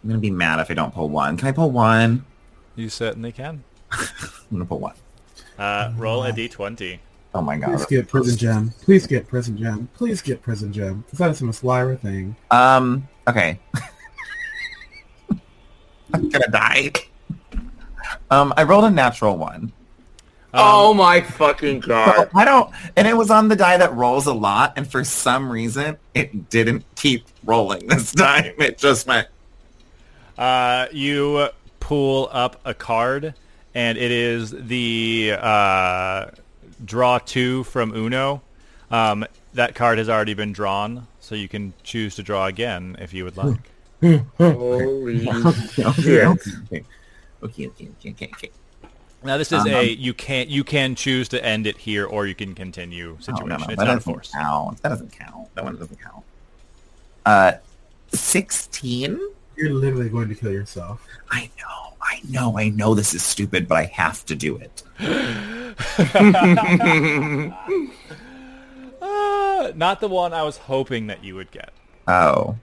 I'm 0.07 0.11
gonna 0.11 0.21
be 0.21 0.31
mad 0.31 0.61
if 0.61 0.71
I 0.71 0.75
don't 0.75 0.95
pull 0.95 1.09
one. 1.09 1.37
Can 1.37 1.49
I 1.49 1.53
pull 1.53 1.73
one? 1.73 2.25
You 2.77 2.89
certainly 2.89 3.33
can. 3.33 3.65
I'm 3.91 4.07
gonna 4.53 4.65
pull 4.65 4.79
one. 4.79 4.95
Uh, 5.59 5.93
roll 5.97 6.23
a 6.23 6.31
d20. 6.31 7.01
Oh 7.35 7.41
my 7.43 7.57
god. 7.59 7.71
Please 7.71 7.87
get 7.87 8.07
prison 8.07 8.37
gem. 8.39 8.71
Please 8.83 9.05
get 9.09 9.27
prison 9.27 9.59
gem. 9.59 9.89
Please 9.95 10.23
get 10.23 10.43
prison 10.43 10.73
gem. 10.73 11.01
Because 11.01 11.19
that 11.19 11.31
is 11.33 11.41
the 11.41 11.47
most 11.47 11.65
Lyra 11.65 11.97
thing. 11.97 12.37
Um. 12.53 13.09
Okay. 13.27 13.59
I'm 16.15 16.29
gonna 16.29 16.51
die. 16.53 16.93
Um. 18.31 18.55
I 18.57 18.63
rolled 18.63 18.85
a 18.85 18.91
natural 18.91 19.37
one. 19.37 19.73
oh 20.55 20.95
my 20.95 21.21
fucking 21.21 21.81
god! 21.81 22.31
I 22.33 22.45
don't, 22.45 22.71
and 22.95 23.09
it 23.09 23.17
was 23.17 23.29
on 23.29 23.49
the 23.49 23.57
die 23.57 23.77
that 23.77 23.93
rolls 23.93 24.27
a 24.27 24.33
lot, 24.33 24.75
and 24.77 24.89
for 24.89 25.03
some 25.03 25.51
reason, 25.51 25.97
it 26.15 26.49
didn't 26.49 26.85
keep 26.95 27.27
rolling 27.43 27.89
this 27.89 28.13
time. 28.15 28.53
It 28.59 28.79
just 28.79 29.09
went. 29.09 29.27
Uh, 30.39 30.87
you 30.93 31.49
pull 31.81 32.29
up 32.33 32.61
a 32.65 32.75
card, 32.75 33.35
and 33.75 33.97
it 33.99 34.11
is 34.11 34.51
the 34.51 35.35
uh, 35.39 36.27
draw 36.85 37.19
two 37.19 37.65
from 37.65 37.95
Uno. 37.95 38.43
Um, 38.91 39.25
that 39.55 39.75
card 39.75 39.99
has 39.99 40.09
already 40.09 40.35
been 40.35 40.53
drawn, 40.53 41.07
so 41.21 41.35
you 41.35 41.49
can 41.49 41.73
choose 41.83 42.15
to 42.17 42.23
draw 42.23 42.47
again 42.47 42.97
if 43.01 43.15
you 43.15 43.25
would 43.25 43.37
like. 43.37 43.57
Holy 44.39 45.27
Okay, 45.29 45.85
okay, 45.85 46.27
okay, 46.27 46.85
okay, 47.43 47.67
okay, 48.07 48.29
okay. 48.35 48.51
Now 49.25 49.39
this 49.39 49.51
is 49.51 49.61
Um, 49.63 49.69
a 49.69 49.85
you 49.89 50.13
can 50.13 50.49
you 50.51 50.63
can 50.63 50.95
choose 50.95 51.29
to 51.31 51.43
end 51.45 51.67
it 51.67 51.79
here, 51.79 52.05
or 52.07 52.27
you 52.27 52.35
can 52.35 52.55
continue 52.55 53.17
Oh, 53.19 53.23
situation. 53.23 53.49
no, 53.49 53.57
no, 53.57 53.65
It's 53.69 53.77
that 53.77 53.85
not 53.87 53.97
a 53.97 54.01
force. 54.01 54.31
count. 54.33 54.83
That 54.83 54.91
doesn't 54.91 55.13
count. 55.13 55.53
That 55.55 55.65
one 55.65 55.77
doesn't 55.77 55.99
count. 56.01 56.25
Uh, 57.25 57.53
sixteen. 58.13 59.19
You're 59.57 59.73
literally 59.73 60.09
going 60.09 60.29
to 60.29 60.35
kill 60.35 60.53
yourself. 60.53 61.07
I 61.31 61.51
know, 61.59 61.95
I 62.03 62.21
know, 62.29 62.59
I 62.59 62.69
know. 62.69 62.95
This 62.95 63.15
is 63.15 63.23
stupid, 63.23 63.67
but 63.69 63.77
I 63.79 63.85
have 63.85 64.25
to 64.27 64.35
do 64.35 64.57
it. 64.59 64.83
Uh, 69.01 69.73
not 69.77 70.01
the 70.01 70.09
one 70.09 70.33
I 70.33 70.43
was 70.43 70.57
hoping 70.59 71.07
that 71.09 71.25
you 71.25 71.35
would 71.37 71.51
get. 71.51 71.71
Oh, 72.09 72.57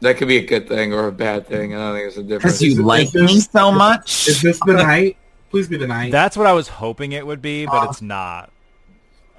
that 0.00 0.16
could 0.16 0.28
be 0.28 0.36
a 0.38 0.44
good 0.46 0.68
thing 0.68 0.92
or 0.92 1.06
a 1.08 1.12
bad 1.12 1.46
thing. 1.46 1.74
I 1.74 1.78
don't 1.78 1.94
think 1.96 2.08
it's 2.08 2.16
a 2.16 2.22
difference. 2.22 2.58
because 2.58 2.62
you 2.62 2.70
Is 2.72 2.80
like 2.80 3.06
is 3.06 3.12
this- 3.12 3.32
me 3.34 3.40
so 3.40 3.72
much. 3.72 4.28
Is 4.28 4.42
this 4.42 4.60
the 4.66 4.74
knight? 4.74 5.16
Please 5.50 5.68
be 5.68 5.76
the 5.76 5.86
knight. 5.86 6.10
That's 6.10 6.36
what 6.36 6.46
I 6.46 6.52
was 6.52 6.66
hoping 6.68 7.12
it 7.12 7.24
would 7.26 7.40
be, 7.40 7.64
but 7.66 7.74
Uh, 7.86 7.88
it's 7.90 8.02
not. 8.02 8.50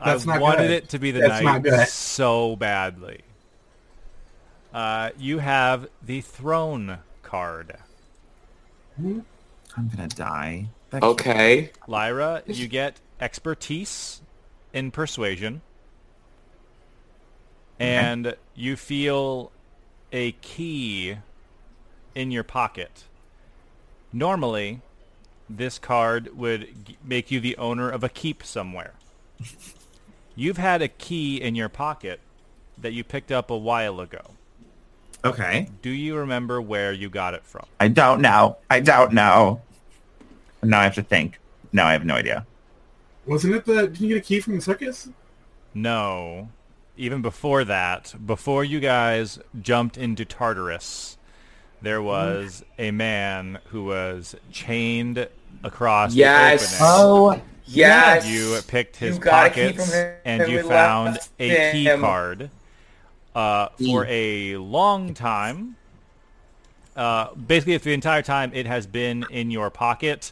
that's 0.04 0.26
I 0.28 0.34
not 0.36 0.42
wanted 0.42 0.68
good. 0.68 0.72
it 0.72 0.90
to 0.90 1.00
be 1.00 1.12
the 1.12 1.20
That's 1.20 1.44
knight 1.44 1.44
not 1.44 1.64
good. 1.64 1.88
so 1.90 2.56
badly. 2.56 3.20
Uh, 4.76 5.12
you 5.18 5.40
have 5.40 5.88
the 6.04 6.20
throne 6.20 6.98
card. 7.24 7.78
I'm 9.00 9.88
gonna 9.88 10.10
die. 10.10 10.68
That 10.90 11.02
okay. 11.02 11.72
Lyra, 11.88 12.44
you 12.46 12.68
get 12.68 13.00
expertise 13.22 14.22
in 14.74 14.92
persuasion. 14.92 15.62
And 17.80 18.36
you 18.54 18.76
feel 18.76 19.54
a 20.12 20.34
key 20.34 21.20
in 22.14 22.32
your 22.32 22.44
pocket. 22.44 23.06
Normally, 24.12 24.82
this 25.50 25.80
card 25.80 26.38
would 26.38 26.86
g- 26.86 26.98
make 27.02 27.32
you 27.32 27.40
the 27.40 27.56
owner 27.56 27.90
of 27.90 28.04
a 28.04 28.10
keep 28.10 28.44
somewhere. 28.44 28.94
You've 30.36 30.58
had 30.58 30.82
a 30.82 30.90
key 30.90 31.42
in 31.42 31.56
your 31.56 31.70
pocket 31.70 32.20
that 32.78 32.92
you 32.92 33.06
picked 33.06 33.32
up 33.32 33.50
a 33.50 33.58
while 33.58 34.02
ago. 34.02 34.32
Okay. 35.26 35.70
Do 35.82 35.90
you 35.90 36.16
remember 36.18 36.62
where 36.62 36.94
you 36.94 37.10
got 37.10 37.34
it 37.34 37.44
from? 37.44 37.66
I 37.80 37.88
don't 37.88 38.22
know. 38.22 38.58
I 38.70 38.80
don't 38.80 39.14
know. 39.14 39.62
Now 40.62 40.80
I 40.80 40.84
have 40.84 40.96
to 40.96 41.04
think. 41.04 41.40
No, 41.74 41.84
I 41.84 41.94
have 41.94 42.06
no 42.06 42.16
idea. 42.16 42.46
Wasn't 43.26 43.54
it 43.56 43.66
the? 43.66 43.88
Did 43.88 44.00
you 44.00 44.08
get 44.10 44.18
a 44.18 44.22
key 44.22 44.40
from 44.40 44.56
the 44.56 44.62
circus? 44.62 45.10
No. 45.74 46.50
Even 46.96 47.22
before 47.22 47.64
that, 47.66 48.14
before 48.26 48.64
you 48.64 48.80
guys 48.80 49.40
jumped 49.62 49.98
into 49.98 50.24
Tartarus, 50.24 51.18
there 51.82 51.98
mm-hmm. 51.98 52.06
was 52.06 52.64
a 52.78 52.92
man 52.92 53.60
who 53.66 53.84
was 53.86 54.36
chained 54.52 55.28
across 55.64 56.14
Yes. 56.14 56.78
the 56.78 56.86
opening. 56.86 57.42
Oh, 57.42 57.42
Yes. 57.68 58.28
You 58.28 58.60
picked 58.68 58.98
his 58.98 59.16
You 59.18 59.24
got 59.24 59.48
a 59.48 59.50
key 59.50 59.74
pockets 59.74 59.94
and 59.94 60.42
and 60.42 60.52
you 60.52 60.62
found 60.64 61.16
left 61.16 61.32
a 61.40 61.72
key 61.72 61.86
him. 61.86 62.00
card. 62.02 62.50
Uh, 63.36 63.68
for 63.86 64.06
a 64.08 64.56
long 64.56 65.14
time, 65.14 65.76
uh, 66.96 67.34
basically 67.34 67.78
for 67.78 67.84
the 67.84 67.94
entire 67.94 68.22
time 68.22 68.50
it 68.54 68.66
has 68.66 68.88
been 68.88 69.26
in 69.30 69.52
your 69.52 69.70
pocket, 69.70 70.32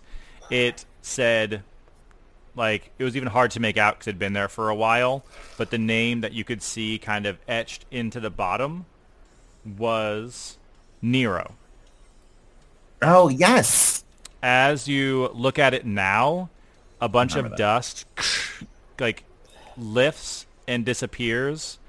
it 0.50 0.86
said, 1.02 1.64
like, 2.56 2.92
it 2.98 3.04
was 3.04 3.18
even 3.18 3.28
hard 3.28 3.52
to 3.52 3.60
make 3.60 3.78
out 3.78 3.96
because 3.96 4.08
it 4.08 4.12
had 4.12 4.20
been 4.20 4.32
there 4.32 4.48
for 4.48 4.70
a 4.70 4.76
while, 4.76 5.26
but 5.58 5.70
the 5.70 5.78
name 5.78 6.22
that 6.22 6.32
you 6.32 6.46
could 6.46 6.62
see 6.62 6.98
kind 6.98 7.26
of 7.26 7.38
etched 7.46 7.86
into 7.92 8.22
the 8.22 8.30
bottom 8.30 8.86
was 9.66 10.58
Nero. 11.02 11.56
oh 13.02 13.28
yes. 13.28 14.06
as 14.42 14.88
you 14.88 15.30
look 15.34 15.60
at 15.60 15.74
it 15.74 15.86
now, 15.86 16.50
a 17.02 17.10
bunch 17.10 17.36
of 17.36 17.50
that. 17.50 17.58
dust 17.58 18.06
like 19.00 19.26
lifts 19.78 20.46
and 20.68 20.86
disappears, 20.86 21.80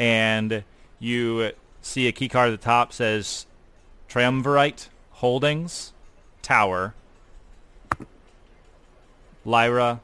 and 0.00 0.64
you 0.98 1.52
see 1.82 2.08
a 2.08 2.12
key 2.12 2.28
card 2.28 2.52
at 2.52 2.58
the 2.58 2.64
top 2.64 2.92
says 2.92 3.46
Triumvirate 4.08 4.88
Holdings 5.10 5.92
Tower 6.42 6.94
Lyra 9.44 10.00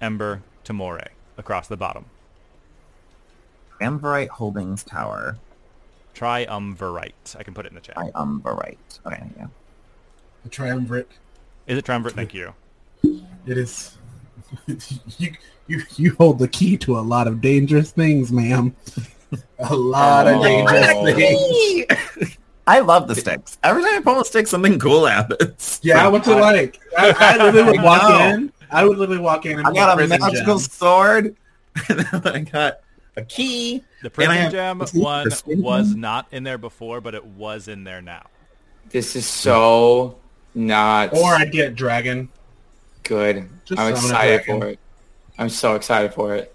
Ember 0.00 0.42
Tamore 0.64 1.08
across 1.36 1.68
the 1.68 1.76
bottom. 1.76 2.04
Amberite 3.80 4.28
Holdings 4.28 4.84
Tower. 4.84 5.38
Triumvirate. 6.14 7.34
I 7.38 7.42
can 7.42 7.54
put 7.54 7.64
it 7.64 7.70
in 7.70 7.74
the 7.74 7.80
chat. 7.80 7.96
Triumvirate. 7.96 9.00
Okay, 9.06 9.22
yeah. 9.36 9.46
The 10.44 10.50
triumvirate. 10.50 11.10
Is 11.66 11.78
it 11.78 11.84
Triumvirate? 11.84 12.14
Thank 12.14 12.34
you. 12.34 12.52
It 13.46 13.56
is. 13.56 13.96
you 15.18 15.32
you 15.66 15.82
you 15.96 16.14
hold 16.14 16.38
the 16.38 16.48
key 16.48 16.76
to 16.78 16.98
a 16.98 17.00
lot 17.00 17.26
of 17.26 17.40
dangerous 17.40 17.90
things, 17.90 18.32
ma'am. 18.32 18.74
A 19.58 19.74
lot 19.76 20.26
of 20.26 20.38
Oh. 20.38 20.42
dangerous 20.42 21.14
things. 22.16 22.38
I 22.66 22.80
love 22.80 23.08
the 23.08 23.14
sticks. 23.14 23.58
Every 23.64 23.82
time 23.82 23.94
I 23.98 24.00
pull 24.02 24.20
a 24.20 24.24
stick, 24.24 24.46
something 24.46 24.78
cool 24.78 25.06
happens. 25.06 25.80
Yeah, 25.82 26.06
what's 26.08 26.28
it 26.28 26.34
like? 26.36 26.80
I, 26.96 27.14
I 27.38 27.44
literally 27.44 27.78
would 27.78 27.82
walk 27.84 28.02
know. 28.02 28.18
in. 28.34 28.52
I 28.70 28.84
would 28.84 28.98
literally 28.98 29.20
walk 29.20 29.46
in 29.46 29.58
and 29.58 29.66
I 29.66 29.70
pull 29.70 29.74
got 29.74 30.00
a 30.00 30.06
magical 30.06 30.56
gem. 30.56 30.58
sword, 30.58 31.36
and 31.88 32.06
I 32.26 32.40
got 32.40 32.80
a 33.16 33.22
key. 33.24 33.82
The 34.02 34.06
And 34.06 34.10
I 34.10 34.10
Prison 34.10 34.36
have- 34.36 34.52
Gem 34.52 35.02
one 35.02 35.26
was 35.62 35.94
not 35.94 36.26
in 36.32 36.42
there 36.44 36.58
before, 36.58 37.00
but 37.00 37.14
it 37.14 37.24
was 37.24 37.66
in 37.68 37.84
there 37.84 38.00
now. 38.02 38.26
This 38.90 39.14
is 39.16 39.26
so 39.26 40.16
not 40.54 41.12
Or 41.14 41.34
I'd 41.34 41.52
get 41.52 41.74
dragon. 41.74 42.28
good. 43.02 43.48
Just 43.64 43.80
I'm 43.80 43.92
excited 43.92 44.44
for 44.44 44.66
it. 44.68 44.78
I'm 45.38 45.48
so 45.48 45.74
excited 45.74 46.14
for 46.14 46.34
it. 46.36 46.54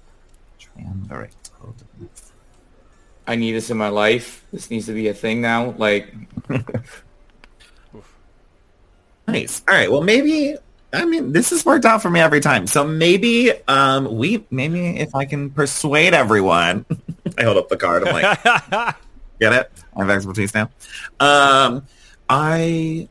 Triumvirate 0.60 1.32
Holdings. 1.32 1.45
I 3.28 3.36
need 3.36 3.54
this 3.54 3.70
in 3.70 3.78
my 3.78 3.90
life. 3.90 4.46
This 4.52 4.70
needs 4.70 4.86
to 4.86 4.94
be 4.94 5.08
a 5.08 5.14
thing 5.14 5.42
now. 5.42 5.72
Like, 5.78 6.14
Nice. 9.28 9.64
All 9.68 9.74
right. 9.76 9.92
Well, 9.92 10.02
maybe. 10.02 10.56
I 10.94 11.04
mean, 11.04 11.34
this 11.34 11.50
has 11.50 11.66
worked 11.66 11.84
out 11.84 12.02
for 12.02 12.10
me 12.10 12.22
every 12.22 12.40
time. 12.40 12.68
So 12.68 12.86
maybe, 12.86 13.52
um, 13.68 14.18
we 14.18 14.46
maybe 14.50 14.98
if 14.98 15.14
I 15.14 15.26
can 15.26 15.50
persuade 15.50 16.14
everyone, 16.14 16.86
I 17.38 17.44
hold 17.44 17.58
up 17.58 17.68
the 17.68 17.76
card. 17.76 18.08
I'm 18.08 18.14
like, 18.14 18.44
get 19.40 19.52
it? 19.52 19.72
I 19.96 20.00
have 20.00 20.10
expertise 20.10 20.54
now. 20.54 20.70
Um, 21.20 21.86
I 22.30 23.10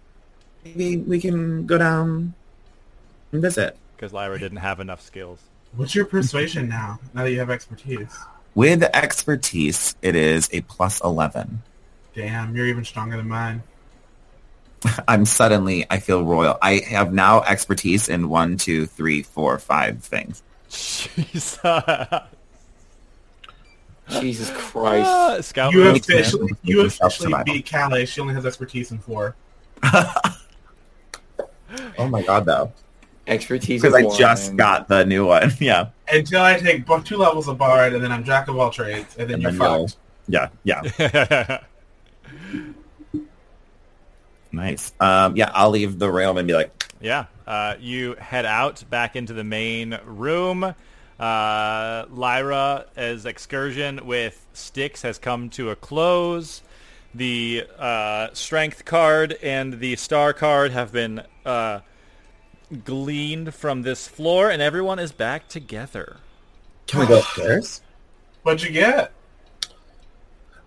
maybe 0.65 0.99
we 0.99 1.21
can 1.21 1.67
go 1.67 1.77
down 1.77 2.33
and 3.33 3.43
visit 3.43 3.77
Because 3.97 4.13
Lyra 4.15 4.39
didn't 4.39 4.59
have 4.59 4.81
enough 4.81 5.03
skills. 5.03 5.41
What's 5.77 5.95
your 5.95 6.07
persuasion 6.07 6.69
now? 6.69 7.01
Now 7.13 7.25
that 7.25 7.33
you 7.33 7.39
have 7.41 7.51
expertise. 7.51 8.17
With 8.55 8.83
expertise. 8.83 9.97
It 10.03 10.15
is 10.17 10.49
a 10.53 10.61
plus 10.63 11.01
eleven. 11.03 11.63
Damn, 12.15 12.55
you're 12.57 12.67
even 12.67 12.85
stronger 12.85 13.17
than 13.17 13.29
mine. 13.29 13.63
I'm 15.09 15.25
suddenly 15.25 15.87
I 15.91 15.99
feel 15.99 16.25
royal. 16.25 16.59
I 16.63 16.77
have 16.89 17.13
now 17.13 17.43
expertise 17.43 18.09
in 18.09 18.29
one, 18.29 18.57
two, 18.57 18.87
three, 18.87 19.23
four, 19.23 19.59
five 19.59 20.03
things. 20.03 20.43
Jesus. 20.69 21.59
Jesus 24.21 24.51
Christ. 24.51 25.09
Ah, 25.11 25.39
Scout 25.41 25.73
You 25.73 25.85
rogues, 25.85 26.09
officially, 26.09 26.53
you 26.63 26.83
officially 26.83 27.31
survival. 27.31 27.45
beat 27.45 27.67
Calais. 27.67 28.07
She 28.07 28.21
only 28.21 28.35
has 28.35 28.45
expertise 28.47 28.91
in 28.91 28.99
four. 28.99 29.35
Oh 31.99 32.09
my 32.09 32.23
god, 32.23 32.45
though, 32.45 32.73
Expertise 33.27 33.81
because 33.83 33.95
I 33.95 34.03
just 34.19 34.57
got 34.57 34.87
the 34.89 35.05
new 35.05 35.27
one. 35.27 35.53
Yeah, 35.61 35.91
Until 36.15 36.43
I 36.43 36.59
take 36.59 36.87
two 37.05 37.17
levels 37.17 37.49
of 37.49 37.59
Bard, 37.59 37.93
and 37.95 38.03
then 38.03 38.13
I'm 38.13 38.23
Jack 38.25 38.49
of 38.49 38.57
all 38.59 38.71
trades, 38.71 39.17
and 39.19 39.29
then 39.29 39.35
And 39.35 39.43
you're 39.43 39.53
then 39.53 39.61
you'll- 39.61 39.89
fucked. 39.89 39.97
yeah, 40.29 40.49
yeah. 40.65 41.59
Nice. 44.53 44.93
Um, 45.01 45.37
yeah, 45.37 45.51
I'll 45.53 45.71
leave 45.71 45.99
the 45.99 46.09
realm 46.11 46.39
and 46.39 46.47
be 46.47 46.55
like, 46.55 46.93
yeah. 47.01 47.25
Uh, 47.45 47.75
you 47.81 48.15
head 48.15 48.47
out 48.47 48.85
back 48.89 49.17
into 49.17 49.33
the 49.33 49.43
main 49.45 49.99
room. 50.05 50.63
Uh, 51.19 52.05
Lyra, 52.11 52.87
as 52.97 53.27
excursion 53.27 54.07
with 54.07 54.47
Styx 54.53 55.03
has 55.03 55.19
come 55.19 55.51
to 55.51 55.71
a 55.71 55.77
close. 55.77 56.63
The 57.15 57.67
uh, 57.79 58.29
strength 58.33 58.85
card 58.85 59.37
and 59.43 59.81
the 59.81 59.97
star 59.97 60.33
card 60.33 60.71
have 60.71 60.93
been 60.93 61.23
uh, 61.45 61.81
gleaned 62.85 63.55
from 63.55 63.83
this 63.83 64.09
floor, 64.09 64.51
and 64.51 64.61
everyone 64.63 64.99
is 64.99 65.13
back 65.13 65.49
together. 65.49 66.17
Can 66.87 67.01
we 67.01 67.07
go 67.07 67.19
upstairs? 67.21 67.81
What'd 68.43 68.63
you 68.63 68.71
get? 68.73 69.13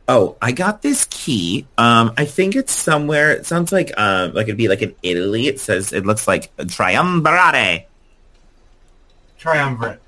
Oh, 0.10 0.38
I 0.42 0.52
got 0.54 0.82
this 0.82 1.06
key. 1.10 1.68
Um, 1.78 2.14
I 2.18 2.24
think 2.26 2.56
it's 2.56 2.72
somewhere. 2.72 3.32
It 3.32 3.46
sounds 3.46 3.72
like 3.72 3.92
um, 4.00 4.34
like 4.34 4.44
it'd 4.46 4.58
be 4.58 4.68
like 4.70 4.82
in 4.82 4.96
Italy. 5.04 5.48
It 5.48 5.60
says 5.60 5.92
it 5.92 6.06
looks 6.06 6.28
like 6.28 6.50
triumvirate, 6.68 7.88
Triumvirate. 9.38 10.00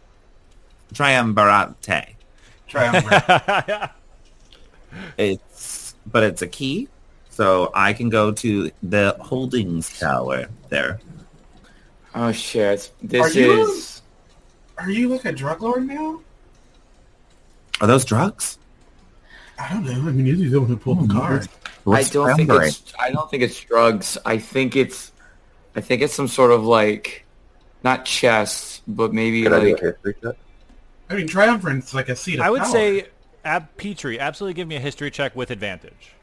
triumvirate. 0.93 2.15
Triumvirate. 2.67 3.89
It's 5.19 5.93
but 6.07 6.23
it's 6.23 6.41
a 6.41 6.47
key, 6.47 6.87
so 7.29 7.69
I 7.75 7.93
can 7.93 8.09
go 8.09 8.31
to 8.31 8.71
the 8.81 9.15
holdings 9.19 9.99
tower 9.99 10.47
there. 10.69 10.99
Oh 12.15 12.31
shit! 12.31 12.91
Are 13.03 13.07
This 13.07 13.35
you- 13.35 13.61
is. 13.63 14.01
Are 14.77 14.89
you 14.89 15.09
like 15.09 15.25
a 15.25 15.31
drug 15.33 15.61
lord 15.61 15.85
now? 15.85 16.21
Are 17.81 17.87
those 17.87 18.05
drugs? 18.05 18.57
I 19.59 19.69
don't 19.73 19.83
know. 19.83 19.91
I 19.91 20.11
mean, 20.13 20.25
you're 20.25 20.49
the 20.49 20.59
one 20.61 20.69
who 20.69 20.77
pulled 20.77 20.99
oh, 20.99 21.01
the 21.05 21.13
card. 21.13 21.47
I 21.87 22.03
don't 22.03 22.35
think 22.35 22.49
it's. 22.49 22.93
I 22.97 23.11
don't 23.11 23.29
think 23.29 23.43
it's 23.43 23.59
drugs. 23.59 24.17
I 24.25 24.37
think 24.37 24.75
it's. 24.75 25.11
I 25.75 25.81
think 25.81 26.01
it's 26.01 26.13
some 26.13 26.27
sort 26.29 26.51
of 26.51 26.63
like, 26.63 27.25
not 27.83 28.05
chess, 28.05 28.81
but 28.87 29.13
maybe 29.13 29.43
Could 29.43 29.53
I 29.53 29.59
do 29.59 29.73
like. 29.73 29.81
a 29.81 29.85
history 29.87 30.15
check? 30.23 30.35
I 31.09 31.15
mean, 31.15 31.27
triumvirate's 31.27 31.93
like 31.93 32.09
a 32.09 32.15
seat 32.15 32.35
of 32.35 32.41
I 32.45 32.49
would 32.49 32.61
power. 32.61 32.71
say, 32.71 33.07
Ab 33.43 33.67
Petrie, 33.77 34.19
absolutely 34.19 34.53
give 34.53 34.67
me 34.67 34.75
a 34.77 34.79
history 34.79 35.11
check 35.11 35.35
with 35.35 35.51
advantage. 35.51 36.13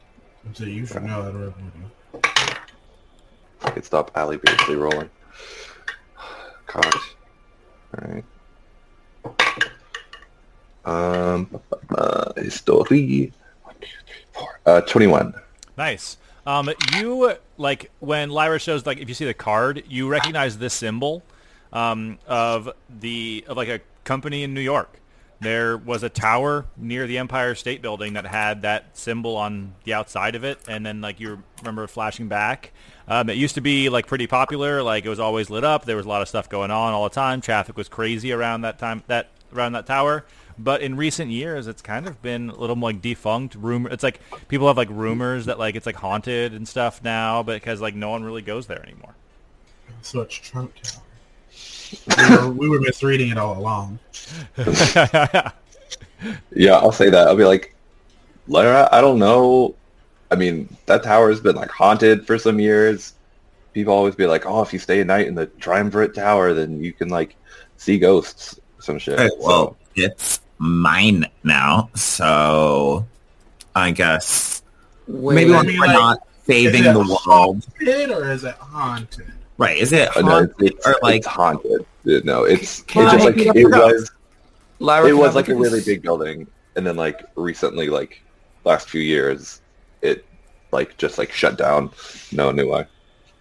So 0.53 0.63
you 0.65 0.85
should 0.85 1.03
know 1.03 1.23
that 1.23 1.35
already. 1.35 2.53
I 3.61 3.69
could 3.71 3.85
stop 3.85 4.11
Ali 4.15 4.37
Beardsley 4.37 4.75
rolling. 4.75 5.09
God. 6.67 6.93
Alright. 7.95 8.23
Um, 10.85 11.59
uh, 11.89 12.33
history. 12.37 13.33
One, 13.63 13.75
two, 13.81 13.87
three, 14.05 14.23
four. 14.31 14.59
Uh, 14.65 14.81
21. 14.81 15.33
Nice. 15.77 16.17
Um, 16.45 16.69
you 16.95 17.33
like 17.57 17.91
when 17.99 18.29
Lyra 18.29 18.57
shows 18.57 18.85
like 18.85 18.99
if 18.99 19.09
you 19.09 19.15
see 19.15 19.25
the 19.25 19.33
card, 19.33 19.83
you 19.89 20.07
recognize 20.07 20.57
this 20.57 20.73
symbol 20.73 21.23
um, 21.73 22.19
of 22.25 22.71
the 22.89 23.43
of 23.47 23.57
like 23.57 23.67
a 23.67 23.81
company 24.05 24.43
in 24.43 24.53
New 24.53 24.61
York. 24.61 25.01
There 25.39 25.77
was 25.77 26.01
a 26.03 26.09
tower 26.09 26.65
near 26.77 27.05
the 27.05 27.17
Empire 27.17 27.53
State 27.53 27.81
Building 27.81 28.13
that 28.13 28.25
had 28.25 28.63
that 28.63 28.97
symbol 28.97 29.35
on 29.35 29.75
the 29.83 29.93
outside 29.93 30.35
of 30.35 30.43
it, 30.43 30.57
and 30.67 30.85
then 30.85 31.01
like 31.01 31.19
you 31.19 31.43
remember 31.59 31.85
flashing 31.87 32.27
back. 32.27 32.71
Um, 33.07 33.29
it 33.29 33.37
used 33.37 33.55
to 33.55 33.61
be 33.61 33.89
like 33.89 34.07
pretty 34.07 34.27
popular, 34.27 34.83
like 34.83 35.05
it 35.05 35.09
was 35.09 35.19
always 35.19 35.49
lit 35.49 35.63
up. 35.63 35.85
There 35.85 35.95
was 35.95 36.05
a 36.05 36.09
lot 36.09 36.21
of 36.21 36.27
stuff 36.27 36.49
going 36.49 36.71
on 36.71 36.93
all 36.93 37.03
the 37.05 37.09
time. 37.09 37.41
Traffic 37.41 37.77
was 37.77 37.87
crazy 37.87 38.31
around 38.31 38.61
that 38.61 38.79
time 38.79 39.03
that 39.07 39.29
around 39.53 39.73
that 39.73 39.85
tower. 39.85 40.25
But 40.59 40.81
in 40.81 40.97
recent 40.97 41.29
years, 41.31 41.67
it's 41.67 41.81
kind 41.81 42.07
of 42.07 42.21
been 42.21 42.49
a 42.49 42.55
little 42.55 42.75
more 42.75 42.89
like 42.89 43.01
defunct. 43.01 43.55
Rumor. 43.55 43.89
It's 43.91 44.03
like 44.03 44.19
people 44.47 44.67
have 44.67 44.77
like 44.77 44.89
rumors 44.89 45.45
that 45.45 45.59
like 45.59 45.75
it's 45.75 45.85
like 45.85 45.95
haunted 45.95 46.53
and 46.53 46.67
stuff 46.67 47.03
now, 47.03 47.43
but 47.43 47.55
because 47.55 47.79
like 47.79 47.95
no 47.95 48.09
one 48.09 48.23
really 48.23 48.41
goes 48.41 48.67
there 48.67 48.83
anymore. 48.83 49.15
So 50.01 50.21
it's 50.21 50.35
Trump 50.35 50.73
Tower. 50.81 51.03
we, 52.17 52.35
were, 52.35 52.49
we 52.51 52.69
were 52.69 52.81
misreading 52.81 53.29
it 53.31 53.37
all 53.37 53.57
along. 53.57 53.99
Yeah, 56.55 56.77
I'll 56.77 56.91
say 56.91 57.09
that. 57.09 57.27
I'll 57.27 57.35
be 57.35 57.45
like, 57.45 57.75
Lyra, 58.47 58.89
I 58.91 59.01
don't 59.01 59.19
know. 59.19 59.75
I 60.31 60.35
mean, 60.35 60.75
that 60.87 61.03
tower 61.03 61.29
has 61.29 61.39
been 61.39 61.55
like 61.55 61.69
haunted 61.71 62.27
for 62.27 62.37
some 62.37 62.59
years. 62.59 63.13
People 63.73 63.93
always 63.93 64.15
be 64.15 64.25
like, 64.25 64.45
oh, 64.45 64.61
if 64.61 64.73
you 64.73 64.79
stay 64.79 64.99
a 65.01 65.05
night 65.05 65.27
in 65.27 65.35
the 65.35 65.45
Triumvirate 65.45 66.13
Tower, 66.15 66.53
then 66.53 66.81
you 66.83 66.91
can 66.93 67.09
like 67.09 67.35
see 67.77 67.97
ghosts, 67.99 68.59
some 68.79 68.97
shit. 68.99 69.19
Okay, 69.19 69.29
So- 69.29 69.47
well, 69.47 69.77
it's 69.95 70.41
mine 70.57 71.25
now, 71.43 71.89
so 71.95 73.05
I 73.75 73.91
guess 73.91 74.63
Wait, 75.07 75.35
maybe 75.35 75.53
I 75.53 75.61
we're 75.61 75.77
like, 75.85 75.93
not 75.93 76.19
saving 76.45 76.81
is 76.81 76.87
it 76.87 76.93
the 76.93 76.99
world. 76.99 77.65
Haunted 77.79 78.11
or 78.11 78.31
is 78.31 78.43
it 78.43 78.55
haunted? 78.55 79.31
Right? 79.57 79.77
Is 79.77 79.93
it 79.93 80.15
Uh, 80.17 80.21
no, 80.21 80.29
haunted 80.29 80.55
it's, 80.59 80.75
it's, 80.77 80.87
or 80.87 80.95
like? 81.03 81.15
it's 81.17 81.27
haunted. 81.27 81.81
Uh, 81.81 82.19
No, 82.23 82.43
it's 82.43 82.79
it's 82.81 82.93
just 82.93 83.25
like 83.25 83.37
it 83.37 83.65
was. 83.67 84.11
Lyra, 84.79 85.07
It 85.09 85.13
was 85.17 85.35
like 85.35 85.49
a 85.49 85.55
really 85.55 85.81
big 85.81 86.01
building, 86.03 86.47
and 86.75 86.85
then 86.85 86.95
like 86.95 87.23
recently, 87.35 87.89
like 87.89 88.21
last 88.65 88.89
few 88.89 89.01
years, 89.01 89.61
it 90.01 90.25
like 90.71 90.97
just 90.97 91.17
like 91.17 91.31
shut 91.31 91.57
down. 91.57 91.91
No 92.31 92.47
one 92.47 92.55
knew 92.55 92.69
why. 92.69 92.85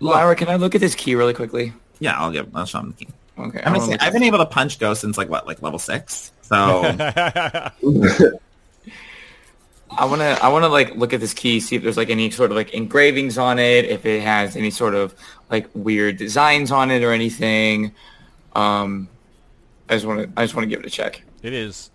Lyra, 0.01 0.37
can 0.37 0.49
I 0.49 0.57
look 0.57 0.75
at 0.75 0.81
this 0.81 0.95
key 0.95 1.15
really 1.15 1.35
quickly? 1.35 1.73
Yeah, 1.99 2.19
I'll 2.19 2.31
give. 2.31 2.55
I'll 2.55 2.67
show 2.67 2.81
him 2.81 2.95
the 2.99 3.05
key. 3.05 3.13
Okay. 3.39 3.63
I'm 3.65 3.75
gonna 3.75 3.85
say 3.85 3.97
I've 4.01 4.13
been 4.13 4.23
able 4.23 4.39
to 4.39 4.47
punch 4.47 4.79
ghosts 4.79 5.03
since 5.03 5.19
like 5.19 5.29
what, 5.29 5.47
like 5.47 5.61
level 5.63 5.79
six. 5.79 6.33
So 6.43 6.57
I 9.91 10.05
wanna 10.05 10.39
I 10.43 10.49
wanna 10.49 10.69
like 10.69 10.95
look 10.97 11.13
at 11.13 11.21
this 11.21 11.35
key, 11.35 11.61
see 11.61 11.77
if 11.77 11.83
there's 11.83 11.97
like 11.99 12.11
any 12.11 12.31
sort 12.31 12.51
of 12.51 12.57
like 12.57 12.73
engravings 12.73 13.37
on 13.37 13.59
it, 13.59 13.85
if 13.87 14.07
it 14.07 14.23
has 14.23 14.57
any 14.57 14.71
sort 14.71 14.95
of 14.95 15.15
like 15.51 15.69
weird 15.75 16.17
designs 16.17 16.71
on 16.71 16.91
it 16.91 17.03
or 17.03 17.13
anything. 17.13 17.93
Um, 18.55 19.09
I 19.89 19.95
just 19.95 20.07
wanna 20.07 20.29
I 20.37 20.45
just 20.45 20.55
wanna 20.55 20.69
give 20.69 20.81
it 20.81 20.87
a 20.87 20.91
check. 20.91 21.23
It 21.43 21.53
is 21.53 21.91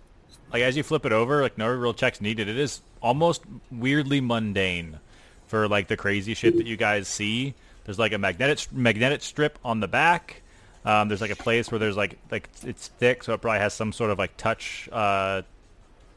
like 0.52 0.62
as 0.62 0.76
you 0.76 0.82
flip 0.82 1.06
it 1.06 1.12
over, 1.12 1.42
like 1.42 1.58
no 1.58 1.68
real 1.68 1.94
checks 1.94 2.20
needed. 2.20 2.48
It 2.48 2.58
is 2.58 2.80
almost 3.00 3.42
weirdly 3.70 4.20
mundane 4.20 5.00
for 5.46 5.68
like 5.68 5.88
the 5.88 5.96
crazy 5.96 6.34
shit 6.34 6.56
that 6.56 6.66
you 6.66 6.76
guys 6.76 7.08
see. 7.08 7.54
There's 7.84 7.98
like 7.98 8.12
a 8.12 8.18
magnetic 8.18 8.72
magnetic 8.72 9.22
strip 9.22 9.58
on 9.64 9.80
the 9.80 9.88
back. 9.88 10.42
Um, 10.84 11.08
there's 11.08 11.20
like 11.20 11.30
a 11.30 11.36
place 11.36 11.70
where 11.70 11.78
there's 11.78 11.96
like 11.96 12.18
like 12.30 12.48
it's 12.64 12.88
thick, 12.88 13.24
so 13.24 13.34
it 13.34 13.40
probably 13.40 13.60
has 13.60 13.74
some 13.74 13.92
sort 13.92 14.10
of 14.10 14.18
like 14.18 14.36
touch 14.36 14.88
uh, 14.92 15.42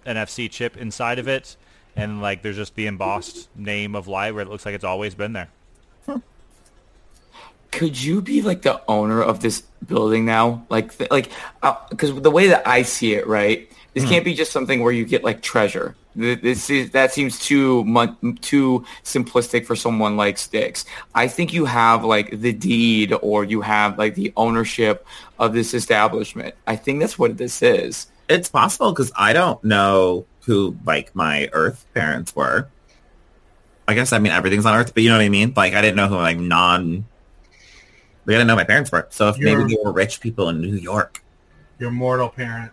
NFC 0.06 0.50
chip 0.50 0.78
inside 0.78 1.20
of 1.20 1.28
it, 1.28 1.56
and 1.96 2.22
like 2.22 2.42
there's 2.42 2.58
just 2.58 2.76
the 2.76 2.88
embossed 2.88 3.48
name 3.56 3.96
of 3.96 4.08
Live 4.08 4.36
where 4.36 4.44
it 4.44 4.50
looks 4.50 4.66
like 4.66 4.76
it's 4.76 4.84
always 4.84 5.16
been 5.16 5.34
there. 5.34 5.50
Could 7.72 8.02
you 8.02 8.22
be 8.22 8.42
like 8.42 8.62
the 8.62 8.82
owner 8.88 9.22
of 9.22 9.42
this 9.42 9.62
building 9.86 10.24
now? 10.24 10.66
Like, 10.70 10.94
like, 11.12 11.30
because 11.90 12.22
the 12.22 12.32
way 12.32 12.48
that 12.48 12.66
I 12.66 12.84
see 12.84 13.16
it, 13.16 13.28
right, 13.28 13.70
this 13.96 14.04
hmm. 14.04 14.10
can't 14.10 14.26
be 14.26 14.34
just 14.34 14.52
something 14.52 14.84
where 14.84 14.92
you 14.92 15.06
get 15.06 15.24
like 15.24 15.42
treasure. 15.42 15.96
This 16.18 16.70
is 16.70 16.92
that 16.92 17.14
seems 17.14 17.40
too 17.40 17.84
mon- 17.86 18.38
too 18.42 18.86
simplistic 19.04 19.66
for 19.66 19.76
someone 19.76 20.18
like 20.18 20.38
Styx. 20.38 20.86
I 21.14 21.28
think 21.28 21.54
you 21.54 21.66
have 21.66 22.04
like 22.04 22.40
the 22.42 22.52
deed 22.54 23.14
or 23.22 23.46
you 23.46 23.62
have 23.62 23.98
like 23.98 24.16
the 24.16 24.34
ownership 24.36 25.08
of 25.40 25.54
this 25.54 25.74
establishment. 25.74 26.56
I 26.68 26.76
think 26.76 27.00
that's 27.00 27.18
what 27.18 27.38
this 27.38 27.62
is. 27.62 28.08
it's 28.28 28.50
possible 28.50 28.92
because 28.92 29.12
I 29.16 29.34
don't 29.34 29.64
know 29.64 30.26
who 30.42 30.78
like 30.86 31.16
my 31.16 31.50
Earth 31.54 31.86
parents 31.94 32.36
were. 32.36 32.68
I 33.88 33.94
guess 33.94 34.12
I 34.12 34.20
mean 34.20 34.34
everything's 34.34 34.66
on 34.66 34.76
Earth, 34.76 34.94
but 34.94 35.04
you 35.04 35.10
know 35.10 35.16
what 35.16 35.24
I 35.24 35.30
mean. 35.30 35.54
Like 35.56 35.74
I 35.74 35.82
didn't 35.82 35.96
know 35.96 36.08
who 36.08 36.18
like 36.18 36.38
non. 36.38 37.06
Like, 38.26 38.36
I 38.36 38.40
didn't 38.40 38.48
know 38.48 38.56
my 38.56 38.64
parents 38.66 38.92
were. 38.92 39.08
So 39.10 39.30
if 39.30 39.38
You're- 39.38 39.56
maybe 39.56 39.76
they 39.76 39.82
were 39.82 39.94
rich 39.94 40.20
people 40.20 40.50
in 40.50 40.60
New 40.60 40.76
York, 40.76 41.24
Your 41.80 41.92
mortal 41.92 42.28
parent. 42.30 42.72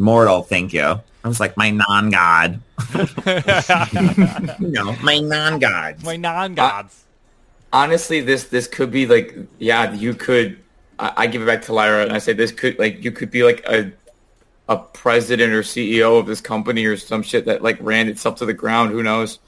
Mortal, 0.00 0.42
thank 0.42 0.72
you. 0.72 1.00
I 1.22 1.28
was 1.28 1.38
like 1.38 1.56
my 1.56 1.70
non-god. 1.70 2.60
you 4.58 4.68
know, 4.68 4.96
my 5.02 5.18
non-gods. 5.18 6.02
My 6.02 6.16
non-gods. 6.16 7.04
honestly, 7.72 8.20
this 8.20 8.44
this 8.44 8.66
could 8.66 8.90
be 8.90 9.06
like, 9.06 9.36
yeah, 9.58 9.92
you 9.92 10.14
could. 10.14 10.58
I, 10.98 11.12
I 11.18 11.26
give 11.26 11.42
it 11.42 11.46
back 11.46 11.62
to 11.62 11.74
Lyra, 11.74 12.04
and 12.04 12.12
I 12.12 12.18
say 12.18 12.32
this 12.32 12.52
could 12.52 12.78
like 12.78 13.04
you 13.04 13.12
could 13.12 13.30
be 13.30 13.44
like 13.44 13.64
a 13.68 13.92
a 14.68 14.78
president 14.78 15.52
or 15.52 15.62
CEO 15.62 16.18
of 16.18 16.26
this 16.26 16.40
company 16.40 16.84
or 16.86 16.96
some 16.96 17.22
shit 17.22 17.44
that 17.46 17.62
like 17.62 17.76
ran 17.80 18.08
itself 18.08 18.36
to 18.36 18.46
the 18.46 18.54
ground. 18.54 18.92
Who 18.92 19.02
knows? 19.02 19.38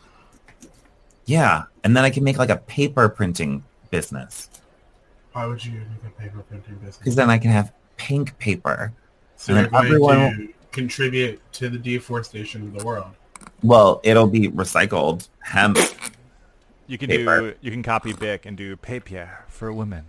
Yeah, 1.24 1.64
and 1.84 1.96
then 1.96 2.04
I 2.04 2.10
can 2.10 2.24
make 2.24 2.36
like 2.38 2.50
a 2.50 2.56
paper 2.56 3.08
printing 3.08 3.62
business 3.90 4.48
Why 5.32 5.46
would 5.46 5.64
you 5.64 5.72
make 5.72 6.04
a 6.06 6.20
paper 6.20 6.40
printing 6.48 6.74
business? 6.76 6.96
because 6.98 7.14
then 7.14 7.30
I 7.30 7.38
can 7.38 7.50
have 7.50 7.72
pink 7.96 8.36
paper. 8.38 8.92
So 9.42 9.54
and 9.54 9.62
you're 9.62 9.70
then 9.70 9.70
going 10.00 10.20
everyone- 10.20 10.36
to 10.36 10.48
contribute 10.70 11.40
to 11.54 11.68
the 11.68 11.78
deforestation 11.78 12.62
of 12.62 12.78
the 12.78 12.84
world. 12.84 13.10
Well, 13.64 14.00
it'll 14.04 14.28
be 14.28 14.48
recycled 14.48 15.28
hemp. 15.40 15.78
You 16.86 16.96
can 16.96 17.08
Paper. 17.08 17.40
do 17.50 17.54
you 17.60 17.72
can 17.72 17.82
copy 17.82 18.12
Bic 18.12 18.46
and 18.46 18.56
do 18.56 18.76
papier 18.76 19.44
for 19.48 19.72
women. 19.72 20.04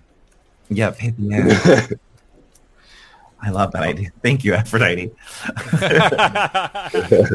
Yeah, 0.69 0.91
papier. 0.91 1.97
I 3.41 3.49
love 3.49 3.71
that 3.71 3.81
idea. 3.81 4.11
Thank 4.21 4.43
you, 4.43 4.53
Aphrodite. 4.53 5.11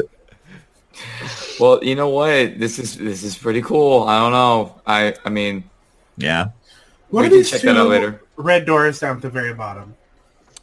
Well, 1.59 1.83
you 1.83 1.95
know 1.95 2.09
what? 2.09 2.57
This 2.59 2.79
is 2.79 2.95
this 2.97 3.23
is 3.23 3.37
pretty 3.37 3.61
cool. 3.61 4.03
I 4.03 4.19
don't 4.19 4.31
know. 4.31 4.81
I 4.87 5.13
I 5.25 5.29
mean, 5.29 5.63
Yeah. 6.17 6.49
What 7.09 7.21
We 7.21 7.27
are 7.27 7.29
can 7.29 7.37
these 7.39 7.51
check 7.51 7.61
two 7.61 7.67
that 7.67 7.77
out 7.77 7.89
later. 7.89 8.21
red 8.37 8.65
doors 8.65 8.99
down 8.99 9.17
at 9.17 9.21
the 9.21 9.29
very 9.29 9.53
bottom? 9.53 9.95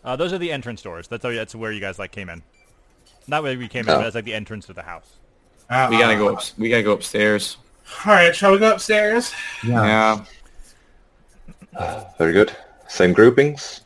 Uh, 0.07 0.15
those 0.16 0.33
are 0.33 0.39
the 0.39 0.53
entrance 0.53 0.81
doors. 0.83 1.09
That's 1.09 1.24
how, 1.24 1.31
that's 1.33 1.55
where 1.55 1.73
you 1.73 1.81
guys 1.81 1.99
like 1.99 2.12
came 2.12 2.28
in. 2.31 2.43
Not 3.27 3.43
where 3.43 3.59
we 3.59 3.66
came 3.66 3.85
in, 3.87 3.91
Oh. 3.91 3.97
but 3.97 4.03
that's 4.05 4.15
like 4.15 4.24
the 4.24 4.35
entrance 4.35 4.66
to 4.66 4.73
the 4.73 4.83
house. 4.83 5.16
Uh, 5.69 5.89
we 5.91 5.99
gotta 5.99 6.16
go 6.16 6.33
up. 6.35 6.43
We 6.57 6.69
gotta 6.70 6.85
go 6.85 6.93
upstairs. 6.93 7.57
All 8.07 8.12
right, 8.12 8.35
shall 8.35 8.53
we 8.53 8.59
go 8.59 8.73
upstairs? 8.73 9.33
Yeah. 9.66 10.24
Very 12.19 12.33
good. 12.33 12.57
Same 12.89 13.12
groupings? 13.12 13.81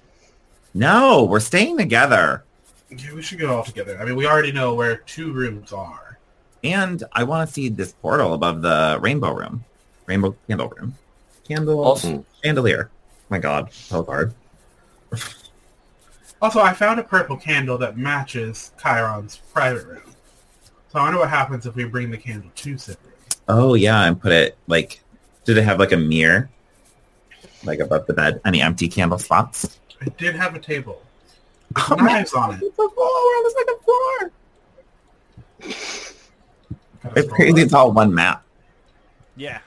No, 0.74 1.24
we're 1.24 1.40
staying 1.40 1.78
together. 1.78 2.44
Yeah, 2.90 3.14
we 3.14 3.22
should 3.22 3.38
go 3.40 3.56
all 3.56 3.64
together. 3.64 3.98
I 4.00 4.04
mean, 4.04 4.14
we 4.16 4.26
already 4.26 4.52
know 4.52 4.74
where 4.74 4.96
two 4.98 5.32
rooms 5.32 5.72
are. 5.72 6.18
And 6.62 7.02
I 7.12 7.24
want 7.24 7.48
to 7.48 7.52
see 7.52 7.70
this 7.70 7.92
portal 7.92 8.34
above 8.34 8.60
the 8.60 8.98
rainbow 9.00 9.32
room. 9.32 9.64
Rainbow 10.06 10.36
candle 10.46 10.68
room. 10.76 10.94
Candle 11.48 11.82
Also- 11.82 12.24
chandelier. 12.44 12.90
My 13.30 13.38
god, 13.38 13.72
so 13.72 14.04
hard. 14.04 14.34
Also, 16.42 16.60
I 16.60 16.72
found 16.72 16.98
a 16.98 17.02
purple 17.02 17.36
candle 17.36 17.76
that 17.78 17.98
matches 17.98 18.72
Chiron's 18.80 19.38
private 19.52 19.86
room. 19.86 20.02
So 20.88 20.98
I 20.98 21.02
wonder 21.02 21.18
what 21.18 21.28
happens 21.28 21.66
if 21.66 21.74
we 21.74 21.84
bring 21.84 22.10
the 22.10 22.16
candle 22.16 22.50
to 22.54 22.78
said 22.78 22.96
room. 23.04 23.12
Oh 23.48 23.74
yeah, 23.74 24.06
and 24.06 24.20
put 24.20 24.32
it 24.32 24.56
like 24.66 25.00
did 25.44 25.58
it 25.58 25.64
have 25.64 25.78
like 25.78 25.92
a 25.92 25.96
mirror? 25.96 26.50
Like 27.64 27.80
above 27.80 28.06
the 28.06 28.14
bed? 28.14 28.40
Any 28.44 28.62
empty 28.62 28.88
candle 28.88 29.18
spots? 29.18 29.78
It 30.00 30.16
did 30.16 30.34
have 30.34 30.54
a 30.54 30.58
table. 30.58 31.02
Oh, 31.76 31.94
knives 31.94 32.32
on 32.32 32.54
it. 32.54 32.62
It's 32.62 32.78
a 32.78 32.88
floor, 32.88 32.94
we're 32.96 33.04
on 33.06 33.44
the 33.44 33.54
second 33.58 33.80
floor. 33.84 34.32
It's 37.16 37.32
crazy 37.32 37.52
up. 37.52 37.58
it's 37.58 37.72
all 37.72 37.92
one 37.92 38.12
map. 38.14 38.44
Yeah. 39.36 39.60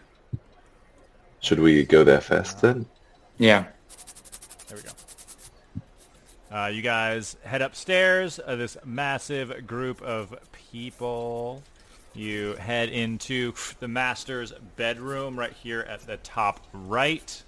Should 1.40 1.60
we 1.60 1.84
go 1.86 2.04
there 2.04 2.22
first 2.22 2.62
then? 2.62 2.86
Yeah. 3.38 3.66
Uh, 6.54 6.68
you 6.68 6.84
guys 6.84 7.36
head 7.44 7.64
upstairs. 7.64 8.40
Uh, 8.46 8.56
this 8.56 8.78
massive 8.86 9.66
group 9.66 10.04
of 10.04 10.36
people. 10.52 11.64
You 12.14 12.54
head 12.60 12.90
into 12.90 13.54
the 13.80 13.88
master's 13.88 14.54
bedroom 14.76 15.38
right 15.38 15.52
here 15.52 15.82
at 15.82 16.02
the 16.02 16.18
top 16.18 16.60
right. 16.72 17.44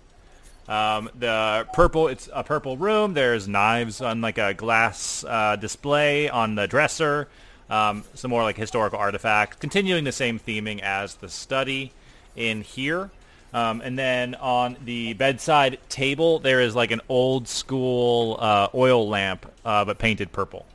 Um, 0.68 1.12
the 1.14 1.68
purple, 1.74 2.08
it's 2.08 2.28
a 2.34 2.44
purple 2.44 2.78
room. 2.78 3.14
There's 3.14 3.48
knives 3.48 4.02
on 4.02 4.22
like 4.22 4.40
a 4.40 4.56
glass 4.56 5.24
uh, 5.28 5.56
display 5.56 6.28
on 6.28 6.56
the 6.56 6.68
dresser. 6.68 7.28
Um, 7.70 8.06
some 8.16 8.32
more 8.32 8.42
like 8.42 8.58
historical 8.58 8.98
artifacts, 8.98 9.58
continuing 9.58 10.04
the 10.04 10.12
same 10.12 10.40
theming 10.40 10.82
as 10.82 11.16
the 11.16 11.30
study 11.30 11.94
in 12.36 12.62
here. 12.62 13.12
Um, 13.54 13.82
and 13.82 13.98
then 13.98 14.36
on 14.36 14.76
the 14.84 15.14
bedside 15.14 15.80
table, 15.88 16.40
there 16.40 16.60
is 16.60 16.76
like 16.76 16.92
an 16.92 17.02
old 17.08 17.48
school 17.48 18.38
uh, 18.40 18.68
oil 18.74 19.08
lamp, 19.08 19.46
uh, 19.64 19.86
but 19.86 19.98
painted 19.98 20.32
purple. 20.32 20.66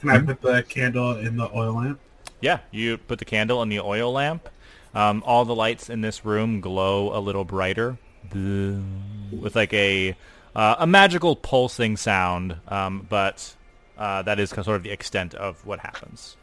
Can 0.00 0.10
I 0.10 0.18
put 0.20 0.40
the 0.40 0.62
candle 0.62 1.16
in 1.16 1.36
the 1.36 1.48
oil 1.54 1.74
lamp? 1.74 2.00
Yeah, 2.40 2.60
you 2.70 2.98
put 2.98 3.18
the 3.18 3.24
candle 3.24 3.62
in 3.62 3.68
the 3.68 3.80
oil 3.80 4.12
lamp. 4.12 4.48
Um, 4.94 5.22
all 5.26 5.44
the 5.44 5.54
lights 5.54 5.90
in 5.90 6.00
this 6.00 6.24
room 6.24 6.60
glow 6.60 7.16
a 7.16 7.20
little 7.20 7.44
brighter, 7.44 7.98
with 8.32 9.54
like 9.54 9.72
a 9.72 10.16
uh, 10.56 10.76
a 10.78 10.86
magical 10.86 11.36
pulsing 11.36 11.96
sound. 11.96 12.56
Um, 12.68 13.06
but 13.08 13.54
uh, 13.96 14.22
that 14.22 14.40
is 14.40 14.50
sort 14.50 14.68
of 14.68 14.82
the 14.82 14.90
extent 14.90 15.34
of 15.34 15.64
what 15.66 15.80
happens. 15.80 16.36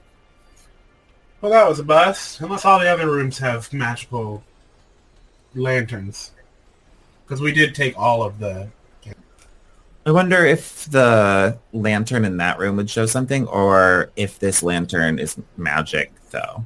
Well, 1.42 1.52
that 1.52 1.68
was 1.68 1.80
a 1.80 1.84
bust. 1.84 2.42
Unless 2.42 2.66
all 2.66 2.80
the 2.80 2.88
other 2.88 3.10
rooms 3.10 3.38
have 3.40 3.72
magical 3.74 4.44
lanterns. 5.56 6.32
Because 7.26 7.42
we 7.42 7.52
did 7.52 7.74
take 7.74 7.98
all 7.98 8.24
of 8.24 8.40
the... 8.40 8.70
I 10.08 10.12
wonder 10.12 10.46
if 10.46 10.86
the 10.86 11.58
lantern 11.74 12.26
in 12.26 12.38
that 12.38 12.60
room 12.60 12.76
would 12.76 12.90
show 12.90 13.08
something 13.08 13.48
or 13.48 14.12
if 14.16 14.38
this 14.38 14.62
lantern 14.62 15.18
is 15.18 15.36
magic 15.58 16.12
though. 16.30 16.64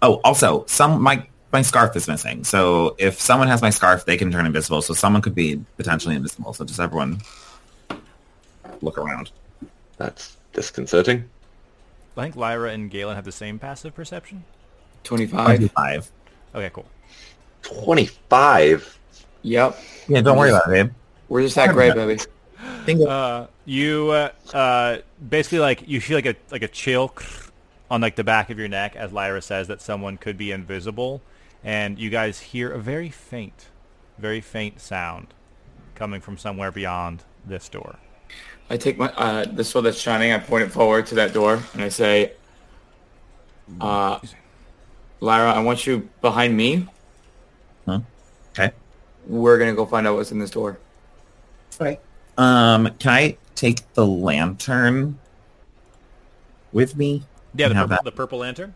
Oh, 0.00 0.20
also, 0.22 0.64
some 0.66 1.02
my 1.02 1.26
my 1.52 1.62
scarf 1.62 1.96
is 1.96 2.06
missing. 2.06 2.44
So 2.44 2.94
if 2.98 3.20
someone 3.20 3.48
has 3.48 3.62
my 3.62 3.70
scarf, 3.70 4.04
they 4.04 4.16
can 4.16 4.30
turn 4.30 4.46
invisible. 4.46 4.82
So 4.82 4.94
someone 4.94 5.22
could 5.22 5.34
be 5.34 5.64
potentially 5.76 6.14
invisible. 6.14 6.52
So 6.52 6.64
just 6.64 6.78
everyone 6.78 7.20
look 8.80 8.98
around. 8.98 9.32
That's 9.96 10.36
disconcerting. 10.52 11.28
I 12.16 12.22
think 12.22 12.36
Lyra 12.36 12.70
and 12.70 12.90
Galen 12.90 13.16
have 13.16 13.24
the 13.24 13.32
same 13.32 13.58
passive 13.58 13.94
perception. 13.94 14.44
25. 15.04 15.70
Five. 15.72 16.10
Okay, 16.54 16.70
cool. 16.72 16.86
25? 17.64 18.98
Yep. 19.42 19.78
Yeah, 20.08 20.20
don't 20.20 20.38
worry 20.38 20.50
about 20.50 20.68
it, 20.68 20.70
babe. 20.70 20.92
We're 21.28 21.42
just 21.42 21.54
that 21.56 21.72
great, 21.72 21.94
baby. 21.94 22.20
Bingo. 22.86 23.06
Uh, 23.06 23.46
you 23.64 24.10
uh, 24.10 24.30
uh, 24.52 24.98
basically 25.26 25.58
like 25.58 25.88
you 25.88 26.00
feel 26.00 26.16
like 26.18 26.26
a 26.26 26.36
like 26.50 26.62
a 26.62 26.68
chill 26.68 27.14
on 27.90 28.00
like 28.00 28.16
the 28.16 28.24
back 28.24 28.50
of 28.50 28.58
your 28.58 28.68
neck 28.68 28.94
as 28.96 29.12
Lyra 29.12 29.40
says 29.42 29.68
that 29.68 29.80
someone 29.80 30.16
could 30.16 30.36
be 30.36 30.52
invisible, 30.52 31.22
and 31.62 31.98
you 31.98 32.10
guys 32.10 32.40
hear 32.40 32.70
a 32.70 32.78
very 32.78 33.08
faint, 33.10 33.68
very 34.18 34.40
faint 34.40 34.80
sound 34.80 35.28
coming 35.94 36.20
from 36.20 36.36
somewhere 36.36 36.70
beyond 36.70 37.24
this 37.46 37.68
door. 37.68 37.96
I 38.68 38.76
take 38.76 38.98
my 38.98 39.08
uh, 39.12 39.44
the 39.44 39.64
sword 39.64 39.86
that's 39.86 39.98
shining. 39.98 40.32
I 40.32 40.38
point 40.38 40.64
it 40.64 40.70
forward 40.70 41.06
to 41.06 41.14
that 41.16 41.32
door, 41.32 41.62
and 41.72 41.82
I 41.82 41.88
say, 41.88 42.32
uh, 43.80 44.18
"Lyra, 45.20 45.52
I 45.52 45.60
want 45.60 45.86
you 45.86 46.08
behind 46.20 46.56
me. 46.56 46.88
Huh? 47.86 48.00
Okay. 48.52 48.72
We're 49.26 49.58
gonna 49.58 49.74
go 49.74 49.86
find 49.86 50.06
out 50.06 50.16
what's 50.16 50.32
in 50.32 50.38
this 50.38 50.50
door." 50.50 50.78
Right. 51.80 52.00
Um, 52.38 52.90
can 52.98 53.12
I 53.12 53.36
take 53.54 53.92
the 53.94 54.06
lantern 54.06 55.18
with 56.72 56.96
me? 56.96 57.24
Yeah, 57.54 57.68
the 57.68 57.74
purple, 57.74 57.98
the 58.04 58.12
purple 58.12 58.38
lantern. 58.40 58.74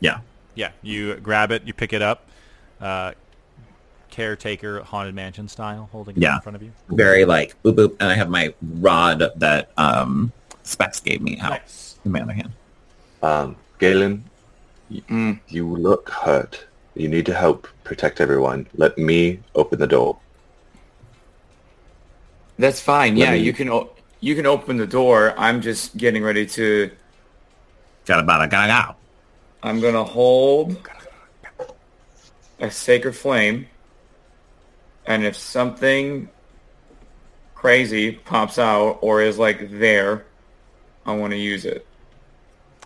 Yeah. 0.00 0.20
Yeah, 0.54 0.70
you 0.82 1.14
grab 1.16 1.50
it, 1.52 1.62
you 1.64 1.72
pick 1.72 1.92
it 1.92 2.02
up, 2.02 2.26
uh, 2.80 3.12
caretaker 4.10 4.82
haunted 4.82 5.14
mansion 5.14 5.48
style, 5.48 5.88
holding 5.92 6.16
it 6.16 6.22
Yeah. 6.22 6.36
in 6.36 6.40
front 6.42 6.56
of 6.56 6.62
you. 6.62 6.72
Very 6.90 7.24
like 7.24 7.54
boop 7.62 7.74
boop, 7.76 7.96
and 8.00 8.10
I 8.10 8.14
have 8.14 8.28
my 8.28 8.54
rod 8.62 9.22
that 9.36 9.70
um 9.76 10.32
Specs 10.64 11.00
gave 11.00 11.22
me 11.22 11.38
out 11.38 11.50
Nice. 11.50 11.98
in 12.04 12.12
my 12.12 12.20
other 12.20 12.32
hand. 12.34 12.52
Um, 13.22 13.56
Galen, 13.78 14.24
Mm. 14.92 15.40
you 15.48 15.66
look 15.68 16.10
hurt. 16.10 16.66
You 16.98 17.06
need 17.08 17.26
to 17.26 17.34
help 17.34 17.68
protect 17.84 18.20
everyone. 18.20 18.66
Let 18.74 18.98
me 18.98 19.38
open 19.54 19.78
the 19.78 19.86
door. 19.86 20.18
That's 22.58 22.80
fine. 22.80 23.16
Let 23.16 23.20
Yeah, 23.26 23.32
me- 23.34 23.38
you 23.38 23.52
can 23.52 23.70
o- 23.70 23.90
you 24.20 24.34
can 24.34 24.46
open 24.46 24.76
the 24.78 24.86
door. 24.86 25.32
I'm 25.38 25.60
just 25.62 25.96
getting 25.96 26.24
ready 26.24 26.44
to. 26.46 26.90
Gotta 28.04 28.24
bada 28.26 28.50
gotta 28.50 28.88
go. 28.88 28.96
I'm 29.62 29.80
gonna 29.80 30.02
hold 30.02 30.76
a 32.58 32.68
sacred 32.70 33.12
flame, 33.12 33.68
and 35.06 35.24
if 35.24 35.36
something 35.36 36.28
crazy 37.54 38.12
pops 38.12 38.58
out 38.58 38.98
or 39.02 39.22
is 39.22 39.38
like 39.38 39.70
there, 39.78 40.24
I 41.06 41.14
want 41.14 41.32
to 41.32 41.38
use 41.38 41.64
it. 41.64 41.86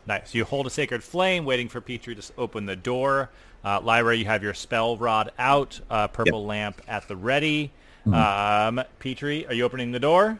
Nice. 0.06 0.34
You 0.34 0.44
hold 0.44 0.66
a 0.66 0.70
sacred 0.70 1.02
flame, 1.02 1.44
waiting 1.47 1.68
for 1.68 1.80
Petrie 1.80 2.14
to 2.14 2.32
open 2.36 2.66
the 2.66 2.76
door. 2.76 3.30
Uh, 3.64 3.80
Lyra, 3.80 4.16
you 4.16 4.24
have 4.24 4.43
your 4.43 4.55
spell 4.55 4.97
rod 4.97 5.30
out, 5.39 5.80
uh, 5.89 6.09
purple 6.09 6.44
lamp 6.44 6.82
at 6.89 7.06
the 7.06 7.16
ready. 7.16 7.70
Um, 8.06 8.82
Petrie, 8.98 9.47
are 9.47 9.55
you 9.55 9.64
opening 9.64 9.93
the 9.93 10.01
door? 10.01 10.39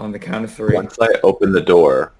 On 0.00 0.10
the 0.10 0.18
count 0.18 0.44
of 0.44 0.52
three. 0.52 0.74
Once 0.74 0.98
I 1.00 1.08
open 1.22 1.52
the 1.52 1.60
door, 1.60 2.12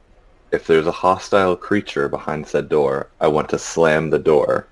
if 0.53 0.69
there's 0.69 0.87
a 0.87 0.93
hostile 0.93 1.57
creature 1.57 2.09
behind 2.09 2.47
said 2.47 2.69
door, 2.69 3.09
I 3.21 3.27
want 3.27 3.49
to 3.49 3.59
slam 3.59 4.11
the 4.11 4.19
door 4.21 4.69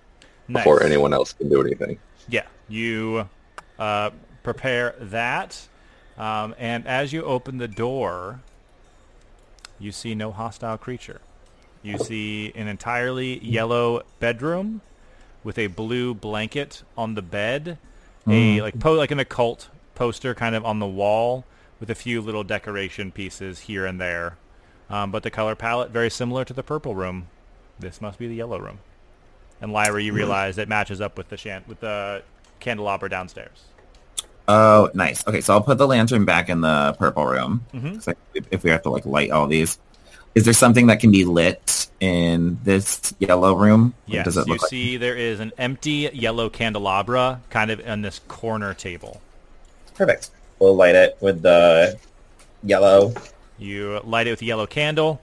Nice. 0.46 0.62
before 0.62 0.84
anyone 0.84 1.12
else 1.12 1.32
can 1.32 1.48
do 1.48 1.60
anything. 1.60 1.98
Yeah, 2.28 2.46
you 2.68 3.28
uh, 3.80 4.10
prepare 4.44 4.94
that, 5.00 5.66
um, 6.16 6.54
and 6.58 6.86
as 6.86 7.12
you 7.12 7.24
open 7.24 7.58
the 7.58 7.66
door, 7.66 8.40
you 9.80 9.90
see 9.90 10.14
no 10.14 10.30
hostile 10.30 10.78
creature. 10.78 11.20
You 11.82 11.98
see 11.98 12.52
an 12.54 12.68
entirely 12.68 13.44
yellow 13.44 14.02
bedroom 14.20 14.80
with 15.44 15.58
a 15.58 15.66
blue 15.68 16.14
blanket 16.14 16.82
on 16.96 17.14
the 17.14 17.22
bed, 17.22 17.78
a 18.28 18.60
like 18.60 18.78
po- 18.78 18.92
like 18.94 19.10
an 19.10 19.18
occult 19.18 19.68
poster 19.94 20.34
kind 20.34 20.54
of 20.54 20.64
on 20.64 20.78
the 20.78 20.86
wall 20.86 21.44
with 21.80 21.90
a 21.90 21.94
few 21.94 22.20
little 22.20 22.44
decoration 22.44 23.10
pieces 23.10 23.60
here 23.60 23.84
and 23.84 24.00
there. 24.00 24.36
Um, 24.88 25.10
but 25.10 25.22
the 25.22 25.30
color 25.30 25.54
palette 25.54 25.90
very 25.90 26.10
similar 26.10 26.44
to 26.44 26.52
the 26.52 26.62
purple 26.62 26.94
room. 26.94 27.28
This 27.78 28.00
must 28.00 28.18
be 28.18 28.28
the 28.28 28.34
yellow 28.36 28.58
room. 28.58 28.78
And 29.60 29.72
Lyra, 29.72 30.02
you 30.02 30.12
realize 30.12 30.58
it 30.58 30.68
matches 30.68 31.00
up 31.00 31.16
with 31.18 31.28
the 31.28 31.36
shan- 31.36 31.64
with 31.66 31.80
the 31.80 32.22
candelabra 32.60 33.08
downstairs. 33.08 33.62
Oh, 34.48 34.90
nice. 34.92 35.26
Okay, 35.26 35.40
so 35.40 35.54
I'll 35.54 35.60
put 35.60 35.78
the 35.78 35.86
lantern 35.86 36.24
back 36.24 36.48
in 36.48 36.60
the 36.60 36.94
purple 36.98 37.26
room. 37.26 37.64
Mhm. 37.72 38.14
if, 38.34 38.44
if 38.50 38.62
we 38.64 38.70
have 38.70 38.82
to 38.82 38.90
like 38.90 39.06
light 39.06 39.30
all 39.30 39.46
these, 39.46 39.78
is 40.34 40.44
there 40.44 40.52
something 40.54 40.88
that 40.88 41.00
can 41.00 41.10
be 41.10 41.24
lit 41.24 41.60
in 42.02 42.58
this 42.64 43.14
yellow 43.20 43.54
room? 43.54 43.94
Yes, 44.06 44.24
does 44.24 44.36
it 44.36 44.48
you 44.48 44.54
look 44.54 44.62
like 44.62 44.70
see 44.70 44.96
there 44.96 45.16
is 45.16 45.38
an 45.38 45.52
empty 45.56 46.10
yellow 46.12 46.50
candelabra 46.50 47.40
kind 47.48 47.70
of 47.70 47.80
on 47.86 48.02
this 48.02 48.18
corner 48.26 48.74
table. 48.74 49.22
perfect? 49.94 50.30
We'll 50.58 50.74
light 50.74 50.96
it 50.96 51.16
with 51.20 51.42
the 51.42 51.96
yellow. 52.64 53.14
You 53.56 54.00
light 54.02 54.26
it 54.26 54.30
with 54.30 54.42
a 54.42 54.44
yellow 54.44 54.66
candle, 54.66 55.22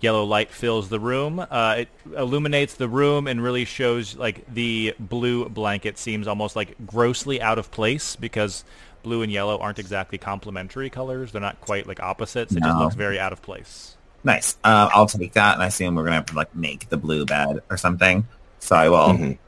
yellow 0.00 0.24
light 0.24 0.50
fills 0.50 0.88
the 0.88 0.98
room. 0.98 1.38
Uh, 1.38 1.74
it 1.80 1.88
illuminates 2.16 2.74
the 2.74 2.88
room 2.88 3.26
and 3.26 3.42
really 3.42 3.66
shows 3.66 4.16
like 4.16 4.46
the 4.52 4.94
blue 4.98 5.50
blanket 5.50 5.98
seems 5.98 6.26
almost 6.26 6.56
like 6.56 6.76
grossly 6.86 7.42
out 7.42 7.58
of 7.58 7.70
place 7.70 8.16
because 8.16 8.64
blue 9.02 9.20
and 9.20 9.30
yellow 9.30 9.58
aren't 9.58 9.78
exactly 9.78 10.16
complementary 10.16 10.88
colors. 10.88 11.32
They're 11.32 11.42
not 11.42 11.60
quite 11.60 11.86
like 11.86 12.00
opposites. 12.00 12.54
It 12.54 12.62
just 12.62 12.78
looks 12.78 12.94
very 12.94 13.20
out 13.20 13.34
of 13.34 13.42
place. 13.42 13.97
Nice. 14.28 14.58
Uh, 14.62 14.90
I'll 14.92 15.06
take 15.06 15.32
that, 15.32 15.54
and 15.54 15.62
I 15.62 15.68
assume 15.68 15.94
we're 15.94 16.04
gonna 16.04 16.16
have 16.16 16.26
to 16.26 16.34
like 16.36 16.54
make 16.54 16.88
the 16.90 16.98
blue 16.98 17.24
bed 17.24 17.60
or 17.70 17.78
something. 17.78 18.28
So 18.58 18.76
I 18.76 18.90
will 18.90 19.08
Mhm. 19.14 19.38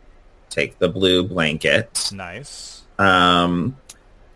take 0.49 0.79
the 0.79 0.89
blue 0.89 1.23
blanket. 1.23 2.11
Nice. 2.15 2.81
Um, 2.99 3.77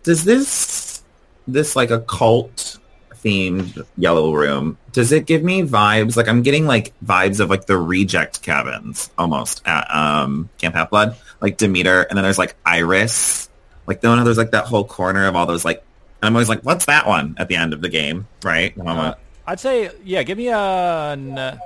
does 0.03 0.25
this 0.25 1.03
this 1.49 1.75
like 1.75 1.91
a 1.91 2.01
cult 2.01 2.79
themed 3.25 3.87
yellow 3.97 4.35
room? 4.35 4.77
Does 4.93 5.13
it 5.13 5.25
give 5.25 5.43
me 5.43 5.63
vibes? 5.63 6.15
Like 6.15 6.29
I'm 6.29 6.43
getting 6.43 6.67
like 6.67 6.93
vibes 7.03 7.41
of 7.41 7.49
like 7.49 7.65
the 7.65 7.79
reject 7.79 8.43
cabins 8.43 9.09
almost 9.17 9.63
at 9.65 9.87
um 9.95 10.51
Camp 10.59 10.75
Half 10.75 10.91
Blood, 10.91 11.17
like 11.41 11.57
Demeter, 11.57 12.03
and 12.03 12.19
then 12.19 12.23
there's 12.23 12.39
like 12.39 12.55
Iris. 12.67 13.49
Like 13.87 14.03
the 14.03 14.09
one 14.09 14.23
there's 14.25 14.37
like 14.37 14.51
that 14.51 14.67
whole 14.67 14.85
corner 14.85 15.27
of 15.27 15.37
all 15.37 15.47
those 15.47 15.65
like. 15.65 15.83
And 16.23 16.29
I'm 16.29 16.37
always 16.37 16.49
like, 16.49 16.61
what's 16.63 16.85
that 16.87 17.07
one 17.07 17.35
at 17.39 17.49
the 17.49 17.57
end 17.57 17.73
of 17.75 17.81
the 17.83 17.89
game, 17.91 18.27
right? 18.43 18.73
Uh, 18.79 18.85
like, 18.85 19.17
I'd 19.47 19.61
say, 19.61 19.91
yeah, 20.05 20.23
give 20.23 20.39
me 20.39 20.49
an 20.49 21.39
uh, 21.39 21.59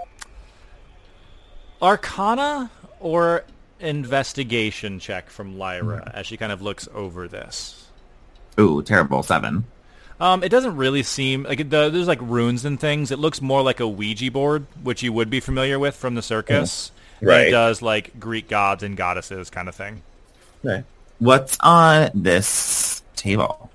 Arcana 1.81 2.71
or 3.01 3.45
investigation 3.81 4.99
check 4.99 5.31
from 5.31 5.59
Lyra 5.59 6.11
as 6.15 6.27
she 6.27 6.37
kind 6.37 6.51
of 6.51 6.61
looks 6.61 6.89
over 6.93 7.29
this. 7.29 7.87
ooh, 8.59 8.83
terrible 8.83 9.23
seven. 9.23 9.65
Um, 10.21 10.43
it 10.43 10.49
doesn't 10.49 10.77
really 10.77 11.05
seem 11.05 11.45
like 11.45 11.61
it, 11.61 11.71
the, 11.71 11.91
there's 11.91 12.09
like 12.09 12.21
runes 12.21 12.65
and 12.65 12.81
things. 12.81 13.13
It 13.13 13.21
looks 13.21 13.41
more 13.41 13.63
like 13.63 13.79
a 13.79 13.87
Ouija 13.87 14.31
board, 14.33 14.67
which 14.83 15.03
you 15.03 15.13
would 15.13 15.31
be 15.31 15.39
familiar 15.39 15.79
with 15.79 15.95
from 15.95 16.17
the 16.17 16.23
circus. 16.23 16.91
than 17.21 17.29
Right. 17.29 17.49
It 17.49 17.51
does 17.53 17.83
like 17.83 18.19
Greek 18.19 18.49
gods 18.49 18.83
and 18.83 18.97
goddesses 18.97 19.51
kind 19.51 19.69
of 19.69 19.77
thing. 19.77 20.03
Right. 20.63 20.85
What's 21.21 21.57
on 21.61 22.11
this 22.15 23.03
table? 23.15 23.71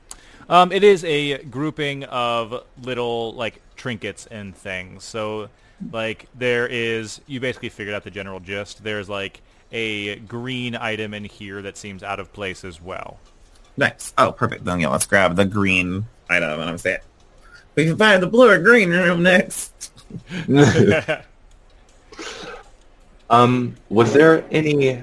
Um, 0.50 0.72
it 0.74 0.84
is 0.84 1.04
a 1.06 1.44
grouping 1.46 2.04
of 2.06 2.64
little 2.82 3.34
like 3.34 3.62
trinkets 3.84 4.26
and 4.28 4.56
things. 4.56 5.04
So, 5.04 5.50
like 5.92 6.28
there 6.34 6.66
is, 6.68 7.20
you 7.28 7.42
basically 7.42 7.68
figured 7.68 7.94
out 7.94 8.06
the 8.06 8.12
general 8.12 8.40
gist. 8.40 8.82
There's 8.82 9.10
like 9.10 9.42
a 9.74 10.20
green 10.20 10.74
item 10.74 11.14
in 11.14 11.26
here 11.26 11.62
that 11.62 11.76
seems 11.76 12.02
out 12.02 12.22
of 12.22 12.32
place 12.32 12.64
as 12.64 12.82
well. 12.82 13.20
Nice. 13.76 14.14
Oh, 14.18 14.32
perfect. 14.32 14.64
Then 14.64 14.80
yeah, 14.80 14.88
let's 14.88 15.06
grab 15.06 15.36
the 15.36 15.44
green 15.44 16.06
item 16.30 16.62
and 16.62 16.70
I'm 16.70 16.78
saying 16.78 17.00
we 17.76 17.86
can 17.86 17.98
find 17.98 18.24
the 18.24 18.28
blue 18.28 18.50
or 18.50 18.58
green 18.60 18.90
room 18.90 19.22
next. 19.22 19.92
Um, 23.30 23.76
was 23.90 24.14
there 24.14 24.46
any 24.52 25.02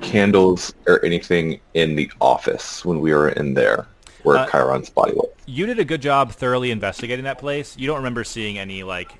candles 0.00 0.72
or 0.86 1.04
anything 1.04 1.60
in 1.74 1.94
the 1.94 2.10
office 2.18 2.86
when 2.86 3.00
we 3.00 3.12
were 3.12 3.28
in 3.30 3.52
there 3.52 3.86
where 4.22 4.38
Uh, 4.38 4.46
Chiron's 4.50 4.90
body 4.90 5.12
was? 5.14 5.28
You 5.46 5.66
did 5.66 5.78
a 5.78 5.84
good 5.84 6.02
job 6.02 6.32
thoroughly 6.32 6.70
investigating 6.70 7.24
that 7.24 7.38
place. 7.38 7.76
You 7.78 7.86
don't 7.86 7.96
remember 7.96 8.24
seeing 8.24 8.58
any 8.58 8.82
like 8.82 9.12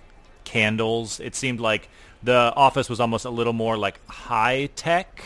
candles. 0.44 1.20
It 1.20 1.34
seemed 1.34 1.60
like 1.60 1.88
the 2.22 2.52
office 2.54 2.88
was 2.88 3.00
almost 3.00 3.24
a 3.24 3.30
little 3.30 3.52
more 3.52 3.76
like 3.78 4.04
high 4.08 4.68
tech 4.76 5.22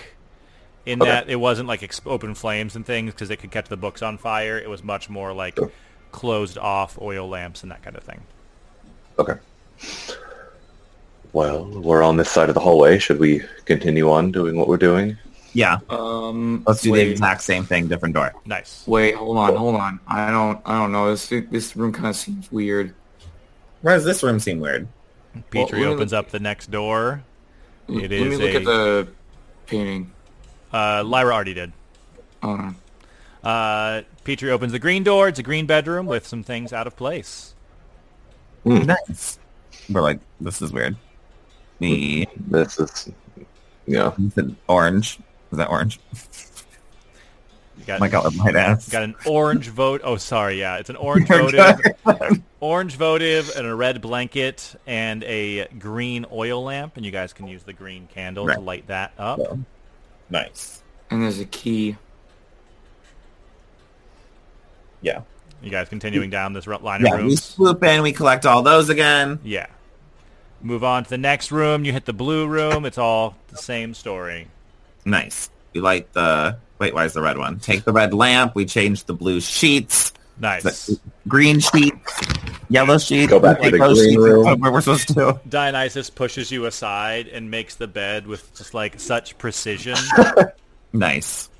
in 0.86 1.00
Okay. 1.02 1.10
that 1.10 1.28
it 1.30 1.36
wasn't 1.36 1.66
like 1.68 1.80
exp- 1.80 2.06
open 2.06 2.34
flames 2.34 2.76
and 2.76 2.84
things 2.84 3.12
because 3.12 3.30
it 3.30 3.36
could 3.36 3.50
catch 3.50 3.68
the 3.68 3.76
books 3.76 4.02
on 4.02 4.18
fire. 4.18 4.58
It 4.58 4.68
was 4.68 4.82
much 4.84 5.08
more 5.08 5.32
like 5.32 5.56
Sure. 5.56 5.70
closed 6.12 6.58
off 6.58 6.98
oil 7.00 7.28
lamps 7.28 7.62
and 7.62 7.72
that 7.72 7.82
kind 7.82 7.96
of 7.96 8.02
thing. 8.02 8.20
Okay. 9.18 9.34
Well, 11.32 11.64
we're 11.64 12.02
on 12.02 12.16
this 12.16 12.30
side 12.30 12.48
of 12.48 12.54
the 12.54 12.60
hallway. 12.60 12.98
Should 12.98 13.18
we 13.18 13.42
continue 13.64 14.10
on 14.10 14.30
doing 14.30 14.56
what 14.56 14.68
we're 14.68 14.76
doing? 14.76 15.18
Yeah, 15.54 15.78
Um, 15.88 16.64
let's 16.66 16.82
do 16.82 16.90
wait, 16.90 17.04
the 17.04 17.10
exact 17.12 17.42
same 17.42 17.64
thing, 17.64 17.86
different 17.86 18.14
door. 18.14 18.32
Nice. 18.44 18.82
Wait, 18.86 19.14
hold 19.14 19.38
on, 19.38 19.54
hold 19.54 19.76
on. 19.76 20.00
I 20.08 20.30
don't, 20.30 20.60
I 20.66 20.76
don't 20.76 20.90
know. 20.90 21.10
This 21.14 21.28
this 21.50 21.76
room 21.76 21.92
kind 21.92 22.08
of 22.08 22.16
seems 22.16 22.50
weird. 22.50 22.92
Why 23.82 23.92
does 23.94 24.04
this 24.04 24.22
room 24.24 24.40
seem 24.40 24.58
weird? 24.58 24.88
Petrie 25.50 25.80
let 25.80 25.88
me 25.88 25.94
opens 25.94 26.12
look- 26.12 26.18
up 26.26 26.30
the 26.32 26.40
next 26.40 26.70
door. 26.72 27.22
L- 27.88 27.98
It 27.98 28.10
Let 28.10 28.10
me 28.10 28.36
look 28.36 28.50
a- 28.50 28.56
at 28.56 28.64
the 28.64 29.08
painting. 29.66 30.10
Uh, 30.72 31.04
Lyra 31.04 31.32
already 31.34 31.54
did. 31.54 31.72
Hold 32.42 32.60
on. 32.60 32.76
Uh, 33.44 34.02
Petrie 34.24 34.50
opens 34.50 34.72
the 34.72 34.78
green 34.78 35.04
door. 35.04 35.28
It's 35.28 35.38
a 35.38 35.42
green 35.42 35.66
bedroom 35.66 36.06
with 36.06 36.26
some 36.26 36.42
things 36.42 36.72
out 36.72 36.86
of 36.88 36.96
place. 36.96 37.54
Nice. 38.64 39.38
We're 39.90 40.00
like, 40.00 40.18
this 40.40 40.62
is 40.62 40.72
weird. 40.72 40.96
Me. 41.78 42.26
This 42.48 42.78
is, 42.80 43.10
you 43.86 43.94
know, 43.98 44.14
orange. 44.68 45.18
Is 45.54 45.58
that 45.58 45.70
orange? 45.70 46.00
You 47.78 47.84
got, 47.86 47.96
Oh 47.96 48.00
my 48.00 48.08
god, 48.08 48.34
my 48.36 48.50
ass. 48.50 48.88
got 48.88 49.02
an 49.04 49.14
orange 49.26 49.68
vote. 49.68 50.00
Oh, 50.02 50.16
sorry. 50.16 50.58
Yeah, 50.58 50.76
it's 50.78 50.90
an 50.90 50.96
orange 50.96 51.28
votive, 51.28 51.80
orange 52.60 52.96
votive, 52.96 53.52
and 53.56 53.66
a 53.66 53.74
red 53.74 54.00
blanket, 54.00 54.74
and 54.86 55.22
a 55.24 55.66
green 55.78 56.26
oil 56.32 56.64
lamp. 56.64 56.96
And 56.96 57.04
you 57.06 57.12
guys 57.12 57.32
can 57.32 57.46
use 57.46 57.62
the 57.62 57.72
green 57.72 58.08
candle 58.08 58.46
to 58.48 58.58
light 58.58 58.88
that 58.88 59.12
up. 59.18 59.38
nice. 60.28 60.82
And 61.10 61.22
there's 61.22 61.38
a 61.38 61.44
key. 61.44 61.96
Yeah. 65.02 65.22
You 65.62 65.70
guys 65.70 65.88
continuing 65.88 66.30
down 66.30 66.52
this 66.52 66.66
ru- 66.66 66.78
line 66.78 67.02
of 67.02 67.06
Yeah, 67.08 67.24
we 67.24 67.36
swoop 67.36 67.82
in, 67.84 68.02
we 68.02 68.12
collect 68.12 68.44
all 68.46 68.62
those 68.62 68.88
again. 68.88 69.38
Yeah. 69.44 69.66
Move 70.62 70.82
on 70.82 71.04
to 71.04 71.10
the 71.10 71.18
next 71.18 71.52
room. 71.52 71.84
You 71.84 71.92
hit 71.92 72.06
the 72.06 72.12
blue 72.14 72.46
room. 72.46 72.84
It's 72.86 72.98
all 72.98 73.36
the 73.48 73.56
same 73.58 73.92
story. 73.94 74.48
Nice. 75.04 75.50
We 75.72 75.80
light 75.80 76.12
the... 76.12 76.56
Wait, 76.78 76.94
why 76.94 77.04
is 77.04 77.12
the 77.12 77.22
red 77.22 77.38
one? 77.38 77.58
Take 77.60 77.84
the 77.84 77.92
red 77.92 78.12
lamp. 78.12 78.54
We 78.54 78.64
change 78.64 79.04
the 79.04 79.14
blue 79.14 79.40
sheets. 79.40 80.12
Nice. 80.38 80.86
The 80.86 81.00
green 81.28 81.60
sheets. 81.60 82.20
Yellow 82.68 82.98
sheets. 82.98 83.30
Go 83.30 83.38
back 83.38 83.60
to 83.60 83.70
the 83.70 83.78
green 83.78 83.94
sheets 83.94 84.16
room. 84.16 84.60
Where 84.60 84.72
we're 84.72 84.80
supposed 84.80 85.08
to. 85.14 85.40
Dionysus 85.48 86.10
pushes 86.10 86.50
you 86.50 86.66
aside 86.66 87.28
and 87.28 87.50
makes 87.50 87.76
the 87.76 87.86
bed 87.86 88.26
with 88.26 88.54
just 88.56 88.74
like 88.74 88.98
such 89.00 89.38
precision. 89.38 89.96
Nice. 90.94 91.50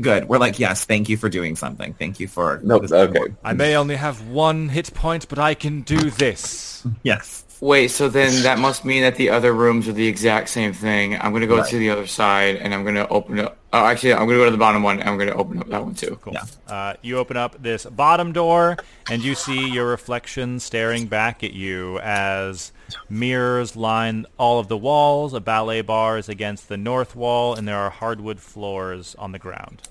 Good. 0.00 0.28
We're 0.28 0.38
like, 0.38 0.58
yes, 0.58 0.84
thank 0.84 1.08
you 1.08 1.16
for 1.16 1.28
doing 1.28 1.54
something. 1.54 1.94
Thank 1.94 2.18
you 2.18 2.26
for... 2.26 2.60
no, 2.64 2.78
this- 2.80 2.90
okay. 2.92 3.32
I 3.44 3.52
may 3.52 3.76
only 3.76 3.94
have 3.94 4.26
one 4.26 4.68
hit 4.68 4.92
point, 4.92 5.28
but 5.28 5.38
I 5.38 5.54
can 5.54 5.82
do 5.82 6.10
this. 6.10 6.84
Yes. 7.04 7.44
Wait, 7.62 7.92
so 7.92 8.08
then 8.08 8.42
that 8.42 8.58
must 8.58 8.84
mean 8.84 9.02
that 9.02 9.14
the 9.14 9.30
other 9.30 9.52
rooms 9.52 9.86
are 9.86 9.92
the 9.92 10.08
exact 10.08 10.48
same 10.48 10.72
thing. 10.72 11.16
I'm 11.20 11.32
gonna 11.32 11.46
go 11.46 11.58
Right. 11.58 11.70
to 11.70 11.78
the 11.78 11.90
other 11.90 12.08
side, 12.08 12.56
and 12.56 12.74
I'm 12.74 12.84
gonna 12.84 13.06
open 13.08 13.38
up. 13.38 13.56
Oh, 13.72 13.84
actually, 13.86 14.14
I'm 14.14 14.26
gonna 14.26 14.38
go 14.38 14.46
to 14.46 14.50
the 14.50 14.56
bottom 14.56 14.82
one, 14.82 14.98
and 14.98 15.08
I'm 15.08 15.16
gonna 15.16 15.36
open 15.36 15.60
up 15.60 15.68
that 15.68 15.84
one 15.84 15.94
too. 15.94 16.18
Cool. 16.22 16.32
Yeah. 16.32 16.42
Uh, 16.66 16.94
you 17.02 17.18
open 17.18 17.36
up 17.36 17.62
this 17.62 17.84
bottom 17.86 18.32
door, 18.32 18.78
and 19.08 19.22
you 19.22 19.36
see 19.36 19.68
your 19.68 19.86
reflection 19.86 20.58
staring 20.58 21.06
back 21.06 21.44
at 21.44 21.52
you 21.52 22.00
as 22.00 22.72
mirrors 23.08 23.76
line 23.76 24.26
all 24.38 24.58
of 24.58 24.66
the 24.66 24.76
walls. 24.76 25.32
A 25.32 25.40
ballet 25.40 25.82
bar 25.82 26.18
is 26.18 26.28
against 26.28 26.68
the 26.68 26.76
north 26.76 27.14
wall, 27.14 27.54
and 27.54 27.68
there 27.68 27.78
are 27.78 27.90
hardwood 27.90 28.40
floors 28.40 29.14
on 29.20 29.30
the 29.30 29.38
ground. 29.38 29.82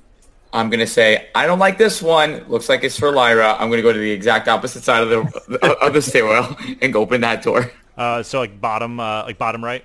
I'm 0.53 0.69
gonna 0.69 0.87
say 0.87 1.29
I 1.33 1.45
don't 1.45 1.59
like 1.59 1.77
this 1.77 2.01
one. 2.01 2.45
Looks 2.47 2.67
like 2.69 2.83
it's 2.83 2.97
for 2.97 3.11
Lyra. 3.11 3.55
I'm 3.59 3.69
gonna 3.69 3.81
go 3.81 3.93
to 3.93 3.99
the 3.99 4.11
exact 4.11 4.47
opposite 4.47 4.83
side 4.83 5.03
of 5.03 5.09
the 5.09 5.77
of 5.81 5.93
the 5.93 6.01
stairwell 6.01 6.57
and 6.81 6.91
go 6.91 7.01
open 7.01 7.21
that 7.21 7.43
door. 7.43 7.71
Uh, 7.97 8.23
so 8.23 8.39
like 8.39 8.59
bottom, 8.59 8.99
uh, 8.99 9.23
like 9.23 9.37
bottom 9.37 9.63
right. 9.63 9.83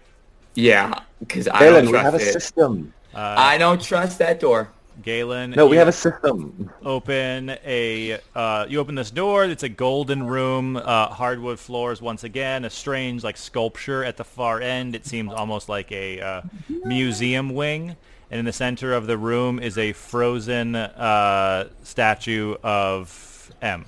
Yeah, 0.55 1.01
because 1.21 1.49
I 1.49 1.61
don't 1.61 1.85
Galen, 1.85 1.93
we 1.93 1.99
have 1.99 2.15
a 2.15 2.17
it. 2.17 2.33
system. 2.33 2.93
I 3.15 3.57
don't 3.59 3.81
trust 3.81 4.19
that 4.19 4.41
door. 4.41 4.71
Galen. 5.03 5.51
No, 5.51 5.67
we 5.67 5.77
have 5.77 5.89
a 5.89 5.93
system. 5.93 6.71
open 6.85 7.57
a. 7.65 8.19
Uh, 8.35 8.67
you 8.69 8.81
open 8.81 8.95
this 8.95 9.11
door. 9.11 9.45
It's 9.45 9.63
a 9.63 9.69
golden 9.69 10.27
room. 10.27 10.77
Uh, 10.77 11.09
hardwood 11.09 11.59
floors 11.59 12.01
once 12.01 12.25
again. 12.25 12.65
A 12.65 12.71
strange 12.71 13.23
like 13.23 13.37
sculpture 13.37 14.05
at 14.05 14.17
the 14.17 14.25
far 14.25 14.61
end. 14.61 14.95
It 14.95 15.07
seems 15.07 15.33
almost 15.33 15.69
like 15.69 15.93
a 15.93 16.21
uh, 16.21 16.43
museum 16.85 17.51
wing. 17.55 17.97
And 18.31 18.41
in 18.41 18.45
the 18.45 18.53
center 18.53 18.93
of 18.93 19.07
the 19.07 19.17
room 19.17 19.61
is 19.61 19.79
a 19.79 19.93
frozen 19.93 20.75
uh, 20.75 21.69
statue 21.83 22.57
of 22.63 23.53
M. 23.63 23.85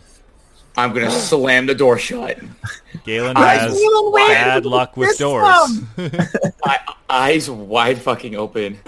I'm 0.76 0.92
gonna 0.92 1.10
slam 1.10 1.66
the 1.66 1.74
door 1.74 1.98
shut. 1.98 2.38
Galen 3.04 3.36
Eyes 3.36 3.62
has 3.62 3.80
wide 3.82 4.28
bad 4.28 4.66
luck 4.66 4.96
with 4.96 5.18
doors. 5.18 5.44
I, 6.64 6.78
eyes 7.10 7.50
wide 7.50 8.00
fucking 8.00 8.36
open, 8.36 8.78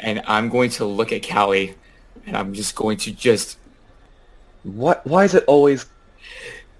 and 0.00 0.22
I'm 0.26 0.50
going 0.50 0.68
to 0.70 0.84
look 0.84 1.10
at 1.10 1.26
Callie, 1.26 1.74
and 2.26 2.36
I'm 2.36 2.52
just 2.52 2.74
going 2.74 2.98
to 2.98 3.12
just 3.12 3.56
What? 4.62 5.06
Why 5.06 5.24
is 5.24 5.34
it 5.34 5.44
always? 5.46 5.86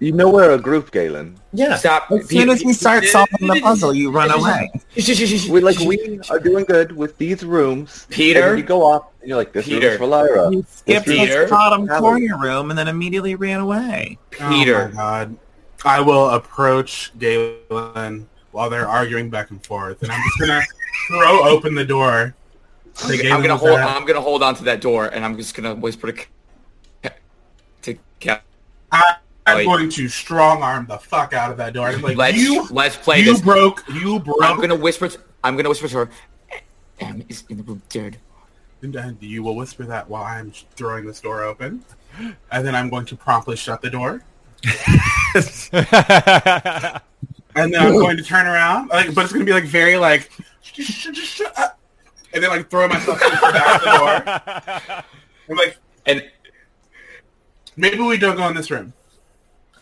You 0.03 0.11
know 0.11 0.29
we're 0.29 0.51
a 0.51 0.57
group, 0.57 0.91
Galen. 0.91 1.39
Yeah. 1.53 1.77
stop. 1.77 2.11
As 2.11 2.27
soon 2.27 2.49
as 2.49 2.61
we 2.61 2.73
start 2.73 3.05
solving 3.15 3.47
the 3.47 3.61
puzzle, 3.61 3.93
you 3.93 4.11
run 4.11 4.31
away. 4.31 4.69
We 5.49 5.61
like 5.61 5.79
we 5.79 6.19
are 6.29 6.39
doing 6.39 6.65
good 6.65 6.91
with 6.91 7.17
these 7.17 7.45
rooms. 7.45 8.05
Peter? 8.09 8.49
And 8.49 8.57
you 8.59 8.65
go 8.65 8.83
off 8.83 9.05
and 9.21 9.29
you're 9.29 9.37
like, 9.37 9.53
this 9.53 9.65
Peter. 9.65 9.87
room's 9.87 9.97
for 9.99 10.05
Lyra. 10.05 10.51
You 10.51 10.65
skipped 10.69 11.07
room's 11.07 11.19
Peter? 11.21 11.45
the 11.45 11.49
bottom 11.49 11.87
corner 11.87 12.37
room 12.37 12.69
and 12.69 12.77
then 12.77 12.89
immediately 12.89 13.35
ran 13.35 13.61
away. 13.61 14.17
Peter. 14.29 14.81
Oh 14.81 14.87
my 14.89 14.93
god. 14.93 15.37
I 15.85 16.01
will 16.01 16.29
approach 16.31 17.17
Galen 17.17 18.27
while 18.51 18.69
they're 18.69 18.87
arguing 18.87 19.29
back 19.29 19.51
and 19.51 19.65
forth, 19.65 20.03
and 20.03 20.11
I'm 20.11 20.21
just 20.21 20.39
gonna 20.39 20.61
throw 21.07 21.47
open 21.47 21.75
the 21.75 21.85
door. 21.85 22.35
to 23.07 23.29
I'm 23.29 23.41
gonna 23.41 23.55
hold. 23.55 23.77
back. 23.77 23.95
I'm 23.95 24.05
gonna 24.05 24.21
hold 24.21 24.43
on 24.43 24.55
to 24.55 24.63
that 24.65 24.81
door, 24.81 25.07
and 25.07 25.23
I'm 25.23 25.37
just 25.37 25.55
gonna 25.55 25.73
whisper 25.75 26.11
to 26.11 26.25
to 27.83 27.97
Cal. 28.19 28.39
I, 28.91 29.15
I'm 29.45 29.57
Like- 29.57 29.65
going 29.65 29.89
to 29.89 30.07
strong 30.07 30.63
arm 30.63 30.85
the 30.87 30.97
fuck 30.97 31.33
out 31.33 31.51
of 31.51 31.57
that 31.57 31.73
door. 31.73 31.87
I'm 31.89 32.01
like, 32.01 32.15
Let's 32.17 32.37
you, 32.37 32.65
let's 32.71 32.95
play 32.95 33.19
you 33.19 33.33
this. 33.33 33.41
broke, 33.41 33.83
you 33.93 34.19
broke. 34.19 34.41
I'm 34.41 34.59
gonna 34.61 34.75
whisper. 34.75 35.09
To, 35.09 35.19
I'm 35.43 35.55
gonna 35.57 35.69
whisper 35.69 35.87
to 35.89 35.97
her. 35.97 36.09
Em 36.99 37.23
is 37.27 37.43
in 37.49 37.57
the 37.57 37.63
room, 37.63 37.81
dead. 37.89 38.17
And 38.81 38.93
then 38.93 39.17
you 39.19 39.43
will 39.43 39.55
whisper 39.55 39.83
that 39.85 40.09
while 40.09 40.23
I'm 40.23 40.51
throwing 40.75 41.05
this 41.05 41.19
door 41.21 41.43
open, 41.43 41.83
and 42.51 42.65
then 42.67 42.75
I'm 42.75 42.89
going 42.89 43.05
to 43.07 43.15
promptly 43.15 43.55
shut 43.55 43.81
the 43.81 43.89
door, 43.89 44.21
and 47.55 47.73
then 47.73 47.81
I'm 47.81 47.93
going 47.93 48.17
to 48.17 48.23
turn 48.23 48.45
around, 48.45 48.89
like, 48.89 49.13
but 49.13 49.23
it's 49.23 49.33
going 49.33 49.45
to 49.45 49.49
be 49.49 49.53
like 49.53 49.65
very 49.65 49.97
like, 49.97 50.29
just, 50.61 50.75
just, 50.91 51.13
just 51.13 51.27
shut 51.33 51.57
up. 51.57 51.79
and 52.33 52.43
then 52.43 52.49
like 52.49 52.69
throw 52.69 52.87
myself 52.87 53.21
into 53.21 53.35
the 53.35 53.41
back 53.51 53.81
the 53.81 53.97
door. 53.97 55.03
I'm 55.49 55.57
like, 55.57 55.77
And 56.05 56.29
maybe 57.75 57.99
we 58.01 58.17
don't 58.17 58.35
go 58.37 58.47
in 58.47 58.55
this 58.55 58.71
room. 58.71 58.93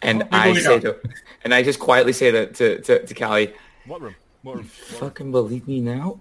And 0.01 0.27
I 0.31 0.53
say 0.53 0.79
to, 0.79 0.97
and 1.43 1.53
I 1.53 1.63
just 1.63 1.79
quietly 1.79 2.13
say 2.13 2.31
to 2.31 2.47
to 2.47 2.79
to, 2.81 3.05
to 3.05 3.13
Callie, 3.13 3.53
what 3.85 4.01
room? 4.01 4.15
What 4.43 4.55
room? 4.57 4.65
"Fucking 4.65 5.31
believe 5.31 5.67
me 5.67 5.79
now." 5.81 6.19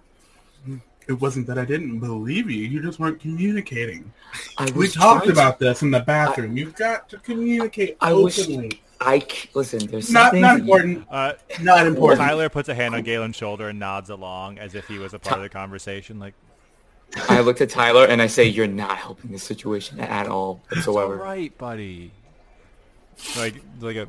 It 1.08 1.14
wasn't 1.14 1.48
that 1.48 1.58
I 1.58 1.64
didn't 1.64 1.98
believe 1.98 2.48
you; 2.50 2.62
you 2.62 2.80
just 2.82 3.00
weren't 3.00 3.20
communicating. 3.20 4.12
I 4.58 4.70
We 4.70 4.86
talked 4.88 5.26
to- 5.26 5.32
about 5.32 5.58
this 5.58 5.82
in 5.82 5.90
the 5.90 6.00
bathroom. 6.00 6.56
You've 6.56 6.76
got 6.76 7.08
to 7.08 7.18
communicate 7.18 7.96
I 8.00 8.12
was- 8.12 8.38
openly. 8.38 8.80
I 9.02 9.18
c- 9.20 9.48
listen. 9.54 9.86
There's 9.86 10.10
Not 10.12 10.34
not 10.34 10.60
important. 10.60 11.06
Uh, 11.10 11.32
Not 11.62 11.86
important. 11.86 12.20
Tyler 12.20 12.50
puts 12.50 12.68
a 12.68 12.74
hand 12.74 12.94
on 12.94 13.02
Galen's 13.02 13.34
shoulder 13.34 13.70
and 13.70 13.78
nods 13.78 14.10
along 14.10 14.58
as 14.58 14.74
if 14.74 14.86
he 14.88 14.98
was 14.98 15.14
a 15.14 15.18
part 15.18 15.38
of 15.38 15.42
the 15.42 15.48
conversation. 15.48 16.18
Like, 16.18 16.34
I 17.30 17.40
look 17.40 17.62
at 17.62 17.70
Tyler 17.70 18.04
and 18.04 18.20
I 18.20 18.26
say, 18.26 18.44
"You're 18.44 18.66
not 18.66 18.98
helping 18.98 19.32
this 19.32 19.42
situation 19.42 19.98
at 20.00 20.28
all 20.28 20.60
it's 20.70 20.86
all 20.86 20.94
whatsoever." 20.96 21.16
right, 21.16 21.56
buddy. 21.56 22.10
Like, 23.36 23.54
like 23.80 23.96
a 23.96 24.08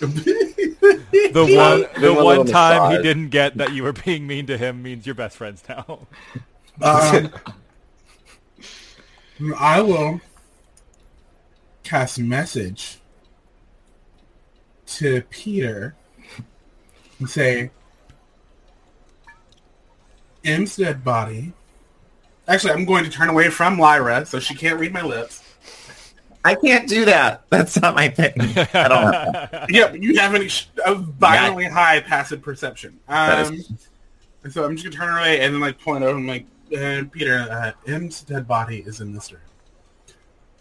the 0.00 1.44
one 1.56 2.02
the 2.02 2.14
one 2.14 2.46
time 2.46 2.92
he 2.92 3.02
didn't 3.02 3.28
get 3.28 3.58
that 3.58 3.72
you 3.72 3.82
were 3.82 3.92
being 3.92 4.26
mean 4.26 4.46
to 4.46 4.56
him 4.56 4.82
means 4.82 5.04
you're 5.04 5.14
best 5.14 5.36
friends 5.36 5.62
now. 5.68 6.06
Um, 6.80 7.30
I 9.58 9.80
will 9.82 10.20
cast 11.82 12.18
a 12.18 12.22
message 12.22 12.98
to 14.86 15.22
Petrie 15.22 15.92
and 17.18 17.30
say, 17.30 17.70
M's 20.44 20.76
dead 20.76 21.04
body. 21.04 21.52
Actually, 22.48 22.72
I'm 22.72 22.84
going 22.84 23.04
to 23.04 23.10
turn 23.10 23.28
away 23.28 23.50
from 23.50 23.78
Lyra 23.78 24.26
so 24.26 24.40
she 24.40 24.54
can't 24.54 24.80
read 24.80 24.92
my 24.92 25.02
lips. 25.02 25.44
I 26.44 26.54
can't 26.54 26.88
do 26.88 27.04
that. 27.04 27.44
That's 27.50 27.80
not 27.80 27.94
my 27.94 28.08
thing. 28.08 28.32
I 28.74 28.88
don't 28.88 29.10
know. 29.10 29.66
Yep, 29.68 29.96
you 29.96 30.18
have 30.18 30.34
an 30.34 30.42
ex- 30.42 30.68
a 30.86 30.94
violently 30.94 31.66
high 31.66 32.00
passive 32.00 32.40
perception. 32.42 32.98
Um, 33.08 33.54
is- 33.54 33.72
and 34.42 34.50
so 34.52 34.64
I'm 34.64 34.74
just 34.74 34.84
gonna 34.90 34.96
turn 35.06 35.16
away 35.18 35.40
and 35.40 35.52
then 35.54 35.60
like 35.60 35.78
point 35.78 36.02
over 36.02 36.16
and 36.16 36.26
like, 36.26 36.46
uh, 36.72 37.04
Petrie, 37.12 37.30
uh, 37.30 37.72
M's 37.86 38.22
dead 38.22 38.48
body 38.48 38.82
is 38.86 39.00
in 39.02 39.12
this 39.12 39.30
room. 39.32 39.42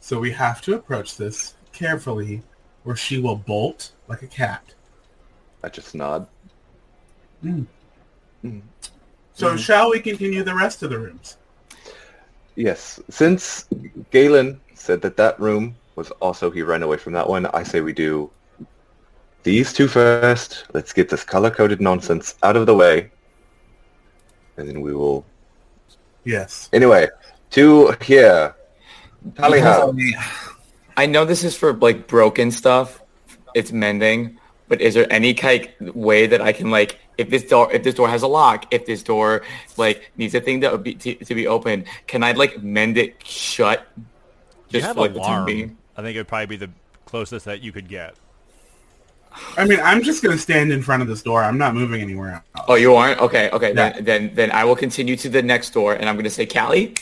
So 0.01 0.19
we 0.19 0.31
have 0.31 0.61
to 0.63 0.73
approach 0.75 1.15
this 1.15 1.53
carefully, 1.71 2.41
or 2.83 2.95
she 2.97 3.19
will 3.19 3.37
bolt 3.37 3.91
like 4.09 4.21
a 4.21 4.27
cat. 4.27 4.73
I 5.63 5.69
just 5.69 5.95
nod. 5.95 6.27
So 9.33 9.55
shall 9.55 9.91
we 9.91 9.99
continue 10.01 10.43
the 10.43 10.55
rest 10.55 10.83
of 10.83 10.89
the 10.89 10.99
rooms? 10.99 11.37
Yes, 12.55 12.99
since 13.09 13.65
Galen 14.11 14.59
said 14.79 15.01
that 15.01 15.17
that 15.17 15.39
room 15.39 15.75
was 15.95 16.11
also 16.21 16.49
he 16.49 16.61
ran 16.61 16.83
away 16.83 16.97
from 16.97 17.13
that 17.13 17.27
one, 17.27 17.45
I 17.47 17.63
say 17.63 17.81
we 17.81 17.93
do 17.93 18.31
these 19.43 19.73
two 19.73 19.87
first. 19.87 20.65
Let's 20.73 20.93
get 20.93 21.09
this 21.09 21.23
color-coded 21.23 21.81
nonsense 21.81 22.35
out 22.43 22.55
of 22.55 22.65
the 22.65 22.75
way, 22.75 23.11
and 24.57 24.67
then 24.67 24.81
we 24.81 24.93
will. 24.93 25.25
Yes. 26.23 26.69
Anyway, 26.73 27.07
to 27.51 27.95
here, 28.01 28.55
Tally. 29.35 29.61
I 30.97 31.05
know 31.05 31.25
this 31.25 31.43
is 31.43 31.55
for 31.55 31.73
like 31.73 32.07
broken 32.07 32.51
stuff. 32.51 33.01
It's 33.55 33.71
mending, 33.71 34.37
but 34.67 34.81
is 34.81 34.93
there 34.93 35.11
any 35.11 35.33
kind 35.33 35.69
way 35.79 36.27
that 36.27 36.41
I 36.41 36.51
can 36.51 36.69
like 36.69 36.99
if 37.17 37.29
this 37.29 37.43
door 37.43 37.71
if 37.71 37.83
this 37.83 37.95
door 37.95 38.09
has 38.09 38.21
a 38.21 38.27
lock, 38.27 38.73
if 38.73 38.85
this 38.85 39.03
door 39.03 39.43
like 39.77 40.11
needs 40.17 40.35
a 40.35 40.41
thing 40.41 40.61
to 40.61 40.77
be 40.77 40.95
to, 40.95 41.15
to 41.15 41.35
be 41.35 41.47
open, 41.47 41.85
can 42.07 42.23
I 42.23 42.31
like 42.33 42.61
mend 42.61 42.97
it 42.97 43.15
shut? 43.25 43.85
You 44.69 44.79
Just 44.79 44.87
have 44.87 44.95
for, 44.95 45.01
like 45.01 45.13
the 45.13 45.19
time 45.19 45.29
alarm. 45.29 45.45
being. 45.45 45.77
I 45.97 46.01
think 46.01 46.15
it 46.15 46.19
would 46.19 46.27
probably 46.27 46.45
be 46.45 46.57
the 46.57 46.71
closest 47.05 47.45
that 47.45 47.61
you 47.61 47.71
could 47.71 47.87
get. 47.87 48.15
I 49.57 49.65
mean, 49.65 49.79
I'm 49.79 50.01
just 50.01 50.23
gonna 50.23 50.37
stand 50.37 50.71
in 50.71 50.81
front 50.81 51.01
of 51.01 51.07
this 51.07 51.21
door. 51.21 51.43
I'm 51.43 51.57
not 51.57 51.75
moving 51.75 52.01
anywhere 52.01 52.43
else. 52.55 52.65
Oh, 52.67 52.75
you 52.75 52.95
aren't? 52.95 53.19
Okay, 53.19 53.49
okay. 53.51 53.69
Yeah. 53.69 53.91
Then, 53.93 54.03
then 54.03 54.35
then 54.35 54.51
I 54.51 54.63
will 54.65 54.75
continue 54.75 55.15
to 55.17 55.29
the 55.29 55.41
next 55.41 55.71
door, 55.71 55.93
and 55.93 56.09
I'm 56.09 56.15
going 56.15 56.23
to 56.23 56.29
say, 56.29 56.45
Callie, 56.45 56.95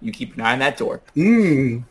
you 0.00 0.12
keep 0.12 0.34
an 0.34 0.42
eye 0.42 0.52
on 0.52 0.58
that 0.60 0.76
door. 0.76 1.00
Mm. 1.14 1.84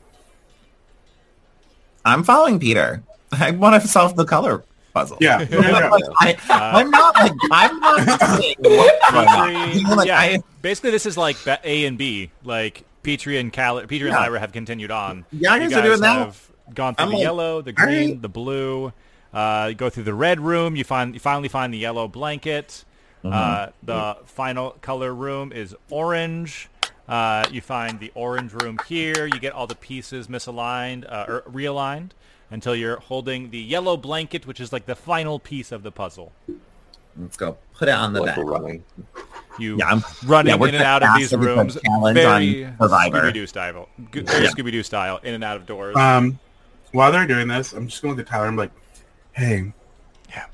I'm 2.03 2.23
following 2.23 2.59
Petrie. 2.59 2.99
I 3.31 3.51
want 3.51 3.81
to 3.81 3.87
solve 3.87 4.15
the 4.15 4.25
color 4.25 4.63
puzzle. 4.93 5.17
Yeah. 5.19 5.45
No, 5.49 5.59
no, 5.59 5.79
no. 5.79 6.13
I, 6.19 6.37
I'm 6.49 6.89
not 6.89 7.15
like 7.15 7.33
I'm 7.51 7.79
not 7.79 8.19
saying 8.39 8.55
what's 8.59 9.11
going 9.11 9.27
on. 9.27 9.77
You 9.77 9.95
like, 9.95 10.07
yeah, 10.07 10.19
I, 10.19 10.43
basically 10.61 10.91
this 10.91 11.05
is 11.05 11.17
like 11.17 11.37
A 11.63 11.85
and 11.85 11.97
B. 11.97 12.31
Like 12.43 12.85
Petrie 13.05 13.37
and 13.37 13.53
Cal- 13.53 13.79
Petrie 13.81 14.09
and 14.09 14.17
Lyra 14.17 14.39
have 14.39 14.51
continued 14.51 14.91
on. 14.91 15.25
Yeah, 15.31 15.55
you 15.55 15.69
guys 15.69 15.73
are 15.77 15.81
doing 15.83 16.01
that. 16.01 16.17
have 16.17 16.51
gone 16.73 16.95
through 16.95 17.03
I'm 17.03 17.09
the 17.11 17.17
like, 17.17 17.23
yellow, 17.23 17.61
the 17.61 17.71
green, 17.73 18.09
right. 18.11 18.21
the 18.21 18.29
blue. 18.29 18.91
Uh, 19.33 19.67
you 19.69 19.75
go 19.75 19.89
through 19.89 20.03
the 20.03 20.13
red 20.13 20.39
room. 20.39 20.75
You 20.75 20.83
find 20.83 21.13
you 21.13 21.19
finally 21.19 21.49
find 21.49 21.73
the 21.73 21.77
yellow 21.77 22.07
blanket. 22.07 22.83
Mm-hmm. 23.23 23.33
Uh, 23.33 23.67
the 23.83 24.17
final 24.25 24.71
color 24.81 25.13
room 25.13 25.51
is 25.51 25.75
orange. 25.89 26.69
Uh, 27.07 27.45
you 27.51 27.61
find 27.61 27.99
the 27.99 28.11
orange 28.15 28.53
room 28.53 28.79
here. 28.87 29.25
You 29.25 29.39
get 29.39 29.53
all 29.53 29.67
the 29.67 29.75
pieces 29.75 30.27
misaligned 30.27 31.05
uh, 31.11 31.25
or 31.27 31.41
realigned 31.41 32.11
until 32.49 32.75
you're 32.75 32.99
holding 32.99 33.51
the 33.51 33.59
yellow 33.59 33.97
blanket, 33.97 34.47
which 34.47 34.59
is 34.59 34.71
like 34.73 34.85
the 34.85 34.95
final 34.95 35.37
piece 35.39 35.71
of 35.71 35.83
the 35.83 35.91
puzzle. 35.91 36.31
let's 37.17 37.37
go 37.37 37.57
put 37.73 37.87
it 37.89 37.93
on 37.93 38.13
the 38.13 38.21
Like 38.21 38.35
back. 38.35 38.79
We're 39.59 39.65
running. 39.65 39.77
You 39.77 39.77
Yeah, 39.79 39.87
I'm- 39.87 40.03
running 40.25 40.49
yeah, 40.51 40.55
we're 40.57 40.67
in 40.69 40.75
and 40.75 40.83
out 40.83 41.03
of 41.03 41.09
these 41.17 41.29
fast 41.29 41.39
with 41.39 41.49
the 41.49 41.55
rooms, 41.55 41.77
very 42.13 42.65
on 42.65 42.77
Survivor. 42.79 43.21
Scooby-Doo 43.31 43.47
style, 43.47 43.89
very 44.11 44.25
Yeah. 44.43 44.49
Scooby-Doo 44.51 44.83
style, 44.83 45.19
in 45.23 45.33
and 45.33 45.43
out 45.43 45.57
of 45.57 45.65
doors. 45.65 45.95
Um, 45.95 46.39
while 46.91 47.11
they're 47.11 47.27
doing 47.27 47.47
this, 47.47 47.73
I'm 47.73 47.87
just 47.87 48.01
going 48.01 48.17
to 48.17 48.23
Tyler. 48.23 48.47
I'm 48.47 48.55
like, 48.55 48.71
hey, 49.33 49.73
Yeah. 50.29 50.45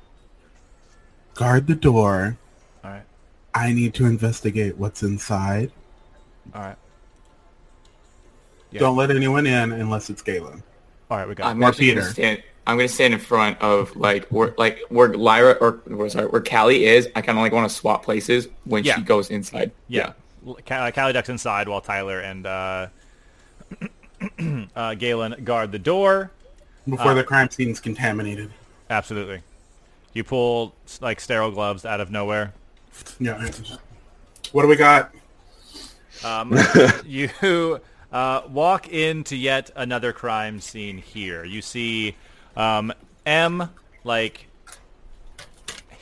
guard 1.35 1.67
the 1.67 1.75
door. 1.75 2.37
all 2.83 2.91
right, 2.91 3.03
I 3.53 3.73
need 3.73 3.93
to 3.95 4.05
investigate 4.05 4.77
what's 4.77 5.03
inside. 5.03 5.71
all 6.55 6.61
right, 6.61 6.77
Yeah. 8.71 8.79
Don't 8.79 8.95
let 8.95 9.11
anyone 9.11 9.45
in 9.45 9.71
unless 9.71 10.09
it's 10.09 10.21
Galen. 10.21 10.63
all 11.09 11.17
right. 11.17 11.27
We 11.27 11.35
got. 11.35 11.47
I'm 11.47 11.61
Or 11.63 11.71
Petrie. 11.73 12.01
stand. 12.03 12.43
I'm 12.67 12.77
gonna 12.77 12.87
stand 12.87 13.13
in 13.13 13.19
front 13.19 13.59
of 13.61 13.95
like 13.95 14.25
where 14.27 14.53
like 14.57 14.79
where 14.89 15.13
Lyra 15.13 15.53
or 15.59 15.81
where, 15.87 16.09
sorry 16.09 16.27
where 16.27 16.41
Callie 16.41 16.85
is. 16.85 17.07
I 17.15 17.21
kind 17.21 17.37
of 17.37 17.41
like 17.43 17.51
want 17.53 17.69
to 17.69 17.75
swap 17.75 18.03
places 18.03 18.47
when 18.65 18.83
Yeah. 18.83 18.95
she 18.95 19.01
goes 19.01 19.29
inside. 19.31 19.71
Yeah, 19.87 20.13
L- 20.45 20.57
Ca- 20.65 20.75
uh, 20.75 20.91
Callie 20.91 21.13
ducks 21.13 21.29
inside 21.29 21.67
while 21.67 21.81
Tyler 21.81 22.19
and 22.19 22.45
uh, 22.45 22.87
uh, 24.75 24.93
Galen 24.95 25.43
guard 25.43 25.71
the 25.71 25.79
door. 25.79 26.31
Before 26.87 27.11
Uh, 27.11 27.13
the 27.15 27.23
crime 27.23 27.49
scene's 27.49 27.79
contaminated. 27.79 28.51
Absolutely. 28.89 29.41
You 30.13 30.23
pull 30.23 30.75
like 30.99 31.19
sterile 31.19 31.51
gloves 31.51 31.85
out 31.85 31.99
of 32.01 32.11
nowhere. 32.11 32.53
Yeah. 33.19 33.49
What 34.51 34.63
do 34.63 34.67
we 34.67 34.75
got? 34.75 35.13
Um, 36.23 36.57
you 37.05 37.79
uh, 38.11 38.41
walk 38.49 38.89
into 38.89 39.35
yet 39.35 39.71
another 39.75 40.11
crime 40.13 40.59
scene 40.59 40.97
here. 40.97 41.43
You 41.45 41.61
see 41.61 42.15
um, 42.55 42.93
M 43.25 43.69
like 44.03 44.47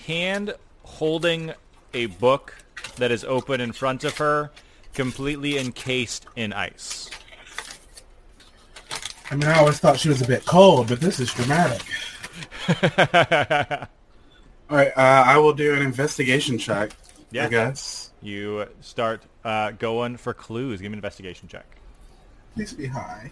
hand 0.08 0.54
holding 0.84 1.54
a 1.94 2.08
book 2.08 2.56
that 2.98 3.12
is 3.12 3.24
open 3.24 3.62
in 3.62 3.72
front 3.72 4.04
of 4.04 4.18
her, 4.18 4.52
completely 4.94 5.58
encased 5.58 6.26
in 6.36 6.54
ice. 6.54 7.10
I 9.32 9.36
mean, 9.36 9.48
I 9.48 9.60
always 9.60 9.80
thought 9.80 10.00
she 10.00 10.10
was 10.10 10.22
a 10.22 10.28
bit 10.28 10.46
cold, 10.46 10.88
but 10.88 11.00
this 11.00 11.20
is 11.20 11.32
dramatic. 11.34 11.84
All 14.70 14.78
right, 14.78 14.92
uh, 14.98 15.24
I 15.28 15.38
will 15.38 15.54
do 15.54 15.74
an 15.74 15.82
investigation 15.82 16.58
check. 16.58 16.92
Yeah. 17.32 17.46
I 17.46 17.50
guess. 17.50 18.12
You 18.22 18.66
start 18.82 19.24
uh, 19.44 19.72
going 19.72 20.18
for 20.18 20.34
clues. 20.34 20.82
Give 20.82 20.92
me 20.92 20.96
an 20.96 21.00
investigation 21.00 21.48
check. 21.48 21.66
Please 22.56 22.74
be 22.74 22.88
high. 22.88 23.32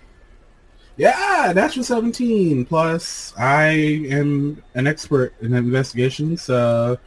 Yeah, 0.98 1.54
natural 1.56 1.84
17 1.84 2.66
plus 2.66 3.32
I 3.38 3.68
am 4.10 4.64
an 4.74 4.88
expert 4.88 5.34
in 5.42 5.54
investigations, 5.54 6.42
so 6.42 6.98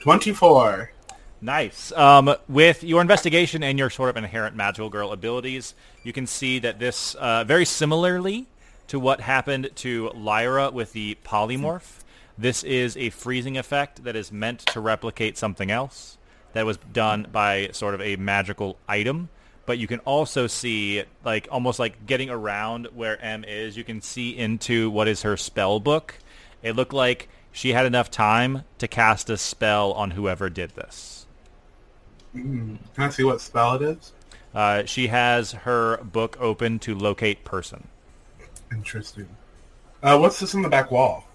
24. 0.00 0.92
Nice. 1.40 1.92
Um, 1.92 2.34
with 2.48 2.84
your 2.84 3.00
investigation 3.00 3.62
and 3.62 3.78
your 3.78 3.88
sort 3.88 4.10
of 4.10 4.16
inherent 4.16 4.54
magical 4.54 4.90
girl 4.90 5.12
abilities, 5.12 5.74
you 6.02 6.12
can 6.12 6.26
see 6.26 6.58
that 6.58 6.78
this, 6.78 7.14
uh, 7.14 7.44
very 7.44 7.64
similarly 7.64 8.46
to 8.88 9.00
what 9.00 9.20
happened 9.20 9.70
to 9.76 10.10
Lyra 10.14 10.70
with 10.70 10.92
the 10.92 11.16
polymorph, 11.24 12.00
this 12.36 12.62
is 12.64 12.96
a 12.96 13.10
freezing 13.10 13.56
effect 13.56 14.04
that 14.04 14.14
is 14.14 14.30
meant 14.30 14.60
to 14.60 14.80
replicate 14.80 15.38
something 15.38 15.70
else 15.70 16.18
that 16.52 16.66
was 16.66 16.76
done 16.92 17.26
by 17.32 17.68
sort 17.72 17.94
of 17.94 18.00
a 18.00 18.16
magical 18.16 18.78
item. 18.88 19.28
But 19.68 19.76
you 19.76 19.86
can 19.86 19.98
also 19.98 20.46
see, 20.46 21.02
like, 21.26 21.46
almost 21.50 21.78
like 21.78 22.06
getting 22.06 22.30
around 22.30 22.86
where 22.94 23.22
M 23.22 23.44
is, 23.44 23.76
you 23.76 23.84
can 23.84 24.00
see 24.00 24.30
into 24.30 24.88
what 24.88 25.08
is 25.08 25.20
her 25.20 25.36
spell 25.36 25.78
book. 25.78 26.14
It 26.62 26.74
looked 26.74 26.94
like 26.94 27.28
she 27.52 27.74
had 27.74 27.84
enough 27.84 28.10
time 28.10 28.62
to 28.78 28.88
cast 28.88 29.28
a 29.28 29.36
spell 29.36 29.92
on 29.92 30.12
whoever 30.12 30.48
did 30.48 30.70
this. 30.70 31.26
Can 32.32 32.78
I 32.96 33.10
see 33.10 33.24
what 33.24 33.42
spell 33.42 33.74
it 33.74 33.82
is? 33.82 34.12
Uh, 34.54 34.86
she 34.86 35.08
has 35.08 35.52
her 35.52 35.98
book 35.98 36.38
open 36.40 36.78
to 36.78 36.94
locate 36.94 37.44
person. 37.44 37.88
Interesting. 38.72 39.28
Uh, 40.02 40.16
what's 40.16 40.40
this 40.40 40.54
on 40.54 40.62
the 40.62 40.70
back 40.70 40.90
wall? 40.90 41.26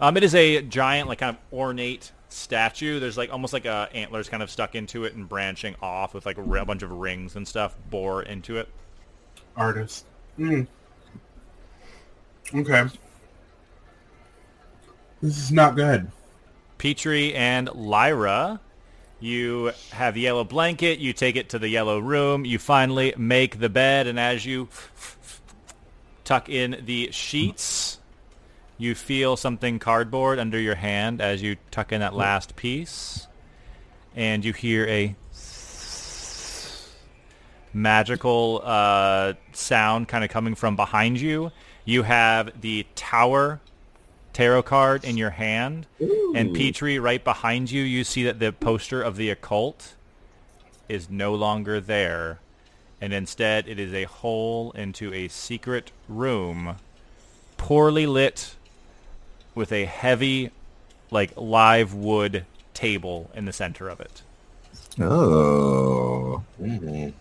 Um, 0.00 0.16
it 0.16 0.22
is 0.22 0.36
a 0.36 0.62
giant, 0.62 1.08
like 1.08 1.18
kind 1.18 1.36
of 1.36 1.42
ornate 1.52 2.12
statue. 2.36 3.00
There's 3.00 3.16
like 3.16 3.32
almost 3.32 3.52
like 3.52 3.64
a 3.64 3.88
antlers 3.92 4.28
kind 4.28 4.42
of 4.42 4.50
stuck 4.50 4.74
into 4.74 5.04
it 5.04 5.14
and 5.14 5.28
branching 5.28 5.74
off 5.80 6.14
with 6.14 6.26
like 6.26 6.38
a, 6.38 6.42
r- 6.42 6.58
a 6.58 6.64
bunch 6.64 6.82
of 6.82 6.92
rings 6.92 7.34
and 7.36 7.46
stuff 7.46 7.76
bore 7.90 8.22
into 8.22 8.58
it. 8.58 8.68
Artist. 9.56 10.04
Hmm. 10.36 10.62
Okay. 12.54 12.84
This 15.22 15.38
is 15.38 15.50
not 15.50 15.74
good. 15.74 16.10
Petrie 16.78 17.34
and 17.34 17.70
Lyra, 17.74 18.60
you 19.18 19.72
have 19.92 20.14
the 20.14 20.20
yellow 20.20 20.44
blanket. 20.44 20.98
You 20.98 21.14
take 21.14 21.36
it 21.36 21.48
to 21.50 21.58
the 21.58 21.68
yellow 21.68 21.98
room. 21.98 22.44
You 22.44 22.58
finally 22.58 23.14
make 23.16 23.58
the 23.58 23.70
bed, 23.70 24.06
and 24.06 24.20
as 24.20 24.44
you 24.44 24.68
tuck 26.24 26.50
in 26.50 26.82
the 26.84 27.10
sheets, 27.12 27.98
you 28.78 28.94
feel 28.94 29.36
something 29.36 29.78
cardboard 29.78 30.38
under 30.38 30.58
your 30.58 30.74
hand 30.74 31.20
as 31.20 31.42
you 31.42 31.56
tuck 31.70 31.92
in 31.92 32.00
that 32.00 32.14
last 32.14 32.56
piece, 32.56 33.26
and 34.14 34.44
you 34.44 34.52
hear 34.52 34.86
a 34.86 35.16
magical 37.72 38.62
uh, 38.64 39.34
sound 39.52 40.08
kind 40.08 40.24
of 40.24 40.30
coming 40.30 40.54
from 40.54 40.76
behind 40.76 41.20
you. 41.20 41.52
You 41.84 42.02
have 42.02 42.60
the 42.60 42.86
tower 42.94 43.60
tarot 44.32 44.62
card 44.62 45.04
in 45.04 45.16
your 45.16 45.30
hand, 45.30 45.86
and 46.34 46.54
Petrie 46.54 46.98
right 46.98 47.22
behind 47.22 47.70
you. 47.70 47.82
You 47.82 48.04
see 48.04 48.24
that 48.24 48.38
the 48.38 48.52
poster 48.52 49.00
of 49.00 49.16
the 49.16 49.30
occult 49.30 49.94
is 50.88 51.08
no 51.08 51.34
longer 51.34 51.80
there, 51.80 52.40
and 53.00 53.12
instead 53.12 53.68
it 53.68 53.78
is 53.78 53.94
a 53.94 54.04
hole 54.04 54.72
into 54.72 55.12
a 55.12 55.28
secret 55.28 55.92
room, 56.08 56.76
poorly 57.56 58.06
lit, 58.06 58.56
with 59.56 59.72
a 59.72 59.84
heavy, 59.84 60.52
like 61.10 61.32
live 61.36 61.94
wood 61.94 62.44
table 62.74 63.30
in 63.34 63.46
the 63.46 63.52
center 63.52 63.88
of 63.88 64.00
it. 64.00 64.22
Oh. 65.00 66.42
Mhm. 66.62 67.12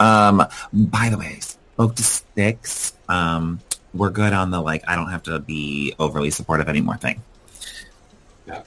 Um, 0.00 0.46
by 0.72 1.08
the 1.10 1.18
way, 1.18 1.38
spoke 1.40 1.96
to 1.96 2.02
Styx. 2.02 2.94
Um, 3.08 3.60
we're 3.92 4.10
good 4.10 4.32
on 4.32 4.50
the 4.50 4.60
like 4.60 4.84
I 4.88 4.96
don't 4.96 5.10
have 5.10 5.24
to 5.24 5.38
be 5.40 5.94
overly 5.98 6.30
supportive 6.30 6.68
anymore 6.68 6.96
thing. 6.96 7.22
Yeah. 8.46 8.62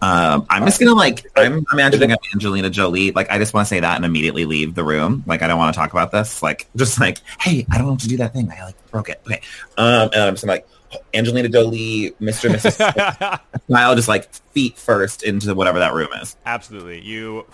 Um, 0.00 0.46
I'm 0.48 0.64
just 0.64 0.78
gonna 0.78 0.94
like 0.94 1.26
I'm 1.36 1.64
imagining 1.72 2.12
I'm 2.12 2.18
Angelina 2.34 2.70
Jolie. 2.70 3.10
Like 3.12 3.30
I 3.30 3.38
just 3.38 3.54
want 3.54 3.66
to 3.66 3.68
say 3.68 3.80
that 3.80 3.96
and 3.96 4.04
immediately 4.04 4.44
leave 4.44 4.74
the 4.74 4.84
room. 4.84 5.24
Like 5.26 5.42
I 5.42 5.48
don't 5.48 5.58
want 5.58 5.74
to 5.74 5.78
talk 5.78 5.92
about 5.92 6.12
this. 6.12 6.42
Like 6.42 6.66
just 6.76 7.00
like 7.00 7.18
hey, 7.40 7.66
I 7.70 7.78
don't 7.78 7.88
want 7.88 8.00
to 8.02 8.08
do 8.08 8.18
that 8.18 8.32
thing. 8.32 8.50
I 8.50 8.64
like 8.64 8.90
broke 8.90 9.08
it. 9.08 9.20
Okay. 9.26 9.40
Um, 9.76 10.10
and 10.12 10.22
I'm 10.22 10.34
just 10.34 10.46
like 10.46 10.68
Angelina 11.14 11.48
Jolie, 11.48 12.12
Mr. 12.20 12.46
and 12.46 12.56
Mrs. 12.56 13.40
Smith, 13.66 13.96
just 13.96 14.08
like 14.08 14.32
feet 14.52 14.78
first 14.78 15.22
into 15.22 15.54
whatever 15.54 15.78
that 15.78 15.94
room 15.94 16.08
is. 16.20 16.36
Absolutely. 16.44 17.00
You 17.00 17.46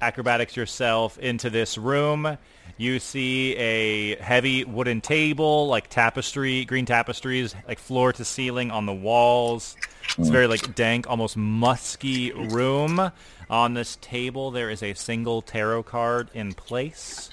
acrobatics 0.00 0.56
yourself 0.56 1.18
into 1.18 1.50
this 1.50 1.78
room. 1.78 2.38
You 2.78 2.98
see 2.98 3.56
a 3.56 4.16
heavy 4.16 4.64
wooden 4.64 5.00
table, 5.00 5.66
like 5.66 5.88
tapestry, 5.88 6.66
green 6.66 6.84
tapestries, 6.84 7.54
like 7.66 7.78
floor 7.78 8.12
to 8.12 8.24
ceiling 8.24 8.70
on 8.70 8.84
the 8.84 8.92
walls. 8.92 9.76
It's 10.18 10.28
a 10.28 10.32
very 10.32 10.46
like 10.46 10.74
dank, 10.74 11.08
almost 11.08 11.36
musky 11.36 12.32
room. 12.32 13.12
On 13.48 13.74
this 13.74 13.96
table, 14.00 14.50
there 14.50 14.68
is 14.70 14.82
a 14.82 14.92
single 14.94 15.40
tarot 15.40 15.84
card 15.84 16.30
in 16.34 16.52
place, 16.52 17.30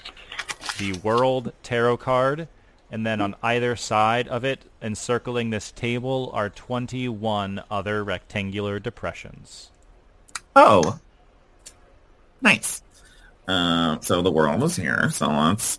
the 0.78 0.92
World 1.02 1.52
Tarot 1.62 1.96
card, 1.98 2.48
and 2.90 3.06
then 3.06 3.20
on 3.20 3.34
either 3.42 3.76
side 3.76 4.28
of 4.28 4.44
it, 4.44 4.64
encircling 4.82 5.50
this 5.50 5.72
table, 5.72 6.30
are 6.32 6.50
21 6.50 7.62
other 7.70 8.04
rectangular 8.04 8.78
depressions. 8.78 9.70
Oh, 10.56 10.98
nice. 12.40 12.82
Um, 13.48 14.00
so 14.02 14.22
the 14.22 14.30
world 14.30 14.62
is 14.62 14.76
here. 14.76 15.10
So 15.10 15.28
let's 15.28 15.78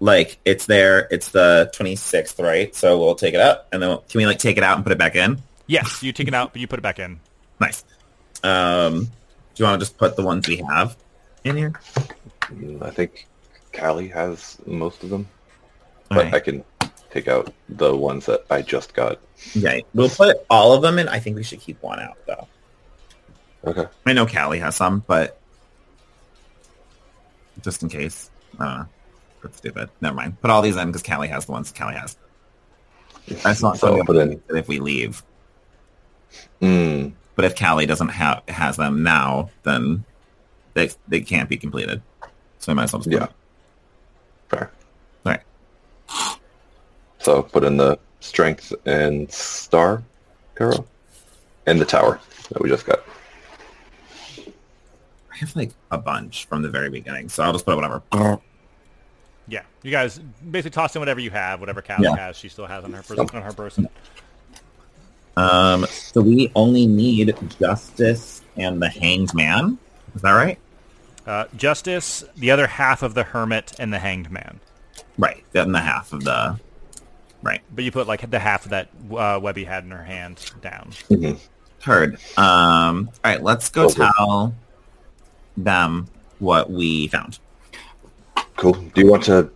like 0.00 0.38
it's 0.44 0.66
there. 0.66 1.06
It's 1.10 1.28
the 1.28 1.70
twenty 1.72 1.96
sixth, 1.96 2.38
right? 2.40 2.74
So 2.74 2.98
we'll 2.98 3.14
take 3.14 3.34
it 3.34 3.40
out, 3.40 3.66
and 3.72 3.82
then 3.82 3.98
can 4.08 4.18
we 4.18 4.26
like 4.26 4.38
take 4.38 4.58
it 4.58 4.64
out 4.64 4.76
and 4.76 4.84
put 4.84 4.92
it 4.92 4.98
back 4.98 5.14
in? 5.14 5.40
Yes, 5.66 6.02
you 6.02 6.12
take 6.12 6.28
it 6.28 6.34
out, 6.34 6.52
but 6.52 6.60
you 6.60 6.66
put 6.66 6.78
it 6.78 6.82
back 6.82 6.98
in. 6.98 7.20
Nice. 7.60 7.84
Um, 8.42 9.04
do 9.04 9.10
you 9.56 9.64
want 9.64 9.80
to 9.80 9.86
just 9.86 9.96
put 9.96 10.16
the 10.16 10.24
ones 10.24 10.48
we 10.48 10.56
have 10.56 10.96
in 11.44 11.56
here? 11.56 11.72
I 12.82 12.90
think 12.90 13.26
Callie 13.72 14.08
has 14.08 14.58
most 14.66 15.04
of 15.04 15.10
them, 15.10 15.28
but. 16.14 16.34
I 16.34 16.40
can 16.40 16.64
take 17.10 17.28
out 17.28 17.52
the 17.68 17.94
ones 17.96 18.26
that 18.26 18.44
I 18.50 18.62
just 18.62 18.94
got. 18.94 19.18
Okay, 19.56 19.84
we'll 19.94 20.08
put 20.08 20.36
all 20.48 20.72
of 20.72 20.82
them 20.82 20.98
in. 20.98 21.08
I 21.08 21.18
think 21.18 21.36
we 21.36 21.42
should 21.42 21.60
keep 21.60 21.82
one 21.82 22.00
out 22.00 22.16
though. 22.26 22.48
Okay. 23.64 23.86
I 24.06 24.12
know 24.12 24.26
Callie 24.26 24.58
has 24.60 24.76
some, 24.76 25.04
but 25.06 25.38
just 27.62 27.82
in 27.82 27.88
case. 27.88 28.30
I 28.58 28.64
don't 28.66 28.78
know. 28.78 28.86
That's 29.42 29.56
stupid. 29.58 29.90
Never 30.00 30.14
mind. 30.14 30.40
Put 30.40 30.50
all 30.50 30.62
these 30.62 30.76
in 30.76 30.88
because 30.88 31.02
Callie 31.02 31.28
has 31.28 31.46
the 31.46 31.52
ones 31.52 31.72
Callie 31.72 31.94
has. 31.94 32.16
That's 33.42 33.62
not 33.62 33.78
So 33.78 34.02
put 34.04 34.16
in. 34.16 34.40
if 34.50 34.68
we 34.68 34.78
leave. 34.80 35.22
Mm, 36.60 37.12
But 37.34 37.44
if 37.46 37.56
Callie 37.58 37.86
doesn't 37.86 38.08
have 38.08 38.42
has 38.48 38.76
them 38.76 39.02
now, 39.02 39.50
then 39.64 40.04
they 40.74 40.90
they 41.08 41.20
can't 41.20 41.48
be 41.48 41.56
completed. 41.56 42.02
So 42.58 42.72
I 42.72 42.74
might 42.74 42.84
as 42.84 42.92
well 42.92 43.02
just 43.02 43.12
Yeah. 43.12 43.26
fair. 44.48 44.70
All 47.26 47.34
right. 47.36 47.42
So 47.44 47.50
put 47.50 47.64
in 47.64 47.76
the 47.76 47.98
strength 48.20 48.72
and 48.86 49.30
star 49.32 50.02
arrow 50.60 50.84
and 51.66 51.80
the 51.80 51.84
tower 51.84 52.20
that 52.50 52.62
we 52.62 52.68
just 52.68 52.86
got. 52.86 53.00
I 54.38 55.36
have 55.36 55.54
like 55.56 55.72
a 55.90 55.98
bunch 55.98 56.44
from 56.46 56.62
the 56.62 56.68
very 56.70 56.90
beginning, 56.90 57.28
so 57.28 57.42
I'll 57.42 57.52
just 57.52 57.64
put 57.64 57.74
whatever. 57.76 58.02
Yeah, 59.48 59.62
you 59.82 59.90
guys 59.90 60.18
basically 60.18 60.70
toss 60.70 60.94
in 60.94 61.00
whatever 61.00 61.20
you 61.20 61.30
have, 61.30 61.58
whatever 61.60 61.82
Callie 61.82 62.04
Yeah. 62.04 62.16
has, 62.16 62.36
she 62.36 62.48
still 62.48 62.66
has 62.66 62.84
on 62.84 62.92
her 62.92 63.02
person. 63.02 63.28
On 63.34 63.42
her 63.42 63.52
person. 63.52 63.88
Um, 65.36 65.86
so 65.86 66.20
we 66.20 66.52
only 66.54 66.86
need 66.86 67.34
Justice 67.58 68.42
and 68.56 68.80
the 68.80 68.88
Hanged 68.88 69.34
Man. 69.34 69.78
Is 70.14 70.22
that 70.22 70.32
right? 70.32 70.58
Uh, 71.26 71.46
Justice, 71.56 72.22
the 72.36 72.50
other 72.50 72.66
half 72.66 73.02
of 73.02 73.14
the 73.14 73.22
Hermit, 73.24 73.72
and 73.78 73.92
the 73.92 73.98
Hanged 73.98 74.30
Man. 74.30 74.60
Right. 75.18 75.42
Then 75.52 75.72
the 75.72 75.80
half 75.80 76.12
of 76.12 76.24
the. 76.24 76.60
Right. 77.42 77.60
But 77.74 77.84
you 77.84 77.90
put 77.90 78.06
like 78.06 78.28
the 78.30 78.38
half 78.38 78.64
of 78.64 78.70
that 78.70 78.88
uh, 79.16 79.38
Webby 79.42 79.64
had 79.64 79.84
in 79.84 79.90
her 79.90 80.04
hand 80.04 80.52
down. 80.60 80.90
Mhm. 81.10 81.38
Heard. 81.82 82.14
Um. 82.36 83.10
All 83.24 83.30
right. 83.32 83.42
Let's 83.42 83.68
go 83.68 83.86
Okay. 83.86 84.06
tell 84.16 84.54
them 85.56 86.08
what 86.38 86.70
we 86.70 87.08
found. 87.08 87.38
Cool. 88.56 88.72
Do 88.74 89.00
you 89.00 89.10
want 89.10 89.24
to 89.24 89.50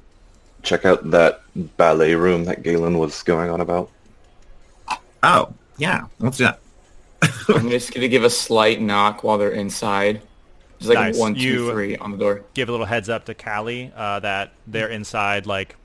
check 0.63 0.85
out 0.85 1.11
that 1.13 1.43
ballet 1.77 2.15
room 2.17 2.45
that 2.47 2.63
Galen 2.65 2.99
was 2.99 3.23
going 3.23 3.51
on 3.51 3.61
about? 3.61 3.91
Oh, 5.23 5.53
yeah. 5.79 6.07
Let's 6.19 6.39
do 6.39 6.45
that. 6.45 6.61
I'm 7.49 7.71
just 7.71 7.95
gonna 7.95 8.09
give 8.09 8.25
a 8.25 8.31
slight 8.31 8.81
knock 8.81 9.23
while 9.25 9.39
they're 9.39 9.51
inside. 9.51 10.23
Just 10.79 10.91
like 10.91 10.99
Nice. 10.99 11.17
a 11.17 11.21
one, 11.21 11.35
two, 11.35 11.41
You- 11.41 11.71
three 11.71 11.97
on 11.97 12.11
the 12.11 12.19
door. 12.19 12.43
Give 12.55 12.69
a 12.69 12.73
little 12.73 12.87
heads 12.87 13.09
up 13.09 13.25
to 13.27 13.35
Callie 13.35 13.93
uh, 13.97 14.21
that 14.21 14.53
they're 14.67 14.89
inside, 14.89 15.47
like 15.47 15.77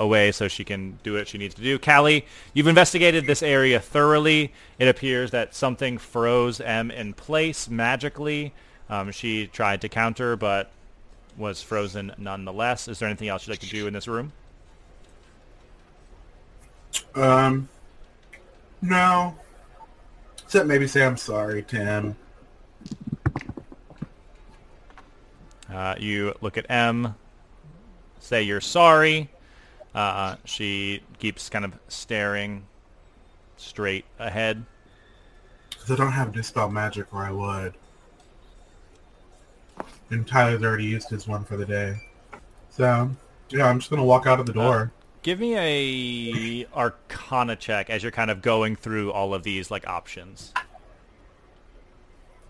away, 0.00 0.32
so 0.32 0.48
she 0.48 0.64
can 0.64 0.98
do 1.04 1.12
what 1.12 1.28
she 1.28 1.38
needs 1.38 1.54
to 1.54 1.62
do. 1.62 1.78
Callie, 1.78 2.24
you've 2.54 2.66
investigated 2.66 3.26
this 3.26 3.42
area 3.42 3.78
thoroughly. 3.78 4.52
It 4.78 4.88
appears 4.88 5.30
that 5.30 5.54
something 5.54 5.98
froze 5.98 6.60
M 6.60 6.90
in 6.90 7.12
place 7.12 7.68
magically. 7.68 8.52
Um, 8.88 9.12
she 9.12 9.46
tried 9.46 9.82
to 9.82 9.88
counter, 9.88 10.36
but 10.36 10.72
was 11.36 11.62
frozen 11.62 12.12
nonetheless. 12.18 12.88
Is 12.88 12.98
there 12.98 13.08
anything 13.08 13.28
else 13.28 13.46
you'd 13.46 13.52
like 13.52 13.60
to 13.60 13.68
do 13.68 13.86
in 13.86 13.92
this 13.92 14.08
room? 14.08 14.32
Um, 17.14 17.68
no. 18.82 19.36
Except 20.42 20.66
maybe 20.66 20.88
say 20.88 21.04
I'm 21.04 21.16
sorry, 21.16 21.62
Tim. 21.62 22.16
Uh, 25.72 25.94
you 25.98 26.34
look 26.40 26.58
at 26.58 26.66
M, 26.68 27.14
say 28.18 28.42
you're 28.42 28.60
sorry. 28.60 29.28
Uh, 29.94 30.36
she 30.44 31.02
keeps 31.18 31.48
kind 31.48 31.64
of 31.64 31.78
staring 31.88 32.64
straight 33.56 34.04
ahead. 34.18 34.64
Because 35.70 35.90
I 35.90 35.96
don't 35.96 36.12
have 36.12 36.32
Dispel 36.32 36.70
Magic 36.70 37.12
or 37.12 37.24
I 37.24 37.32
would. 37.32 37.74
And 40.10 40.26
Tyler's 40.26 40.62
already 40.62 40.84
used 40.84 41.08
his 41.08 41.26
one 41.26 41.44
for 41.44 41.56
the 41.56 41.66
day. 41.66 41.96
So, 42.70 43.10
yeah, 43.50 43.66
I'm 43.66 43.78
just 43.78 43.90
going 43.90 44.00
to 44.00 44.06
walk 44.06 44.26
out 44.26 44.40
of 44.40 44.46
the 44.46 44.52
door. 44.52 44.92
Give 45.22 45.38
me 45.38 45.56
a 45.56 46.66
Arcana 46.74 47.56
check 47.56 47.90
as 47.90 48.02
you're 48.02 48.12
kind 48.12 48.30
of 48.30 48.42
going 48.42 48.76
through 48.76 49.12
all 49.12 49.34
of 49.34 49.42
these 49.42 49.70
like 49.70 49.86
options. 49.86 50.52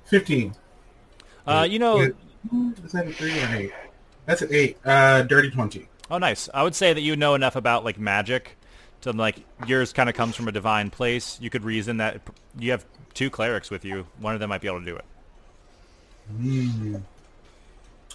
15. 0.04 0.54
Uh, 1.46 1.66
you 1.68 1.78
know, 1.78 2.00
Is 2.00 2.92
that 2.92 3.08
a 3.08 3.12
3 3.12 3.30
or 3.40 3.44
an 3.44 3.54
8? 3.54 3.72
That's 4.26 4.42
an 4.42 4.48
8. 4.52 4.76
Uh, 4.84 5.22
dirty 5.22 5.50
20. 5.50 5.88
Oh 6.10 6.18
nice. 6.18 6.48
I 6.52 6.62
would 6.62 6.74
say 6.74 6.92
that 6.92 7.00
you 7.00 7.16
know 7.16 7.34
enough 7.34 7.56
about 7.56 7.84
like 7.84 7.98
magic 7.98 8.56
to 9.02 9.12
like 9.12 9.36
yours 9.66 9.92
kind 9.92 10.08
of 10.08 10.14
comes 10.14 10.36
from 10.36 10.48
a 10.48 10.52
divine 10.52 10.90
place. 10.90 11.38
You 11.40 11.50
could 11.50 11.64
reason 11.64 11.98
that 11.98 12.20
you 12.58 12.70
have 12.70 12.84
two 13.14 13.30
clerics 13.30 13.70
with 13.70 13.84
you. 13.84 14.06
One 14.18 14.34
of 14.34 14.40
them 14.40 14.50
might 14.50 14.60
be 14.60 14.68
able 14.68 14.80
to 14.80 14.86
do 14.86 14.96
it. 14.96 15.04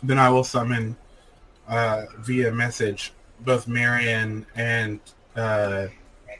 Then 0.03 0.19
I 0.19 0.29
will 0.29 0.43
summon 0.43 0.95
uh, 1.67 2.05
via 2.19 2.51
message 2.51 3.13
both 3.41 3.67
Marion 3.67 4.45
and 4.55 4.99
uh, 5.35 5.87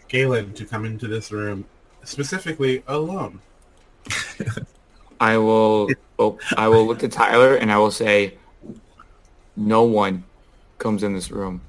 Galen 0.07 0.53
to 0.53 0.65
come 0.65 0.86
into 0.86 1.07
this 1.07 1.32
room, 1.32 1.65
specifically 2.03 2.84
alone. 2.88 3.41
I 5.19 5.38
will. 5.38 5.90
Oh, 6.18 6.40
I 6.56 6.68
will 6.69 6.86
look 6.86 6.99
to 6.99 7.10
Tyler 7.10 7.56
and 7.56 7.72
I 7.72 7.77
will 7.77 7.91
say, 7.91 8.38
no 9.57 9.84
one 9.84 10.23
comes 10.77 11.03
in 11.03 11.14
this 11.14 11.31
room 11.31 11.61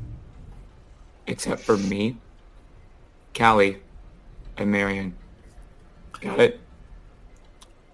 except 1.26 1.62
for 1.62 1.76
me, 1.76 2.16
Callie, 3.34 3.78
and 4.56 4.70
Marion. 4.70 5.14
Got 6.20 6.40
it? 6.40 6.60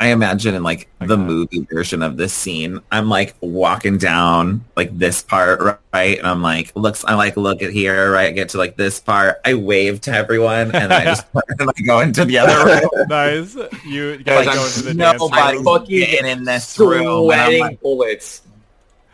I 0.01 0.09
imagine 0.09 0.57
in 0.57 0.65
like 0.65 0.89
the 0.99 1.17
movie 1.17 1.65
version 1.71 2.03
of 2.03 2.17
this 2.17 2.33
scene, 2.33 2.81
I'm 2.91 3.09
like 3.09 3.37
walking 3.41 3.99
down 3.99 4.65
like 4.75 4.99
this 4.99 5.23
part, 5.23 5.81
right? 5.93 6.19
And 6.19 6.27
I'm 6.27 6.43
like, 6.43 6.73
looks, 6.75 7.05
I 7.05 7.15
like 7.15 7.37
look 7.37 7.63
at 7.63 7.71
here, 7.71 8.11
right? 8.11 8.27
I 8.27 8.33
get 8.33 8.49
to 8.51 8.59
like 8.59 8.77
this 8.77 8.99
part. 8.99 9.41
I 9.45 9.55
wave 9.55 10.01
to 10.03 10.11
everyone 10.11 10.75
and 10.75 10.93
I 10.93 11.05
just 11.05 11.25
and 11.35 11.71
I 11.71 11.83
go 11.83 12.01
into 12.01 12.25
the 12.25 12.37
other 12.37 12.81
room. 12.81 13.09
nice. 13.09 13.55
You 13.87 14.17
guys 14.17 14.49
I'm 14.49 14.57
go 14.57 14.67
into 14.67 14.83
the 14.83 14.95
dance 14.95 15.21
Nobody 15.21 15.57
room. 15.59 15.65
fucking 15.65 15.99
getting 15.99 16.31
in 16.33 16.45
this 16.45 16.77
room. 16.81 17.27
Sweating 17.27 17.61
like, 17.61 17.81
bullets. 17.81 18.43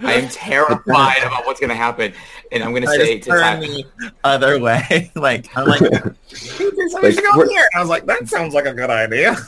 I 0.00 0.12
am 0.14 0.28
terrified 0.28 1.22
about 1.22 1.44
what's 1.46 1.58
going 1.60 1.70
to 1.70 1.76
happen. 1.76 2.12
And 2.52 2.62
I'm 2.62 2.70
going 2.70 2.82
to 2.82 2.88
say 2.88 3.18
just 3.18 3.24
to 3.24 3.30
turn 3.30 3.40
Tyler, 3.40 3.66
the 3.66 4.12
other 4.24 4.60
way. 4.60 5.10
like 5.16 5.48
I'm 5.56 5.66
like, 5.66 5.80
"Hey, 6.30 6.70
somebody 6.88 7.14
should 7.14 7.24
go 7.24 7.36
we're- 7.38 7.48
here. 7.48 7.64
I 7.74 7.80
was 7.80 7.88
like, 7.88 8.06
that 8.06 8.28
sounds 8.28 8.54
like 8.54 8.66
a 8.66 8.74
good 8.74 8.90
idea. 8.90 9.36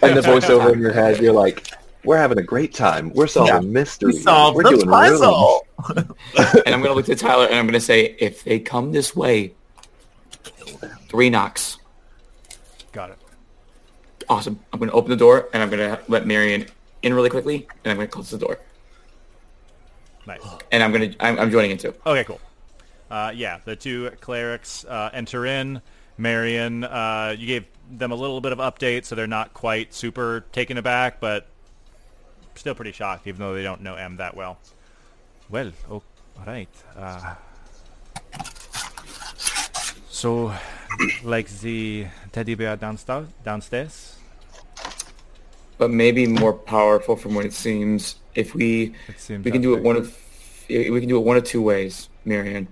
And 0.00 0.16
the 0.16 0.22
voiceover 0.22 0.72
in 0.72 0.78
your 0.80 0.94
head, 0.94 1.20
you're 1.20 1.34
like, 1.34 1.68
we're 2.04 2.16
having 2.16 2.38
a 2.38 2.42
great 2.42 2.72
time. 2.72 3.12
We're 3.12 3.26
solving 3.26 3.54
Yeah. 3.54 3.60
mysteries. 3.60 4.14
We 4.14 4.20
solved 4.22 4.56
we're 4.56 4.62
the 4.62 4.70
doing 4.70 4.86
puzzle. 4.88 5.66
and 5.94 6.06
I'm 6.74 6.80
going 6.80 6.84
to 6.84 6.94
look 6.94 7.04
to 7.04 7.14
Tyler 7.14 7.44
and 7.44 7.56
I'm 7.56 7.66
going 7.66 7.74
to 7.74 7.80
say, 7.80 8.16
if 8.18 8.44
they 8.44 8.60
come 8.60 8.92
this 8.92 9.14
way, 9.14 9.52
three 11.10 11.28
knocks. 11.28 11.76
Got 12.92 13.10
it. 13.10 13.18
Awesome. 14.30 14.58
I'm 14.72 14.78
going 14.78 14.88
to 14.90 14.96
open 14.96 15.10
the 15.10 15.16
door 15.18 15.50
and 15.52 15.62
I'm 15.62 15.68
going 15.68 15.80
to 15.80 16.00
let 16.08 16.26
Marion 16.26 16.64
in 17.02 17.12
really 17.12 17.28
quickly 17.28 17.66
and 17.84 17.90
I'm 17.90 17.96
going 17.98 18.08
to 18.08 18.12
close 18.12 18.30
the 18.30 18.38
door. 18.38 18.58
Nice. 20.26 20.42
And 20.72 20.82
I'm 20.82 20.92
going 20.92 21.12
to, 21.12 21.24
I'm, 21.24 21.38
I'm 21.38 21.50
joining 21.50 21.72
in 21.72 21.78
too. 21.78 21.94
Okay, 22.06 22.24
cool. 22.24 22.40
Uh, 23.10 23.32
yeah, 23.34 23.58
the 23.64 23.76
two 23.76 24.10
clerics 24.20 24.84
uh, 24.84 25.10
enter 25.12 25.46
in. 25.46 25.82
Marion, 26.16 26.84
uh, 26.84 27.34
you 27.36 27.46
gave 27.46 27.64
them 27.90 28.12
a 28.12 28.14
little 28.14 28.40
bit 28.40 28.52
of 28.52 28.58
update, 28.58 29.04
so 29.04 29.14
they're 29.14 29.26
not 29.26 29.52
quite 29.52 29.92
super 29.92 30.44
taken 30.52 30.78
aback, 30.78 31.20
but 31.20 31.46
still 32.54 32.74
pretty 32.74 32.92
shocked, 32.92 33.26
even 33.26 33.40
though 33.40 33.54
they 33.54 33.62
don't 33.62 33.82
know 33.82 33.94
M 33.94 34.16
that 34.16 34.36
well. 34.36 34.58
Well, 35.50 35.72
oh, 35.90 36.02
all 36.38 36.44
right. 36.46 36.68
Uh, 36.96 37.34
so, 40.08 40.54
like 41.22 41.48
the 41.60 42.06
teddy 42.32 42.54
bear 42.54 42.76
downstairs, 42.76 43.26
downstairs, 43.44 44.16
But 45.76 45.90
maybe 45.90 46.26
more 46.26 46.52
powerful 46.52 47.16
from 47.16 47.34
what 47.34 47.44
it 47.44 47.52
seems. 47.52 48.16
If 48.34 48.54
we, 48.54 48.94
we 49.28 49.50
can 49.50 49.62
do 49.62 49.74
it 49.74 49.82
one 49.82 49.96
of, 49.96 50.16
we 50.68 51.00
can 51.00 51.08
do 51.08 51.16
it 51.16 51.24
one 51.24 51.36
of 51.36 51.44
two 51.44 51.62
ways, 51.62 52.08
Marion. 52.24 52.68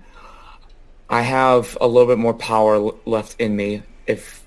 I 1.09 1.21
have 1.21 1.77
a 1.79 1.87
little 1.87 2.07
bit 2.07 2.17
more 2.17 2.33
power 2.33 2.79
left 3.05 3.39
in 3.39 3.55
me. 3.55 3.83
If, 4.07 4.43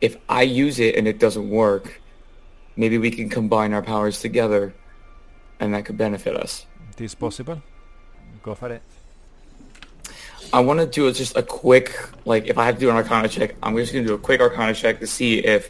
if 0.00 0.16
I 0.28 0.42
use 0.42 0.78
it 0.80 0.96
and 0.96 1.06
it 1.06 1.18
doesn't 1.18 1.48
work, 1.48 2.00
maybe 2.76 2.98
we 2.98 3.10
can 3.10 3.28
combine 3.28 3.72
our 3.72 3.82
powers 3.82 4.20
together 4.20 4.74
and 5.60 5.74
that 5.74 5.84
could 5.84 5.96
benefit 5.96 6.36
us. 6.36 6.66
It 6.92 7.00
is 7.00 7.14
possible. 7.14 7.62
Go 8.42 8.54
for 8.54 8.70
it. 8.70 8.82
I 10.52 10.60
want 10.60 10.80
to 10.80 10.86
do 10.86 11.12
just 11.12 11.36
a 11.36 11.42
quick, 11.42 11.94
like, 12.24 12.46
if 12.46 12.56
I 12.56 12.64
have 12.64 12.76
to 12.76 12.80
do 12.80 12.88
an 12.88 12.96
Arcana 12.96 13.28
check, 13.28 13.54
I'm 13.62 13.76
just 13.76 13.92
going 13.92 14.04
to 14.04 14.08
do 14.08 14.14
a 14.14 14.18
quick 14.18 14.40
Arcana 14.40 14.72
check 14.74 15.00
to 15.00 15.06
see 15.06 15.38
if 15.38 15.68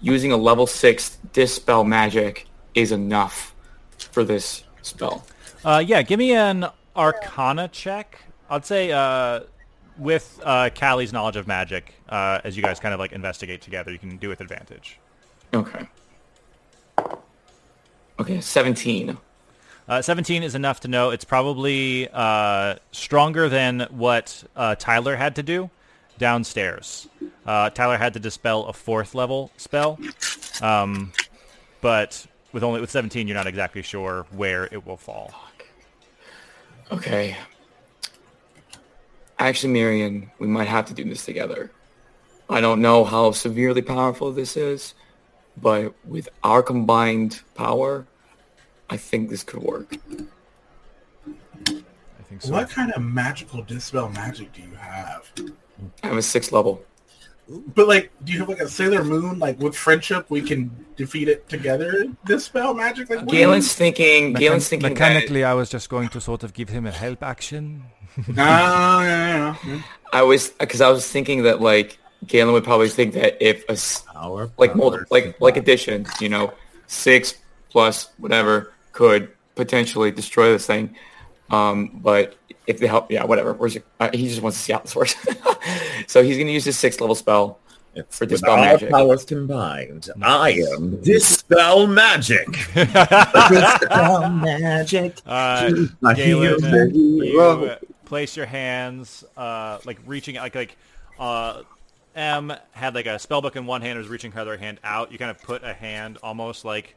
using 0.00 0.32
a 0.32 0.36
level 0.36 0.66
6 0.66 1.18
Dispel 1.32 1.84
Magic 1.84 2.46
is 2.74 2.92
enough 2.92 3.54
for 3.98 4.24
this 4.24 4.64
spell. 4.82 5.24
Uh, 5.64 5.82
yeah, 5.84 6.02
give 6.02 6.18
me 6.18 6.34
an 6.34 6.66
Arcana 6.96 7.68
check. 7.68 8.18
I'd 8.50 8.64
say 8.64 8.92
uh, 8.92 9.40
with 9.98 10.40
uh, 10.44 10.70
Callie's 10.74 11.12
knowledge 11.12 11.36
of 11.36 11.46
magic, 11.46 11.94
uh, 12.08 12.40
as 12.44 12.56
you 12.56 12.62
guys 12.62 12.80
kind 12.80 12.94
of 12.94 13.00
like 13.00 13.12
investigate 13.12 13.60
together, 13.60 13.90
you 13.90 13.98
can 13.98 14.16
do 14.16 14.28
with 14.28 14.40
advantage. 14.40 14.98
Okay. 15.52 15.86
Okay, 18.20 18.40
17. 18.40 19.16
Uh, 19.88 20.02
17 20.02 20.42
is 20.42 20.54
enough 20.54 20.80
to 20.80 20.88
know 20.88 21.10
it's 21.10 21.24
probably 21.24 22.08
uh, 22.12 22.74
stronger 22.92 23.48
than 23.48 23.86
what 23.90 24.44
uh, 24.54 24.74
Tyler 24.74 25.16
had 25.16 25.34
to 25.36 25.42
do 25.42 25.70
downstairs. 26.18 27.08
Uh, 27.46 27.70
Tyler 27.70 27.96
had 27.96 28.12
to 28.12 28.20
dispel 28.20 28.66
a 28.66 28.72
fourth 28.72 29.14
level 29.14 29.50
spell, 29.56 29.98
um, 30.60 31.12
but 31.80 32.26
with 32.52 32.62
only 32.62 32.80
with 32.80 32.90
17, 32.90 33.26
you're 33.26 33.36
not 33.36 33.46
exactly 33.46 33.82
sure 33.82 34.26
where 34.30 34.64
it 34.64 34.86
will 34.86 34.96
fall. 34.96 35.32
Okay. 36.90 37.36
Actually, 39.38 39.72
Marion, 39.72 40.30
we 40.38 40.46
might 40.46 40.68
have 40.68 40.86
to 40.86 40.94
do 40.94 41.04
this 41.04 41.24
together. 41.24 41.70
I 42.50 42.60
don't 42.60 42.80
know 42.80 43.04
how 43.04 43.32
severely 43.32 43.82
powerful 43.82 44.32
this 44.32 44.56
is, 44.56 44.94
but 45.60 45.94
with 46.04 46.28
our 46.42 46.62
combined 46.62 47.42
power, 47.54 48.06
I 48.88 48.96
think 48.96 49.28
this 49.28 49.44
could 49.44 49.62
work. 49.62 49.96
I 51.66 52.22
think 52.28 52.42
so. 52.42 52.52
What 52.52 52.70
kind 52.70 52.90
of 52.92 53.02
magical 53.02 53.62
dispel 53.62 54.08
magic 54.08 54.52
do 54.54 54.62
you 54.62 54.74
have? 54.74 55.30
I 56.02 56.06
have 56.08 56.16
a 56.16 56.22
sixth 56.22 56.52
level. 56.52 56.82
But 57.74 57.88
like, 57.88 58.10
do 58.24 58.32
you 58.32 58.40
have 58.40 58.48
like 58.48 58.60
a 58.60 58.68
Sailor 58.68 59.02
Moon? 59.04 59.38
Like 59.38 59.58
with 59.58 59.74
friendship, 59.74 60.26
we 60.28 60.42
can 60.42 60.70
defeat 60.96 61.28
it 61.28 61.48
together. 61.48 62.04
Dispel 62.26 62.74
magic. 62.74 63.08
Like 63.08 63.20
what 63.20 63.28
do 63.28 63.36
you- 63.36 63.42
Galen's 63.44 63.72
thinking. 63.72 64.34
Galen's 64.34 64.68
thinking. 64.68 64.90
Mechanically, 64.90 65.44
I 65.44 65.54
was 65.54 65.70
just 65.70 65.88
going 65.88 66.08
to 66.10 66.20
sort 66.20 66.42
of 66.42 66.52
give 66.52 66.68
him 66.68 66.86
a 66.86 66.90
help 66.90 67.22
action. 67.22 67.84
Ah, 68.36 69.02
yeah, 69.02 69.36
yeah, 69.36 69.56
yeah. 69.66 69.82
I 70.12 70.22
was 70.22 70.50
because 70.50 70.80
I 70.80 70.90
was 70.90 71.08
thinking 71.10 71.44
that 71.44 71.60
like 71.60 71.98
Galen 72.26 72.52
would 72.52 72.64
probably 72.64 72.88
think 72.88 73.14
that 73.14 73.36
if 73.40 73.64
a 73.68 73.76
Power, 74.12 74.50
like 74.58 74.72
power, 74.72 74.76
multi- 74.78 75.04
like 75.10 75.40
like 75.40 75.56
addition, 75.56 76.06
you 76.20 76.28
know, 76.28 76.52
six 76.86 77.34
plus 77.70 78.10
whatever 78.18 78.72
could 78.92 79.30
potentially 79.54 80.10
destroy 80.10 80.50
this 80.52 80.66
thing. 80.66 80.94
Um, 81.50 82.00
but 82.02 82.34
if 82.68 82.78
they 82.78 82.86
help, 82.86 83.10
yeah, 83.10 83.24
whatever. 83.24 83.54
Where's 83.54 83.74
your, 83.74 83.84
uh, 83.98 84.10
he 84.12 84.28
just 84.28 84.42
wants 84.42 84.58
to 84.58 84.62
see 84.62 84.72
how 84.74 84.80
this 84.80 84.94
works. 84.94 85.16
so 86.06 86.22
he's 86.22 86.36
gonna 86.36 86.50
use 86.50 86.64
his 86.64 86.78
sixth 86.78 87.00
level 87.00 87.14
spell. 87.16 87.58
It's 87.94 88.18
For 88.18 88.24
with 88.24 88.30
Dispel 88.30 88.50
all 88.50 88.56
Magic. 88.58 88.90
powers 88.90 89.24
combined. 89.24 90.10
I 90.22 90.50
am 90.74 91.00
Dispel 91.00 91.86
Magic. 91.86 92.46
Dispel 92.74 94.30
Magic. 94.30 95.16
Uh, 95.26 96.14
Galen, 96.14 96.94
you 96.94 97.40
uh, 97.40 97.76
place 98.04 98.36
your 98.36 98.46
hands, 98.46 99.24
uh, 99.36 99.78
like 99.84 99.98
reaching, 100.06 100.36
like 100.36 100.54
like 100.54 100.76
uh, 101.18 101.62
M 102.14 102.52
had 102.72 102.94
like 102.94 103.06
a 103.06 103.18
spell 103.18 103.40
book 103.40 103.56
in 103.56 103.66
one 103.66 103.80
hand, 103.80 103.98
was 103.98 104.08
reaching 104.08 104.30
her 104.32 104.42
other 104.42 104.58
hand 104.58 104.78
out. 104.84 105.10
You 105.10 105.18
kind 105.18 105.30
of 105.30 105.42
put 105.42 105.64
a 105.64 105.72
hand 105.72 106.18
almost 106.22 106.64
like 106.64 106.94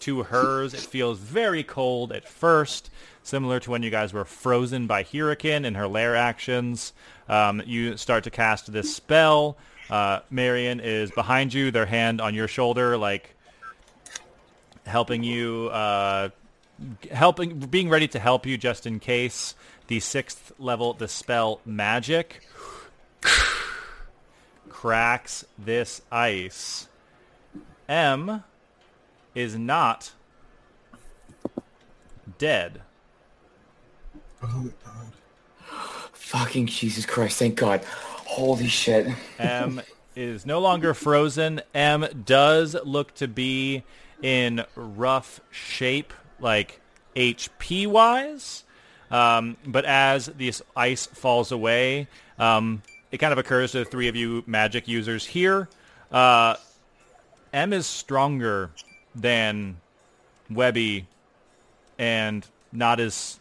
to 0.00 0.22
hers. 0.24 0.74
It 0.74 0.80
feels 0.80 1.18
very 1.18 1.62
cold 1.62 2.12
at 2.12 2.28
first, 2.28 2.90
similar 3.22 3.60
to 3.60 3.70
when 3.70 3.82
you 3.82 3.90
guys 3.90 4.12
were 4.12 4.24
frozen 4.24 4.86
by 4.86 5.02
Hurricane 5.02 5.64
in 5.64 5.74
her 5.74 5.88
lair 5.88 6.16
actions. 6.16 6.92
Um, 7.28 7.62
you 7.64 7.96
start 7.96 8.24
to 8.24 8.30
cast 8.30 8.72
this 8.72 8.94
spell. 8.94 9.56
Uh, 9.90 10.20
Marion 10.30 10.80
is 10.80 11.10
behind 11.10 11.52
you, 11.52 11.70
their 11.70 11.86
hand 11.86 12.20
on 12.20 12.34
your 12.34 12.48
shoulder, 12.48 12.96
like 12.96 13.34
helping 14.86 15.22
you, 15.22 15.68
uh, 15.72 16.30
helping, 17.10 17.58
being 17.58 17.88
ready 17.88 18.08
to 18.08 18.18
help 18.18 18.46
you 18.46 18.56
just 18.58 18.86
in 18.86 19.00
case. 19.00 19.54
The 19.86 20.00
sixth 20.00 20.52
level, 20.58 20.94
Dispel 20.94 21.60
Magic, 21.66 22.48
cracks 24.70 25.44
this 25.58 26.00
ice. 26.10 26.88
M 27.86 28.42
is 29.34 29.56
not 29.56 30.12
dead. 32.38 32.82
Oh 34.42 34.46
my 34.46 34.70
god. 34.84 35.12
Fucking 36.12 36.66
Jesus 36.66 37.06
Christ! 37.06 37.38
Thank 37.38 37.56
God. 37.56 37.84
Holy 37.84 38.68
shit. 38.68 39.06
M 39.38 39.80
is 40.16 40.46
no 40.46 40.60
longer 40.60 40.94
frozen. 40.94 41.60
M 41.74 42.06
does 42.24 42.76
look 42.84 43.14
to 43.16 43.28
be 43.28 43.84
in 44.22 44.64
rough 44.74 45.40
shape, 45.50 46.12
like 46.40 46.80
HP 47.14 47.86
wise. 47.86 48.64
Um, 49.10 49.56
but 49.66 49.84
as 49.84 50.26
this 50.26 50.62
ice 50.76 51.06
falls 51.06 51.52
away, 51.52 52.08
um, 52.38 52.82
it 53.12 53.18
kind 53.18 53.32
of 53.32 53.38
occurs 53.38 53.72
to 53.72 53.78
the 53.78 53.84
three 53.84 54.08
of 54.08 54.16
you 54.16 54.42
magic 54.46 54.88
users 54.88 55.24
here. 55.24 55.68
Uh, 56.10 56.56
M 57.52 57.72
is 57.72 57.86
stronger 57.86 58.70
than 59.14 59.76
Webby 60.50 61.06
and 61.98 62.46
not 62.72 63.00
as, 63.00 63.40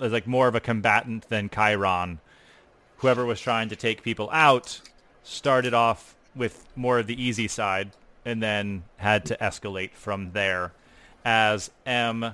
as 0.00 0.12
like 0.12 0.26
more 0.26 0.48
of 0.48 0.54
a 0.54 0.60
combatant 0.60 1.28
than 1.28 1.48
Chiron 1.48 2.20
whoever 2.98 3.24
was 3.24 3.40
trying 3.40 3.68
to 3.68 3.76
take 3.76 4.02
people 4.02 4.28
out 4.32 4.80
started 5.22 5.74
off 5.74 6.14
with 6.34 6.66
more 6.76 6.98
of 6.98 7.06
the 7.06 7.20
easy 7.20 7.48
side 7.48 7.90
and 8.24 8.42
then 8.42 8.82
had 8.96 9.24
to 9.24 9.36
escalate 9.40 9.92
from 9.92 10.32
there 10.32 10.72
as 11.24 11.70
M, 11.86 12.32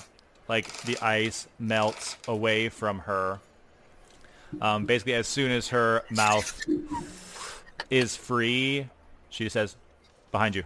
like 0.48 0.82
the 0.82 0.98
ice 0.98 1.46
melts 1.58 2.16
away 2.26 2.68
from 2.68 3.00
her. 3.00 3.40
Um, 4.60 4.86
basically, 4.86 5.14
as 5.14 5.26
soon 5.26 5.50
as 5.50 5.68
her 5.68 6.02
mouth 6.10 6.60
is 7.90 8.16
free, 8.16 8.88
she 9.30 9.48
says, 9.48 9.76
behind 10.30 10.54
you. 10.54 10.64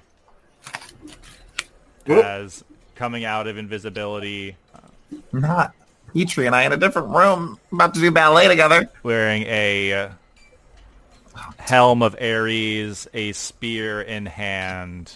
Whoop. 2.08 2.24
As 2.24 2.64
coming 2.94 3.24
out 3.24 3.46
of 3.46 3.56
invisibility, 3.58 4.56
Not 5.32 5.74
Petrie 6.14 6.46
and 6.46 6.54
I 6.56 6.64
in 6.64 6.72
a 6.72 6.76
different 6.76 7.08
room, 7.08 7.58
about 7.72 7.94
to 7.94 8.00
do 8.00 8.10
ballet 8.10 8.48
together. 8.48 8.88
wearing 9.02 9.42
a 9.46 9.92
uh, 9.92 10.08
helm 11.58 12.02
of 12.02 12.16
Ares, 12.20 13.06
a 13.14 13.32
spear 13.32 14.00
in 14.02 14.26
hand. 14.26 15.12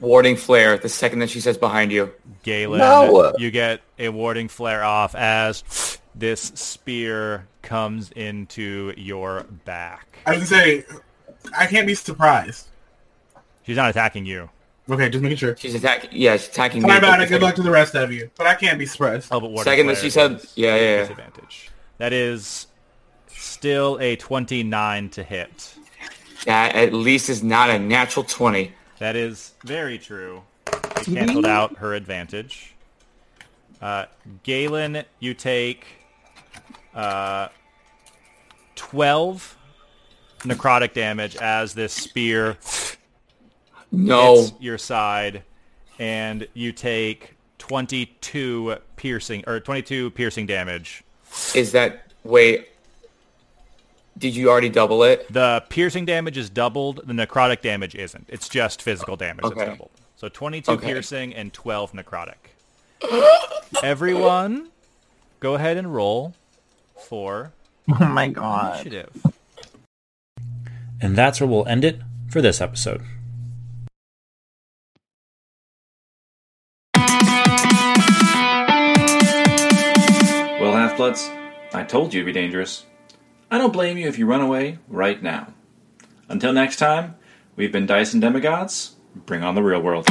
Warding 0.00 0.36
flare 0.36 0.76
the 0.78 0.88
second 0.88 1.20
that 1.20 1.30
she 1.30 1.40
says 1.40 1.56
behind 1.58 1.90
you. 1.92 2.12
Galen, 2.42 2.78
No. 2.78 3.32
you 3.38 3.50
get 3.50 3.80
a 3.98 4.08
warding 4.08 4.48
flare 4.48 4.84
off 4.84 5.14
as 5.14 5.98
this 6.14 6.40
spear 6.54 7.46
comes 7.62 8.10
into 8.12 8.92
your 8.96 9.44
back. 9.64 10.18
I 10.26 10.30
was 10.36 10.50
gonna 10.50 10.62
say, 10.62 10.84
I 11.56 11.66
can't 11.66 11.86
be 11.86 11.94
surprised. 11.94 12.66
She's 13.64 13.76
not 13.76 13.90
attacking 13.90 14.26
you. 14.26 14.48
Okay, 14.88 15.08
just 15.08 15.22
making 15.22 15.38
sure. 15.38 15.56
She's 15.56 15.74
attacking. 15.74 16.10
Yeah, 16.12 16.36
she's 16.36 16.48
attacking 16.48 16.82
me. 16.82 16.88
Sorry 16.88 16.98
about 16.98 17.20
it. 17.20 17.28
Good 17.28 17.42
luck 17.42 17.56
to 17.56 17.62
the 17.62 17.70
rest 17.70 17.94
of 17.96 18.12
you. 18.12 18.30
But 18.36 18.46
I 18.46 18.54
can't 18.54 18.78
be 18.78 18.86
surprised. 18.86 19.28
Oh, 19.32 19.40
but 19.40 19.50
warding 19.50 19.64
Second 19.64 19.86
that 19.88 19.98
she 19.98 20.10
said, 20.10 20.32
is 20.32 20.52
yeah, 20.54 20.76
yeah, 20.76 20.80
yeah. 20.80 21.00
disadvantage. 21.00 21.70
That 21.98 22.12
is 22.12 22.68
still 23.28 23.98
a 24.00 24.16
29 24.16 25.10
to 25.10 25.22
hit. 25.24 25.74
That 26.44 26.76
at 26.76 26.92
least 26.92 27.28
is 27.28 27.42
not 27.42 27.70
a 27.70 27.78
natural 27.78 28.24
twenty. 28.24 28.72
That 28.98 29.16
is 29.16 29.54
very 29.64 29.98
true. 29.98 30.42
It 30.68 31.04
canceled 31.04 31.46
out 31.46 31.78
her 31.78 31.94
advantage. 31.94 32.74
Uh, 33.80 34.06
Galen, 34.42 35.02
you 35.18 35.34
take 35.34 35.84
uh, 36.94 37.48
12 38.76 39.56
necrotic 40.40 40.92
damage 40.94 41.36
as 41.36 41.74
this 41.74 41.92
spear 41.92 42.56
No. 43.92 44.36
hits 44.42 44.52
your 44.60 44.78
side, 44.78 45.42
and 45.98 46.46
you 46.54 46.72
take 46.72 47.34
22 47.58 48.76
piercing 48.96 49.44
or 49.46 49.60
22 49.60 50.10
piercing 50.10 50.46
damage. 50.46 51.02
Is 51.54 51.72
that 51.72 52.12
wait? 52.24 52.68
Did 54.18 54.34
you 54.34 54.48
already 54.50 54.70
double 54.70 55.02
it? 55.02 55.30
The 55.32 55.62
piercing 55.68 56.06
damage 56.06 56.38
is 56.38 56.48
doubled. 56.48 57.02
The 57.06 57.12
necrotic 57.12 57.60
damage 57.60 57.94
isn't. 57.94 58.24
It's 58.28 58.48
just 58.48 58.80
physical 58.80 59.16
damage 59.16 59.44
Okay. 59.44 59.54
that's 59.58 59.70
doubled. 59.72 59.90
So 60.16 60.28
22 60.30 60.70
Okay. 60.72 60.86
piercing 60.86 61.34
and 61.34 61.52
12 61.52 61.92
necrotic. 61.92 62.34
Everyone, 63.82 64.68
go 65.40 65.54
ahead 65.54 65.76
and 65.76 65.94
roll 65.94 66.34
for 66.98 67.52
Oh 68.00 68.06
my 68.06 68.28
god. 68.28 68.74
initiative. 68.86 69.10
And 71.00 71.14
that's 71.14 71.40
where 71.40 71.48
we'll 71.48 71.66
end 71.66 71.84
it 71.84 72.00
for 72.30 72.40
this 72.40 72.60
episode. 72.62 73.02
I 80.98 81.84
told 81.86 82.14
you 82.14 82.20
to 82.20 82.24
be 82.24 82.32
dangerous. 82.32 82.86
I 83.50 83.58
don't 83.58 83.72
blame 83.72 83.98
you 83.98 84.08
if 84.08 84.18
you 84.18 84.24
run 84.24 84.40
away 84.40 84.78
right 84.88 85.22
now. 85.22 85.48
Until 86.28 86.54
next 86.54 86.76
time, 86.76 87.16
we've 87.54 87.70
been 87.70 87.84
Dyson 87.84 88.18
Demigods. 88.18 88.96
Bring 89.14 89.42
on 89.42 89.54
the 89.54 89.62
real 89.62 89.82
world. 89.82 90.06